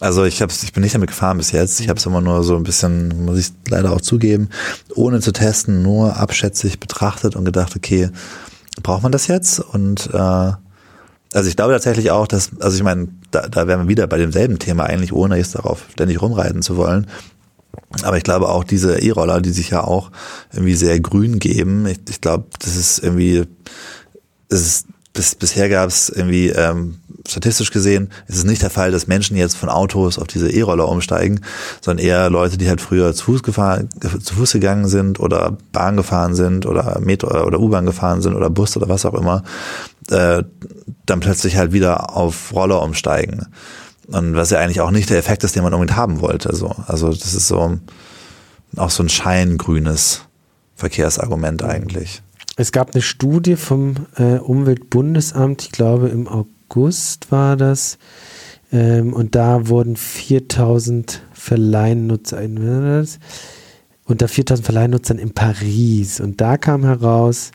Also 0.00 0.24
ich 0.24 0.40
hab's, 0.40 0.62
ich 0.62 0.72
bin 0.72 0.82
nicht 0.82 0.94
damit 0.94 1.10
gefahren 1.10 1.36
bis 1.36 1.52
jetzt. 1.52 1.78
Ich 1.78 1.90
habe 1.90 1.98
es 1.98 2.06
immer 2.06 2.22
nur 2.22 2.42
so 2.42 2.56
ein 2.56 2.62
bisschen, 2.62 3.26
muss 3.26 3.38
ich 3.38 3.52
leider 3.68 3.92
auch 3.92 4.00
zugeben, 4.00 4.48
ohne 4.94 5.20
zu 5.20 5.30
testen, 5.30 5.82
nur 5.82 6.16
abschätzig 6.16 6.80
betrachtet 6.80 7.36
und 7.36 7.44
gedacht, 7.44 7.76
okay, 7.76 8.08
braucht 8.82 9.02
man 9.02 9.12
das 9.12 9.26
jetzt? 9.26 9.60
Und 9.60 10.08
äh, 10.14 10.16
also 10.16 11.48
ich 11.48 11.56
glaube 11.56 11.74
tatsächlich 11.74 12.10
auch, 12.10 12.26
dass, 12.26 12.50
also 12.60 12.78
ich 12.78 12.82
meine, 12.82 13.08
da, 13.30 13.46
da 13.46 13.66
wären 13.66 13.80
wir 13.80 13.88
wieder 13.88 14.06
bei 14.06 14.16
demselben 14.16 14.58
Thema 14.58 14.84
eigentlich, 14.84 15.12
ohne 15.12 15.36
jetzt 15.36 15.54
darauf 15.54 15.84
ständig 15.92 16.22
rumreiten 16.22 16.62
zu 16.62 16.78
wollen. 16.78 17.08
Aber 18.02 18.16
ich 18.16 18.24
glaube 18.24 18.48
auch 18.48 18.64
diese 18.64 19.00
E-Roller, 19.00 19.40
die 19.40 19.50
sich 19.50 19.70
ja 19.70 19.84
auch 19.84 20.10
irgendwie 20.52 20.74
sehr 20.74 20.98
grün 21.00 21.38
geben, 21.38 21.86
ich, 21.86 22.00
ich 22.08 22.20
glaube, 22.22 22.46
das 22.58 22.76
ist 22.76 23.00
irgendwie, 23.00 23.44
ist, 24.62 24.86
bis, 25.12 25.34
bisher 25.36 25.68
gab 25.68 25.88
es 25.88 26.08
irgendwie 26.08 26.48
ähm, 26.48 26.98
statistisch 27.26 27.70
gesehen, 27.70 28.10
ist 28.26 28.36
es 28.36 28.44
nicht 28.44 28.62
der 28.62 28.70
Fall, 28.70 28.90
dass 28.90 29.06
Menschen 29.06 29.36
jetzt 29.36 29.56
von 29.56 29.68
Autos 29.68 30.18
auf 30.18 30.26
diese 30.26 30.50
E-Roller 30.50 30.88
umsteigen, 30.88 31.40
sondern 31.80 32.04
eher 32.04 32.28
Leute, 32.30 32.58
die 32.58 32.68
halt 32.68 32.80
früher 32.80 33.14
zu 33.14 33.26
Fuß 33.26 33.42
gefahren, 33.42 33.88
zu 34.00 34.34
Fuß 34.34 34.52
gegangen 34.52 34.88
sind 34.88 35.20
oder 35.20 35.56
Bahn 35.72 35.96
gefahren 35.96 36.34
sind 36.34 36.66
oder 36.66 36.98
Metro 37.00 37.28
oder 37.46 37.60
U-Bahn 37.60 37.86
gefahren 37.86 38.22
sind 38.22 38.34
oder 38.34 38.50
Bus 38.50 38.76
oder 38.76 38.88
was 38.88 39.06
auch 39.06 39.14
immer, 39.14 39.44
äh, 40.10 40.42
dann 41.06 41.20
plötzlich 41.20 41.56
halt 41.56 41.72
wieder 41.72 42.14
auf 42.14 42.52
Roller 42.52 42.82
umsteigen. 42.82 43.46
Und 44.08 44.34
was 44.34 44.50
ja 44.50 44.58
eigentlich 44.58 44.80
auch 44.80 44.90
nicht 44.90 45.08
der 45.08 45.18
Effekt 45.18 45.44
ist, 45.44 45.56
den 45.56 45.62
man 45.62 45.72
unbedingt 45.72 45.96
haben 45.96 46.20
wollte. 46.20 46.54
So. 46.54 46.74
Also 46.86 47.08
das 47.08 47.34
ist 47.34 47.48
so 47.48 47.78
auch 48.76 48.90
so 48.90 49.02
ein 49.02 49.08
scheingrünes 49.08 50.22
Verkehrsargument 50.76 51.62
eigentlich. 51.62 52.22
Es 52.56 52.70
gab 52.70 52.94
eine 52.94 53.02
Studie 53.02 53.56
vom 53.56 53.94
äh, 54.16 54.38
Umweltbundesamt, 54.38 55.62
ich 55.62 55.72
glaube 55.72 56.08
im 56.08 56.28
August 56.28 57.32
war 57.32 57.56
das, 57.56 57.98
ähm, 58.72 59.12
und 59.12 59.34
da 59.34 59.66
wurden 59.68 59.96
4000 59.96 61.22
Verleihennutzer, 61.32 62.40
unter 64.04 64.28
4000 64.28 64.64
Verleihnutzern 64.64 65.18
in 65.18 65.32
Paris. 65.32 66.20
Und 66.20 66.40
da 66.40 66.56
kam 66.56 66.84
heraus, 66.84 67.50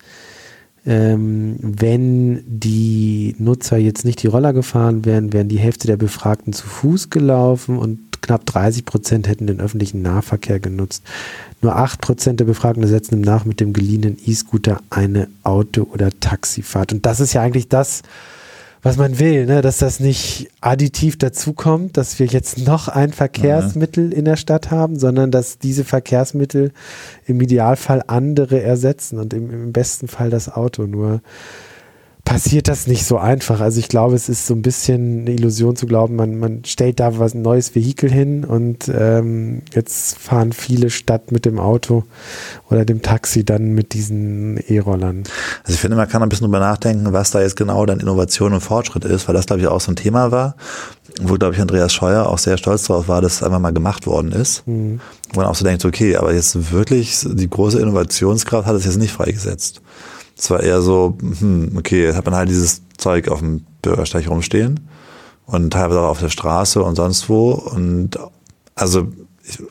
ähm, 0.86 1.58
wenn 1.62 2.44
die 2.46 3.36
Nutzer 3.38 3.78
jetzt 3.78 4.04
nicht 4.04 4.22
die 4.24 4.28
Roller 4.28 4.54
gefahren 4.54 5.06
wären, 5.06 5.32
wären 5.32 5.48
die 5.48 5.60
Hälfte 5.60 5.88
der 5.88 5.98
Befragten 5.98 6.52
zu 6.52 6.68
Fuß 6.68 7.10
gelaufen 7.10 7.78
und 7.78 8.09
knapp 8.22 8.46
30 8.46 8.86
Prozent 8.86 9.28
hätten 9.28 9.48
den 9.48 9.60
öffentlichen 9.60 10.02
Nahverkehr 10.02 10.60
genutzt. 10.60 11.04
Nur 11.62 11.76
8 11.76 12.02
Prozent 12.02 12.40
der 12.40 12.46
Befragten 12.46 12.86
setzen 12.88 13.16
im 13.16 13.22
Nach 13.22 13.46
mit 13.46 13.60
dem 13.60 13.74
geliehenen 13.74 14.18
E-Scooter 14.26 14.82
eine 14.90 15.28
Auto- 15.44 15.88
oder 15.94 16.10
Taxifahrt. 16.20 16.94
Und 16.94 17.06
das 17.06 17.20
ist 17.20 17.34
ja 17.34 17.42
eigentlich 17.42 17.68
das, 17.68 18.02
was 18.82 18.96
man 18.96 19.20
will, 19.20 19.46
ne? 19.46 19.62
dass 19.62 19.80
das 19.80 20.00
nicht 20.00 20.50
additiv 20.62 21.18
dazukommt, 21.18 21.98
dass 21.98 22.18
wir 22.18 22.28
jetzt 22.28 22.60
noch 22.60 22.88
ein 22.88 23.12
Verkehrsmittel 23.12 24.06
mhm. 24.06 24.12
in 24.14 24.26
der 24.26 24.38
Stadt 24.38 24.72
haben, 24.72 24.98
sondern 24.98 25.32
dass 25.32 25.58
diese 25.58 25.84
Verkehrsmittel 25.84 26.72
im 27.26 27.42
Idealfall 27.42 28.04
andere 28.08 28.62
ersetzen 28.62 29.20
und 29.20 29.34
im, 29.34 29.52
im 29.52 29.74
besten 29.74 30.08
Fall 30.08 30.30
das 30.30 30.50
Auto. 30.50 30.84
Nur 30.84 31.22
passiert 32.30 32.68
das 32.68 32.86
nicht 32.86 33.08
so 33.08 33.18
einfach. 33.18 33.60
Also 33.60 33.80
ich 33.80 33.88
glaube, 33.88 34.14
es 34.14 34.30
ist 34.30 34.46
so 34.46 34.54
ein 34.54 34.62
bisschen 34.62 35.22
eine 35.22 35.32
Illusion 35.32 35.76
zu 35.76 35.88
glauben, 35.88 36.16
man, 36.16 36.38
man 36.38 36.64
stellt 36.64 37.00
da 37.00 37.18
was 37.18 37.34
ein 37.34 37.42
neues 37.42 37.74
Vehikel 37.74 38.12
hin 38.12 38.46
und 38.46 38.88
ähm, 38.88 39.64
jetzt 39.74 40.20
fahren 40.20 40.54
viele 40.54 40.92
statt 40.92 41.32
mit 41.32 41.46
dem 41.46 41.58
Auto 41.58 42.04
oder 42.70 42.86
dem 42.86 43.02
Taxi 43.02 43.44
dann 43.44 43.74
mit 43.74 43.94
diesen 43.94 44.58
E-Rollern. 44.68 45.24
Also 45.64 45.74
ich 45.74 45.80
finde, 45.80 45.98
man 45.98 46.08
kann 46.08 46.22
ein 46.22 46.30
bisschen 46.30 46.46
drüber 46.46 46.60
nachdenken, 46.60 47.12
was 47.12 47.32
da 47.32 47.42
jetzt 47.42 47.56
genau 47.56 47.84
dann 47.88 48.00
Innovation 48.00 48.54
und 48.54 48.62
Fortschritt 48.62 49.06
ist, 49.06 49.28
weil 49.28 49.34
das 49.34 49.48
glaube 49.48 49.64
ich 49.64 49.68
auch 49.68 49.82
so 49.82 49.92
ein 49.92 49.96
Thema 49.96 50.32
war, 50.32 50.56
wo 51.24 51.34
glaube 51.34 51.56
ich 51.56 51.62
Andreas 51.62 51.92
Scheuer 51.92 52.28
auch 52.28 52.38
sehr 52.38 52.58
stolz 52.58 52.84
darauf 52.84 53.08
war, 53.08 53.22
dass 53.22 53.38
es 53.38 53.44
einfach 53.44 53.60
mal 53.60 53.74
gemacht 53.74 54.06
worden 54.06 54.34
ist. 54.34 54.68
Mhm. 54.68 55.00
Wo 55.34 55.40
man 55.40 55.50
auch 55.50 55.56
so 55.56 55.66
denkt, 55.66 55.84
okay, 55.84 56.16
aber 56.16 56.32
jetzt 56.32 56.72
wirklich 56.72 57.26
die 57.26 57.50
große 57.50 57.80
Innovationskraft 57.80 58.68
hat 58.68 58.76
es 58.76 58.86
jetzt 58.86 59.00
nicht 59.00 59.14
freigesetzt. 59.14 59.82
Es 60.40 60.50
war 60.50 60.64
eher 60.64 60.82
so, 60.82 61.18
hm, 61.20 61.74
okay, 61.78 62.14
hat 62.14 62.26
man 62.26 62.36
halt 62.36 62.50
dieses 62.50 62.82
Zeug 62.98 63.28
auf 63.28 63.40
dem 63.40 63.66
Bürgersteig 63.82 64.30
rumstehen 64.30 64.80
und 65.46 65.72
teilweise 65.72 66.00
auch 66.00 66.10
auf 66.10 66.20
der 66.20 66.30
Straße 66.30 66.82
und 66.82 66.96
sonst 66.96 67.28
wo. 67.28 67.52
Und 67.52 68.18
also 68.76 69.10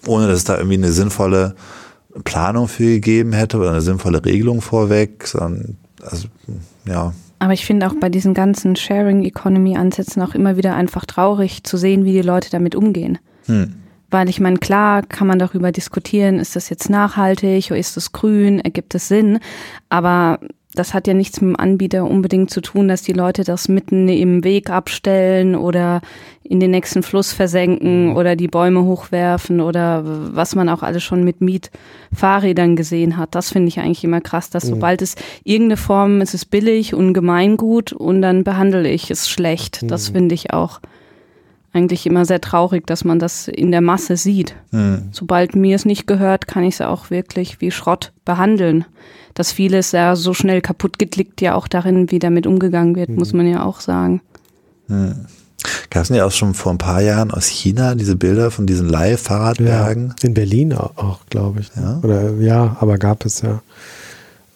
ohne 0.06 0.26
dass 0.26 0.38
es 0.38 0.44
da 0.44 0.56
irgendwie 0.56 0.76
eine 0.76 0.92
sinnvolle 0.92 1.54
Planung 2.24 2.68
für 2.68 2.84
gegeben 2.84 3.32
hätte 3.32 3.56
oder 3.58 3.70
eine 3.70 3.80
sinnvolle 3.80 4.24
Regelung 4.24 4.60
vorweg, 4.60 5.26
sondern 5.26 5.78
also 6.02 6.28
ja. 6.86 7.14
Aber 7.38 7.52
ich 7.52 7.64
finde 7.64 7.86
auch 7.86 7.94
bei 7.94 8.08
diesen 8.08 8.34
ganzen 8.34 8.76
Sharing 8.76 9.24
Economy 9.24 9.76
Ansätzen 9.76 10.22
auch 10.22 10.34
immer 10.34 10.56
wieder 10.56 10.74
einfach 10.74 11.06
traurig 11.06 11.62
zu 11.62 11.76
sehen, 11.76 12.04
wie 12.04 12.12
die 12.12 12.22
Leute 12.22 12.50
damit 12.50 12.74
umgehen. 12.74 13.18
Hm. 13.46 13.76
Weil 14.10 14.28
ich 14.28 14.40
meine, 14.40 14.56
klar 14.56 15.02
kann 15.02 15.26
man 15.26 15.38
darüber 15.38 15.70
diskutieren, 15.70 16.38
ist 16.38 16.56
das 16.56 16.70
jetzt 16.70 16.90
nachhaltig 16.90 17.66
oder 17.70 17.78
ist 17.78 17.96
das 17.96 18.12
grün, 18.12 18.58
ergibt 18.58 18.94
es 18.94 19.08
Sinn, 19.08 19.38
aber 19.90 20.40
das 20.78 20.94
hat 20.94 21.06
ja 21.06 21.14
nichts 21.14 21.40
mit 21.40 21.50
dem 21.50 21.60
Anbieter 21.60 22.04
unbedingt 22.04 22.50
zu 22.50 22.60
tun, 22.60 22.88
dass 22.88 23.02
die 23.02 23.12
Leute 23.12 23.44
das 23.44 23.68
mitten 23.68 24.08
im 24.08 24.44
Weg 24.44 24.70
abstellen 24.70 25.54
oder 25.54 26.00
in 26.44 26.60
den 26.60 26.70
nächsten 26.70 27.02
Fluss 27.02 27.32
versenken 27.32 28.06
mhm. 28.10 28.16
oder 28.16 28.36
die 28.36 28.48
Bäume 28.48 28.84
hochwerfen 28.84 29.60
oder 29.60 30.02
was 30.04 30.54
man 30.54 30.68
auch 30.68 30.82
alles 30.82 31.02
schon 31.02 31.24
mit 31.24 31.40
Mietfahrrädern 31.40 32.76
gesehen 32.76 33.16
hat. 33.16 33.34
Das 33.34 33.50
finde 33.50 33.68
ich 33.68 33.80
eigentlich 33.80 34.04
immer 34.04 34.20
krass, 34.20 34.50
dass 34.50 34.64
mhm. 34.64 34.70
sobald 34.70 35.02
es 35.02 35.16
irgendeine 35.44 35.76
Form, 35.76 36.20
es 36.20 36.32
ist 36.32 36.46
billig 36.46 36.94
und 36.94 37.12
Gemeingut 37.12 37.92
und 37.92 38.22
dann 38.22 38.44
behandle 38.44 38.88
ich 38.88 39.10
es 39.10 39.28
schlecht. 39.28 39.90
Das 39.90 40.10
mhm. 40.10 40.14
finde 40.14 40.34
ich 40.34 40.52
auch 40.52 40.80
eigentlich 41.78 42.06
immer 42.06 42.24
sehr 42.24 42.40
traurig, 42.40 42.86
dass 42.86 43.04
man 43.04 43.18
das 43.18 43.48
in 43.48 43.70
der 43.70 43.80
Masse 43.80 44.16
sieht. 44.16 44.54
Mhm. 44.70 45.08
Sobald 45.12 45.56
mir 45.56 45.76
es 45.76 45.84
nicht 45.84 46.06
gehört, 46.06 46.46
kann 46.46 46.64
ich 46.64 46.74
es 46.74 46.80
auch 46.80 47.10
wirklich 47.10 47.60
wie 47.60 47.70
Schrott 47.70 48.12
behandeln 48.24 48.84
dass 49.38 49.52
vieles 49.52 49.92
ja 49.92 50.16
so 50.16 50.34
schnell 50.34 50.60
kaputt 50.60 50.98
geht, 50.98 51.14
liegt 51.14 51.40
ja 51.40 51.54
auch 51.54 51.68
darin, 51.68 52.10
wie 52.10 52.18
damit 52.18 52.46
umgegangen 52.46 52.96
wird, 52.96 53.10
mhm. 53.10 53.16
muss 53.16 53.32
man 53.32 53.46
ja 53.46 53.64
auch 53.64 53.80
sagen. 53.80 54.20
Mhm. 54.88 55.26
Gab 55.90 56.02
es 56.02 56.08
ja 56.08 56.24
auch 56.24 56.32
schon 56.32 56.54
vor 56.54 56.72
ein 56.72 56.78
paar 56.78 57.00
Jahren 57.00 57.30
aus 57.30 57.46
China 57.46 57.94
diese 57.94 58.16
Bilder 58.16 58.50
von 58.50 58.66
diesen 58.66 58.88
Leih-Fahrradbergen? 58.88 60.08
Ja, 60.08 60.26
in 60.26 60.34
Berlin 60.34 60.72
auch, 60.72 60.96
auch 60.96 61.20
glaube 61.30 61.60
ich. 61.60 61.70
Ja? 61.76 62.00
Oder 62.02 62.34
ja, 62.40 62.76
aber 62.80 62.98
gab 62.98 63.24
es 63.24 63.42
ja. 63.42 63.62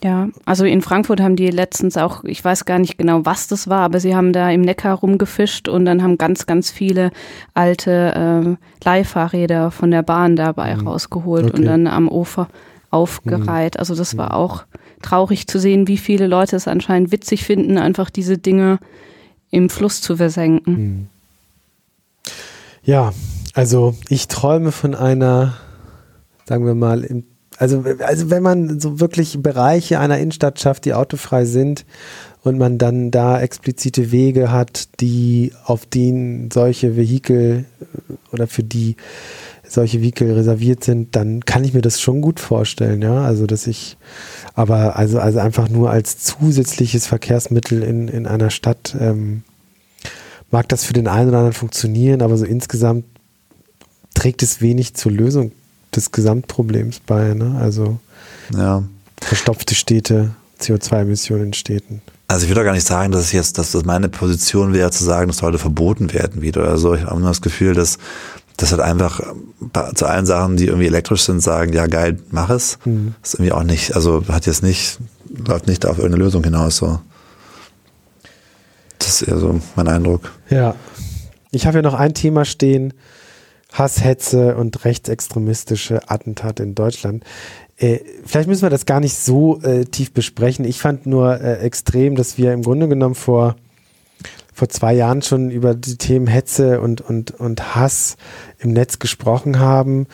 Ja, 0.04 0.28
also 0.44 0.64
in 0.64 0.82
Frankfurt 0.82 1.20
haben 1.20 1.36
die 1.36 1.50
letztens 1.50 1.96
auch, 1.96 2.24
ich 2.24 2.44
weiß 2.44 2.64
gar 2.64 2.80
nicht 2.80 2.98
genau, 2.98 3.24
was 3.24 3.46
das 3.46 3.68
war, 3.68 3.82
aber 3.82 4.00
sie 4.00 4.16
haben 4.16 4.32
da 4.32 4.50
im 4.50 4.62
Neckar 4.62 4.96
rumgefischt 4.96 5.68
und 5.68 5.84
dann 5.84 6.02
haben 6.02 6.18
ganz, 6.18 6.46
ganz 6.46 6.72
viele 6.72 7.12
alte 7.54 8.58
äh, 8.60 8.84
Leihfahrräder 8.84 9.70
von 9.70 9.92
der 9.92 10.02
Bahn 10.02 10.34
dabei 10.34 10.74
mhm. 10.74 10.88
rausgeholt 10.88 11.46
okay. 11.46 11.56
und 11.56 11.64
dann 11.64 11.86
am 11.86 12.08
Ufer 12.08 12.48
aufgereiht. 12.90 13.78
Also 13.78 13.94
das 13.94 14.16
war 14.16 14.34
auch 14.34 14.64
traurig 15.02 15.46
zu 15.46 15.60
sehen, 15.60 15.86
wie 15.86 15.98
viele 15.98 16.26
Leute 16.26 16.56
es 16.56 16.66
anscheinend 16.66 17.12
witzig 17.12 17.44
finden, 17.44 17.78
einfach 17.78 18.10
diese 18.10 18.38
Dinge 18.38 18.78
im 19.50 19.70
Fluss 19.70 20.00
zu 20.00 20.16
versenken. 20.16 20.76
Hm. 20.76 21.06
Ja, 22.84 23.12
also 23.54 23.94
ich 24.08 24.26
träume 24.26 24.72
von 24.72 24.96
einer, 24.96 25.54
sagen 26.46 26.66
wir 26.66 26.74
mal, 26.74 27.04
im, 27.04 27.24
also, 27.62 27.84
also 28.00 28.28
wenn 28.28 28.42
man 28.42 28.80
so 28.80 28.98
wirklich 28.98 29.40
Bereiche 29.40 30.00
einer 30.00 30.18
Innenstadt 30.18 30.58
schafft, 30.58 30.84
die 30.84 30.94
autofrei 30.94 31.44
sind 31.44 31.86
und 32.42 32.58
man 32.58 32.76
dann 32.76 33.12
da 33.12 33.40
explizite 33.40 34.10
Wege 34.10 34.50
hat, 34.50 34.88
die 35.00 35.52
auf 35.64 35.86
denen 35.86 36.50
solche 36.50 36.96
Vehikel 36.96 37.66
oder 38.32 38.48
für 38.48 38.64
die 38.64 38.96
solche 39.62 40.00
Vehikel 40.00 40.32
reserviert 40.32 40.82
sind, 40.82 41.14
dann 41.14 41.44
kann 41.44 41.62
ich 41.62 41.72
mir 41.72 41.82
das 41.82 42.00
schon 42.00 42.20
gut 42.20 42.40
vorstellen, 42.40 43.00
ja. 43.00 43.22
Also 43.22 43.46
dass 43.46 43.68
ich, 43.68 43.96
aber 44.54 44.96
also, 44.96 45.20
also 45.20 45.38
einfach 45.38 45.68
nur 45.68 45.88
als 45.88 46.18
zusätzliches 46.18 47.06
Verkehrsmittel 47.06 47.84
in, 47.84 48.08
in 48.08 48.26
einer 48.26 48.50
Stadt 48.50 48.96
ähm, 48.98 49.44
mag 50.50 50.68
das 50.68 50.82
für 50.84 50.94
den 50.94 51.06
einen 51.06 51.28
oder 51.28 51.38
anderen 51.38 51.54
funktionieren, 51.54 52.22
aber 52.22 52.36
so 52.36 52.44
insgesamt 52.44 53.04
trägt 54.14 54.42
es 54.42 54.60
wenig 54.60 54.94
zur 54.94 55.12
Lösung 55.12 55.52
des 55.94 56.12
Gesamtproblems 56.12 57.00
bei, 57.00 57.34
ne? 57.34 57.58
Also 57.60 57.98
ja. 58.54 58.82
verstopfte 59.20 59.74
Städte, 59.74 60.30
CO2-Emissionen 60.60 61.46
in 61.46 61.52
Städten. 61.52 62.02
Also 62.28 62.44
ich 62.44 62.50
würde 62.50 62.62
auch 62.62 62.64
gar 62.64 62.72
nicht 62.72 62.86
sagen, 62.86 63.12
dass 63.12 63.22
es 63.22 63.32
jetzt, 63.32 63.58
dass 63.58 63.72
das 63.72 63.84
meine 63.84 64.08
Position 64.08 64.72
wäre, 64.72 64.90
zu 64.90 65.04
sagen, 65.04 65.28
das 65.28 65.38
sollte 65.38 65.58
verboten 65.58 66.12
werden 66.12 66.40
wieder 66.40 66.62
oder 66.62 66.78
so. 66.78 66.94
Ich 66.94 67.02
habe 67.02 67.20
nur 67.20 67.28
das 67.28 67.42
Gefühl, 67.42 67.74
dass 67.74 67.98
das 68.56 68.72
hat 68.72 68.80
einfach 68.80 69.20
zu 69.94 70.06
allen 70.06 70.26
Sachen, 70.26 70.56
die 70.56 70.66
irgendwie 70.66 70.86
elektrisch 70.86 71.22
sind, 71.22 71.40
sagen, 71.40 71.72
ja 71.72 71.86
geil, 71.86 72.18
mach 72.30 72.50
es. 72.50 72.78
Mhm. 72.84 73.14
Das 73.20 73.34
ist 73.34 73.40
irgendwie 73.40 73.52
auch 73.52 73.64
nicht, 73.64 73.94
also 73.94 74.24
hat 74.28 74.46
jetzt 74.46 74.62
nicht, 74.62 74.98
läuft 75.46 75.66
nicht 75.66 75.86
auf 75.86 75.98
irgendeine 75.98 76.24
Lösung 76.24 76.44
hinaus. 76.44 76.76
So. 76.76 77.00
Das 78.98 79.20
ist 79.20 79.28
eher 79.28 79.38
so 79.38 79.60
mein 79.74 79.88
Eindruck. 79.88 80.32
Ja. 80.48 80.74
Ich 81.50 81.66
habe 81.66 81.78
ja 81.78 81.82
noch 81.82 81.94
ein 81.94 82.14
Thema 82.14 82.44
stehen. 82.44 82.94
Hass, 83.72 84.02
Hetze 84.02 84.56
und 84.56 84.84
rechtsextremistische 84.84 86.10
Attentate 86.10 86.62
in 86.62 86.74
Deutschland. 86.74 87.24
Äh, 87.76 88.00
vielleicht 88.24 88.48
müssen 88.48 88.62
wir 88.62 88.70
das 88.70 88.86
gar 88.86 89.00
nicht 89.00 89.16
so 89.16 89.60
äh, 89.62 89.84
tief 89.84 90.12
besprechen. 90.12 90.64
Ich 90.64 90.80
fand 90.80 91.06
nur 91.06 91.40
äh, 91.40 91.58
extrem, 91.58 92.16
dass 92.16 92.38
wir 92.38 92.52
im 92.52 92.62
Grunde 92.62 92.88
genommen 92.88 93.14
vor 93.14 93.56
vor 94.54 94.68
zwei 94.68 94.92
Jahren 94.92 95.22
schon 95.22 95.50
über 95.50 95.74
die 95.74 95.96
Themen 95.96 96.26
Hetze 96.26 96.80
und, 96.80 97.00
und, 97.00 97.30
und 97.32 97.74
Hass 97.74 98.16
im 98.58 98.72
Netz 98.72 98.98
gesprochen 98.98 99.58
haben. 99.58 100.06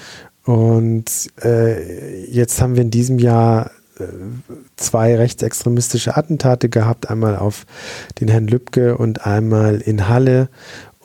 Und 0.45 1.31
äh, 1.43 2.25
jetzt 2.25 2.63
haben 2.63 2.77
wir 2.77 2.83
in 2.83 2.91
diesem 2.91 3.19
Jahr 3.19 3.73
äh, 3.99 4.05
zwei 4.77 5.17
rechtsextremistische 5.17 6.17
Attentate 6.17 6.69
gehabt, 6.69 7.11
einmal 7.11 7.37
auf 7.37 7.67
den 8.21 8.29
Herrn 8.29 8.47
Lübcke 8.47 8.97
und 8.97 9.27
einmal 9.27 9.81
in 9.81 10.09
Halle. 10.09 10.49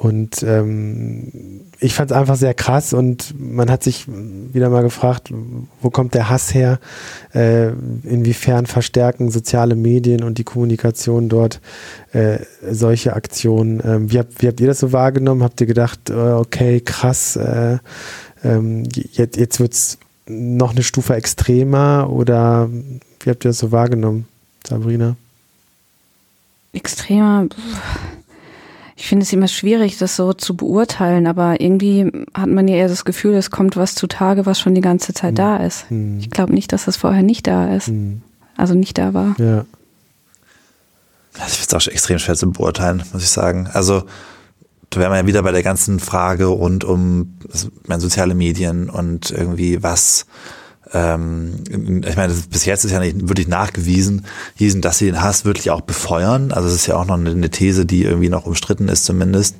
Und 0.03 0.43
ähm, 0.43 1.31
ich 1.79 1.93
fand 1.93 2.11
es 2.11 2.17
einfach 2.17 2.35
sehr 2.35 2.53
krass 2.53 2.91
und 2.91 3.33
man 3.39 3.71
hat 3.71 3.83
sich 3.83 4.05
wieder 4.05 4.69
mal 4.69 4.83
gefragt, 4.83 5.33
wo 5.81 5.89
kommt 5.91 6.13
der 6.13 6.29
Hass 6.29 6.53
her? 6.53 6.79
Äh, 7.33 7.69
inwiefern 8.03 8.65
verstärken 8.65 9.31
soziale 9.31 9.75
Medien 9.75 10.21
und 10.21 10.39
die 10.39 10.43
Kommunikation 10.43 11.29
dort 11.29 11.61
äh, 12.11 12.39
solche 12.69 13.13
Aktionen? 13.13 13.81
Ähm, 13.85 14.11
wie, 14.11 14.19
habt, 14.19 14.41
wie 14.41 14.47
habt 14.47 14.59
ihr 14.59 14.67
das 14.67 14.79
so 14.79 14.91
wahrgenommen? 14.91 15.41
Habt 15.41 15.61
ihr 15.61 15.67
gedacht, 15.67 16.09
äh, 16.09 16.13
okay, 16.13 16.81
krass, 16.81 17.37
äh, 17.37 17.77
ähm, 18.43 18.83
jetzt, 19.13 19.37
jetzt 19.37 19.61
wird 19.61 19.71
es 19.71 19.99
noch 20.27 20.71
eine 20.71 20.83
Stufe 20.83 21.15
extremer 21.15 22.09
oder 22.11 22.69
wie 22.69 23.29
habt 23.29 23.45
ihr 23.45 23.51
das 23.51 23.57
so 23.57 23.71
wahrgenommen, 23.71 24.27
Sabrina? 24.67 25.15
Extremer. 26.73 27.47
Ich 29.03 29.09
finde 29.09 29.23
es 29.23 29.33
immer 29.33 29.49
schwierig, 29.49 29.97
das 29.97 30.15
so 30.15 30.31
zu 30.31 30.55
beurteilen, 30.55 31.27
aber 31.27 31.59
irgendwie 31.59 32.09
hat 32.33 32.47
man 32.47 32.69
ja 32.69 32.77
eher 32.77 32.87
das 32.87 33.03
Gefühl, 33.03 33.33
es 33.33 33.51
kommt 33.51 33.75
was 33.75 33.95
zutage, 33.95 34.45
was 34.45 34.61
schon 34.61 34.75
die 34.75 34.81
ganze 34.81 35.13
Zeit 35.13 35.31
mhm. 35.31 35.35
da 35.35 35.57
ist. 35.57 35.91
Mhm. 35.91 36.19
Ich 36.19 36.29
glaube 36.29 36.53
nicht, 36.53 36.71
dass 36.71 36.85
das 36.85 36.95
vorher 36.95 37.21
nicht 37.21 37.45
da 37.45 37.75
ist. 37.75 37.89
Mhm. 37.89 38.21
Also 38.55 38.75
nicht 38.75 38.97
da 38.97 39.13
war. 39.13 39.35
Ja. 39.39 39.65
Das 41.33 41.59
ist 41.59 41.75
auch 41.75 41.85
extrem 41.85 42.17
schwer 42.17 42.35
zu 42.35 42.49
beurteilen, 42.49 43.03
muss 43.11 43.23
ich 43.23 43.29
sagen. 43.29 43.67
Also, 43.73 44.03
da 44.89 45.01
wären 45.01 45.11
wir 45.11 45.17
ja 45.17 45.27
wieder 45.27 45.43
bei 45.43 45.51
der 45.51 45.63
ganzen 45.63 45.99
Frage 45.99 46.45
rund 46.45 46.85
um 46.85 47.37
meine, 47.85 47.99
soziale 47.99 48.35
Medien 48.35 48.89
und 48.89 49.31
irgendwie 49.31 49.83
was 49.83 50.27
ähm, 50.93 51.63
ich 52.05 52.15
meine, 52.15 52.33
bis 52.51 52.65
jetzt 52.65 52.85
ist 52.85 52.91
ja 52.91 52.99
nicht 52.99 53.27
wirklich 53.27 53.47
nachgewiesen, 53.47 54.25
hießen, 54.55 54.81
dass 54.81 54.99
sie 54.99 55.07
den 55.07 55.21
Hass 55.21 55.43
wirklich 55.43 55.71
auch 55.71 55.81
befeuern. 55.81 56.51
Also 56.51 56.67
es 56.67 56.75
ist 56.75 56.87
ja 56.87 56.95
auch 56.95 57.05
noch 57.05 57.17
eine 57.17 57.49
These, 57.49 57.85
die 57.85 58.03
irgendwie 58.03 58.29
noch 58.29 58.45
umstritten 58.45 58.87
ist 58.87 59.05
zumindest. 59.05 59.55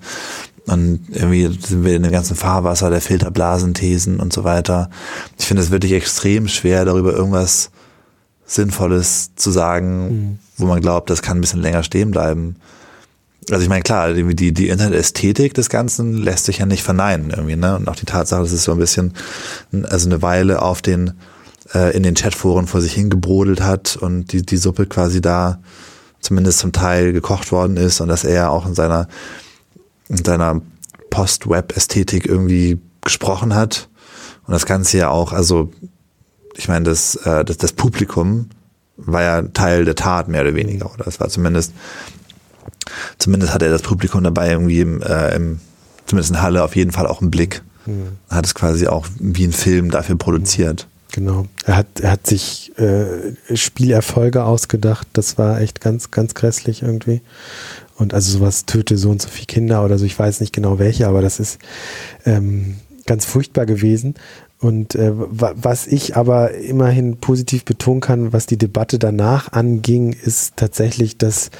Und 0.66 1.02
irgendwie 1.10 1.48
sind 1.60 1.84
wir 1.84 1.96
in 1.96 2.04
dem 2.04 2.12
ganzen 2.12 2.36
Fahrwasser 2.36 2.90
der 2.90 3.02
Filterblasenthesen 3.02 4.20
und 4.20 4.32
so 4.32 4.44
weiter. 4.44 4.90
Ich 5.38 5.46
finde 5.46 5.64
es 5.64 5.72
wirklich 5.72 5.92
extrem 5.92 6.48
schwer, 6.48 6.86
darüber 6.86 7.14
irgendwas 7.14 7.72
Sinnvolles 8.46 9.32
zu 9.36 9.52
sagen, 9.52 10.08
mhm. 10.08 10.40
wo 10.58 10.66
man 10.66 10.82
glaubt, 10.82 11.10
das 11.10 11.22
kann 11.22 11.38
ein 11.38 11.42
bisschen 11.42 11.62
länger 11.62 11.84
stehen 11.84 12.12
bleiben. 12.12 12.58
Also 13.50 13.64
ich 13.64 13.70
meine, 13.70 13.84
klar, 13.84 14.14
die, 14.14 14.54
die 14.54 14.70
Internetästhetik 14.70 15.54
des 15.54 15.70
Ganzen 15.70 16.14
lässt 16.14 16.46
sich 16.46 16.60
ja 16.60 16.66
nicht 16.66 16.84
verneinen 16.84 17.30
irgendwie, 17.32 17.56
ne? 17.56 17.76
Und 17.76 17.90
auch 17.90 17.96
die 17.96 18.06
Tatsache, 18.06 18.42
dass 18.42 18.52
es 18.52 18.64
so 18.64 18.72
ein 18.72 18.78
bisschen, 18.78 19.14
also 19.84 20.08
eine 20.08 20.22
Weile 20.22 20.62
auf 20.62 20.82
den, 20.82 21.14
äh, 21.74 21.96
in 21.96 22.04
den 22.04 22.16
Chatforen 22.16 22.68
vor 22.68 22.82
sich 22.82 22.94
hingebrodelt 22.94 23.62
hat 23.62 23.98
und 23.98 24.32
die, 24.32 24.44
die 24.44 24.58
Suppe 24.58 24.86
quasi 24.86 25.22
da 25.22 25.60
zumindest 26.22 26.60
zum 26.60 26.72
Teil 26.72 27.12
gekocht 27.12 27.52
worden 27.52 27.76
ist 27.76 28.00
und 28.00 28.08
dass 28.08 28.24
er 28.24 28.52
auch 28.52 28.66
in 28.66 28.76
seiner 28.76 29.08
in 30.10 30.24
seiner 30.24 30.62
Post-Web-Ästhetik 31.10 32.26
irgendwie 32.26 32.80
gesprochen 33.02 33.56
hat. 33.56 33.90
Und 34.46 34.54
das 34.54 34.66
Ganze 34.66 34.98
ja 34.98 35.10
auch, 35.10 35.32
also 35.34 35.72
ich 36.56 36.68
meine, 36.68 36.86
das, 36.86 37.16
äh, 37.18 37.44
das, 37.46 37.58
das 37.58 37.74
Publikum 37.74 38.50
war 38.98 39.22
ja 39.22 39.42
Teil 39.42 39.86
der 39.86 39.96
Tat, 39.96 40.28
mehr 40.28 40.42
oder 40.42 40.56
weniger. 40.56 40.92
Oder 40.94 41.08
es 41.08 41.20
war 41.20 41.30
zumindest, 41.30 41.74
zumindest 43.18 43.54
hatte 43.54 43.66
er 43.66 43.72
das 43.72 43.82
Publikum 43.82 44.24
dabei 44.24 44.52
irgendwie 44.52 44.82
im, 44.82 45.02
äh, 45.02 45.36
im 45.36 45.60
zumindest 46.06 46.32
in 46.32 46.42
Halle 46.42 46.64
auf 46.64 46.76
jeden 46.76 46.92
Fall 46.92 47.08
auch 47.08 47.22
im 47.22 47.32
Blick. 47.32 47.64
Mhm. 47.86 48.18
Hat 48.30 48.46
es 48.46 48.56
quasi 48.56 48.88
auch 48.88 49.08
wie 49.20 49.46
ein 49.46 49.54
Film 49.54 49.92
dafür 49.92 50.18
produziert. 50.18 50.88
Genau. 51.12 51.46
Er 51.66 51.78
hat, 51.78 52.00
er 52.02 52.12
hat 52.12 52.26
sich 52.26 52.72
äh, 52.80 53.36
Spielerfolge 53.56 54.44
ausgedacht. 54.44 55.08
Das 55.14 55.38
war 55.38 55.62
echt 55.62 55.80
ganz, 55.80 56.10
ganz 56.10 56.34
grässlich 56.34 56.82
irgendwie. 56.82 57.22
Und 57.96 58.14
also 58.16 58.32
sowas 58.38 58.66
töte 58.66 58.98
so 58.98 59.12
und 59.12 59.22
so 59.22 59.30
viele 59.30 59.46
Kinder 59.46 59.86
oder 59.86 60.00
so, 60.00 60.06
ich 60.06 60.18
weiß 60.18 60.42
nicht 60.42 60.54
genau 60.54 60.80
welche, 60.80 61.08
aber 61.08 61.22
das 61.22 61.40
ist 61.40 61.60
ähm, 62.26 62.78
ganz 63.06 63.26
furchtbar 63.26 63.68
gewesen. 63.68 64.16
Und 64.60 64.96
äh, 64.96 65.12
was 65.14 65.88
ich 65.88 66.16
aber 66.16 66.52
immerhin 66.52 67.18
positiv 67.18 67.66
betonen 67.66 68.02
kann, 68.02 68.34
was 68.34 68.46
die 68.46 68.58
Debatte 68.58 68.98
danach 68.98 69.52
anging, 69.52 70.14
ist 70.14 70.56
tatsächlich, 70.56 71.18
dass 71.18 71.52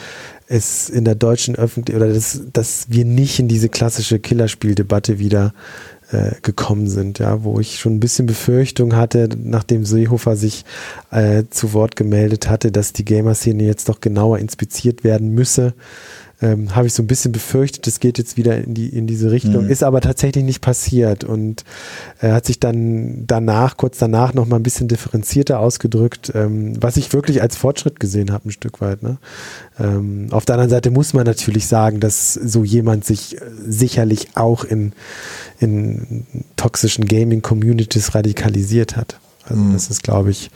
es 0.54 0.88
in 0.88 1.04
der 1.04 1.16
deutschen 1.16 1.56
Öffentlichkeit 1.56 2.04
oder 2.04 2.14
dass, 2.14 2.42
dass 2.54 2.86
wir 2.90 3.06
nicht 3.06 3.40
in 3.40 3.48
diese 3.48 3.70
klassische 3.70 4.20
Killerspieldebatte 4.20 5.18
wieder 5.18 5.54
äh, 6.12 6.32
gekommen 6.44 6.88
sind, 6.88 7.20
ja, 7.20 7.44
wo 7.44 7.60
ich 7.60 7.80
schon 7.80 7.96
ein 7.96 8.00
bisschen 8.00 8.28
Befürchtung 8.28 8.96
hatte, 8.96 9.30
nachdem 9.36 9.84
Seehofer 9.84 10.36
sich 10.36 10.64
äh, 11.12 11.44
zu 11.50 11.74
Wort 11.74 11.96
gemeldet 11.96 12.50
hatte, 12.50 12.72
dass 12.72 12.94
die 12.94 13.06
Gamer-Szene 13.06 13.64
jetzt 13.64 13.90
doch 13.90 14.00
genauer 14.00 14.38
inspiziert 14.38 15.04
werden 15.04 15.34
müsse 15.34 15.74
ähm, 16.44 16.76
habe 16.76 16.88
ich 16.88 16.94
so 16.94 17.02
ein 17.02 17.08
bisschen 17.08 17.32
befürchtet, 17.32 17.88
es 17.88 18.02
geht 18.02 18.18
jetzt 18.18 18.36
wieder 18.36 18.58
in 18.58 18.74
die 18.74 18.90
in 18.90 19.08
diese 19.08 19.32
Richtung, 19.32 19.64
mhm. 19.66 19.70
ist 19.70 19.82
aber 19.82 20.02
tatsächlich 20.02 20.44
nicht 20.44 20.60
passiert 20.62 21.24
und 21.24 21.64
er 22.20 22.34
hat 22.34 22.46
sich 22.46 22.60
dann 22.60 23.26
danach 23.26 23.78
kurz 23.78 23.98
danach 23.98 24.34
noch 24.34 24.46
mal 24.46 24.58
ein 24.58 24.64
bisschen 24.64 24.90
differenzierter 24.90 25.60
ausgedrückt, 25.60 26.34
ähm, 26.36 26.74
was 26.82 26.98
ich 26.98 27.14
wirklich 27.14 27.42
als 27.42 27.56
Fortschritt 27.56 28.00
gesehen 28.00 28.32
habe 28.32 28.50
ein 28.50 28.52
Stück 28.52 28.82
weit. 28.82 29.04
Ne? 29.04 29.18
Ähm, 29.80 30.28
auf 30.32 30.44
der 30.44 30.56
anderen 30.56 30.70
Seite 30.70 30.92
muss 30.92 31.14
man 31.14 31.26
natürlich 31.26 31.68
sagen, 31.68 32.02
dass 32.02 32.34
so 32.34 32.66
jemand 32.66 33.06
sich 33.06 33.38
äh, 33.38 33.46
sicherlich 33.66 34.36
auch 34.36 34.66
in 34.66 34.92
in 35.60 36.26
toxischen 36.58 37.06
Gaming 37.06 37.42
Communities 37.42 38.16
radikalisiert 38.16 38.98
hat. 38.98 39.18
Also 39.46 39.62
mhm. 39.62 39.74
das 39.74 39.90
ist, 39.90 40.04
glaube 40.04 40.32
ich, 40.32 40.52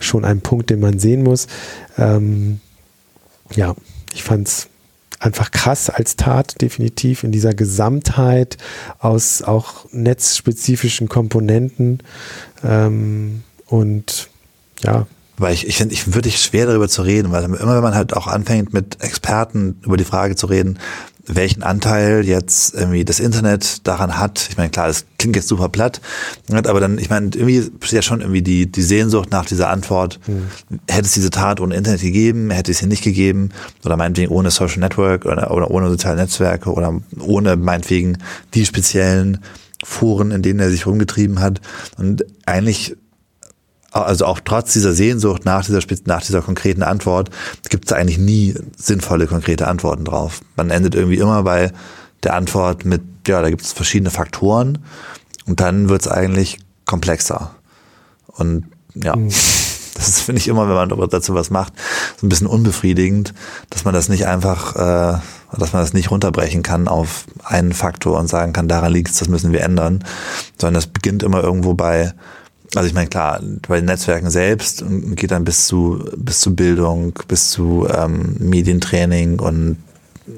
schon 0.00 0.24
ein 0.24 0.42
Punkt, 0.42 0.68
den 0.68 0.80
man 0.80 0.98
sehen 0.98 1.22
muss. 1.22 1.46
Ähm, 1.96 2.60
ja, 3.54 3.74
ich 4.12 4.22
fand's 4.22 4.68
einfach 5.20 5.50
krass 5.50 5.90
als 5.90 6.16
Tat, 6.16 6.60
definitiv 6.60 7.22
in 7.22 7.30
dieser 7.30 7.54
Gesamtheit 7.54 8.56
aus 8.98 9.42
auch 9.42 9.86
netzspezifischen 9.92 11.08
Komponenten. 11.08 12.02
Ähm, 12.64 13.42
und 13.66 14.28
ja. 14.82 15.06
Weil 15.36 15.54
ich, 15.54 15.66
ich 15.66 15.76
finde, 15.76 15.94
ich 15.94 16.12
würde 16.14 16.30
schwer 16.30 16.66
darüber 16.66 16.88
zu 16.88 17.02
reden, 17.02 17.32
weil 17.32 17.44
immer 17.44 17.74
wenn 17.74 17.82
man 17.82 17.94
halt 17.94 18.14
auch 18.14 18.26
anfängt 18.26 18.74
mit 18.74 19.02
Experten 19.02 19.78
über 19.82 19.96
die 19.96 20.04
Frage 20.04 20.36
zu 20.36 20.46
reden, 20.46 20.78
welchen 21.26 21.62
Anteil 21.62 22.24
jetzt 22.24 22.74
irgendwie 22.74 23.04
das 23.04 23.20
Internet 23.20 23.86
daran 23.86 24.18
hat. 24.18 24.48
Ich 24.50 24.56
meine, 24.56 24.70
klar, 24.70 24.88
das 24.88 25.04
klingt 25.18 25.36
jetzt 25.36 25.48
super 25.48 25.68
platt, 25.68 26.00
aber 26.50 26.80
dann, 26.80 26.98
ich 26.98 27.10
meine, 27.10 27.26
irgendwie 27.26 27.70
besteht 27.70 27.96
ja 27.96 28.02
schon 28.02 28.20
irgendwie 28.20 28.42
die, 28.42 28.70
die 28.70 28.82
Sehnsucht 28.82 29.30
nach 29.30 29.44
dieser 29.44 29.68
Antwort. 29.68 30.18
Mhm. 30.26 30.48
Hätte 30.88 31.06
es 31.06 31.12
diese 31.12 31.30
Tat 31.30 31.60
ohne 31.60 31.74
Internet 31.74 32.00
gegeben, 32.00 32.50
hätte 32.50 32.70
es 32.70 32.78
sie 32.78 32.86
nicht 32.86 33.04
gegeben, 33.04 33.50
oder 33.84 33.96
meinetwegen 33.96 34.32
ohne 34.32 34.50
Social 34.50 34.80
Network 34.80 35.26
oder, 35.26 35.50
oder 35.50 35.70
ohne 35.70 35.90
soziale 35.90 36.16
Netzwerke 36.16 36.72
oder 36.72 37.00
ohne 37.18 37.56
meinetwegen 37.56 38.18
die 38.54 38.66
speziellen 38.66 39.38
Foren, 39.84 40.30
in 40.30 40.42
denen 40.42 40.60
er 40.60 40.70
sich 40.70 40.86
rumgetrieben 40.86 41.40
hat. 41.40 41.60
Und 41.96 42.24
eigentlich 42.46 42.96
also 43.90 44.26
auch 44.26 44.40
trotz 44.44 44.72
dieser 44.72 44.92
Sehnsucht 44.92 45.44
nach 45.44 45.64
dieser, 45.64 45.80
nach 46.04 46.22
dieser 46.22 46.42
konkreten 46.42 46.82
Antwort 46.82 47.30
gibt 47.68 47.86
es 47.86 47.92
eigentlich 47.92 48.18
nie 48.18 48.54
sinnvolle, 48.76 49.26
konkrete 49.26 49.66
Antworten 49.66 50.04
drauf. 50.04 50.40
Man 50.56 50.70
endet 50.70 50.94
irgendwie 50.94 51.18
immer 51.18 51.42
bei 51.42 51.72
der 52.22 52.34
Antwort 52.34 52.84
mit, 52.84 53.02
ja, 53.26 53.42
da 53.42 53.50
gibt 53.50 53.62
es 53.62 53.72
verschiedene 53.72 54.10
Faktoren 54.10 54.78
und 55.46 55.60
dann 55.60 55.88
wird 55.88 56.02
es 56.02 56.08
eigentlich 56.08 56.58
komplexer. 56.86 57.54
Und 58.26 58.66
ja, 58.94 59.16
mhm. 59.16 59.28
das 59.94 60.08
ist, 60.08 60.20
finde 60.20 60.40
ich, 60.40 60.48
immer, 60.48 60.68
wenn 60.68 60.88
man 60.98 61.08
dazu 61.10 61.34
was 61.34 61.50
macht, 61.50 61.72
so 62.18 62.26
ein 62.26 62.28
bisschen 62.28 62.46
unbefriedigend, 62.46 63.34
dass 63.70 63.84
man 63.84 63.94
das 63.94 64.08
nicht 64.08 64.26
einfach, 64.26 64.76
äh, 64.76 65.18
dass 65.58 65.72
man 65.72 65.82
das 65.82 65.92
nicht 65.92 66.10
runterbrechen 66.10 66.62
kann 66.62 66.88
auf 66.88 67.24
einen 67.44 67.72
Faktor 67.72 68.18
und 68.18 68.28
sagen 68.28 68.52
kann, 68.52 68.68
daran 68.68 68.92
liegt 68.92 69.10
es, 69.10 69.18
das 69.18 69.28
müssen 69.28 69.52
wir 69.52 69.62
ändern, 69.62 70.04
sondern 70.58 70.74
das 70.74 70.86
beginnt 70.86 71.22
immer 71.22 71.42
irgendwo 71.42 71.74
bei 71.74 72.14
also 72.74 72.86
ich 72.86 72.94
meine, 72.94 73.08
klar, 73.08 73.40
bei 73.66 73.76
den 73.76 73.86
Netzwerken 73.86 74.30
selbst 74.30 74.84
geht 75.16 75.30
dann 75.30 75.44
bis 75.44 75.66
zu, 75.66 76.04
bis 76.16 76.40
zu 76.40 76.54
Bildung, 76.54 77.18
bis 77.26 77.50
zu 77.50 77.88
ähm, 77.92 78.36
Medientraining 78.38 79.40
und 79.40 79.78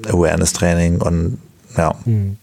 Awareness-Training 0.07 1.01
und 1.01 1.37
ja. 1.77 1.95
Hm. 2.05 2.37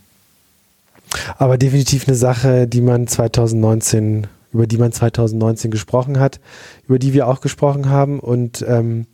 Aber 1.39 1.59
definitiv 1.59 2.07
eine 2.07 2.17
Sache, 2.17 2.69
die 2.69 2.81
man 2.81 3.09
2019, 3.09 4.29
über 4.53 4.67
die 4.67 4.79
man 4.79 4.93
2019 4.93 5.71
gesprochen 5.71 6.21
hat, 6.21 6.41
über 6.87 6.99
die 6.99 7.12
wir 7.12 7.27
auch 7.27 7.41
gesprochen 7.41 7.89
haben 7.89 8.21
und 8.21 8.65
ähm, 8.69 9.07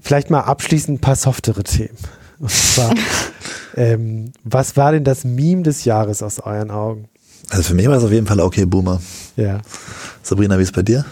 vielleicht 0.00 0.30
mal 0.30 0.42
abschließend 0.42 0.98
ein 0.98 1.00
paar 1.00 1.16
softere 1.16 1.64
Themen. 1.64 1.98
Und 2.38 2.50
zwar, 2.50 2.94
ähm, 3.76 4.32
was 4.44 4.76
war 4.76 4.92
denn 4.92 5.02
das 5.02 5.24
Meme 5.24 5.62
des 5.62 5.84
Jahres 5.84 6.22
aus 6.22 6.38
euren 6.38 6.70
Augen? 6.70 7.08
Also 7.50 7.62
für 7.62 7.74
mich 7.74 7.88
war 7.88 7.96
es 7.96 8.04
auf 8.04 8.12
jeden 8.12 8.26
Fall 8.26 8.40
okay 8.40 8.66
Boomer. 8.66 9.00
Ja. 9.36 9.60
Sabrina, 10.22 10.58
wie 10.58 10.62
ist 10.62 10.68
es 10.68 10.74
bei 10.74 10.82
dir? 10.82 11.04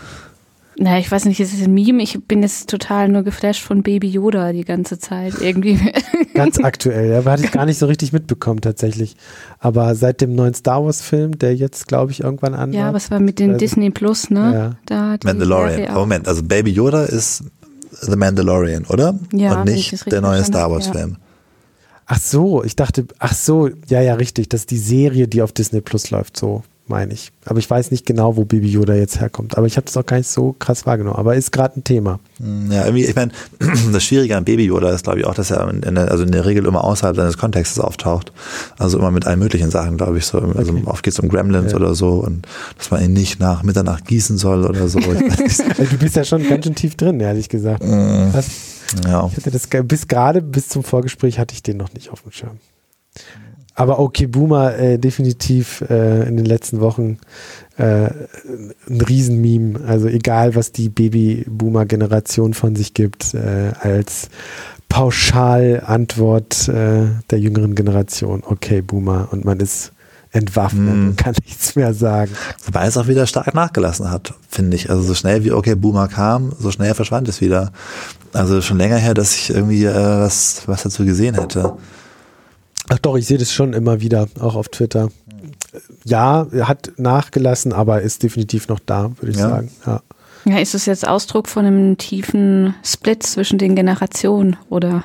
Na, 0.78 0.98
ich 0.98 1.10
weiß 1.10 1.24
nicht, 1.24 1.40
es 1.40 1.54
ist 1.54 1.62
ein 1.62 1.72
Meme. 1.72 2.02
Ich 2.02 2.18
bin 2.26 2.42
jetzt 2.42 2.68
total 2.68 3.08
nur 3.08 3.22
geflasht 3.22 3.62
von 3.62 3.82
Baby 3.82 4.08
Yoda 4.08 4.52
die 4.52 4.64
ganze 4.64 4.98
Zeit 4.98 5.34
irgendwie. 5.40 5.80
Ganz 6.34 6.58
aktuell, 6.58 7.10
ja, 7.10 7.24
hatte 7.24 7.44
ich 7.44 7.52
gar 7.52 7.64
nicht 7.64 7.78
so 7.78 7.86
richtig 7.86 8.12
mitbekommen 8.12 8.60
tatsächlich. 8.60 9.16
Aber 9.58 9.94
seit 9.94 10.20
dem 10.20 10.34
neuen 10.34 10.52
Star 10.52 10.84
Wars 10.84 11.00
Film, 11.00 11.38
der 11.38 11.56
jetzt, 11.56 11.88
glaube 11.88 12.12
ich, 12.12 12.20
irgendwann 12.20 12.54
an. 12.54 12.74
Ja, 12.74 12.92
was 12.92 13.10
war 13.10 13.20
mit 13.20 13.38
den 13.38 13.52
also, 13.52 13.60
Disney 13.60 13.90
Plus, 13.90 14.28
ne? 14.28 14.52
Ja. 14.52 14.70
Da 14.84 15.16
Mandalorian. 15.24 15.94
Moment, 15.94 16.28
also 16.28 16.42
Baby 16.42 16.72
Yoda 16.72 17.04
ist 17.04 17.44
The 18.02 18.16
Mandalorian, 18.16 18.84
oder? 18.84 19.18
Ja. 19.32 19.60
Und 19.60 19.68
nicht 19.70 20.12
der 20.12 20.20
neue 20.20 20.44
Star 20.44 20.70
Wars 20.70 20.88
Film. 20.88 21.16
Ja. 21.18 21.25
Ach 22.06 22.20
so, 22.20 22.62
ich 22.62 22.76
dachte, 22.76 23.06
ach 23.18 23.34
so, 23.34 23.68
ja, 23.88 24.00
ja, 24.00 24.14
richtig. 24.14 24.48
Das 24.48 24.60
ist 24.60 24.70
die 24.70 24.78
Serie, 24.78 25.26
die 25.26 25.42
auf 25.42 25.52
Disney 25.52 25.80
Plus 25.80 26.10
läuft, 26.10 26.36
so 26.36 26.62
meine 26.88 27.12
ich. 27.12 27.32
Aber 27.44 27.58
ich 27.58 27.68
weiß 27.68 27.90
nicht 27.90 28.06
genau, 28.06 28.36
wo 28.36 28.44
Baby 28.44 28.68
Yoda 28.68 28.94
jetzt 28.94 29.20
herkommt. 29.20 29.56
Aber 29.56 29.66
ich 29.66 29.76
habe 29.76 29.84
das 29.86 29.96
auch 29.96 30.06
gar 30.06 30.16
nicht 30.16 30.28
so 30.28 30.54
krass 30.58 30.86
wahrgenommen. 30.86 31.16
Aber 31.16 31.34
ist 31.34 31.52
gerade 31.52 31.78
ein 31.80 31.84
Thema. 31.84 32.20
Hm, 32.38 32.70
ja, 32.70 32.84
irgendwie, 32.84 33.04
ich 33.04 33.14
meine, 33.14 33.32
das 33.92 34.04
Schwierige 34.04 34.36
an 34.36 34.44
Baby 34.44 34.66
Yoda 34.66 34.90
ist, 34.90 35.04
glaube 35.04 35.20
ich, 35.20 35.26
auch, 35.26 35.34
dass 35.34 35.50
er 35.50 35.68
in 35.68 35.94
der, 35.94 36.10
also 36.10 36.24
in 36.24 36.32
der 36.32 36.44
Regel 36.44 36.66
immer 36.66 36.84
außerhalb 36.84 37.16
seines 37.16 37.38
Kontextes 37.38 37.80
auftaucht. 37.80 38.32
Also 38.78 38.98
immer 38.98 39.10
mit 39.10 39.26
allen 39.26 39.38
möglichen 39.38 39.70
Sachen, 39.70 39.96
glaube 39.96 40.18
ich. 40.18 40.26
So, 40.26 40.38
also 40.38 40.72
okay. 40.72 40.82
oft 40.86 41.02
geht 41.02 41.12
es 41.12 41.18
um 41.18 41.28
Gremlins 41.28 41.72
ja. 41.72 41.78
oder 41.78 41.94
so 41.94 42.14
und 42.14 42.46
dass 42.78 42.90
man 42.90 43.02
ihn 43.02 43.12
nicht 43.12 43.40
nach 43.40 43.62
Mitternacht 43.62 44.06
gießen 44.06 44.38
soll 44.38 44.64
oder 44.64 44.88
so. 44.88 44.98
du 45.00 45.98
bist 45.98 46.16
ja 46.16 46.24
schon 46.24 46.48
ganz 46.48 46.64
schön 46.64 46.74
tief 46.74 46.96
drin, 46.96 47.20
ehrlich 47.20 47.48
gesagt. 47.48 47.82
Mm. 47.82 48.30
Ja. 49.04 49.26
Ich 49.26 49.36
hatte 49.36 49.50
das 49.50 49.68
bis 49.84 50.06
gerade, 50.06 50.42
bis 50.42 50.68
zum 50.68 50.84
Vorgespräch 50.84 51.38
hatte 51.38 51.54
ich 51.54 51.62
den 51.62 51.76
noch 51.76 51.92
nicht 51.92 52.10
auf 52.10 52.22
dem 52.22 52.32
Schirm. 52.32 52.58
Aber 53.76 53.98
okay, 53.98 54.26
Boomer 54.26 54.76
äh, 54.78 54.98
definitiv 54.98 55.82
äh, 55.82 56.26
in 56.26 56.38
den 56.38 56.46
letzten 56.46 56.80
Wochen 56.80 57.18
äh, 57.76 58.08
ein 58.88 59.00
Riesenmeme. 59.06 59.80
Also 59.86 60.08
egal, 60.08 60.54
was 60.54 60.72
die 60.72 60.88
Baby-Boomer-Generation 60.88 62.54
von 62.54 62.74
sich 62.74 62.94
gibt, 62.94 63.34
äh, 63.34 63.72
als 63.78 64.30
Pauschalantwort 64.88 66.68
äh, 66.68 67.06
der 67.30 67.38
jüngeren 67.38 67.74
Generation. 67.74 68.42
Okay, 68.46 68.80
Boomer. 68.80 69.28
Und 69.30 69.44
man 69.44 69.60
ist 69.60 69.92
entwaffnen 70.32 71.08
und 71.08 71.16
kann 71.16 71.34
nichts 71.44 71.76
mehr 71.76 71.92
sagen. 71.92 72.32
Wobei 72.64 72.86
es 72.86 72.96
auch 72.96 73.08
wieder 73.08 73.26
stark 73.26 73.54
nachgelassen 73.54 74.10
hat, 74.10 74.32
finde 74.48 74.76
ich. 74.76 74.88
Also 74.88 75.02
so 75.02 75.14
schnell 75.14 75.44
wie 75.44 75.52
okay 75.52 75.74
Boomer 75.74 76.08
kam, 76.08 76.52
so 76.58 76.70
schnell 76.70 76.94
verschwand 76.94 77.28
es 77.28 77.42
wieder. 77.42 77.72
Also 78.32 78.62
schon 78.62 78.78
länger 78.78 78.96
her, 78.96 79.12
dass 79.12 79.34
ich 79.34 79.50
irgendwie 79.50 79.84
äh, 79.84 79.94
was, 79.94 80.62
was 80.66 80.82
dazu 80.82 81.04
gesehen 81.04 81.34
hätte. 81.34 81.76
Ach 82.88 82.98
doch, 82.98 83.16
ich 83.16 83.26
sehe 83.26 83.38
das 83.38 83.52
schon 83.52 83.72
immer 83.72 84.00
wieder, 84.00 84.28
auch 84.40 84.54
auf 84.54 84.68
Twitter. 84.68 85.08
Ja, 86.04 86.46
hat 86.60 86.92
nachgelassen, 86.96 87.72
aber 87.72 88.02
ist 88.02 88.22
definitiv 88.22 88.68
noch 88.68 88.78
da, 88.78 89.10
würde 89.18 89.32
ich 89.32 89.38
Ja. 89.38 89.48
sagen. 89.48 89.70
Ja. 89.86 90.02
Ja, 90.44 90.58
ist 90.58 90.74
es 90.76 90.86
jetzt 90.86 91.06
Ausdruck 91.06 91.48
von 91.48 91.66
einem 91.66 91.98
tiefen 91.98 92.74
Split 92.84 93.24
zwischen 93.24 93.58
den 93.58 93.74
Generationen 93.74 94.56
oder 94.70 95.02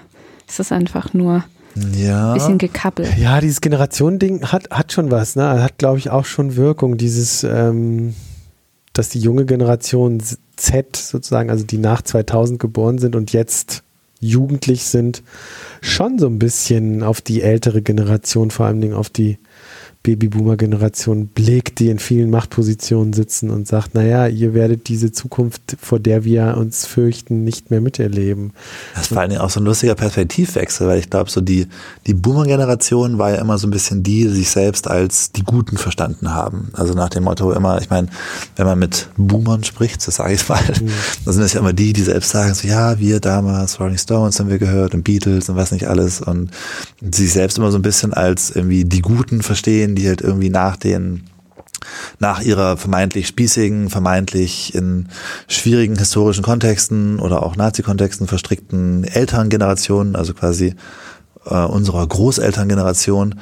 ist 0.47 0.59
es 0.59 0.71
einfach 0.71 1.13
nur 1.15 1.43
ein 1.75 1.93
Ja. 1.97 2.33
bisschen 2.35 2.59
gekappelt? 2.59 3.17
Ja, 3.17 3.41
dieses 3.41 3.59
Generationending 3.61 4.45
hat, 4.51 4.69
hat 4.69 4.91
schon 4.93 5.09
was, 5.09 5.35
ne? 5.35 5.63
Hat, 5.63 5.79
glaube 5.79 5.97
ich, 5.97 6.11
auch 6.11 6.25
schon 6.25 6.55
Wirkung. 6.57 6.97
Dieses, 6.97 7.43
ähm, 7.43 8.13
dass 8.93 9.09
die 9.09 9.19
junge 9.19 9.45
Generation 9.45 10.21
Z 10.57 10.95
sozusagen, 10.95 11.49
also 11.49 11.65
die 11.65 11.79
nach 11.79 12.03
2000 12.03 12.59
geboren 12.59 12.99
sind 12.99 13.15
und 13.15 13.33
jetzt 13.33 13.81
jugendlich 14.21 14.83
sind, 14.83 15.23
schon 15.81 16.17
so 16.19 16.27
ein 16.27 16.39
bisschen 16.39 17.03
auf 17.03 17.19
die 17.19 17.41
ältere 17.41 17.81
Generation, 17.81 18.51
vor 18.51 18.67
allen 18.67 18.79
Dingen 18.79 18.93
auf 18.93 19.09
die 19.09 19.37
Babyboomer-Generation 20.03 21.27
blickt, 21.27 21.79
die 21.79 21.89
in 21.89 21.99
vielen 21.99 22.31
Machtpositionen 22.31 23.13
sitzen 23.13 23.51
und 23.51 23.67
sagt, 23.67 23.93
naja, 23.93 24.27
ihr 24.27 24.55
werdet 24.55 24.87
diese 24.87 25.11
Zukunft, 25.11 25.77
vor 25.79 25.99
der 25.99 26.23
wir 26.23 26.57
uns 26.57 26.87
fürchten, 26.87 27.43
nicht 27.43 27.69
mehr 27.69 27.81
miterleben. 27.81 28.53
Das 28.95 29.03
ist 29.03 29.13
vor 29.13 29.27
Dingen 29.27 29.41
auch 29.41 29.51
so 29.51 29.59
ein 29.59 29.65
lustiger 29.65 29.93
Perspektivwechsel, 29.93 30.87
weil 30.87 30.99
ich 30.99 31.09
glaube, 31.09 31.29
so 31.29 31.39
die, 31.39 31.67
die 32.07 32.15
Boomer-Generation 32.15 33.19
war 33.19 33.31
ja 33.31 33.37
immer 33.37 33.59
so 33.59 33.67
ein 33.67 33.71
bisschen 33.71 34.01
die, 34.01 34.23
die 34.23 34.29
sich 34.29 34.49
selbst 34.49 34.87
als 34.87 35.31
die 35.31 35.43
Guten 35.43 35.77
verstanden 35.77 36.33
haben. 36.33 36.69
Also 36.73 36.93
nach 36.95 37.09
dem 37.09 37.23
Motto 37.23 37.51
immer, 37.51 37.79
ich 37.79 37.89
meine, 37.89 38.07
wenn 38.55 38.65
man 38.65 38.79
mit 38.79 39.09
Boomern 39.17 39.63
spricht, 39.63 40.05
das 40.07 40.15
sage 40.15 40.33
ich 40.33 40.49
mal, 40.49 40.59
dann 41.25 41.33
sind 41.33 41.43
es 41.43 41.53
ja 41.53 41.59
immer 41.59 41.73
die, 41.73 41.93
die 41.93 42.01
selbst 42.01 42.31
sagen, 42.31 42.55
so 42.55 42.67
ja, 42.67 42.97
wir 42.99 43.19
damals, 43.19 43.79
Rolling 43.79 43.97
Stones 43.97 44.39
haben 44.39 44.49
wir 44.49 44.57
gehört 44.57 44.95
und 44.95 45.03
Beatles 45.03 45.47
und 45.49 45.55
was 45.55 45.71
nicht 45.71 45.87
alles 45.87 46.21
und 46.21 46.49
sich 47.01 47.31
selbst 47.31 47.57
immer 47.59 47.71
so 47.71 47.77
ein 47.77 47.83
bisschen 47.83 48.13
als 48.13 48.49
irgendwie 48.49 48.83
die 48.85 49.01
Guten 49.01 49.43
verstehen, 49.43 49.90
die 49.95 50.07
halt 50.07 50.21
irgendwie 50.21 50.49
nach 50.49 50.75
den 50.75 51.23
nach 52.19 52.41
ihrer 52.41 52.77
vermeintlich 52.77 53.27
spießigen, 53.27 53.89
vermeintlich 53.89 54.75
in 54.75 55.07
schwierigen 55.47 55.97
historischen 55.97 56.43
Kontexten 56.43 57.19
oder 57.19 57.43
auch 57.43 57.55
Nazi-Kontexten 57.55 58.27
verstrickten 58.27 59.03
Elterngenerationen, 59.03 60.15
also 60.15 60.33
quasi 60.33 60.75
äh, 61.45 61.55
unserer 61.55 62.05
Großelterngeneration, 62.07 63.39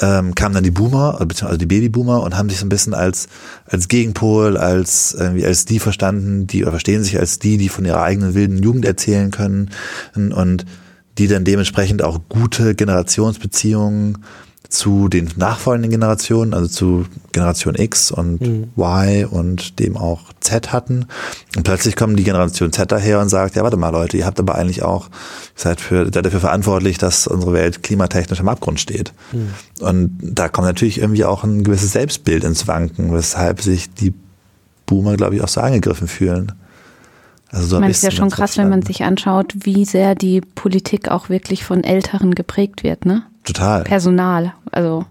ähm, 0.00 0.34
kamen 0.34 0.54
dann 0.54 0.64
die 0.64 0.70
Boomer, 0.70 1.18
beziehungsweise 1.26 1.58
die 1.58 1.66
Babyboomer 1.66 2.22
und 2.22 2.36
haben 2.36 2.48
sich 2.48 2.58
so 2.58 2.66
ein 2.66 2.70
bisschen 2.70 2.94
als, 2.94 3.28
als 3.66 3.88
Gegenpol, 3.88 4.56
als, 4.56 5.14
irgendwie 5.18 5.44
als 5.44 5.64
die 5.64 5.78
verstanden, 5.78 6.46
die, 6.46 6.62
oder 6.62 6.72
verstehen 6.72 7.04
sich 7.04 7.18
als 7.18 7.38
die, 7.38 7.58
die 7.58 7.68
von 7.68 7.84
ihrer 7.84 8.02
eigenen 8.02 8.34
wilden 8.34 8.62
Jugend 8.62 8.84
erzählen 8.84 9.30
können 9.30 9.70
und 10.14 10.64
die 11.18 11.28
dann 11.28 11.44
dementsprechend 11.44 12.02
auch 12.02 12.20
gute 12.28 12.74
Generationsbeziehungen 12.74 14.18
zu 14.72 15.08
den 15.08 15.28
nachfolgenden 15.36 15.90
Generationen, 15.90 16.54
also 16.54 16.66
zu 16.66 17.06
Generation 17.32 17.74
X 17.74 18.10
und 18.10 18.40
Y 18.74 19.26
und 19.26 19.78
dem 19.78 19.98
auch 19.98 20.32
Z 20.40 20.72
hatten. 20.72 21.04
Und 21.54 21.64
plötzlich 21.64 21.94
kommen 21.94 22.16
die 22.16 22.24
Generation 22.24 22.72
Z 22.72 22.90
daher 22.90 23.20
und 23.20 23.28
sagt, 23.28 23.54
ja, 23.54 23.64
warte 23.64 23.76
mal 23.76 23.90
Leute, 23.90 24.16
ihr 24.16 24.24
habt 24.24 24.40
aber 24.40 24.54
eigentlich 24.54 24.82
auch, 24.82 25.08
ihr 25.08 25.12
seid, 25.56 25.80
für, 25.82 26.10
seid 26.10 26.24
dafür 26.24 26.40
verantwortlich, 26.40 26.96
dass 26.96 27.26
unsere 27.26 27.52
Welt 27.52 27.82
klimatechnisch 27.82 28.40
am 28.40 28.48
Abgrund 28.48 28.80
steht. 28.80 29.12
Und 29.80 30.18
da 30.22 30.48
kommt 30.48 30.68
natürlich 30.68 30.98
irgendwie 30.98 31.26
auch 31.26 31.44
ein 31.44 31.64
gewisses 31.64 31.92
Selbstbild 31.92 32.42
ins 32.42 32.66
Wanken, 32.66 33.12
weshalb 33.12 33.60
sich 33.60 33.92
die 33.92 34.14
Boomer, 34.86 35.16
glaube 35.18 35.36
ich, 35.36 35.42
auch 35.42 35.48
so 35.48 35.60
angegriffen 35.60 36.08
fühlen. 36.08 36.52
Also 37.50 37.66
so 37.66 37.82
es 37.82 37.98
ist 37.98 38.04
ja 38.04 38.10
schon 38.10 38.30
krass, 38.30 38.56
wenn 38.56 38.70
man 38.70 38.82
verstanden. 38.82 38.86
sich 38.86 39.04
anschaut, 39.04 39.54
wie 39.64 39.84
sehr 39.84 40.14
die 40.14 40.40
Politik 40.40 41.10
auch 41.10 41.28
wirklich 41.28 41.62
von 41.62 41.84
Älteren 41.84 42.34
geprägt 42.34 42.82
wird, 42.82 43.04
ne? 43.04 43.24
Total. 43.44 43.84
Personal, 43.84 44.54
also 44.70 45.04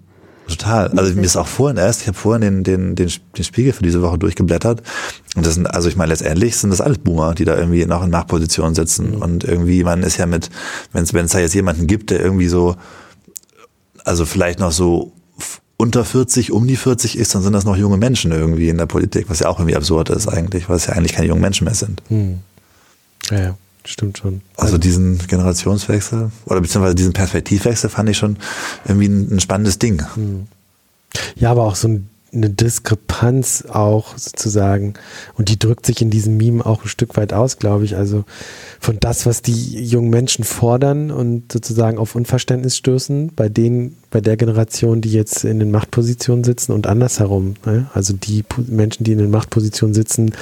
Total. 0.52 0.90
Also 0.98 1.14
mir 1.16 1.24
ist 1.24 1.38
auch 1.38 1.48
vorhin 1.48 1.78
erst, 1.78 2.02
ich 2.02 2.08
habe 2.08 2.18
vorhin 2.18 2.42
den, 2.42 2.64
den, 2.64 2.96
den, 2.96 3.12
den 3.38 3.44
Spiegel 3.44 3.74
für 3.74 3.84
diese 3.84 4.02
Woche 4.02 4.18
durchgeblättert. 4.18 4.82
Und 5.36 5.46
das 5.46 5.54
sind, 5.54 5.66
also 5.66 5.88
ich 5.88 5.96
meine, 5.96 6.10
letztendlich 6.10 6.58
sind 6.58 6.72
das 6.72 6.82
alles 6.82 6.98
Boomer, 6.98 7.34
die 7.36 7.46
da 7.46 7.58
irgendwie 7.58 7.86
noch 7.86 8.04
in 8.04 8.10
Machtpositionen 8.10 8.76
sitzen. 8.76 9.16
Und 9.16 9.44
irgendwie, 9.44 9.84
man 9.84 10.04
ist 10.04 10.18
ja 10.18 10.26
mit, 10.26 10.50
wenn 10.92 11.04
es 11.04 11.32
da 11.32 11.40
jetzt 11.40 11.56
jemanden 11.56 11.88
gibt, 11.88 12.10
der 12.10 12.20
irgendwie 12.20 12.48
so, 12.48 12.76
also 14.04 14.26
vielleicht 14.26 14.60
noch 14.60 14.72
so 14.72 15.14
unter 15.78 16.04
40, 16.06 16.52
um 16.52 16.68
die 16.68 16.76
40 16.76 17.18
ist, 17.18 17.34
dann 17.34 17.42
sind 17.42 17.54
das 17.54 17.66
noch 17.66 17.78
junge 17.78 17.98
Menschen 17.98 18.32
irgendwie 18.32 18.70
in 18.70 18.78
der 18.78 18.86
Politik, 18.86 19.30
was 19.30 19.40
ja 19.40 19.48
auch 19.48 19.60
irgendwie 19.60 19.76
absurd 19.76 20.10
ist 20.10 20.28
eigentlich, 20.28 20.70
weil 20.70 20.76
es 20.76 20.88
ja 20.88 20.94
eigentlich 20.94 21.14
keine 21.14 21.28
jungen 21.28 21.42
Menschen 21.42 21.66
mehr 21.66 21.74
sind. 21.74 22.04
Ja, 23.30 23.40
ja, 23.40 23.58
stimmt 23.86 24.18
schon. 24.18 24.42
Also 24.58 24.78
diesen 24.78 25.18
Generationswechsel 25.28 26.32
oder 26.46 26.62
beziehungsweise 26.62 26.96
diesen 26.96 27.14
Perspektivwechsel 27.14 27.90
fand 27.90 28.10
ich 28.10 28.18
schon 28.18 28.38
irgendwie 28.86 29.08
ein, 29.08 29.36
ein 29.36 29.40
spannendes 29.40 29.80
Ding. 29.80 30.04
Ja, 31.36 31.52
aber 31.52 31.64
auch 31.64 31.76
so 31.76 31.88
ein, 31.88 32.10
eine 32.34 32.50
Diskrepanz 32.50 33.66
auch 33.68 34.18
sozusagen. 34.18 34.94
Und 35.34 35.50
die 35.50 35.60
drückt 35.60 35.86
sich 35.86 36.02
in 36.02 36.10
diesem 36.10 36.38
Meme 36.38 36.66
auch 36.66 36.86
ein 36.86 36.88
Stück 36.88 37.18
weit 37.18 37.34
aus, 37.34 37.58
glaube 37.58 37.84
ich. 37.84 37.98
Also 37.98 38.24
von 38.80 38.98
das, 39.00 39.26
was 39.26 39.42
die 39.42 39.84
jungen 39.84 40.10
Menschen 40.10 40.46
fordern 40.46 41.12
und 41.12 41.52
sozusagen 41.52 41.98
auf 41.98 42.16
Unverständnis 42.16 42.78
stößen, 42.78 43.34
bei 43.36 43.50
denen, 43.50 43.98
bei 44.12 44.22
der 44.22 44.38
Generation, 44.38 45.02
die 45.02 45.12
jetzt 45.12 45.44
in 45.44 45.60
den 45.60 45.72
Machtpositionen 45.72 46.44
sitzen 46.44 46.72
und 46.72 46.88
andersherum. 46.88 47.56
Ne? 47.66 47.88
Also 47.94 48.14
die 48.14 48.46
Menschen, 48.68 49.04
die 49.04 49.12
in 49.12 49.20
den 49.20 49.32
Machtpositionen 49.32 49.94
sitzen, 49.94 50.34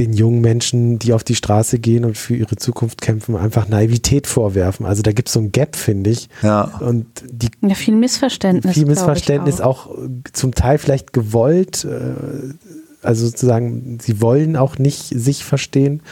den 0.00 0.12
jungen 0.14 0.40
Menschen, 0.40 0.98
die 0.98 1.12
auf 1.12 1.22
die 1.22 1.34
Straße 1.36 1.78
gehen 1.78 2.04
und 2.04 2.16
für 2.18 2.34
ihre 2.34 2.56
Zukunft 2.56 3.00
kämpfen, 3.00 3.36
einfach 3.36 3.68
Naivität 3.68 4.26
vorwerfen. 4.26 4.86
Also 4.86 5.02
da 5.02 5.12
gibt 5.12 5.28
es 5.28 5.34
so 5.34 5.40
ein 5.40 5.52
Gap, 5.52 5.76
finde 5.76 6.10
ich. 6.10 6.28
Ja. 6.42 6.62
Und 6.80 7.06
die 7.30 7.50
ja, 7.60 7.74
viel 7.74 7.94
Missverständnis. 7.94 8.74
viel 8.74 8.86
Missverständnis 8.86 9.60
auch. 9.60 9.90
äh, 9.96 10.08
zum 10.32 10.54
Teil 10.54 10.78
vielleicht 10.78 11.12
gewollt. 11.12 11.84
äh, 11.84 12.54
Also 13.02 13.26
sozusagen, 13.26 13.98
sie 14.02 14.20
wollen 14.20 14.56
auch 14.56 14.78
nicht 14.78 15.08
sich 15.08 15.44
verstehen, 15.44 16.02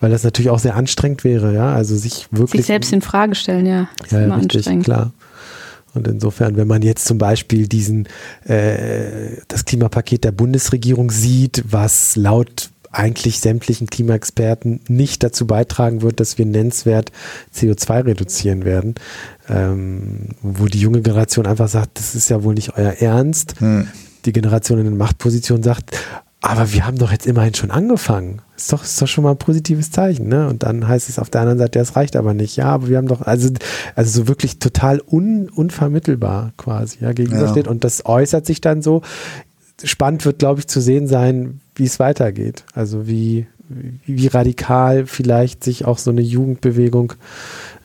weil 0.00 0.10
das 0.10 0.22
natürlich 0.24 0.50
auch 0.50 0.58
sehr 0.58 0.74
anstrengend 0.74 1.22
wäre, 1.24 1.52
ja. 1.54 1.74
Also 1.74 1.96
sich 1.96 2.28
wirklich. 2.30 2.62
Sich 2.62 2.66
selbst 2.68 2.92
in 2.92 3.02
Frage 3.02 3.34
stellen, 3.34 3.66
ja. 3.66 3.88
Ist 4.02 4.12
ja, 4.12 4.20
ja, 4.20 4.24
immer 4.26 4.36
richtig, 4.36 4.58
anstrengend. 4.58 4.84
klar. 4.84 5.12
Und 5.92 6.06
insofern, 6.06 6.56
wenn 6.56 6.68
man 6.68 6.82
jetzt 6.82 7.04
zum 7.04 7.18
Beispiel 7.18 7.66
diesen 7.66 8.06
äh, 8.44 9.38
das 9.48 9.64
Klimapaket 9.64 10.22
der 10.24 10.32
Bundesregierung 10.32 11.10
sieht, 11.10 11.64
was 11.68 12.14
laut 12.16 12.70
eigentlich 12.92 13.40
sämtlichen 13.40 13.86
Klimaexperten 13.86 14.80
nicht 14.88 15.22
dazu 15.22 15.46
beitragen 15.46 16.02
wird, 16.02 16.20
dass 16.20 16.38
wir 16.38 16.46
nennenswert 16.46 17.12
CO2 17.54 18.06
reduzieren 18.06 18.64
werden, 18.64 18.94
ähm, 19.48 20.30
wo 20.42 20.66
die 20.66 20.80
junge 20.80 21.00
Generation 21.00 21.46
einfach 21.46 21.68
sagt, 21.68 21.98
das 21.98 22.14
ist 22.14 22.30
ja 22.30 22.42
wohl 22.42 22.54
nicht 22.54 22.76
euer 22.76 22.92
Ernst. 22.92 23.54
Die 24.24 24.32
Generation 24.32 24.78
in 24.78 24.84
den 24.86 24.96
Machtpositionen 24.96 25.62
sagt, 25.62 25.96
aber 26.42 26.72
wir 26.72 26.86
haben 26.86 26.96
doch 26.96 27.12
jetzt 27.12 27.26
immerhin 27.26 27.54
schon 27.54 27.70
angefangen. 27.70 28.40
Ist 28.56 28.72
doch, 28.72 28.82
ist 28.82 29.00
doch 29.00 29.06
schon 29.06 29.24
mal 29.24 29.32
ein 29.32 29.38
positives 29.38 29.90
Zeichen, 29.90 30.28
ne? 30.28 30.48
Und 30.48 30.62
dann 30.62 30.88
heißt 30.88 31.10
es 31.10 31.18
auf 31.18 31.28
der 31.28 31.42
anderen 31.42 31.58
Seite, 31.58 31.78
das 31.78 31.96
reicht 31.96 32.16
aber 32.16 32.32
nicht. 32.32 32.56
Ja, 32.56 32.66
aber 32.66 32.88
wir 32.88 32.96
haben 32.96 33.08
doch, 33.08 33.20
also, 33.20 33.50
also 33.94 34.22
so 34.22 34.28
wirklich 34.28 34.58
total 34.58 35.02
un, 35.06 35.50
unvermittelbar 35.50 36.52
quasi, 36.56 36.98
ja, 37.00 37.12
gegenübersteht. 37.12 37.68
Und 37.68 37.84
das 37.84 38.06
äußert 38.06 38.46
sich 38.46 38.60
dann 38.62 38.80
so. 38.80 39.02
Spannend 39.84 40.24
wird, 40.24 40.38
glaube 40.38 40.60
ich, 40.60 40.66
zu 40.66 40.80
sehen 40.80 41.08
sein, 41.08 41.60
wie 41.80 41.86
es 41.86 41.98
weitergeht. 41.98 42.64
Also 42.74 43.06
wie, 43.06 43.46
wie 44.04 44.26
radikal 44.26 45.06
vielleicht 45.06 45.64
sich 45.64 45.86
auch 45.86 45.96
so 45.96 46.10
eine 46.10 46.20
Jugendbewegung 46.20 47.14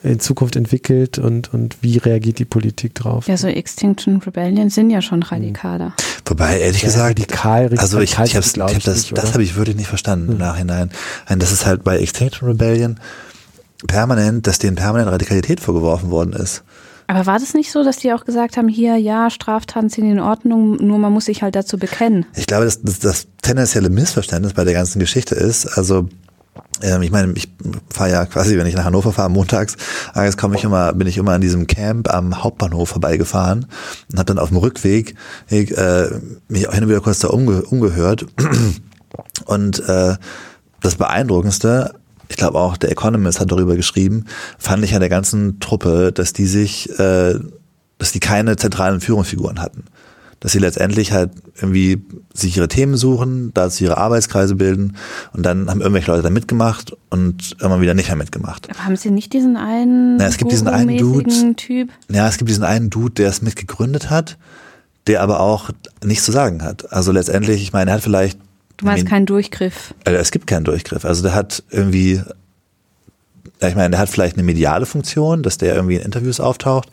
in 0.03 0.19
Zukunft 0.19 0.57
entwickelt 0.57 1.17
und, 1.17 1.53
und 1.53 1.77
wie 1.81 1.97
reagiert 1.97 2.37
die 2.37 2.45
Politik 2.45 2.93
drauf. 2.93 3.27
Ja, 3.29 3.37
so 3.37 3.47
Extinction 3.47 4.17
Rebellion 4.17 4.69
sind 4.69 4.89
ja 4.89 5.01
schon 5.01 5.23
radikaler. 5.23 5.93
Wobei, 6.25 6.59
ehrlich 6.59 6.81
Ja, 6.81 6.89
gesagt, 6.89 7.19
radikal, 7.21 7.69
also 7.77 8.01
ich, 8.01 8.19
ich 8.19 8.53
glaub 8.53 8.69
hab 8.69 8.77
ich 8.77 8.83
das, 8.83 8.97
nicht, 8.97 9.17
das 9.17 9.33
habe 9.33 9.43
ich 9.43 9.55
wirklich 9.55 9.77
nicht 9.77 9.87
verstanden 9.87 10.33
im 10.33 10.37
Nachhinein. 10.37 10.91
Nein, 11.29 11.39
das 11.39 11.53
ist 11.53 11.65
halt 11.65 11.85
bei 11.85 11.97
Extinction 11.97 12.49
Rebellion 12.49 12.99
permanent, 13.87 14.45
dass 14.45 14.59
denen 14.59 14.75
permanent 14.75 15.09
Radikalität 15.09 15.61
vorgeworfen 15.61 16.11
worden 16.11 16.33
ist. 16.33 16.63
Aber 17.07 17.25
war 17.25 17.39
das 17.39 17.53
nicht 17.53 17.71
so, 17.71 17.83
dass 17.83 17.97
die 17.97 18.11
auch 18.13 18.25
gesagt 18.25 18.57
haben, 18.57 18.67
hier, 18.67 18.97
ja, 18.97 19.29
Straftaten 19.29 19.89
sind 19.89 20.09
in 20.09 20.19
Ordnung, 20.19 20.75
nur 20.77 20.97
man 20.97 21.13
muss 21.13 21.25
sich 21.25 21.43
halt 21.43 21.55
dazu 21.55 21.77
bekennen? 21.77 22.25
Ich 22.35 22.47
glaube, 22.47 22.65
dass 22.65 22.81
das, 22.81 22.99
das 22.99 23.27
tendenzielle 23.41 23.89
Missverständnis 23.89 24.53
bei 24.53 24.63
der 24.63 24.73
ganzen 24.73 24.99
Geschichte 24.99 25.35
ist, 25.35 25.67
also 25.77 26.09
ähm, 26.81 27.01
ich 27.01 27.11
meine, 27.11 27.33
ich 27.33 27.49
fahre 27.89 28.11
ja 28.11 28.25
quasi, 28.25 28.57
wenn 28.57 28.67
ich 28.67 28.75
nach 28.75 28.85
Hannover 28.85 29.13
fahre 29.13 29.29
montags, 29.29 29.75
jetzt 30.15 30.37
komme 30.37 30.55
ich 30.55 30.63
immer, 30.63 30.93
bin 30.93 31.07
ich 31.07 31.17
immer 31.17 31.33
an 31.33 31.41
diesem 31.41 31.67
Camp 31.67 32.13
am 32.13 32.43
Hauptbahnhof 32.43 32.89
vorbeigefahren 32.89 33.67
und 34.11 34.19
habe 34.19 34.25
dann 34.25 34.39
auf 34.39 34.49
dem 34.49 34.57
Rückweg 34.57 35.15
ich, 35.49 35.75
äh, 35.77 36.09
mich 36.47 36.67
auch 36.67 36.73
hin 36.73 36.83
und 36.83 36.89
wieder 36.89 37.01
kurz 37.01 37.19
da 37.19 37.29
umge 37.29 37.61
umgehört 37.63 38.25
und 39.45 39.79
äh, 39.87 40.15
das 40.81 40.95
Beeindruckendste, 40.95 41.95
ich 42.29 42.37
glaube 42.37 42.59
auch 42.59 42.77
der 42.77 42.91
Economist 42.91 43.39
hat 43.39 43.51
darüber 43.51 43.75
geschrieben, 43.75 44.25
fand 44.57 44.83
ich 44.83 44.93
an 44.93 44.99
der 44.99 45.09
ganzen 45.09 45.59
Truppe, 45.59 46.11
dass 46.11 46.33
die 46.33 46.45
sich, 46.47 46.89
äh, 46.99 47.35
dass 47.97 48.11
die 48.11 48.19
keine 48.19 48.55
zentralen 48.55 49.01
Führungsfiguren 49.01 49.61
hatten. 49.61 49.83
dass 50.41 50.51
sie 50.51 50.59
letztendlich 50.59 51.11
halt 51.11 51.31
irgendwie 51.55 52.03
sich 52.33 52.55
ihre 52.57 52.67
Themen 52.67 52.97
suchen, 52.97 53.51
dazu 53.55 53.83
ihre 53.85 53.97
Arbeitskreise 53.97 54.55
bilden 54.55 54.95
und 55.33 55.43
dann 55.43 55.69
haben 55.69 55.81
irgendwelche 55.81 56.11
Leute 56.11 56.21
da 56.23 56.29
mitgemacht 56.29 56.95
und 57.09 57.53
irgendwann 57.53 57.81
wieder 57.81 57.93
nicht 57.95 58.09
mehr 58.09 58.17
mitgemacht. 58.17 58.69
Aber 58.69 58.85
haben 58.85 58.95
Sie 58.95 59.09
nicht 59.09 59.33
diesen 59.33 59.57
einen, 59.57 60.17
Na, 60.17 60.27
es 60.27 60.37
gibt 60.37 60.51
diesen 60.51 60.67
einen 60.67 60.97
Dude. 60.97 61.55
Typ? 61.55 61.89
Ja, 62.11 62.27
es 62.27 62.37
gibt 62.37 62.49
diesen 62.49 62.63
einen 62.63 62.89
Dude, 62.91 63.13
der 63.15 63.29
es 63.29 63.41
mitgegründet 63.41 64.09
hat, 64.11 64.37
der 65.07 65.23
aber 65.23 65.39
auch 65.39 65.71
nichts 66.03 66.25
zu 66.25 66.31
sagen 66.31 66.61
hat. 66.61 66.91
Also 66.93 67.11
letztendlich, 67.11 67.63
ich 67.63 67.73
meine, 67.73 67.89
er 67.91 67.95
hat 67.95 68.03
vielleicht 68.03 68.37
Du 68.77 68.85
meinst 68.85 69.05
keinen 69.05 69.25
Durchgriff. 69.25 69.93
Also 70.05 70.19
es 70.19 70.31
gibt 70.31 70.47
keinen 70.47 70.65
Durchgriff. 70.65 71.05
Also 71.05 71.23
der 71.23 71.33
hat 71.33 71.63
irgendwie, 71.71 72.21
ja, 73.61 73.67
ich 73.69 73.75
meine, 73.75 73.91
der 73.91 73.99
hat 73.99 74.09
vielleicht 74.09 74.35
eine 74.35 74.43
mediale 74.43 74.85
Funktion, 74.85 75.43
dass 75.43 75.57
der 75.57 75.75
irgendwie 75.75 75.95
in 75.95 76.01
Interviews 76.01 76.39
auftaucht, 76.39 76.89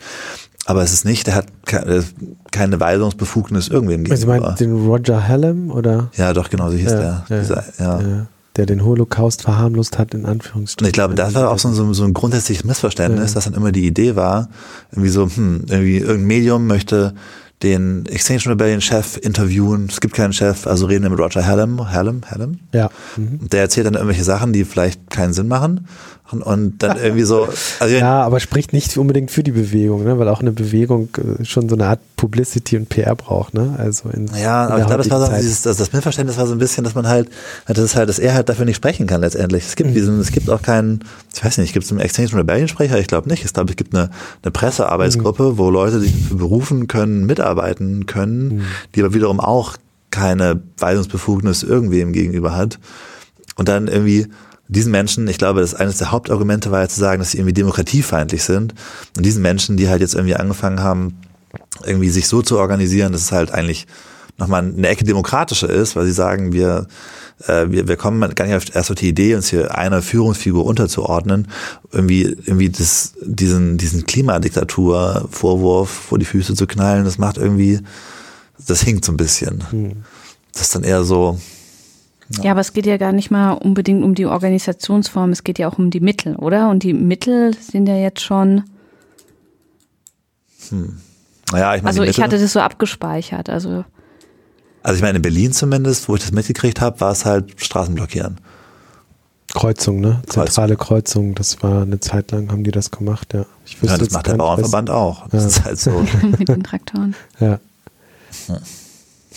aber 0.65 0.81
es 0.81 0.93
ist 0.93 1.03
nicht, 1.03 1.27
der 1.27 1.35
hat 1.35 1.47
ke- 1.65 2.03
keine 2.51 2.79
Weisungsbefugnis 2.79 3.67
irgendwem 3.67 4.01
Also, 4.09 4.15
Sie 4.15 4.25
gegenüber. 4.27 4.45
meinen 4.47 4.55
den 4.57 4.73
Roger 4.87 5.27
Hallam 5.27 5.71
oder 5.71 6.09
Ja, 6.15 6.31
doch, 6.33 6.49
genau, 6.49 6.69
so 6.71 6.77
hieß 6.77 6.91
Ja, 6.91 6.97
der. 6.99 7.25
ja, 7.29 7.39
Dieser, 7.41 7.63
ja. 7.79 7.99
äh, 7.99 8.23
der 8.55 8.65
den 8.67 8.85
Holocaust 8.85 9.41
verharmlost 9.41 9.97
hat, 9.97 10.13
in 10.13 10.25
Anführungsstrichen. 10.25 10.85
Und 10.85 10.89
ich 10.89 10.93
glaube, 10.93 11.15
das 11.15 11.33
war 11.33 11.49
auch 11.51 11.57
so, 11.59 11.67
ein- 11.69 11.73
so, 11.73 11.83
ein- 11.83 11.93
so 11.93 12.03
ein 12.05 12.13
grundsätzliches 12.13 12.63
Missverständnis, 12.63 13.31
Ja. 13.31 13.35
dass 13.35 13.43
dann 13.45 13.55
immer 13.55 13.71
die 13.73 13.85
Idee 13.87 14.15
war, 14.15 14.47
irgendwie 14.91 15.09
so, 15.09 15.27
hm, 15.29 15.65
irgendwie 15.67 15.97
irgendein 15.97 16.27
Medium 16.27 16.67
möchte 16.67 17.13
den 17.63 18.05
Extinction 18.05 18.51
Rebellion 18.51 18.81
Chef 18.81 19.17
interviewen. 19.17 19.87
Es 19.89 20.01
gibt 20.01 20.13
keinen 20.13 20.33
Chef, 20.33 20.67
also 20.67 20.85
reden 20.85 21.03
wir 21.03 21.09
mit 21.09 21.19
Roger 21.19 21.45
Hallam, 21.45 21.91
Hallam, 21.91 22.21
Hallam. 22.29 22.59
Ja. 22.73 22.89
Mhm. 23.15 23.39
Und 23.41 23.53
der 23.53 23.61
erzählt 23.61 23.87
dann 23.87 23.93
irgendwelche 23.93 24.23
Sachen, 24.23 24.53
die 24.53 24.65
vielleicht 24.65 25.09
keinen 25.09 25.33
Sinn 25.33 25.47
machen. 25.47 25.87
Und, 26.33 26.41
und 26.41 26.81
dann 26.83 26.97
irgendwie 26.97 27.23
so, 27.23 27.47
also 27.79 27.95
Ja, 27.95 28.21
aber 28.23 28.39
spricht 28.39 28.73
nicht 28.73 28.97
unbedingt 28.97 29.31
für 29.31 29.43
die 29.43 29.51
Bewegung, 29.51 30.03
ne? 30.03 30.17
weil 30.19 30.27
auch 30.27 30.41
eine 30.41 30.51
Bewegung 30.51 31.09
äh, 31.17 31.45
schon 31.45 31.69
so 31.69 31.75
eine 31.75 31.85
Art 31.87 31.99
Publicity 32.17 32.75
und 32.77 32.89
PR 32.89 33.15
braucht. 33.15 33.53
Ne? 33.53 33.75
Also 33.77 34.09
in, 34.09 34.27
Ja, 34.41 34.65
in 34.65 34.71
aber 34.71 34.79
ich 34.81 34.87
glaube, 34.87 35.03
das 35.03 35.09
war 35.11 35.25
so 35.25 35.31
dieses, 35.35 35.61
das, 35.61 35.77
das 35.77 35.93
Missverständnis 35.93 36.37
war 36.37 36.47
so 36.47 36.53
ein 36.53 36.57
bisschen, 36.59 36.83
dass 36.83 36.95
man 36.95 37.07
halt, 37.07 37.29
das 37.67 37.77
ist 37.79 37.95
halt, 37.95 38.09
dass 38.09 38.19
er 38.19 38.33
halt 38.33 38.49
dafür 38.49 38.65
nicht 38.65 38.77
sprechen 38.77 39.07
kann 39.07 39.21
letztendlich. 39.21 39.65
Es 39.65 39.75
gibt 39.75 39.89
Mhm. 39.91 39.93
diesen, 39.93 40.19
es 40.19 40.31
gibt 40.31 40.49
auch 40.49 40.61
keinen, 40.61 41.03
ich 41.35 41.43
weiß 41.43 41.57
nicht, 41.59 41.73
gibt 41.73 41.85
es 41.85 41.91
einen 41.91 41.99
Extinction 42.01 42.37
Rebellion 42.39 42.67
Sprecher? 42.67 42.97
Ich 42.99 43.07
glaube 43.07 43.29
nicht. 43.29 43.45
Ich 43.45 43.53
glaube, 43.53 43.69
es 43.71 43.75
gibt 43.75 43.93
eine, 43.95 44.09
eine 44.41 44.51
Pressearbeitsgruppe, 44.51 45.43
Mhm. 45.51 45.57
wo 45.57 45.69
Leute 45.69 45.99
sich 45.99 46.29
berufen 46.29 46.87
können, 46.87 47.25
mitarbeiten 47.25 48.05
können, 48.05 48.47
Mhm. 48.57 48.61
die 48.95 49.01
aber 49.03 49.13
wiederum 49.13 49.39
auch 49.39 49.77
keine 50.11 50.61
Weisungsbefugnis 50.77 51.63
irgendwem 51.63 52.13
gegenüber 52.13 52.55
hat. 52.55 52.79
Und 53.55 53.67
dann 53.67 53.87
irgendwie 53.87 54.27
diesen 54.73 54.91
Menschen, 54.91 55.27
ich 55.27 55.37
glaube, 55.37 55.61
das 55.61 55.75
eines 55.75 55.97
der 55.97 56.11
Hauptargumente 56.11 56.71
war 56.71 56.81
ja 56.81 56.89
zu 56.89 56.99
sagen, 56.99 57.19
dass 57.19 57.31
sie 57.31 57.37
irgendwie 57.37 57.53
demokratiefeindlich 57.53 58.43
sind. 58.43 58.73
Und 59.15 59.25
diesen 59.25 59.41
Menschen, 59.41 59.77
die 59.77 59.89
halt 59.89 60.01
jetzt 60.01 60.15
irgendwie 60.15 60.35
angefangen 60.35 60.81
haben, 60.81 61.19
irgendwie 61.85 62.09
sich 62.09 62.27
so 62.27 62.41
zu 62.41 62.57
organisieren, 62.57 63.13
dass 63.13 63.21
es 63.21 63.31
halt 63.31 63.51
eigentlich 63.51 63.87
nochmal 64.37 64.63
eine 64.63 64.87
Ecke 64.87 65.03
demokratischer 65.03 65.69
ist, 65.69 65.95
weil 65.95 66.05
sie 66.05 66.11
sagen, 66.11 66.53
wir, 66.53 66.87
äh, 67.47 67.65
wir, 67.69 67.87
wir 67.87 67.97
kommen 67.97 68.19
gar 68.33 68.45
nicht 68.45 68.55
auf, 68.55 68.75
erst 68.75 68.89
auf 68.89 68.97
die 68.97 69.07
Idee, 69.07 69.35
uns 69.35 69.49
hier 69.49 69.77
einer 69.77 70.01
Führungsfigur 70.01 70.65
unterzuordnen, 70.65 71.47
irgendwie, 71.91 72.23
irgendwie 72.23 72.69
das, 72.69 73.13
diesen, 73.21 73.77
diesen 73.77 74.05
Klimadiktatur-Vorwurf 74.05 75.89
vor 75.89 76.17
die 76.17 76.25
Füße 76.25 76.55
zu 76.55 76.65
knallen, 76.65 77.05
das 77.05 77.19
macht 77.19 77.37
irgendwie, 77.37 77.81
das 78.67 78.81
hinkt 78.81 79.05
so 79.05 79.11
ein 79.11 79.17
bisschen. 79.17 79.63
Das 80.51 80.63
ist 80.63 80.75
dann 80.75 80.83
eher 80.83 81.03
so, 81.03 81.39
Ja. 82.41 82.51
aber 82.51 82.61
es 82.61 82.73
geht 82.73 82.85
ja 82.85 82.97
gar 82.97 83.11
nicht 83.11 83.31
mal 83.31 83.51
unbedingt 83.53 84.03
um 84.03 84.15
die 84.15 84.25
Organisationsform, 84.25 85.31
es 85.31 85.43
geht 85.43 85.59
ja 85.59 85.67
auch 85.67 85.77
um 85.77 85.89
die 85.89 85.99
Mittel, 85.99 86.35
oder? 86.35 86.69
Und 86.69 86.83
die 86.83 86.93
Mittel 86.93 87.53
sind 87.55 87.87
ja 87.87 87.95
jetzt 87.97 88.21
schon, 88.21 88.63
naja, 91.51 91.75
ich 91.75 91.81
meine, 91.83 91.87
also 91.87 92.03
ich 92.03 92.21
hatte 92.21 92.39
das 92.39 92.53
so 92.53 92.59
abgespeichert, 92.59 93.49
also 93.49 93.85
also 94.81 94.97
ich 94.97 95.01
meine, 95.01 95.17
in 95.17 95.21
Berlin 95.21 95.53
zumindest, 95.53 96.09
wo 96.09 96.15
ich 96.15 96.21
das 96.21 96.31
mitgekriegt 96.33 96.81
habe, 96.81 96.99
war 96.99 97.11
es 97.11 97.23
halt 97.23 97.53
Straßen 97.61 97.95
blockieren. 97.95 98.37
Kreuzung, 99.53 100.01
ne? 100.01 100.19
Kreuzung. 100.27 100.45
Zentrale 100.47 100.75
Kreuzung, 100.75 101.35
das 101.35 101.61
war 101.63 101.83
eine 101.83 101.99
Zeit 102.01 102.31
lang, 102.31 102.51
haben 102.51 102.63
die 102.65 102.71
das 102.71 102.91
gemacht, 102.91 103.33
ja. 103.33 103.45
Ich 103.65 103.75
Ja, 103.75 103.81
wüsste 103.83 103.97
das 103.99 104.07
jetzt 104.07 104.13
macht 104.13 104.25
der 104.27 104.33
was- 104.33 104.37
Bauernverband 104.39 104.89
auch. 104.89 105.27
Das 105.29 105.43
Ja. 105.43 105.47
ist 105.49 105.63
halt 105.65 105.79
so. 105.79 105.91
mit 106.37 106.49
den 106.49 106.63
Traktoren. 106.63 107.15
Ja. 107.39 107.59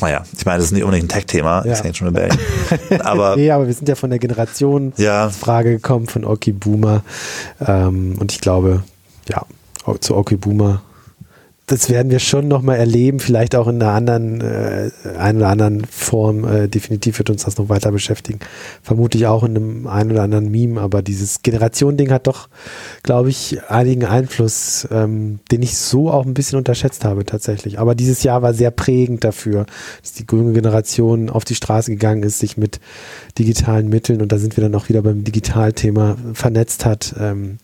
Naja, 0.01 0.25
ich 0.37 0.45
meine, 0.45 0.59
das 0.59 0.67
ist 0.67 0.73
nicht 0.73 0.85
unbedingt 0.85 1.07
ein 1.07 1.15
Tech-Thema, 1.15 1.65
Ja. 1.65 1.73
Extinction 1.73 2.09
Rebellion. 2.09 2.39
Aber 3.01 3.37
nee, 3.37 3.51
aber 3.51 3.67
wir 3.67 3.73
sind 3.75 3.89
ja 3.89 3.95
von 3.95 4.11
der 4.11 4.19
Ja. 4.19 4.21
Generationsfrage 4.21 5.71
gekommen, 5.71 6.07
von 6.07 6.25
Oki 6.25 6.53
Boomer. 6.53 7.03
Ähm, 7.67 8.17
und 8.19 8.33
ich 8.33 8.41
glaube, 8.41 8.83
ja, 9.29 9.43
zu 10.01 10.17
Oki 10.17 10.37
Boomer, 10.37 10.83
das 11.67 11.91
werden 11.91 12.13
wir 12.13 12.21
schon 12.21 12.47
nochmal 12.47 12.77
erleben, 12.77 13.19
vielleicht 13.19 13.57
auch 13.57 13.67
in 13.67 13.83
einer 13.83 13.93
anderen, 13.93 14.41
äh, 14.41 14.91
einer 15.19 15.39
oder 15.39 15.49
anderen 15.49 15.85
Form. 15.85 16.45
Äh, 16.45 16.69
definitiv 16.69 17.19
wird 17.19 17.29
uns 17.29 17.45
das 17.45 17.59
noch 17.59 17.69
weiter 17.69 17.91
beschäftigen. 17.91 18.39
Vermutlich 18.83 19.27
auch 19.27 19.43
in 19.43 19.57
einem 19.57 19.87
ein 19.89 20.13
oder 20.13 20.23
anderen 20.23 20.49
Meme, 20.51 20.81
aber 20.81 21.03
dieses 21.03 21.43
Generation-Ding 21.43 22.13
hat 22.13 22.29
doch, 22.29 22.49
glaube 23.03 23.31
ich, 23.31 23.59
einigen 23.69 24.05
Einfluss, 24.05 24.87
ähm, 24.93 25.41
den 25.51 25.63
ich 25.63 25.77
so 25.77 26.09
auch 26.11 26.25
ein 26.25 26.35
bisschen 26.35 26.59
unterschätzt 26.59 27.05
habe 27.05 27.25
tatsächlich. 27.25 27.81
Aber 27.81 27.97
dieses 27.97 28.23
Jahr 28.23 28.43
war 28.43 28.55
sehr 28.55 28.71
prägend 28.71 29.25
dafür, 29.25 29.67
dass 30.03 30.13
die 30.13 30.25
junge 30.31 30.53
Generation 30.53 31.31
auf 31.31 31.45
die 31.45 31.57
Straße 31.57 31.91
gegangen 31.91 32.23
ist, 32.23 32.39
sich 32.39 32.57
mit 32.57 32.79
digitalen 33.39 33.89
Mitteln, 33.89 34.23
und 34.23 34.31
da 34.31 34.39
sind 34.39 34.57
wir 34.57 34.63
dann 34.63 34.75
auch 34.77 34.89
wieder 34.89 35.03
beim 35.03 35.25
Digitalthema, 35.25 36.17
vernetzt 36.33 36.85
hat. 36.85 37.15
Ähm, 37.19 37.59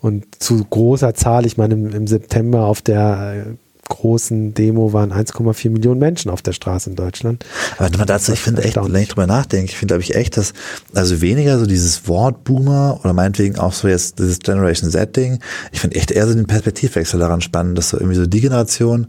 und 0.00 0.26
zu 0.38 0.64
großer 0.64 1.14
Zahl, 1.14 1.46
ich 1.46 1.56
meine, 1.56 1.74
im, 1.74 1.92
im 1.92 2.06
September 2.06 2.66
auf 2.66 2.82
der 2.82 3.44
äh, 3.48 3.54
großen 3.88 4.54
Demo 4.54 4.92
waren 4.92 5.12
1,4 5.12 5.70
Millionen 5.70 5.98
Menschen 5.98 6.30
auf 6.30 6.42
der 6.42 6.52
Straße 6.52 6.90
in 6.90 6.96
Deutschland. 6.96 7.44
Aber 7.78 7.96
man 7.96 8.06
dazu, 8.06 8.32
ich 8.32 8.40
finde 8.40 8.62
echt, 8.62 8.76
wenn 8.76 8.94
ich 8.94 9.08
drüber 9.08 9.26
nachdenke, 9.26 9.70
ich 9.70 9.76
finde, 9.76 9.94
glaube 9.94 10.02
ich, 10.02 10.14
echt, 10.14 10.36
dass, 10.36 10.52
also 10.94 11.20
weniger 11.20 11.58
so 11.58 11.66
dieses 11.66 12.06
Wort 12.06 12.44
Boomer 12.44 13.00
oder 13.02 13.12
meinetwegen 13.12 13.58
auch 13.58 13.72
so 13.72 13.88
jetzt 13.88 14.18
dieses 14.18 14.40
Generation 14.40 14.90
Z-Ding, 14.90 15.40
ich 15.72 15.80
finde 15.80 15.96
echt 15.96 16.10
eher 16.10 16.26
so 16.26 16.34
den 16.34 16.46
Perspektivwechsel 16.46 17.18
daran 17.18 17.40
spannend, 17.40 17.78
dass 17.78 17.90
so 17.90 17.96
irgendwie 17.96 18.16
so 18.16 18.26
die 18.26 18.40
Generation, 18.40 19.08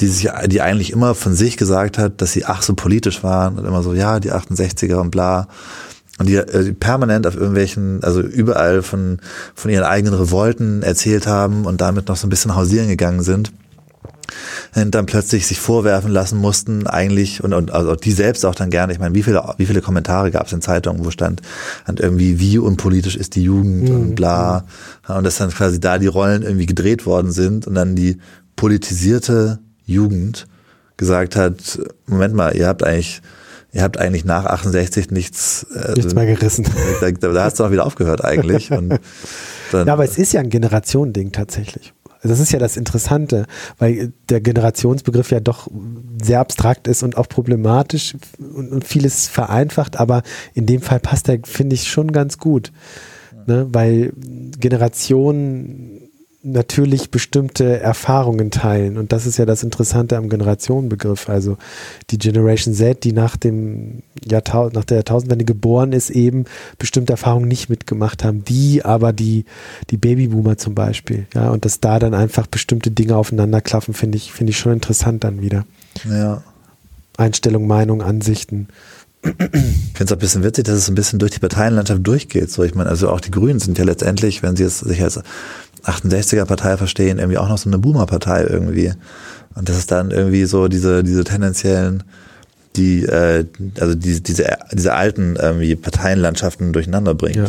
die 0.00 0.06
sich, 0.06 0.28
die 0.46 0.60
eigentlich 0.60 0.92
immer 0.92 1.14
von 1.14 1.34
sich 1.34 1.56
gesagt 1.56 1.98
hat, 1.98 2.20
dass 2.20 2.32
sie 2.32 2.44
ach 2.44 2.62
so 2.62 2.74
politisch 2.74 3.22
waren 3.22 3.58
und 3.58 3.64
immer 3.64 3.82
so, 3.82 3.94
ja, 3.94 4.20
die 4.20 4.32
68er 4.32 4.96
und 4.96 5.10
bla. 5.10 5.48
Und 6.18 6.28
die 6.28 6.36
äh, 6.36 6.72
permanent 6.74 7.26
auf 7.26 7.34
irgendwelchen, 7.34 8.02
also 8.04 8.20
überall 8.20 8.82
von, 8.82 9.18
von 9.54 9.70
ihren 9.70 9.84
eigenen 9.84 10.14
Revolten 10.14 10.82
erzählt 10.82 11.26
haben 11.26 11.64
und 11.66 11.80
damit 11.80 12.08
noch 12.08 12.16
so 12.16 12.26
ein 12.26 12.30
bisschen 12.30 12.54
hausieren 12.54 12.88
gegangen 12.88 13.22
sind 13.22 13.52
und 14.74 14.94
dann 14.94 15.06
plötzlich 15.06 15.46
sich 15.46 15.60
vorwerfen 15.60 16.10
lassen 16.10 16.38
mussten, 16.38 16.86
eigentlich, 16.86 17.42
und, 17.44 17.52
und 17.52 17.72
also 17.72 17.94
die 17.94 18.12
selbst 18.12 18.44
auch 18.44 18.54
dann 18.54 18.70
gerne, 18.70 18.92
ich 18.92 18.98
meine, 18.98 19.14
wie 19.14 19.22
viele, 19.22 19.42
wie 19.58 19.66
viele 19.66 19.80
Kommentare 19.80 20.30
gab 20.30 20.46
es 20.46 20.52
in 20.52 20.60
Zeitungen, 20.60 21.04
wo 21.04 21.10
stand 21.10 21.42
und 21.86 22.00
irgendwie, 22.00 22.40
wie 22.40 22.58
unpolitisch 22.58 23.16
ist 23.16 23.36
die 23.36 23.42
Jugend 23.42 23.88
Mhm. 23.88 23.94
und 23.94 24.14
bla. 24.14 24.64
Und 25.06 25.24
dass 25.24 25.36
dann 25.36 25.50
quasi 25.50 25.80
da 25.80 25.98
die 25.98 26.06
Rollen 26.06 26.42
irgendwie 26.42 26.66
gedreht 26.66 27.06
worden 27.06 27.32
sind 27.32 27.66
und 27.66 27.74
dann 27.74 27.94
die 27.94 28.18
politisierte 28.56 29.58
Jugend 29.84 30.46
gesagt 30.96 31.36
hat, 31.36 31.78
Moment 32.06 32.34
mal, 32.34 32.56
ihr 32.56 32.66
habt 32.66 32.82
eigentlich, 32.84 33.20
ihr 33.74 33.82
habt 33.82 33.98
eigentlich 33.98 34.24
nach 34.24 34.46
68 34.46 35.10
nichts, 35.10 35.66
äh, 35.74 35.92
Nichts 35.94 36.14
mehr 36.14 36.26
gerissen. 36.26 36.64
Da, 37.00 37.10
da, 37.10 37.32
da 37.32 37.44
hast 37.44 37.58
du 37.58 37.64
auch 37.64 37.70
wieder 37.70 37.84
aufgehört 37.84 38.24
eigentlich. 38.24 38.70
Und 38.70 39.00
dann, 39.72 39.86
Ja, 39.86 39.92
aber 39.92 40.04
es 40.04 40.16
ist 40.16 40.32
ja 40.32 40.40
ein 40.40 40.48
Generationending 40.48 41.32
tatsächlich. 41.32 41.92
Das 42.22 42.40
ist 42.40 42.52
ja 42.52 42.58
das 42.58 42.78
Interessante, 42.78 43.44
weil 43.78 44.12
der 44.30 44.40
Generationsbegriff 44.40 45.30
ja 45.30 45.40
doch 45.40 45.68
sehr 46.22 46.40
abstrakt 46.40 46.88
ist 46.88 47.02
und 47.02 47.18
auch 47.18 47.28
problematisch 47.28 48.16
und, 48.38 48.72
und 48.72 48.84
vieles 48.86 49.28
vereinfacht, 49.28 50.00
aber 50.00 50.22
in 50.54 50.64
dem 50.64 50.80
Fall 50.80 51.00
passt 51.00 51.28
er, 51.28 51.38
finde 51.44 51.74
ich, 51.74 51.88
schon 51.88 52.12
ganz 52.12 52.38
gut. 52.38 52.72
Ne? 53.46 53.66
Weil 53.70 54.12
Generationen 54.58 55.93
natürlich 56.44 57.10
bestimmte 57.10 57.80
Erfahrungen 57.80 58.50
teilen 58.50 58.98
und 58.98 59.12
das 59.12 59.26
ist 59.26 59.38
ja 59.38 59.46
das 59.46 59.62
Interessante 59.62 60.16
am 60.16 60.28
Generationenbegriff. 60.28 61.28
Also 61.28 61.56
die 62.10 62.18
Generation 62.18 62.74
Z, 62.74 63.02
die 63.02 63.12
nach 63.12 63.36
dem 63.36 64.02
Jahrtausend, 64.24 64.74
nach 64.74 64.84
der 64.84 64.98
Jahrtausendwende 64.98 65.46
geboren 65.46 65.92
ist, 65.92 66.10
eben 66.10 66.44
bestimmte 66.78 67.14
Erfahrungen 67.14 67.48
nicht 67.48 67.70
mitgemacht 67.70 68.24
haben, 68.24 68.44
die 68.44 68.84
aber 68.84 69.12
die, 69.12 69.46
die 69.90 69.96
Babyboomer 69.96 70.58
zum 70.58 70.74
Beispiel, 70.74 71.26
ja, 71.34 71.50
und 71.50 71.64
dass 71.64 71.80
da 71.80 71.98
dann 71.98 72.14
einfach 72.14 72.46
bestimmte 72.46 72.90
Dinge 72.90 73.16
aufeinanderklaffen, 73.16 73.94
finde 73.94 74.18
ich, 74.18 74.30
finde 74.30 74.50
ich 74.50 74.58
schon 74.58 74.72
interessant 74.72 75.24
dann 75.24 75.40
wieder. 75.40 75.64
ja. 76.08 76.42
Einstellung, 77.16 77.68
Meinung, 77.68 78.02
Ansichten. 78.02 78.66
Ich 79.22 79.30
finde 79.32 80.04
es 80.04 80.12
auch 80.12 80.16
ein 80.16 80.18
bisschen 80.18 80.42
witzig, 80.42 80.64
dass 80.64 80.74
es 80.74 80.88
ein 80.88 80.94
bisschen 80.94 81.18
durch 81.18 81.32
die 81.32 81.38
Parteienlandschaft 81.38 82.06
durchgeht. 82.06 82.50
So, 82.50 82.62
ich 82.62 82.74
meine, 82.74 82.90
also 82.90 83.08
auch 83.08 83.20
die 83.20 83.30
Grünen 83.30 83.58
sind 83.58 83.78
ja 83.78 83.84
letztendlich, 83.84 84.42
wenn 84.42 84.56
sie 84.56 84.64
jetzt 84.64 84.80
sich 84.80 85.02
als 85.02 85.20
68er-Partei 85.84 86.76
verstehen, 86.76 87.18
irgendwie 87.18 87.38
auch 87.38 87.48
noch 87.48 87.58
so 87.58 87.68
eine 87.68 87.78
Boomer-Partei 87.78 88.44
irgendwie. 88.44 88.92
Und 89.54 89.68
das 89.68 89.78
ist 89.78 89.90
dann 89.90 90.10
irgendwie 90.10 90.44
so 90.44 90.68
diese, 90.68 91.04
diese 91.04 91.24
tendenziellen, 91.24 92.02
die, 92.76 93.04
äh, 93.04 93.44
also 93.78 93.94
diese, 93.94 94.20
diese, 94.20 94.56
diese 94.72 94.94
alten 94.94 95.36
irgendwie 95.36 95.76
Parteienlandschaften 95.76 96.72
durcheinander 96.72 97.14
bringt. 97.14 97.36
Ja. 97.36 97.48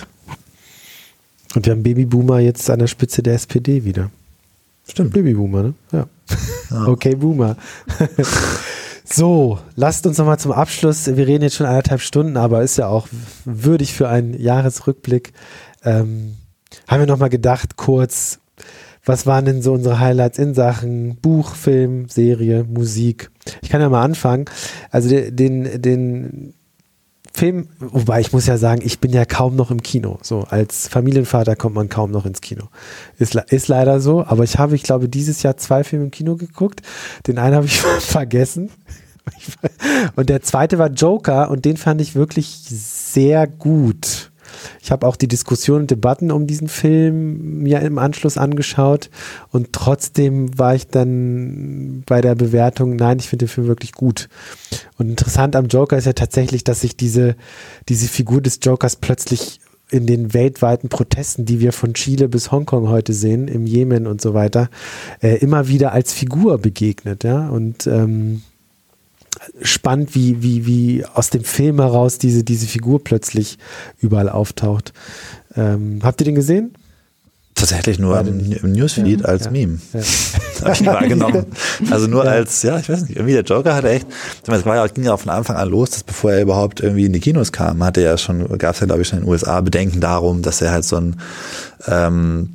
Und 1.56 1.66
wir 1.66 1.72
haben 1.72 1.84
Babyboomer 1.84 2.40
jetzt 2.40 2.70
an 2.70 2.80
der 2.80 2.88
Spitze 2.88 3.24
der 3.24 3.36
SPD 3.36 3.86
wieder. 3.86 4.12
Stimmt. 4.88 5.14
Babyboomer, 5.14 5.64
ne? 5.64 5.74
Ja. 5.92 6.08
Okay, 6.88 7.16
Boomer. 7.16 7.56
so, 9.06 9.60
lasst 9.76 10.06
uns 10.08 10.18
nochmal 10.18 10.40
zum 10.40 10.52
Abschluss. 10.52 11.06
Wir 11.06 11.28
reden 11.28 11.44
jetzt 11.44 11.56
schon 11.56 11.68
eineinhalb 11.68 12.02
Stunden, 12.02 12.38
aber 12.38 12.64
ist 12.64 12.78
ja 12.78 12.88
auch 12.88 13.08
würdig 13.46 13.94
für 13.94 14.10
einen 14.10 14.40
Jahresrückblick. 14.40 15.32
Ähm, 15.84 16.36
haben 16.88 17.00
wir 17.02 17.08
nochmal 17.08 17.30
gedacht, 17.30 17.78
kurz, 17.78 18.40
was 19.06 19.26
waren 19.26 19.46
denn 19.46 19.62
so 19.62 19.74
unsere 19.74 20.00
Highlights 20.00 20.40
in 20.40 20.54
Sachen 20.54 21.16
Buch, 21.18 21.56
Film, 21.56 22.10
Serie, 22.10 22.64
Musik? 22.64 23.30
Ich 23.62 23.70
kann 23.70 23.82
ja 23.82 23.90
mal 23.90 24.04
anfangen. 24.04 24.46
Also 24.90 25.10
den, 25.10 25.82
den 25.82 26.54
Film, 27.36 27.68
wobei 27.80 28.22
ich 28.22 28.32
muss 28.32 28.48
ja 28.48 28.58
sagen, 28.58 28.82
ich 28.84 29.00
bin 29.00 29.12
ja 29.12 29.26
kaum 29.26 29.58
noch 29.58 29.70
im 29.70 29.84
Kino. 29.84 30.20
So 30.22 30.46
als 30.50 30.88
Familienvater 30.88 31.58
kommt 31.58 31.76
man 31.76 31.90
kaum 31.90 32.10
noch 32.10 32.26
ins 32.26 32.40
Kino. 32.40 32.70
Ist, 33.20 33.36
ist 33.36 33.68
leider 33.68 34.00
so, 34.00 34.24
aber 34.26 34.46
ich 34.46 34.58
habe, 34.58 34.74
ich 34.74 34.84
glaube, 34.84 35.10
dieses 35.10 35.44
Jahr 35.44 35.58
zwei 35.58 35.84
Filme 35.84 36.06
im 36.06 36.12
Kino 36.12 36.38
geguckt. 36.38 36.82
Den 37.28 37.38
einen 37.38 37.56
habe 37.56 37.66
ich 37.66 37.78
vergessen. 38.00 38.72
Und 40.16 40.30
der 40.30 40.44
zweite 40.44 40.78
war 40.78 40.90
Joker 40.90 41.50
und 41.50 41.66
den 41.66 41.78
fand 41.78 42.00
ich 42.00 42.16
wirklich 42.16 42.48
sehr 42.48 43.48
gut. 43.48 44.32
Ich 44.82 44.92
habe 44.92 45.08
auch 45.08 45.16
die 45.16 45.28
Diskussion 45.28 45.82
und 45.82 45.92
Debatten 45.92 46.32
um 46.32 46.48
diesen 46.48 46.68
Film 46.68 47.62
mir 47.64 47.82
im 47.82 47.98
Anschluss 47.98 48.38
angeschaut 48.38 49.10
und 49.52 49.74
trotzdem 49.74 50.58
war 50.58 50.76
ich 50.76 50.88
dann 50.88 52.04
bei 52.06 52.22
der 52.22 52.36
Bewertung, 52.36 52.96
nein, 52.96 53.20
ich 53.20 53.30
finde 53.30 53.46
den 53.46 53.50
Film 53.52 53.68
wirklich 53.68 53.92
gut. 53.92 54.30
Und 54.98 55.10
interessant 55.10 55.56
am 55.56 55.68
Joker 55.68 55.98
ist 55.98 56.06
ja 56.06 56.14
tatsächlich, 56.14 56.64
dass 56.64 56.82
sich 56.82 56.96
diese, 56.96 57.36
diese 57.90 58.08
Figur 58.08 58.42
des 58.42 58.60
Jokers 58.62 58.96
plötzlich 58.96 59.60
in 59.90 60.06
den 60.06 60.34
weltweiten 60.34 60.90
Protesten, 60.90 61.46
die 61.46 61.60
wir 61.60 61.72
von 61.72 61.94
Chile 61.94 62.28
bis 62.28 62.52
Hongkong 62.52 62.90
heute 62.90 63.14
sehen, 63.14 63.48
im 63.48 63.68
Jemen 63.68 64.08
und 64.08 64.20
so 64.20 64.34
weiter, 64.34 64.70
äh, 65.22 65.38
immer 65.38 65.68
wieder 65.68 65.92
als 65.92 66.12
Figur 66.12 66.58
begegnet, 66.58 67.24
ja. 67.24 67.50
Und 67.50 67.86
ähm, 67.88 68.42
spannend, 69.62 70.16
wie, 70.16 70.42
wie, 70.42 70.66
wie 70.66 71.06
aus 71.06 71.30
dem 71.30 71.44
Film 71.44 71.80
heraus 71.80 72.18
diese, 72.18 72.44
diese 72.44 72.68
Figur 72.68 73.04
plötzlich 73.04 73.58
überall 74.00 74.30
auftaucht. 74.30 74.94
Ähm, 75.56 76.00
habt 76.04 76.22
ihr 76.22 76.26
den 76.26 76.36
gesehen? 76.36 76.76
Tatsächlich 77.56 78.00
nur 78.00 78.20
im, 78.20 78.52
im, 78.52 78.72
Newsfeed 78.74 79.22
ja, 79.22 79.28
als 79.28 79.46
ja, 79.46 79.52
Meme. 79.52 79.80
Ja. 79.94 80.02
Habe 80.62 80.74
ich 80.74 80.86
wahrgenommen. 80.86 81.46
Also 81.90 82.08
nur 82.08 82.26
als, 82.26 82.62
ja, 82.64 82.78
ich 82.78 82.90
weiß 82.90 83.04
nicht, 83.04 83.16
irgendwie 83.16 83.32
der 83.32 83.44
Joker 83.44 83.74
hat 83.74 83.86
echt, 83.86 84.08
es 84.46 84.66
war 84.66 84.76
ja, 84.76 84.88
ging 84.88 85.06
ja 85.06 85.16
von 85.16 85.30
Anfang 85.30 85.56
an 85.56 85.70
los, 85.70 85.92
dass 85.92 86.04
bevor 86.04 86.34
er 86.34 86.42
überhaupt 86.42 86.82
irgendwie 86.82 87.06
in 87.06 87.14
die 87.14 87.22
Kinos 87.22 87.54
kam, 87.54 87.82
hatte 87.82 88.02
er 88.02 88.12
ja 88.12 88.18
schon, 88.18 88.46
gab 88.58 88.74
es 88.74 88.82
ja 88.82 88.88
glaube 88.88 89.04
ich 89.04 89.08
schon 89.08 89.20
in 89.20 89.26
den 89.26 89.32
USA 89.32 89.62
Bedenken 89.62 90.02
darum, 90.02 90.42
dass 90.42 90.62
er 90.62 90.72
halt 90.72 90.84
so 90.84 90.98
ein 90.98 91.16
ähm, 91.88 92.55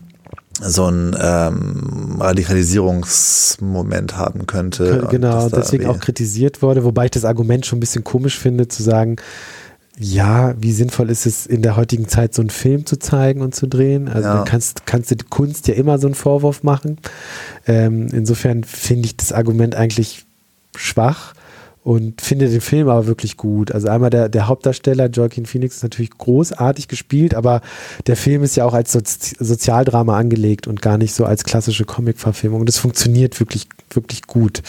so 0.60 0.86
ein 0.86 1.16
ähm, 1.20 2.16
Radikalisierungsmoment 2.20 4.16
haben 4.16 4.46
könnte. 4.46 5.06
Genau, 5.10 5.48
deswegen 5.48 5.86
auch 5.86 5.98
kritisiert 5.98 6.62
wurde, 6.62 6.84
wobei 6.84 7.06
ich 7.06 7.10
das 7.10 7.24
Argument 7.24 7.66
schon 7.66 7.78
ein 7.78 7.80
bisschen 7.80 8.04
komisch 8.04 8.38
finde, 8.38 8.68
zu 8.68 8.82
sagen, 8.82 9.16
ja, 9.98 10.54
wie 10.58 10.72
sinnvoll 10.72 11.10
ist 11.10 11.26
es 11.26 11.46
in 11.46 11.60
der 11.60 11.76
heutigen 11.76 12.08
Zeit, 12.08 12.32
so 12.32 12.40
einen 12.40 12.48
Film 12.48 12.86
zu 12.86 12.98
zeigen 12.98 13.42
und 13.42 13.54
zu 13.54 13.66
drehen? 13.66 14.08
Also 14.08 14.28
ja. 14.28 14.44
kannst, 14.44 14.86
kannst 14.86 15.10
du 15.10 15.16
die 15.16 15.26
Kunst 15.28 15.68
ja 15.68 15.74
immer 15.74 15.98
so 15.98 16.06
einen 16.06 16.14
Vorwurf 16.14 16.62
machen. 16.62 16.96
Ähm, 17.66 18.08
insofern 18.10 18.64
finde 18.64 19.06
ich 19.06 19.16
das 19.18 19.32
Argument 19.32 19.74
eigentlich 19.74 20.24
schwach 20.74 21.34
und 21.82 22.20
finde 22.20 22.48
den 22.48 22.60
Film 22.60 22.88
aber 22.88 23.06
wirklich 23.06 23.36
gut. 23.36 23.72
Also 23.72 23.88
einmal 23.88 24.10
der, 24.10 24.28
der 24.28 24.48
Hauptdarsteller, 24.48 25.08
Joaquin 25.08 25.46
Phoenix, 25.46 25.76
ist 25.76 25.82
natürlich 25.82 26.10
großartig 26.10 26.88
gespielt, 26.88 27.34
aber 27.34 27.62
der 28.06 28.16
Film 28.16 28.42
ist 28.42 28.56
ja 28.56 28.66
auch 28.66 28.74
als 28.74 28.92
Sozi 28.92 29.36
Sozialdrama 29.38 30.18
angelegt 30.18 30.66
und 30.66 30.82
gar 30.82 30.98
nicht 30.98 31.14
so 31.14 31.24
als 31.24 31.44
klassische 31.44 31.84
Comic-Verfilmung. 31.84 32.60
Und 32.60 32.68
das 32.68 32.78
funktioniert 32.78 33.40
wirklich, 33.40 33.66
wirklich 33.90 34.22
gut. 34.22 34.62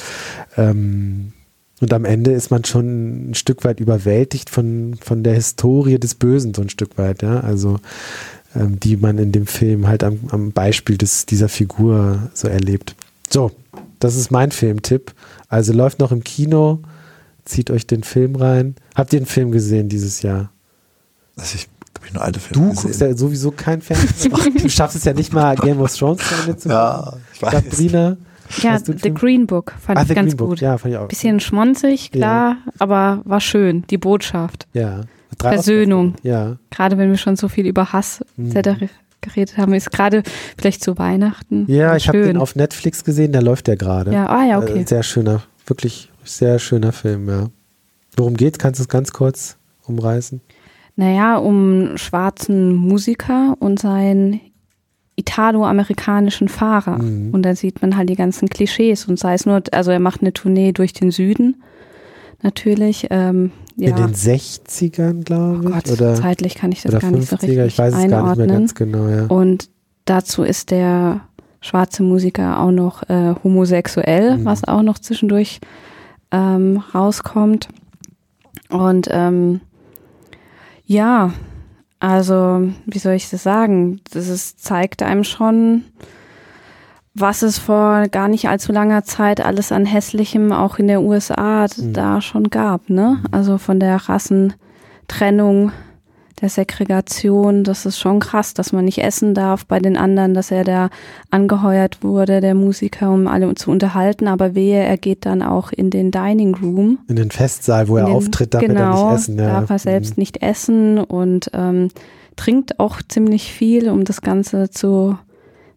Ähm, 0.55 1.33
und 1.81 1.91
am 1.93 2.05
Ende 2.05 2.31
ist 2.31 2.51
man 2.51 2.63
schon 2.63 3.31
ein 3.31 3.33
Stück 3.33 3.65
weit 3.65 3.79
überwältigt 3.79 4.49
von, 4.49 4.95
von 5.01 5.23
der 5.23 5.33
Historie 5.33 5.99
des 5.99 6.15
Bösen, 6.15 6.53
so 6.53 6.61
ein 6.61 6.69
Stück 6.69 6.97
weit, 6.97 7.23
ja. 7.23 7.41
Also 7.41 7.79
ähm, 8.55 8.79
die 8.79 8.95
man 8.95 9.17
in 9.17 9.33
dem 9.33 9.47
Film 9.47 9.87
halt 9.87 10.03
am, 10.03 10.19
am 10.29 10.51
Beispiel 10.51 10.97
des, 10.97 11.25
dieser 11.25 11.49
Figur 11.49 12.29
so 12.33 12.47
erlebt. 12.47 12.95
So, 13.29 13.51
das 13.99 14.15
ist 14.15 14.31
mein 14.31 14.51
Filmtipp. 14.51 15.13
Also 15.49 15.73
läuft 15.73 15.99
noch 15.99 16.11
im 16.11 16.23
Kino 16.23 16.79
Zieht 17.45 17.71
euch 17.71 17.87
den 17.87 18.03
Film 18.03 18.35
rein. 18.35 18.75
Habt 18.95 19.13
ihr 19.13 19.19
den 19.19 19.25
Film 19.25 19.51
gesehen 19.51 19.89
dieses 19.89 20.21
Jahr? 20.21 20.51
Also 21.37 21.55
ich 21.55 21.67
habe 21.97 22.07
ich 22.07 22.13
nur 22.13 22.23
alte 22.23 22.39
Filme 22.39 22.73
Du 22.73 22.73
guckst 22.73 23.01
ja 23.01 23.15
sowieso 23.15 23.51
kein 23.51 23.81
Fernsehen. 23.81 24.33
du 24.61 24.69
schaffst 24.69 24.95
es 24.95 25.05
ja 25.05 25.13
nicht 25.13 25.33
mal 25.33 25.55
Game 25.55 25.79
of 25.79 25.95
Thrones 25.95 26.21
zu 26.27 26.35
Ende 26.35 26.57
zu 26.57 26.69
Ja, 26.69 27.13
ich 27.33 27.41
weiß. 27.41 27.51
Sabrina, 27.51 28.17
ja, 28.61 28.77
The 28.79 29.13
Green 29.13 29.47
Book 29.47 29.73
fand 29.79 29.99
ah, 29.99 30.03
ich 30.07 30.15
ganz 30.15 30.35
Green 30.35 30.49
gut. 30.49 30.61
Ja, 30.61 30.77
fand 30.77 30.93
ich 30.93 30.99
auch. 30.99 31.07
Bisschen 31.07 31.39
schmonzig, 31.39 32.11
klar, 32.11 32.57
ja. 32.65 32.73
aber 32.79 33.21
war 33.23 33.39
schön. 33.39 33.83
Die 33.89 33.97
Botschaft. 33.97 34.67
Ja. 34.73 35.01
Drei 35.37 35.53
Versöhnung. 35.53 36.15
Ja. 36.23 36.57
Gerade 36.69 36.97
wenn 36.97 37.09
wir 37.09 37.17
schon 37.17 37.35
so 37.35 37.47
viel 37.47 37.65
über 37.65 37.93
Hass 37.93 38.23
mhm. 38.35 38.51
geredet 39.21 39.57
haben, 39.57 39.73
ist 39.73 39.91
gerade 39.91 40.23
vielleicht 40.57 40.83
zu 40.83 40.97
Weihnachten. 40.97 41.65
Ja, 41.67 41.95
ich 41.95 42.07
habe 42.07 42.23
den 42.23 42.37
auf 42.37 42.55
Netflix 42.55 43.03
gesehen, 43.03 43.31
der 43.31 43.41
läuft 43.41 43.67
ja 43.67 43.75
gerade. 43.75 44.11
Ja, 44.13 44.27
ah 44.27 44.45
ja, 44.45 44.59
okay. 44.59 44.81
Äh, 44.81 44.87
sehr 44.87 45.03
schöner, 45.03 45.43
wirklich 45.65 46.10
sehr 46.23 46.59
schöner 46.59 46.91
Film, 46.91 47.29
ja. 47.29 47.47
Worum 48.17 48.35
geht's? 48.35 48.59
Kannst 48.59 48.79
du 48.79 48.83
es 48.83 48.89
ganz 48.89 49.11
kurz 49.11 49.57
umreißen? 49.87 50.41
Naja, 50.95 51.37
um 51.37 51.97
schwarzen 51.97 52.75
Musiker 52.75 53.55
und 53.59 53.79
seinen 53.79 54.41
italo-amerikanischen 55.15 56.49
Fahrer. 56.49 57.01
Mhm. 57.01 57.33
Und 57.33 57.43
da 57.43 57.55
sieht 57.55 57.81
man 57.81 57.95
halt 57.95 58.09
die 58.09 58.15
ganzen 58.15 58.49
Klischees 58.49 59.05
und 59.05 59.19
sei 59.19 59.33
es 59.33 59.45
nur, 59.45 59.61
also 59.71 59.91
er 59.91 59.99
macht 59.99 60.21
eine 60.21 60.33
Tournee 60.33 60.71
durch 60.71 60.93
den 60.93 61.11
Süden, 61.11 61.61
natürlich. 62.41 63.07
Ähm, 63.09 63.51
ja. 63.77 63.89
In 63.89 63.95
den 63.95 64.13
60ern, 64.13 65.23
glaube 65.23 65.59
ich. 65.61 65.67
Oh 65.67 65.71
Gott, 65.71 65.91
oder, 65.91 66.15
zeitlich 66.15 66.55
kann 66.55 66.71
ich 66.71 66.81
das 66.81 66.91
gar 66.91 67.01
50er, 67.01 67.15
nicht 67.15 67.29
so 67.29 67.35
richtig 67.37 67.57
ich 67.57 67.77
weiß 67.77 67.93
es 67.93 68.09
gar 68.09 68.27
nicht 68.27 68.37
mehr 68.37 68.47
ganz 68.47 68.75
genau, 68.75 69.07
ja. 69.07 69.25
Und 69.25 69.69
dazu 70.05 70.43
ist 70.43 70.71
der 70.71 71.21
schwarze 71.61 72.03
Musiker 72.03 72.59
auch 72.59 72.71
noch 72.71 73.07
äh, 73.09 73.35
homosexuell, 73.43 74.37
mhm. 74.37 74.45
was 74.45 74.67
auch 74.67 74.81
noch 74.81 74.99
zwischendurch 74.99 75.61
ähm, 76.31 76.83
rauskommt. 76.93 77.69
Und 78.69 79.07
ähm, 79.11 79.61
ja, 80.85 81.33
also 81.99 82.69
wie 82.85 82.99
soll 82.99 83.13
ich 83.13 83.29
das 83.29 83.43
sagen? 83.43 84.01
Das 84.11 84.27
ist, 84.27 84.63
zeigt 84.63 85.03
einem 85.03 85.23
schon, 85.23 85.83
was 87.13 87.41
es 87.41 87.59
vor 87.59 88.07
gar 88.07 88.27
nicht 88.27 88.47
allzu 88.47 88.71
langer 88.71 89.03
Zeit 89.03 89.41
alles 89.41 89.71
an 89.71 89.85
hässlichem 89.85 90.51
auch 90.51 90.79
in 90.79 90.87
der 90.87 91.01
USA 91.01 91.67
mhm. 91.77 91.93
da 91.93 92.21
schon 92.21 92.49
gab. 92.49 92.89
Ne? 92.89 93.21
Also 93.31 93.57
von 93.57 93.79
der 93.79 93.97
Rassentrennung 94.09 95.71
der 96.41 96.49
Segregation, 96.49 97.63
das 97.63 97.85
ist 97.85 97.99
schon 97.99 98.19
krass, 98.19 98.53
dass 98.53 98.73
man 98.73 98.85
nicht 98.85 98.97
essen 98.97 99.35
darf 99.35 99.65
bei 99.65 99.79
den 99.79 99.95
anderen, 99.95 100.33
dass 100.33 100.49
er 100.49 100.63
da 100.63 100.89
angeheuert 101.29 102.03
wurde, 102.03 102.41
der 102.41 102.55
Musiker, 102.55 103.11
um 103.11 103.27
alle 103.27 103.53
zu 103.55 103.69
unterhalten, 103.69 104.27
aber 104.27 104.55
wehe, 104.55 104.83
er 104.83 104.97
geht 104.97 105.25
dann 105.25 105.43
auch 105.43 105.71
in 105.71 105.91
den 105.91 106.09
Dining 106.09 106.55
Room. 106.55 106.99
In 107.07 107.15
den 107.15 107.29
Festsaal, 107.29 107.87
wo 107.87 107.97
er 107.97 108.05
den, 108.05 108.15
auftritt, 108.15 108.53
darf 108.53 108.61
genau, 108.61 108.81
er 108.81 109.11
nicht 109.11 109.21
essen. 109.21 109.37
Ja. 109.37 109.47
darf 109.59 109.69
er 109.69 109.79
selbst 109.79 110.17
mhm. 110.17 110.21
nicht 110.21 110.41
essen 110.41 110.97
und 110.97 111.51
ähm, 111.53 111.89
trinkt 112.35 112.79
auch 112.79 113.01
ziemlich 113.07 113.53
viel, 113.53 113.89
um 113.89 114.03
das 114.03 114.21
Ganze 114.21 114.71
zu, 114.71 115.17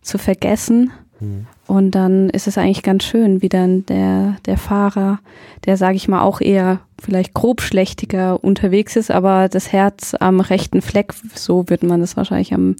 zu 0.01 0.17
vergessen. 0.17 0.93
Mhm. 1.21 1.47
Und 1.67 1.93
dann 1.93 2.29
ist 2.31 2.47
es 2.47 2.59
eigentlich 2.59 2.83
ganz 2.83 3.05
schön, 3.05 3.41
wie 3.41 3.49
dann 3.49 3.87
der, 3.87 4.37
der 4.45 4.59
Fahrer, 4.59 5.21
der, 5.65 5.77
sage 5.77 5.97
ich 5.97 6.09
mal, 6.09 6.23
auch 6.23 6.41
eher 6.41 6.81
vielleicht 7.03 7.35
grobschlächtiger 7.35 8.43
unterwegs 8.43 8.97
ist, 8.97 9.11
aber 9.11 9.49
das 9.49 9.73
Herz 9.73 10.15
am 10.19 10.41
rechten 10.41 10.83
Fleck, 10.83 11.15
so 11.35 11.69
wird 11.69 11.83
man 11.83 12.01
das 12.01 12.17
wahrscheinlich 12.17 12.53
am 12.53 12.77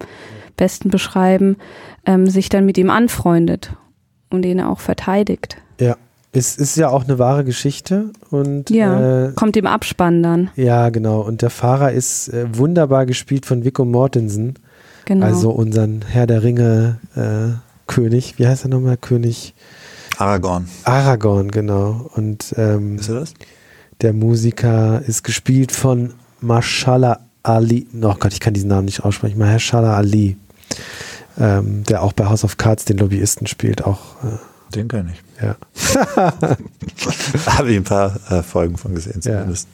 besten 0.55 0.89
beschreiben, 0.89 1.57
ähm, 2.05 2.27
sich 2.27 2.49
dann 2.49 2.65
mit 2.65 2.77
ihm 2.77 2.89
anfreundet 2.89 3.73
und 4.29 4.45
ihn 4.45 4.61
auch 4.61 4.79
verteidigt. 4.79 5.57
Ja. 5.79 5.97
Es 6.37 6.57
ist 6.57 6.75
ja 6.75 6.89
auch 6.89 7.05
eine 7.05 7.17
wahre 7.17 7.45
Geschichte 7.45 8.09
und 8.29 8.69
ja, 8.69 9.27
äh, 9.27 9.31
kommt 9.35 9.55
im 9.55 9.65
Abspann 9.65 10.21
dann. 10.21 10.49
Ja, 10.57 10.89
genau. 10.89 11.21
Und 11.21 11.41
der 11.41 11.49
Fahrer 11.49 11.93
ist 11.93 12.27
äh, 12.27 12.45
wunderbar 12.57 13.05
gespielt 13.05 13.45
von 13.45 13.63
Vico 13.63 13.85
Mortensen. 13.85 14.55
Genau. 15.05 15.25
Also 15.25 15.51
unseren 15.51 16.03
Herr 16.05 16.27
der 16.27 16.43
Ringe 16.43 16.97
äh, 17.15 17.55
König, 17.87 18.37
wie 18.37 18.47
heißt 18.47 18.65
er 18.65 18.69
nochmal? 18.69 18.97
König 18.97 19.53
Aragorn. 20.17 20.67
Aragorn, 20.83 21.51
genau. 21.51 22.09
Und 22.15 22.53
ähm, 22.57 22.97
ist 22.97 23.09
er 23.09 23.19
das? 23.21 23.33
der 24.01 24.13
Musiker 24.13 25.01
ist 25.05 25.23
gespielt 25.23 25.71
von 25.71 26.13
Mashallah 26.41 27.19
Ali. 27.43 27.87
Oh 28.01 28.15
Gott, 28.19 28.33
ich 28.33 28.39
kann 28.39 28.53
diesen 28.53 28.69
Namen 28.69 28.85
nicht 28.85 29.03
aussprechen. 29.03 29.37
Mashallah 29.37 29.95
Ali. 29.95 30.37
Ähm, 31.37 31.83
der 31.83 32.01
auch 32.01 32.13
bei 32.13 32.25
House 32.25 32.43
of 32.43 32.57
Cards 32.57 32.85
den 32.85 32.97
Lobbyisten 32.97 33.45
spielt, 33.47 33.83
auch. 33.83 34.23
Äh, 34.23 34.73
den 34.73 34.87
kenne 34.87 35.13
ich. 35.13 35.43
Ja. 35.43 35.55
Habe 37.45 37.71
ich 37.71 37.77
ein 37.77 37.83
paar 37.83 38.15
äh, 38.29 38.41
Folgen 38.41 38.77
von 38.77 38.95
gesehen, 38.95 39.21
zumindest. 39.21 39.67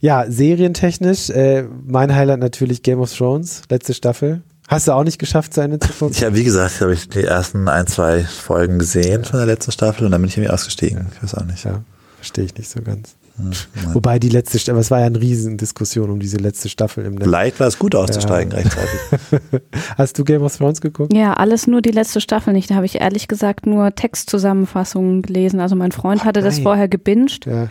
Ja, 0.00 0.22
ja 0.22 0.30
serientechnisch, 0.30 1.30
äh, 1.30 1.64
mein 1.84 2.14
Highlight 2.14 2.38
natürlich 2.38 2.82
Game 2.82 3.00
of 3.00 3.12
Thrones, 3.12 3.62
letzte 3.68 3.92
Staffel. 3.92 4.42
Hast 4.68 4.88
du 4.88 4.92
auch 4.92 5.04
nicht 5.04 5.18
geschafft, 5.18 5.56
Ende 5.58 5.78
zu 5.78 5.92
gucken? 5.92 6.14
Ich 6.16 6.24
habe, 6.24 6.34
wie 6.36 6.44
gesagt, 6.44 6.80
habe 6.80 6.92
ich 6.92 7.08
die 7.08 7.22
ersten 7.22 7.68
ein, 7.68 7.86
zwei 7.86 8.24
Folgen 8.24 8.78
gesehen 8.78 9.24
von 9.24 9.38
der 9.38 9.46
letzten 9.46 9.70
Staffel 9.72 10.04
und 10.06 10.10
dann 10.12 10.20
bin 10.20 10.28
ich 10.28 10.36
irgendwie 10.36 10.52
ausgestiegen. 10.52 11.06
Ich 11.14 11.22
weiß 11.22 11.34
auch 11.36 11.44
nicht. 11.44 11.64
Ja, 11.64 11.82
verstehe 12.16 12.44
ich 12.44 12.56
nicht 12.56 12.68
so 12.68 12.82
ganz. 12.82 13.14
Hm, 13.36 13.50
nein. 13.50 13.94
Wobei 13.94 14.18
die 14.18 14.30
letzte 14.30 14.58
Staffel, 14.58 14.80
es 14.80 14.90
war 14.90 15.00
ja 15.00 15.06
eine 15.06 15.20
Riesendiskussion 15.20 16.10
um 16.10 16.18
diese 16.18 16.38
letzte 16.38 16.68
Staffel 16.68 17.04
im 17.04 17.14
Netz. 17.14 17.24
Vielleicht 17.24 17.60
war 17.60 17.66
es 17.68 17.78
gut 17.78 17.94
auszusteigen 17.94 18.50
Ja. 18.50 18.58
rechtzeitig. 18.58 19.40
Hast 19.98 20.18
du 20.18 20.24
Game 20.24 20.42
of 20.42 20.56
Thrones 20.56 20.80
geguckt? 20.80 21.12
Ja, 21.12 21.34
alles 21.34 21.66
nur 21.66 21.82
die 21.82 21.90
letzte 21.90 22.20
Staffel 22.20 22.52
nicht. 22.54 22.70
Da 22.70 22.76
habe 22.76 22.86
ich 22.86 22.98
ehrlich 23.00 23.28
gesagt 23.28 23.66
nur 23.66 23.94
Textzusammenfassungen 23.94 25.22
gelesen. 25.22 25.60
Also 25.60 25.76
mein 25.76 25.92
Freund 25.92 26.24
hatte 26.24 26.40
das 26.40 26.54
nein. 26.56 26.62
vorher 26.64 26.88
gebinged 26.88 27.44
Ja. 27.46 27.68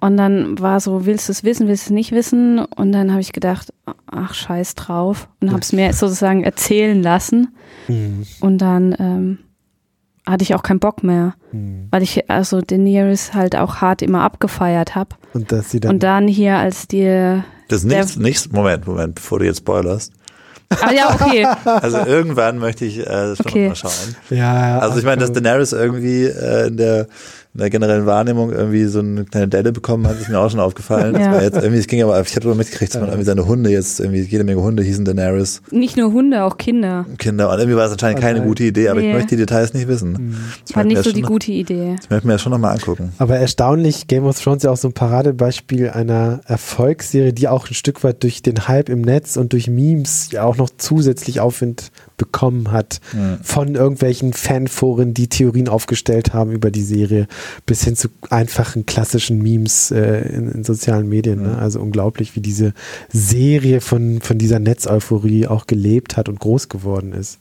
und 0.00 0.16
dann 0.16 0.58
war 0.60 0.78
so, 0.80 1.04
willst 1.06 1.28
du 1.28 1.32
es 1.32 1.42
wissen, 1.44 1.66
willst 1.68 1.86
du 1.86 1.88
es 1.88 1.94
nicht 1.94 2.12
wissen? 2.12 2.60
Und 2.60 2.92
dann 2.92 3.10
habe 3.10 3.20
ich 3.20 3.32
gedacht, 3.32 3.72
ach 4.12 4.34
scheiß 4.34 4.74
drauf 4.74 5.28
und 5.40 5.50
habe 5.50 5.60
es 5.60 5.72
mir 5.72 5.92
sozusagen 5.92 6.42
erzählen 6.44 7.02
lassen. 7.02 7.54
Mhm. 7.88 8.26
Und 8.40 8.58
dann 8.58 8.94
ähm, 8.98 9.38
hatte 10.26 10.42
ich 10.42 10.54
auch 10.54 10.62
keinen 10.62 10.80
Bock 10.80 11.02
mehr, 11.02 11.34
Mhm. 11.52 11.88
weil 11.90 12.02
ich 12.02 12.30
also 12.30 12.60
Daenerys 12.60 13.34
halt 13.34 13.56
auch 13.56 13.76
hart 13.76 14.02
immer 14.02 14.22
abgefeiert 14.22 14.94
habe. 14.94 15.16
Und 15.32 15.50
dass 15.50 15.70
sie 15.70 15.80
dann. 15.80 15.94
Und 15.94 16.02
dann 16.02 16.28
hier 16.28 16.56
als 16.58 16.86
die, 16.86 17.40
Das 17.68 17.82
nächste, 17.84 18.22
nächste, 18.22 18.50
Moment, 18.54 18.86
Moment, 18.86 19.14
bevor 19.16 19.38
du 19.40 19.46
jetzt 19.46 19.58
spoilerst. 19.58 20.12
ah 20.80 20.92
ja, 20.92 21.12
okay, 21.12 21.44
Also 21.64 21.98
irgendwann 21.98 22.58
möchte 22.58 22.84
ich 22.84 23.00
äh, 23.00 23.04
das 23.04 23.38
schon 23.38 23.46
Okay. 23.46 23.68
mal 23.68 23.74
schauen. 23.74 24.16
ja, 24.30 24.36
ja, 24.68 24.78
Also 24.78 24.98
ich 24.98 25.04
meine, 25.04 25.20
dass 25.20 25.30
ach, 25.30 25.34
Daenerys 25.34 25.72
irgendwie 25.72 26.24
äh, 26.26 26.68
in, 26.68 26.76
der, 26.76 27.08
in 27.52 27.58
der 27.58 27.68
generellen 27.70 28.06
Wahrnehmung 28.06 28.52
irgendwie 28.52 28.84
so 28.84 29.00
eine 29.00 29.24
kleine 29.24 29.48
Delle 29.48 29.72
bekommen 29.72 30.06
hat, 30.06 30.20
ist 30.20 30.28
mir 30.28 30.38
auch 30.38 30.48
schon 30.50 30.60
aufgefallen. 30.60 31.14
Das 31.14 31.22
Ja. 31.22 31.32
war 31.32 31.42
jetzt 31.42 31.56
irgendwie, 31.56 31.78
es 31.80 31.88
ging 31.88 32.00
aber, 32.02 32.20
ich 32.20 32.36
habe 32.36 32.46
aber 32.46 32.54
mitgekriegt, 32.54 32.94
dass 32.94 33.00
man 33.00 33.10
irgendwie 33.10 33.26
seine 33.26 33.44
Hunde 33.46 33.70
jetzt 33.70 33.98
irgendwie 33.98 34.20
jede 34.20 34.44
Menge 34.44 34.62
Hunde 34.62 34.84
hießen 34.84 35.04
Daenerys 35.04 35.60
nicht 35.72 35.96
nur 35.96 36.12
Hunde, 36.12 36.44
auch 36.44 36.58
Kinder. 36.58 37.06
Kinder 37.18 37.50
und 37.50 37.58
irgendwie 37.58 37.76
war 37.76 37.86
es 37.86 37.92
anscheinend 37.92 38.20
keine 38.20 38.38
Okay. 38.38 38.48
gute 38.48 38.64
Idee, 38.64 38.88
aber 38.88 39.00
ich 39.00 39.06
Nee. 39.06 39.12
möchte 39.14 39.30
die 39.30 39.36
Details 39.38 39.74
nicht 39.74 39.88
wissen. 39.88 40.12
Mhm. 40.12 40.36
Ich 40.68 40.76
War 40.76 40.84
mir 40.84 40.88
nicht 40.90 40.98
das 40.98 41.06
so 41.06 41.12
die 41.12 41.22
gute 41.22 41.50
Idee. 41.50 41.96
Ich 42.00 42.08
möchte 42.08 42.26
mir 42.28 42.34
das 42.34 42.42
schon 42.42 42.52
nochmal 42.52 42.72
angucken. 42.74 43.12
Aber 43.18 43.36
erstaunlich, 43.36 44.06
Game 44.06 44.24
of 44.26 44.40
Thrones 44.40 44.58
ist 44.58 44.64
ja 44.64 44.70
auch 44.70 44.76
so 44.76 44.86
ein 44.88 44.92
Paradebeispiel 44.94 45.90
einer 45.90 46.40
Erfolgsserie, 46.46 47.32
die 47.32 47.48
auch 47.48 47.68
ein 47.68 47.74
Stück 47.74 48.04
weit 48.04 48.22
durch 48.22 48.42
den 48.42 48.68
Hype 48.68 48.88
im 48.88 49.00
Netz 49.02 49.36
und 49.36 49.52
durch 49.52 49.66
Memes 49.68 50.30
ja 50.30 50.44
auch 50.44 50.56
noch 50.56 50.70
zusätzlich 50.78 51.40
Aufwind 51.40 51.90
bekommen 52.20 52.70
hat. 52.70 53.00
Mhm. 53.14 53.38
Von 53.42 53.74
irgendwelchen 53.74 54.34
Fanforen, 54.34 55.14
die 55.14 55.28
Theorien 55.28 55.68
aufgestellt 55.68 56.34
haben 56.34 56.52
über 56.52 56.70
die 56.70 56.82
Serie, 56.82 57.26
bis 57.64 57.82
hin 57.82 57.96
zu 57.96 58.08
einfachen 58.28 58.84
klassischen 58.84 59.38
Memes 59.38 59.90
äh, 59.90 60.28
in, 60.28 60.50
in 60.50 60.64
sozialen 60.64 61.08
Medien. 61.08 61.42
Ne? 61.42 61.56
Also 61.56 61.80
unglaublich, 61.80 62.36
wie 62.36 62.40
diese 62.40 62.74
Serie 63.10 63.80
von, 63.80 64.20
von 64.20 64.36
dieser 64.36 64.58
Netzeuphorie 64.58 65.46
auch 65.46 65.66
gelebt 65.66 66.18
hat 66.18 66.28
und 66.28 66.38
groß 66.38 66.68
geworden 66.68 67.14
ist. 67.14 67.38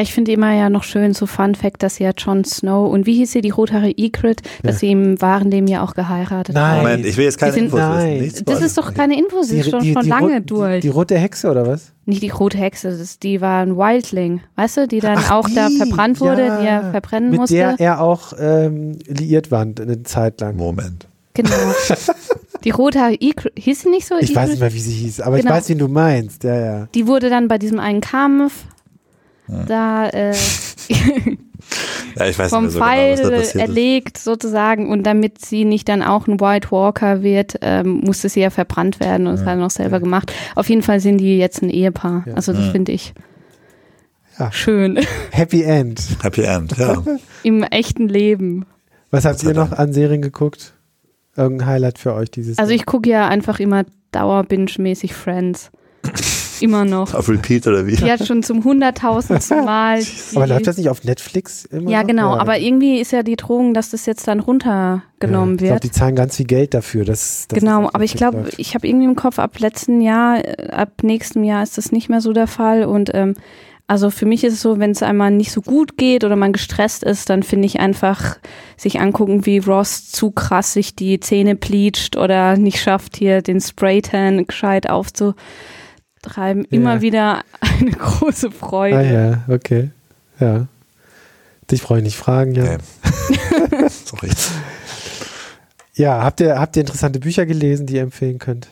Ja, 0.00 0.04
ich 0.04 0.14
finde 0.14 0.32
immer 0.32 0.54
ja 0.54 0.70
noch 0.70 0.82
schön, 0.82 1.12
so 1.12 1.26
Fun 1.26 1.54
Fact, 1.54 1.82
dass 1.82 1.98
ja 1.98 2.12
Jon 2.16 2.42
Snow 2.42 2.90
und 2.90 3.04
wie 3.04 3.12
hieß 3.16 3.32
sie, 3.32 3.42
die 3.42 3.50
rothaarige 3.50 4.02
Ygritte, 4.02 4.42
dass 4.62 4.76
Ja. 4.76 4.78
sie 4.78 4.92
im 4.92 5.20
wahren 5.20 5.50
Leben 5.50 5.66
ja 5.66 5.82
auch 5.84 5.92
geheiratet 5.92 6.54
Nein. 6.54 6.64
haben. 6.64 6.78
Moment, 6.78 7.04
ich 7.04 7.18
will 7.18 7.24
jetzt 7.26 7.36
keine 7.38 7.52
Die 7.52 7.56
sind- 7.58 7.64
Infos 7.66 7.80
Nein. 7.80 8.14
wissen. 8.20 8.22
Nicht 8.36 8.48
Das 8.48 8.62
ist 8.62 8.78
doch 8.78 8.94
keine 8.94 9.18
Info, 9.18 9.42
sie 9.42 9.58
ist 9.58 9.68
schon, 9.68 9.84
schon 9.84 10.02
die, 10.04 10.08
lange 10.08 10.36
Ro- 10.38 10.40
durch. 10.46 10.74
Die, 10.76 10.80
die 10.80 10.88
rote 10.88 11.18
Hexe 11.18 11.50
oder 11.50 11.66
was? 11.66 11.92
Nicht 12.06 12.22
die 12.22 12.30
rote 12.30 12.56
Hexe, 12.56 12.96
das, 12.96 13.18
die 13.18 13.42
war 13.42 13.60
ein 13.62 13.76
Wildling, 13.76 14.40
weißt 14.56 14.78
du, 14.78 14.88
die 14.88 15.00
dann 15.00 15.18
Ach, 15.18 15.32
auch 15.32 15.48
da 15.54 15.68
die, 15.68 15.76
verbrannt 15.76 16.18
wurde, 16.22 16.46
ja. 16.46 16.60
die 16.62 16.66
er 16.66 16.90
verbrennen 16.92 17.28
Mit 17.30 17.40
musste. 17.40 17.56
der 17.56 17.74
er 17.78 18.00
auch 18.00 18.32
ähm, 18.40 18.98
liiert 19.06 19.50
war 19.50 19.60
eine 19.60 20.02
Zeit 20.04 20.40
lang. 20.40 20.56
Moment. 20.56 21.08
genau. 21.34 21.50
Die 22.64 22.70
rothaarige 22.70 23.24
Ygritte, 23.26 23.58
hieß 23.60 23.82
sie 23.82 23.88
nicht 23.90 24.06
so? 24.06 24.16
Ich 24.20 24.34
weiß 24.34 24.50
nicht 24.50 24.60
mehr, 24.60 24.72
wie 24.74 24.80
sie 24.80 24.92
hieß, 24.92 25.20
aber 25.22 25.38
Genau. 25.38 25.48
ich 25.50 25.56
weiß, 25.56 25.68
wen 25.70 25.78
du 25.78 25.88
meinst. 25.88 26.44
Ja, 26.44 26.54
ja. 26.60 26.88
Die 26.94 27.06
wurde 27.06 27.30
dann 27.30 27.48
bei 27.48 27.56
diesem 27.56 27.78
einen 27.78 28.02
Kampf 28.02 28.64
da 29.66 30.08
äh, 30.08 30.34
Ja, 32.16 32.26
ich 32.26 32.38
weiß 32.38 32.50
vom 32.50 32.64
mehr 32.64 32.70
so 32.72 32.78
Pfeil 32.80 33.16
genau, 33.16 33.28
passiert 33.30 33.54
ist. 33.54 33.54
erlegt 33.60 34.18
sozusagen 34.18 34.88
und 34.88 35.04
damit 35.04 35.44
sie 35.44 35.64
nicht 35.64 35.88
dann 35.88 36.02
auch 36.02 36.26
ein 36.26 36.40
White 36.40 36.70
Walker 36.72 37.22
wird, 37.22 37.56
ähm, 37.62 38.00
musste 38.04 38.28
sie 38.28 38.40
ja 38.40 38.50
verbrannt 38.50 38.98
werden 38.98 39.26
und 39.26 39.34
das 39.34 39.40
hat 39.42 39.50
er 39.50 39.56
noch 39.56 39.70
selber 39.70 40.00
gemacht. 40.00 40.32
Auf 40.56 40.68
jeden 40.68 40.82
Fall 40.82 40.98
sind 41.00 41.18
die 41.18 41.38
jetzt 41.38 41.62
ein 41.62 41.70
Ehepaar. 41.70 42.24
Ja. 42.26 42.34
Also 42.34 42.52
das 42.52 42.66
Ja. 42.66 42.70
finde 42.72 42.92
ich 42.92 43.12
Ja. 44.38 44.50
schön 44.50 44.98
Happy 45.30 45.62
End. 45.62 46.00
Happy 46.22 46.42
End, 46.42 46.76
ja. 46.76 47.02
im 47.44 47.62
echten 47.62 48.08
Leben. 48.08 48.66
Was 49.12 49.24
habt 49.24 49.42
ihr 49.44 49.54
noch 49.54 49.70
an 49.72 49.92
Serien 49.92 50.22
geguckt? 50.22 50.72
Irgendein 51.36 51.68
Highlight 51.68 51.98
für 51.98 52.14
euch 52.14 52.30
dieses 52.30 52.58
Also 52.58 52.72
ich 52.72 52.84
gucke 52.86 53.08
ja 53.08 53.28
einfach 53.28 53.60
immer 53.60 53.84
dauerbinge-mäßig 54.12 55.14
Friends. 55.14 55.70
Immer 56.60 56.84
noch. 56.84 57.14
Auf 57.14 57.28
Repeat 57.28 57.66
oder 57.66 57.86
wie? 57.86 57.96
Die 57.96 58.10
hat 58.10 58.26
schon 58.26 58.42
zum 58.42 58.64
hunderttausendsten 58.64 59.64
Mal. 59.64 60.02
Aber 60.34 60.46
läuft 60.46 60.66
das 60.66 60.76
nicht 60.76 60.90
auf 60.90 61.04
Netflix 61.04 61.64
immer? 61.64 61.90
Ja, 61.90 62.00
noch? 62.00 62.08
genau. 62.08 62.36
Aber 62.36 62.58
irgendwie 62.58 63.00
ist 63.00 63.12
ja 63.12 63.22
die 63.22 63.36
Drohung, 63.36 63.72
dass 63.74 63.90
das 63.90 64.06
jetzt 64.06 64.28
dann 64.28 64.40
runtergenommen 64.40 65.10
ja, 65.20 65.54
Ich 65.54 65.58
glaube, 65.58 65.74
wird. 65.74 65.84
die 65.84 65.90
zahlen 65.90 66.16
ganz 66.16 66.36
viel 66.36 66.46
Geld 66.46 66.74
dafür. 66.74 67.04
Dass, 67.04 67.46
dass 67.48 67.58
Genau, 67.58 67.84
auf 67.84 67.94
aber 67.94 68.04
ich 68.04 68.14
glaube, 68.14 68.50
ich 68.56 68.74
habe 68.74 68.86
irgendwie 68.86 69.06
im 69.06 69.16
Kopf, 69.16 69.38
ab 69.38 69.58
letzten 69.58 70.00
Jahr, 70.00 70.44
äh, 70.44 70.70
ab 70.70 71.02
nächstem 71.02 71.44
Jahr 71.44 71.62
ist 71.62 71.78
das 71.78 71.92
nicht 71.92 72.08
mehr 72.08 72.20
so 72.20 72.32
der 72.32 72.46
Fall. 72.46 72.84
Und 72.84 73.10
ähm, 73.14 73.34
also 73.86 74.10
für 74.10 74.26
mich 74.26 74.44
ist 74.44 74.52
es 74.54 74.62
so, 74.62 74.78
wenn 74.78 74.90
es 74.90 75.02
einmal 75.02 75.30
nicht 75.30 75.52
so 75.52 75.62
gut 75.62 75.96
geht 75.96 76.24
oder 76.24 76.36
man 76.36 76.52
gestresst 76.52 77.02
ist, 77.02 77.30
dann 77.30 77.42
finde 77.42 77.66
ich 77.66 77.80
einfach 77.80 78.36
sich 78.76 79.00
angucken, 79.00 79.46
wie 79.46 79.58
Ross 79.58 80.10
zu 80.10 80.30
krass 80.30 80.74
sich 80.74 80.94
die 80.94 81.20
Zähne 81.20 81.56
pleatscht 81.56 82.16
oder 82.16 82.56
nicht 82.56 82.80
schafft, 82.80 83.16
hier 83.16 83.40
den 83.42 83.60
Spraytan 83.60 84.46
gescheit 84.46 84.88
aufzutreiben. 84.88 85.40
Immer 86.70 86.94
Ja. 86.96 87.00
wieder 87.00 87.40
eine 87.60 87.90
große 87.92 88.50
Freude. 88.50 88.96
Ah 88.98 89.02
ja, 89.02 89.44
okay. 89.48 89.90
Ja. 90.38 90.66
Dich 91.70 91.82
brauche 91.82 91.98
ich 91.98 92.04
nicht 92.04 92.16
fragen, 92.16 92.54
ja. 92.54 92.64
Okay. 92.64 92.78
Sorry. 94.04 94.30
Ja, 95.94 96.22
habt 96.22 96.40
ihr, 96.40 96.58
habt 96.58 96.76
ihr 96.76 96.80
interessante 96.80 97.20
Bücher 97.20 97.46
gelesen, 97.46 97.86
die 97.86 97.94
ihr 97.96 98.02
empfehlen 98.02 98.38
könnt? 98.38 98.68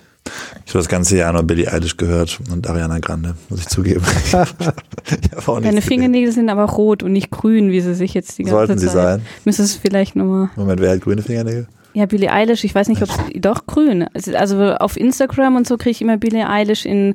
Ich 0.67 0.73
habe 0.75 0.81
das 0.81 0.89
ganze 0.89 1.17
Jahr 1.17 1.33
nur 1.33 1.43
Billie 1.43 1.73
Eilish 1.73 1.97
gehört 1.97 2.39
und 2.51 2.69
Ariana 2.69 2.99
Grande, 2.99 3.35
muss 3.49 3.61
ich 3.61 3.69
zugeben. 3.69 4.05
ich 4.25 5.45
Deine 5.47 5.81
Fingernägel 5.81 6.33
sind 6.33 6.51
aber 6.51 6.65
rot 6.65 7.03
und 7.03 7.13
nicht 7.13 7.31
grün, 7.31 7.71
wie 7.71 7.81
sie 7.81 7.95
sich 7.95 8.13
jetzt 8.13 8.37
die 8.37 8.43
ganze 8.43 8.57
Sollten 8.57 8.79
sie 8.79 8.87
Zeit. 8.87 8.95
sein. 8.95 9.23
Müsste 9.45 9.63
es 9.63 9.77
vielleicht 9.77 10.17
nochmal. 10.17 10.51
Moment, 10.57 10.81
wer 10.81 10.91
hat 10.93 11.01
grüne 11.01 11.23
Fingernägel? 11.23 11.67
Ja, 11.95 12.07
Billie 12.07 12.31
Eilish, 12.31 12.65
ich 12.65 12.75
weiß 12.75 12.89
nicht, 12.89 13.03
ob 13.03 13.09
es 13.09 13.17
doch 13.41 13.67
grün. 13.67 14.07
Also, 14.15 14.37
also 14.37 14.75
auf 14.75 14.97
Instagram 14.97 15.57
und 15.57 15.67
so 15.67 15.77
kriege 15.77 15.91
ich 15.91 16.03
immer 16.03 16.17
Billie 16.17 16.49
Eilish 16.49 16.85
in 16.85 17.15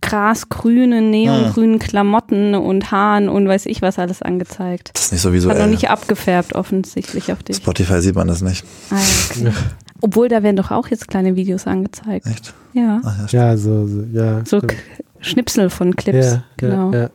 grasgrünen, 0.00 1.10
neongrünen 1.10 1.78
Klamotten 1.78 2.54
und 2.54 2.90
Haaren 2.92 3.28
und 3.28 3.48
weiß 3.48 3.66
ich 3.66 3.82
was 3.82 3.98
alles 3.98 4.22
angezeigt. 4.22 4.90
Das 4.94 5.06
ist 5.06 5.12
nicht 5.12 5.22
so 5.22 5.28
Hat 5.30 5.34
noch 5.34 5.50
visuell. 5.50 5.70
nicht 5.70 5.90
abgefärbt 5.90 6.54
offensichtlich 6.54 7.32
auf 7.32 7.42
dich. 7.42 7.56
Spotify 7.56 8.00
sieht 8.00 8.14
man 8.14 8.28
das 8.28 8.40
nicht. 8.40 8.64
Ah, 8.90 8.96
okay. 9.30 9.52
Obwohl, 10.00 10.28
da 10.28 10.42
werden 10.44 10.56
doch 10.56 10.70
auch 10.70 10.86
jetzt 10.88 11.08
kleine 11.08 11.34
Videos 11.34 11.66
angezeigt. 11.66 12.26
Echt? 12.26 12.54
Ja. 12.72 13.00
Ach, 13.04 13.18
ja, 13.18 13.26
stimmt. 13.28 13.32
Ja, 13.32 13.56
so, 13.56 13.86
so 13.86 14.02
ja. 14.12 14.40
So 14.44 14.60
Schnipsel 15.20 15.68
von 15.68 15.96
Clips. 15.96 16.26
ja, 16.26 16.44
genau. 16.56 16.92
Ja, 16.92 17.00
ja. 17.00 17.10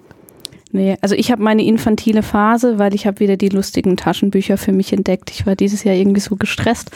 Nee, 0.75 0.97
also 1.01 1.13
ich 1.13 1.31
habe 1.31 1.43
meine 1.43 1.63
infantile 1.63 2.23
Phase, 2.23 2.79
weil 2.79 2.95
ich 2.95 3.05
habe 3.05 3.19
wieder 3.19 3.37
die 3.37 3.49
lustigen 3.49 3.95
Taschenbücher 3.95 4.57
für 4.57 4.71
mich 4.71 4.91
entdeckt. 4.91 5.29
Ich 5.29 5.45
war 5.45 5.55
dieses 5.55 5.83
Jahr 5.83 5.93
irgendwie 5.93 6.19
so 6.19 6.35
gestresst 6.35 6.89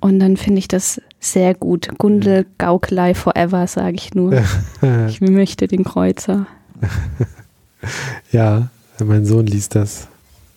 und 0.00 0.18
dann 0.18 0.36
finde 0.36 0.58
ich 0.58 0.66
das 0.66 1.00
sehr 1.20 1.54
gut. 1.54 1.90
Gundel 1.96 2.44
Gaukelei 2.58 3.14
forever, 3.14 3.68
sage 3.68 3.94
ich 3.96 4.14
nur. 4.14 4.42
Ich 5.08 5.20
möchte 5.20 5.68
den 5.68 5.84
Kreuzer. 5.84 6.46
ja, 8.32 8.68
mein 9.02 9.24
Sohn 9.24 9.46
liest 9.46 9.76
das 9.76 10.08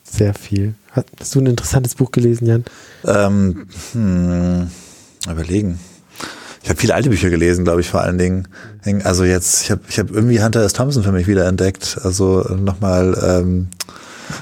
sehr 0.03 0.33
viel. 0.33 0.73
Hast 0.91 1.35
du 1.35 1.39
ein 1.39 1.45
interessantes 1.45 1.93
Buch 1.93 2.11
gelesen, 2.11 2.47
Jan? 2.47 2.65
Ähm, 3.05 3.67
hm, 3.93 4.71
überlegen. 5.29 5.79
Ich 6.67 6.69
habe 6.69 6.81
viele 6.81 6.95
alte 6.95 7.09
Bücher 7.09 7.29
gelesen, 7.29 7.63
glaube 7.63 7.79
ich, 7.79 7.89
vor 7.89 8.01
allen 8.01 8.17
Dingen. 8.17 8.45
Also 9.05 9.23
jetzt, 9.23 9.63
ich 9.63 9.71
habe 9.71 9.79
ich 9.87 9.99
hab 9.99 10.11
irgendwie 10.11 10.43
Hunter 10.43 10.61
S. 10.65 10.73
Thompson 10.73 11.01
für 11.01 11.13
mich 11.13 11.25
wieder 11.25 11.47
entdeckt. 11.47 11.97
Also 12.03 12.41
nochmal 12.61 13.17
ähm, 13.25 13.69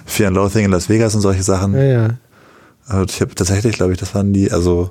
Fear 0.07 0.29
and 0.29 0.35
Loathing 0.35 0.65
in 0.65 0.71
Las 0.71 0.89
Vegas 0.89 1.13
und 1.13 1.21
solche 1.21 1.43
Sachen. 1.43 1.75
Ja, 1.75 1.83
ja. 1.83 2.09
Also 2.87 3.05
ich 3.13 3.21
habe 3.21 3.35
tatsächlich, 3.35 3.75
glaube 3.75 3.93
ich, 3.93 3.99
das 3.99 4.15
waren 4.15 4.33
die, 4.33 4.51
also 4.51 4.89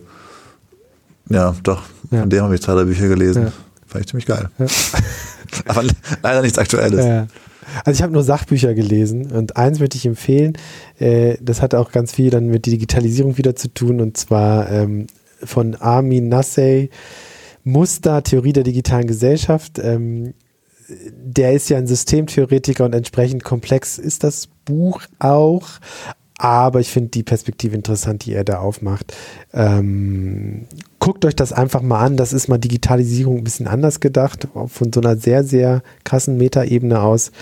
ja, 1.28 1.56
doch, 1.64 1.82
Ja. 2.12 2.20
von 2.20 2.30
dem 2.30 2.44
habe 2.44 2.54
ich 2.54 2.62
zwei, 2.62 2.74
drei 2.74 2.84
Bücher 2.84 3.08
gelesen. 3.08 3.46
Ja. 3.46 3.52
Fand 3.84 4.04
ich 4.04 4.10
ziemlich 4.10 4.26
geil. 4.26 4.48
Ja. 4.60 4.66
Aber 5.66 5.82
leider 6.22 6.40
nichts 6.40 6.56
Aktuelles. 6.58 7.04
Ja. 7.04 7.26
Also 7.84 7.98
ich 7.98 8.02
habe 8.04 8.12
nur 8.12 8.22
Sachbücher 8.22 8.74
gelesen 8.74 9.32
und 9.32 9.56
eins 9.56 9.80
möchte 9.80 9.96
ich 9.98 10.06
empfehlen. 10.06 10.52
Äh, 11.00 11.36
das 11.40 11.62
hat 11.62 11.74
auch 11.74 11.90
ganz 11.90 12.12
viel 12.12 12.30
dann 12.30 12.46
mit 12.46 12.66
Digitalisierung 12.66 13.38
wieder 13.38 13.56
zu 13.56 13.74
tun 13.74 14.00
und 14.00 14.16
zwar 14.16 14.70
ähm, 14.70 15.08
von 15.42 15.74
Armin 15.74 16.28
Nassey, 16.28 16.90
Muster, 17.64 18.22
Theorie 18.22 18.52
der 18.52 18.64
digitalen 18.64 19.06
Gesellschaft. 19.06 19.78
Ähm, 19.78 20.34
der 20.88 21.54
ist 21.54 21.70
ja 21.70 21.78
ein 21.78 21.86
Systemtheoretiker 21.86 22.84
und 22.84 22.94
entsprechend 22.94 23.42
komplex 23.42 23.98
ist 23.98 24.22
das 24.22 24.48
Buch 24.64 25.02
auch. 25.18 25.68
Aber 26.44 26.78
ich 26.78 26.90
finde 26.90 27.08
die 27.08 27.22
Perspektive 27.22 27.74
interessant, 27.74 28.26
die 28.26 28.34
er 28.34 28.44
da 28.44 28.58
aufmacht. 28.58 29.14
Ähm, 29.54 30.66
guckt 30.98 31.24
euch 31.24 31.34
das 31.34 31.54
einfach 31.54 31.80
mal 31.80 32.04
an. 32.04 32.18
Das 32.18 32.34
ist 32.34 32.48
mal 32.48 32.58
Digitalisierung 32.58 33.38
ein 33.38 33.44
bisschen 33.44 33.66
anders 33.66 33.98
gedacht, 33.98 34.46
von 34.66 34.92
so 34.92 35.00
einer 35.00 35.16
sehr, 35.16 35.42
sehr 35.42 35.82
krassen 36.04 36.36
Metaebene 36.36 37.00
aus, 37.00 37.32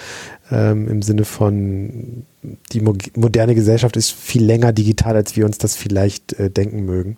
ähm, 0.52 0.86
im 0.86 1.02
Sinne 1.02 1.24
von, 1.24 2.26
die 2.70 2.80
mo 2.80 2.94
moderne 3.16 3.56
Gesellschaft 3.56 3.96
ist 3.96 4.12
viel 4.12 4.44
länger 4.44 4.72
digital, 4.72 5.16
als 5.16 5.34
wir 5.34 5.46
uns 5.46 5.58
das 5.58 5.74
vielleicht 5.74 6.34
äh, 6.34 6.48
denken 6.48 6.84
mögen. 6.84 7.16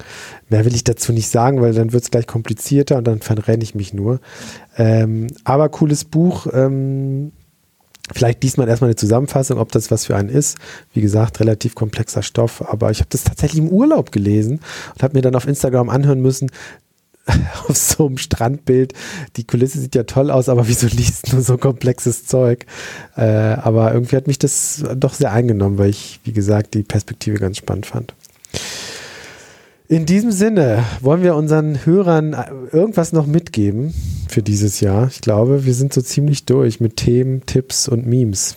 Mehr 0.48 0.64
will 0.64 0.74
ich 0.74 0.84
dazu 0.84 1.12
nicht 1.12 1.28
sagen, 1.28 1.60
weil 1.60 1.74
dann 1.74 1.92
wird 1.92 2.04
es 2.04 2.10
gleich 2.10 2.26
komplizierter 2.26 2.96
und 2.96 3.06
dann 3.06 3.20
verrenne 3.20 3.62
ich 3.62 3.74
mich 3.74 3.92
nur. 3.92 4.20
Ähm, 4.78 5.26
aber 5.44 5.68
cooles 5.68 6.06
Buch. 6.06 6.46
Ähm, 6.50 7.32
Vielleicht 8.12 8.42
diesmal 8.42 8.68
erstmal 8.68 8.88
eine 8.88 8.96
Zusammenfassung, 8.96 9.58
ob 9.58 9.72
das 9.72 9.90
was 9.90 10.04
für 10.06 10.16
einen 10.16 10.28
ist. 10.28 10.58
Wie 10.92 11.00
gesagt, 11.00 11.40
relativ 11.40 11.74
komplexer 11.74 12.22
Stoff, 12.22 12.62
aber 12.68 12.90
ich 12.90 12.98
habe 12.98 13.08
das 13.10 13.24
tatsächlich 13.24 13.62
im 13.62 13.68
Urlaub 13.68 14.12
gelesen 14.12 14.60
und 14.94 15.02
habe 15.02 15.16
mir 15.16 15.22
dann 15.22 15.34
auf 15.34 15.46
Instagram 15.46 15.88
anhören 15.88 16.20
müssen, 16.20 16.50
auf 17.68 17.76
so 17.76 18.06
einem 18.06 18.18
Strandbild. 18.18 18.92
Die 19.36 19.46
Kulisse 19.46 19.78
sieht 19.78 19.94
ja 19.94 20.02
toll 20.02 20.30
aus, 20.30 20.50
aber 20.50 20.68
wieso 20.68 20.86
liest 20.86 21.32
nur 21.32 21.40
so 21.40 21.56
komplexes 21.56 22.26
Zeug? 22.26 22.66
Äh, 23.16 23.22
aber 23.22 23.94
irgendwie 23.94 24.16
hat 24.16 24.26
mich 24.26 24.38
das 24.38 24.84
doch 24.94 25.14
sehr 25.14 25.32
eingenommen, 25.32 25.78
weil 25.78 25.90
ich, 25.90 26.20
wie 26.24 26.32
gesagt, 26.32 26.74
die 26.74 26.82
Perspektive 26.82 27.38
ganz 27.38 27.56
spannend 27.56 27.86
fand. 27.86 28.14
In 29.94 30.06
diesem 30.06 30.32
Sinne 30.32 30.82
wollen 31.02 31.22
wir 31.22 31.36
unseren 31.36 31.86
Hörern 31.86 32.34
irgendwas 32.72 33.12
noch 33.12 33.26
mitgeben 33.26 33.94
für 34.28 34.42
dieses 34.42 34.80
Jahr. 34.80 35.06
Ich 35.06 35.20
glaube, 35.20 35.66
wir 35.66 35.72
sind 35.72 35.92
so 35.92 36.02
ziemlich 36.02 36.46
durch 36.46 36.80
mit 36.80 36.96
Themen, 36.96 37.46
Tipps 37.46 37.86
und 37.86 38.04
Memes. 38.04 38.56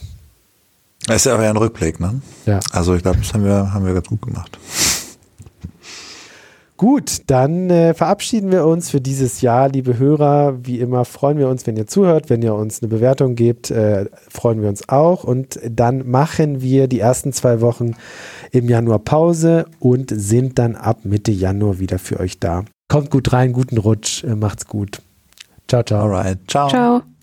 Das 1.05 1.17
ist 1.17 1.25
ja 1.25 1.35
auch 1.35 1.39
ein 1.39 1.55
Rückblick, 1.55 1.99
ne? 1.99 2.21
Ja. 2.47 2.59
Also 2.71 2.95
ich 2.95 3.03
glaube, 3.03 3.19
das 3.19 3.35
haben 3.35 3.45
wir, 3.45 3.71
haben 3.71 3.85
wir 3.85 3.93
ganz 3.93 4.07
gut 4.07 4.23
gemacht. 4.23 4.57
Gut, 6.77 7.23
dann 7.25 7.71
äh, 7.71 7.95
verabschieden 7.95 8.51
wir 8.51 8.67
uns 8.67 8.91
für 8.91 9.01
dieses 9.01 9.41
Jahr, 9.41 9.67
liebe 9.67 9.97
Hörer. 9.97 10.59
Wie 10.63 10.79
immer 10.79 11.05
freuen 11.05 11.39
wir 11.39 11.49
uns, 11.49 11.65
wenn 11.65 11.75
ihr 11.75 11.87
zuhört, 11.87 12.29
wenn 12.29 12.43
ihr 12.43 12.53
uns 12.53 12.83
eine 12.83 12.89
Bewertung 12.89 13.33
gebt, 13.33 13.71
äh, 13.71 14.05
freuen 14.29 14.61
wir 14.61 14.69
uns 14.69 14.87
auch. 14.87 15.23
Und 15.23 15.59
dann 15.67 16.07
machen 16.07 16.61
wir 16.61 16.87
die 16.87 16.99
ersten 16.99 17.33
zwei 17.33 17.61
Wochen 17.61 17.95
im 18.51 18.69
Januar 18.69 18.99
Pause 18.99 19.65
und 19.79 20.11
sind 20.13 20.59
dann 20.59 20.75
ab 20.75 20.99
Mitte 21.03 21.31
Januar 21.31 21.79
wieder 21.79 21.97
für 21.97 22.19
euch 22.19 22.39
da. 22.39 22.63
Kommt 22.89 23.09
gut 23.09 23.33
rein, 23.33 23.53
guten 23.53 23.79
Rutsch, 23.79 24.23
äh, 24.23 24.35
macht's 24.35 24.67
gut. 24.67 25.01
Ciao, 25.67 25.81
ciao. 25.81 26.03
Alright, 26.03 26.37
ciao. 26.47 26.69
Ciao. 26.69 27.16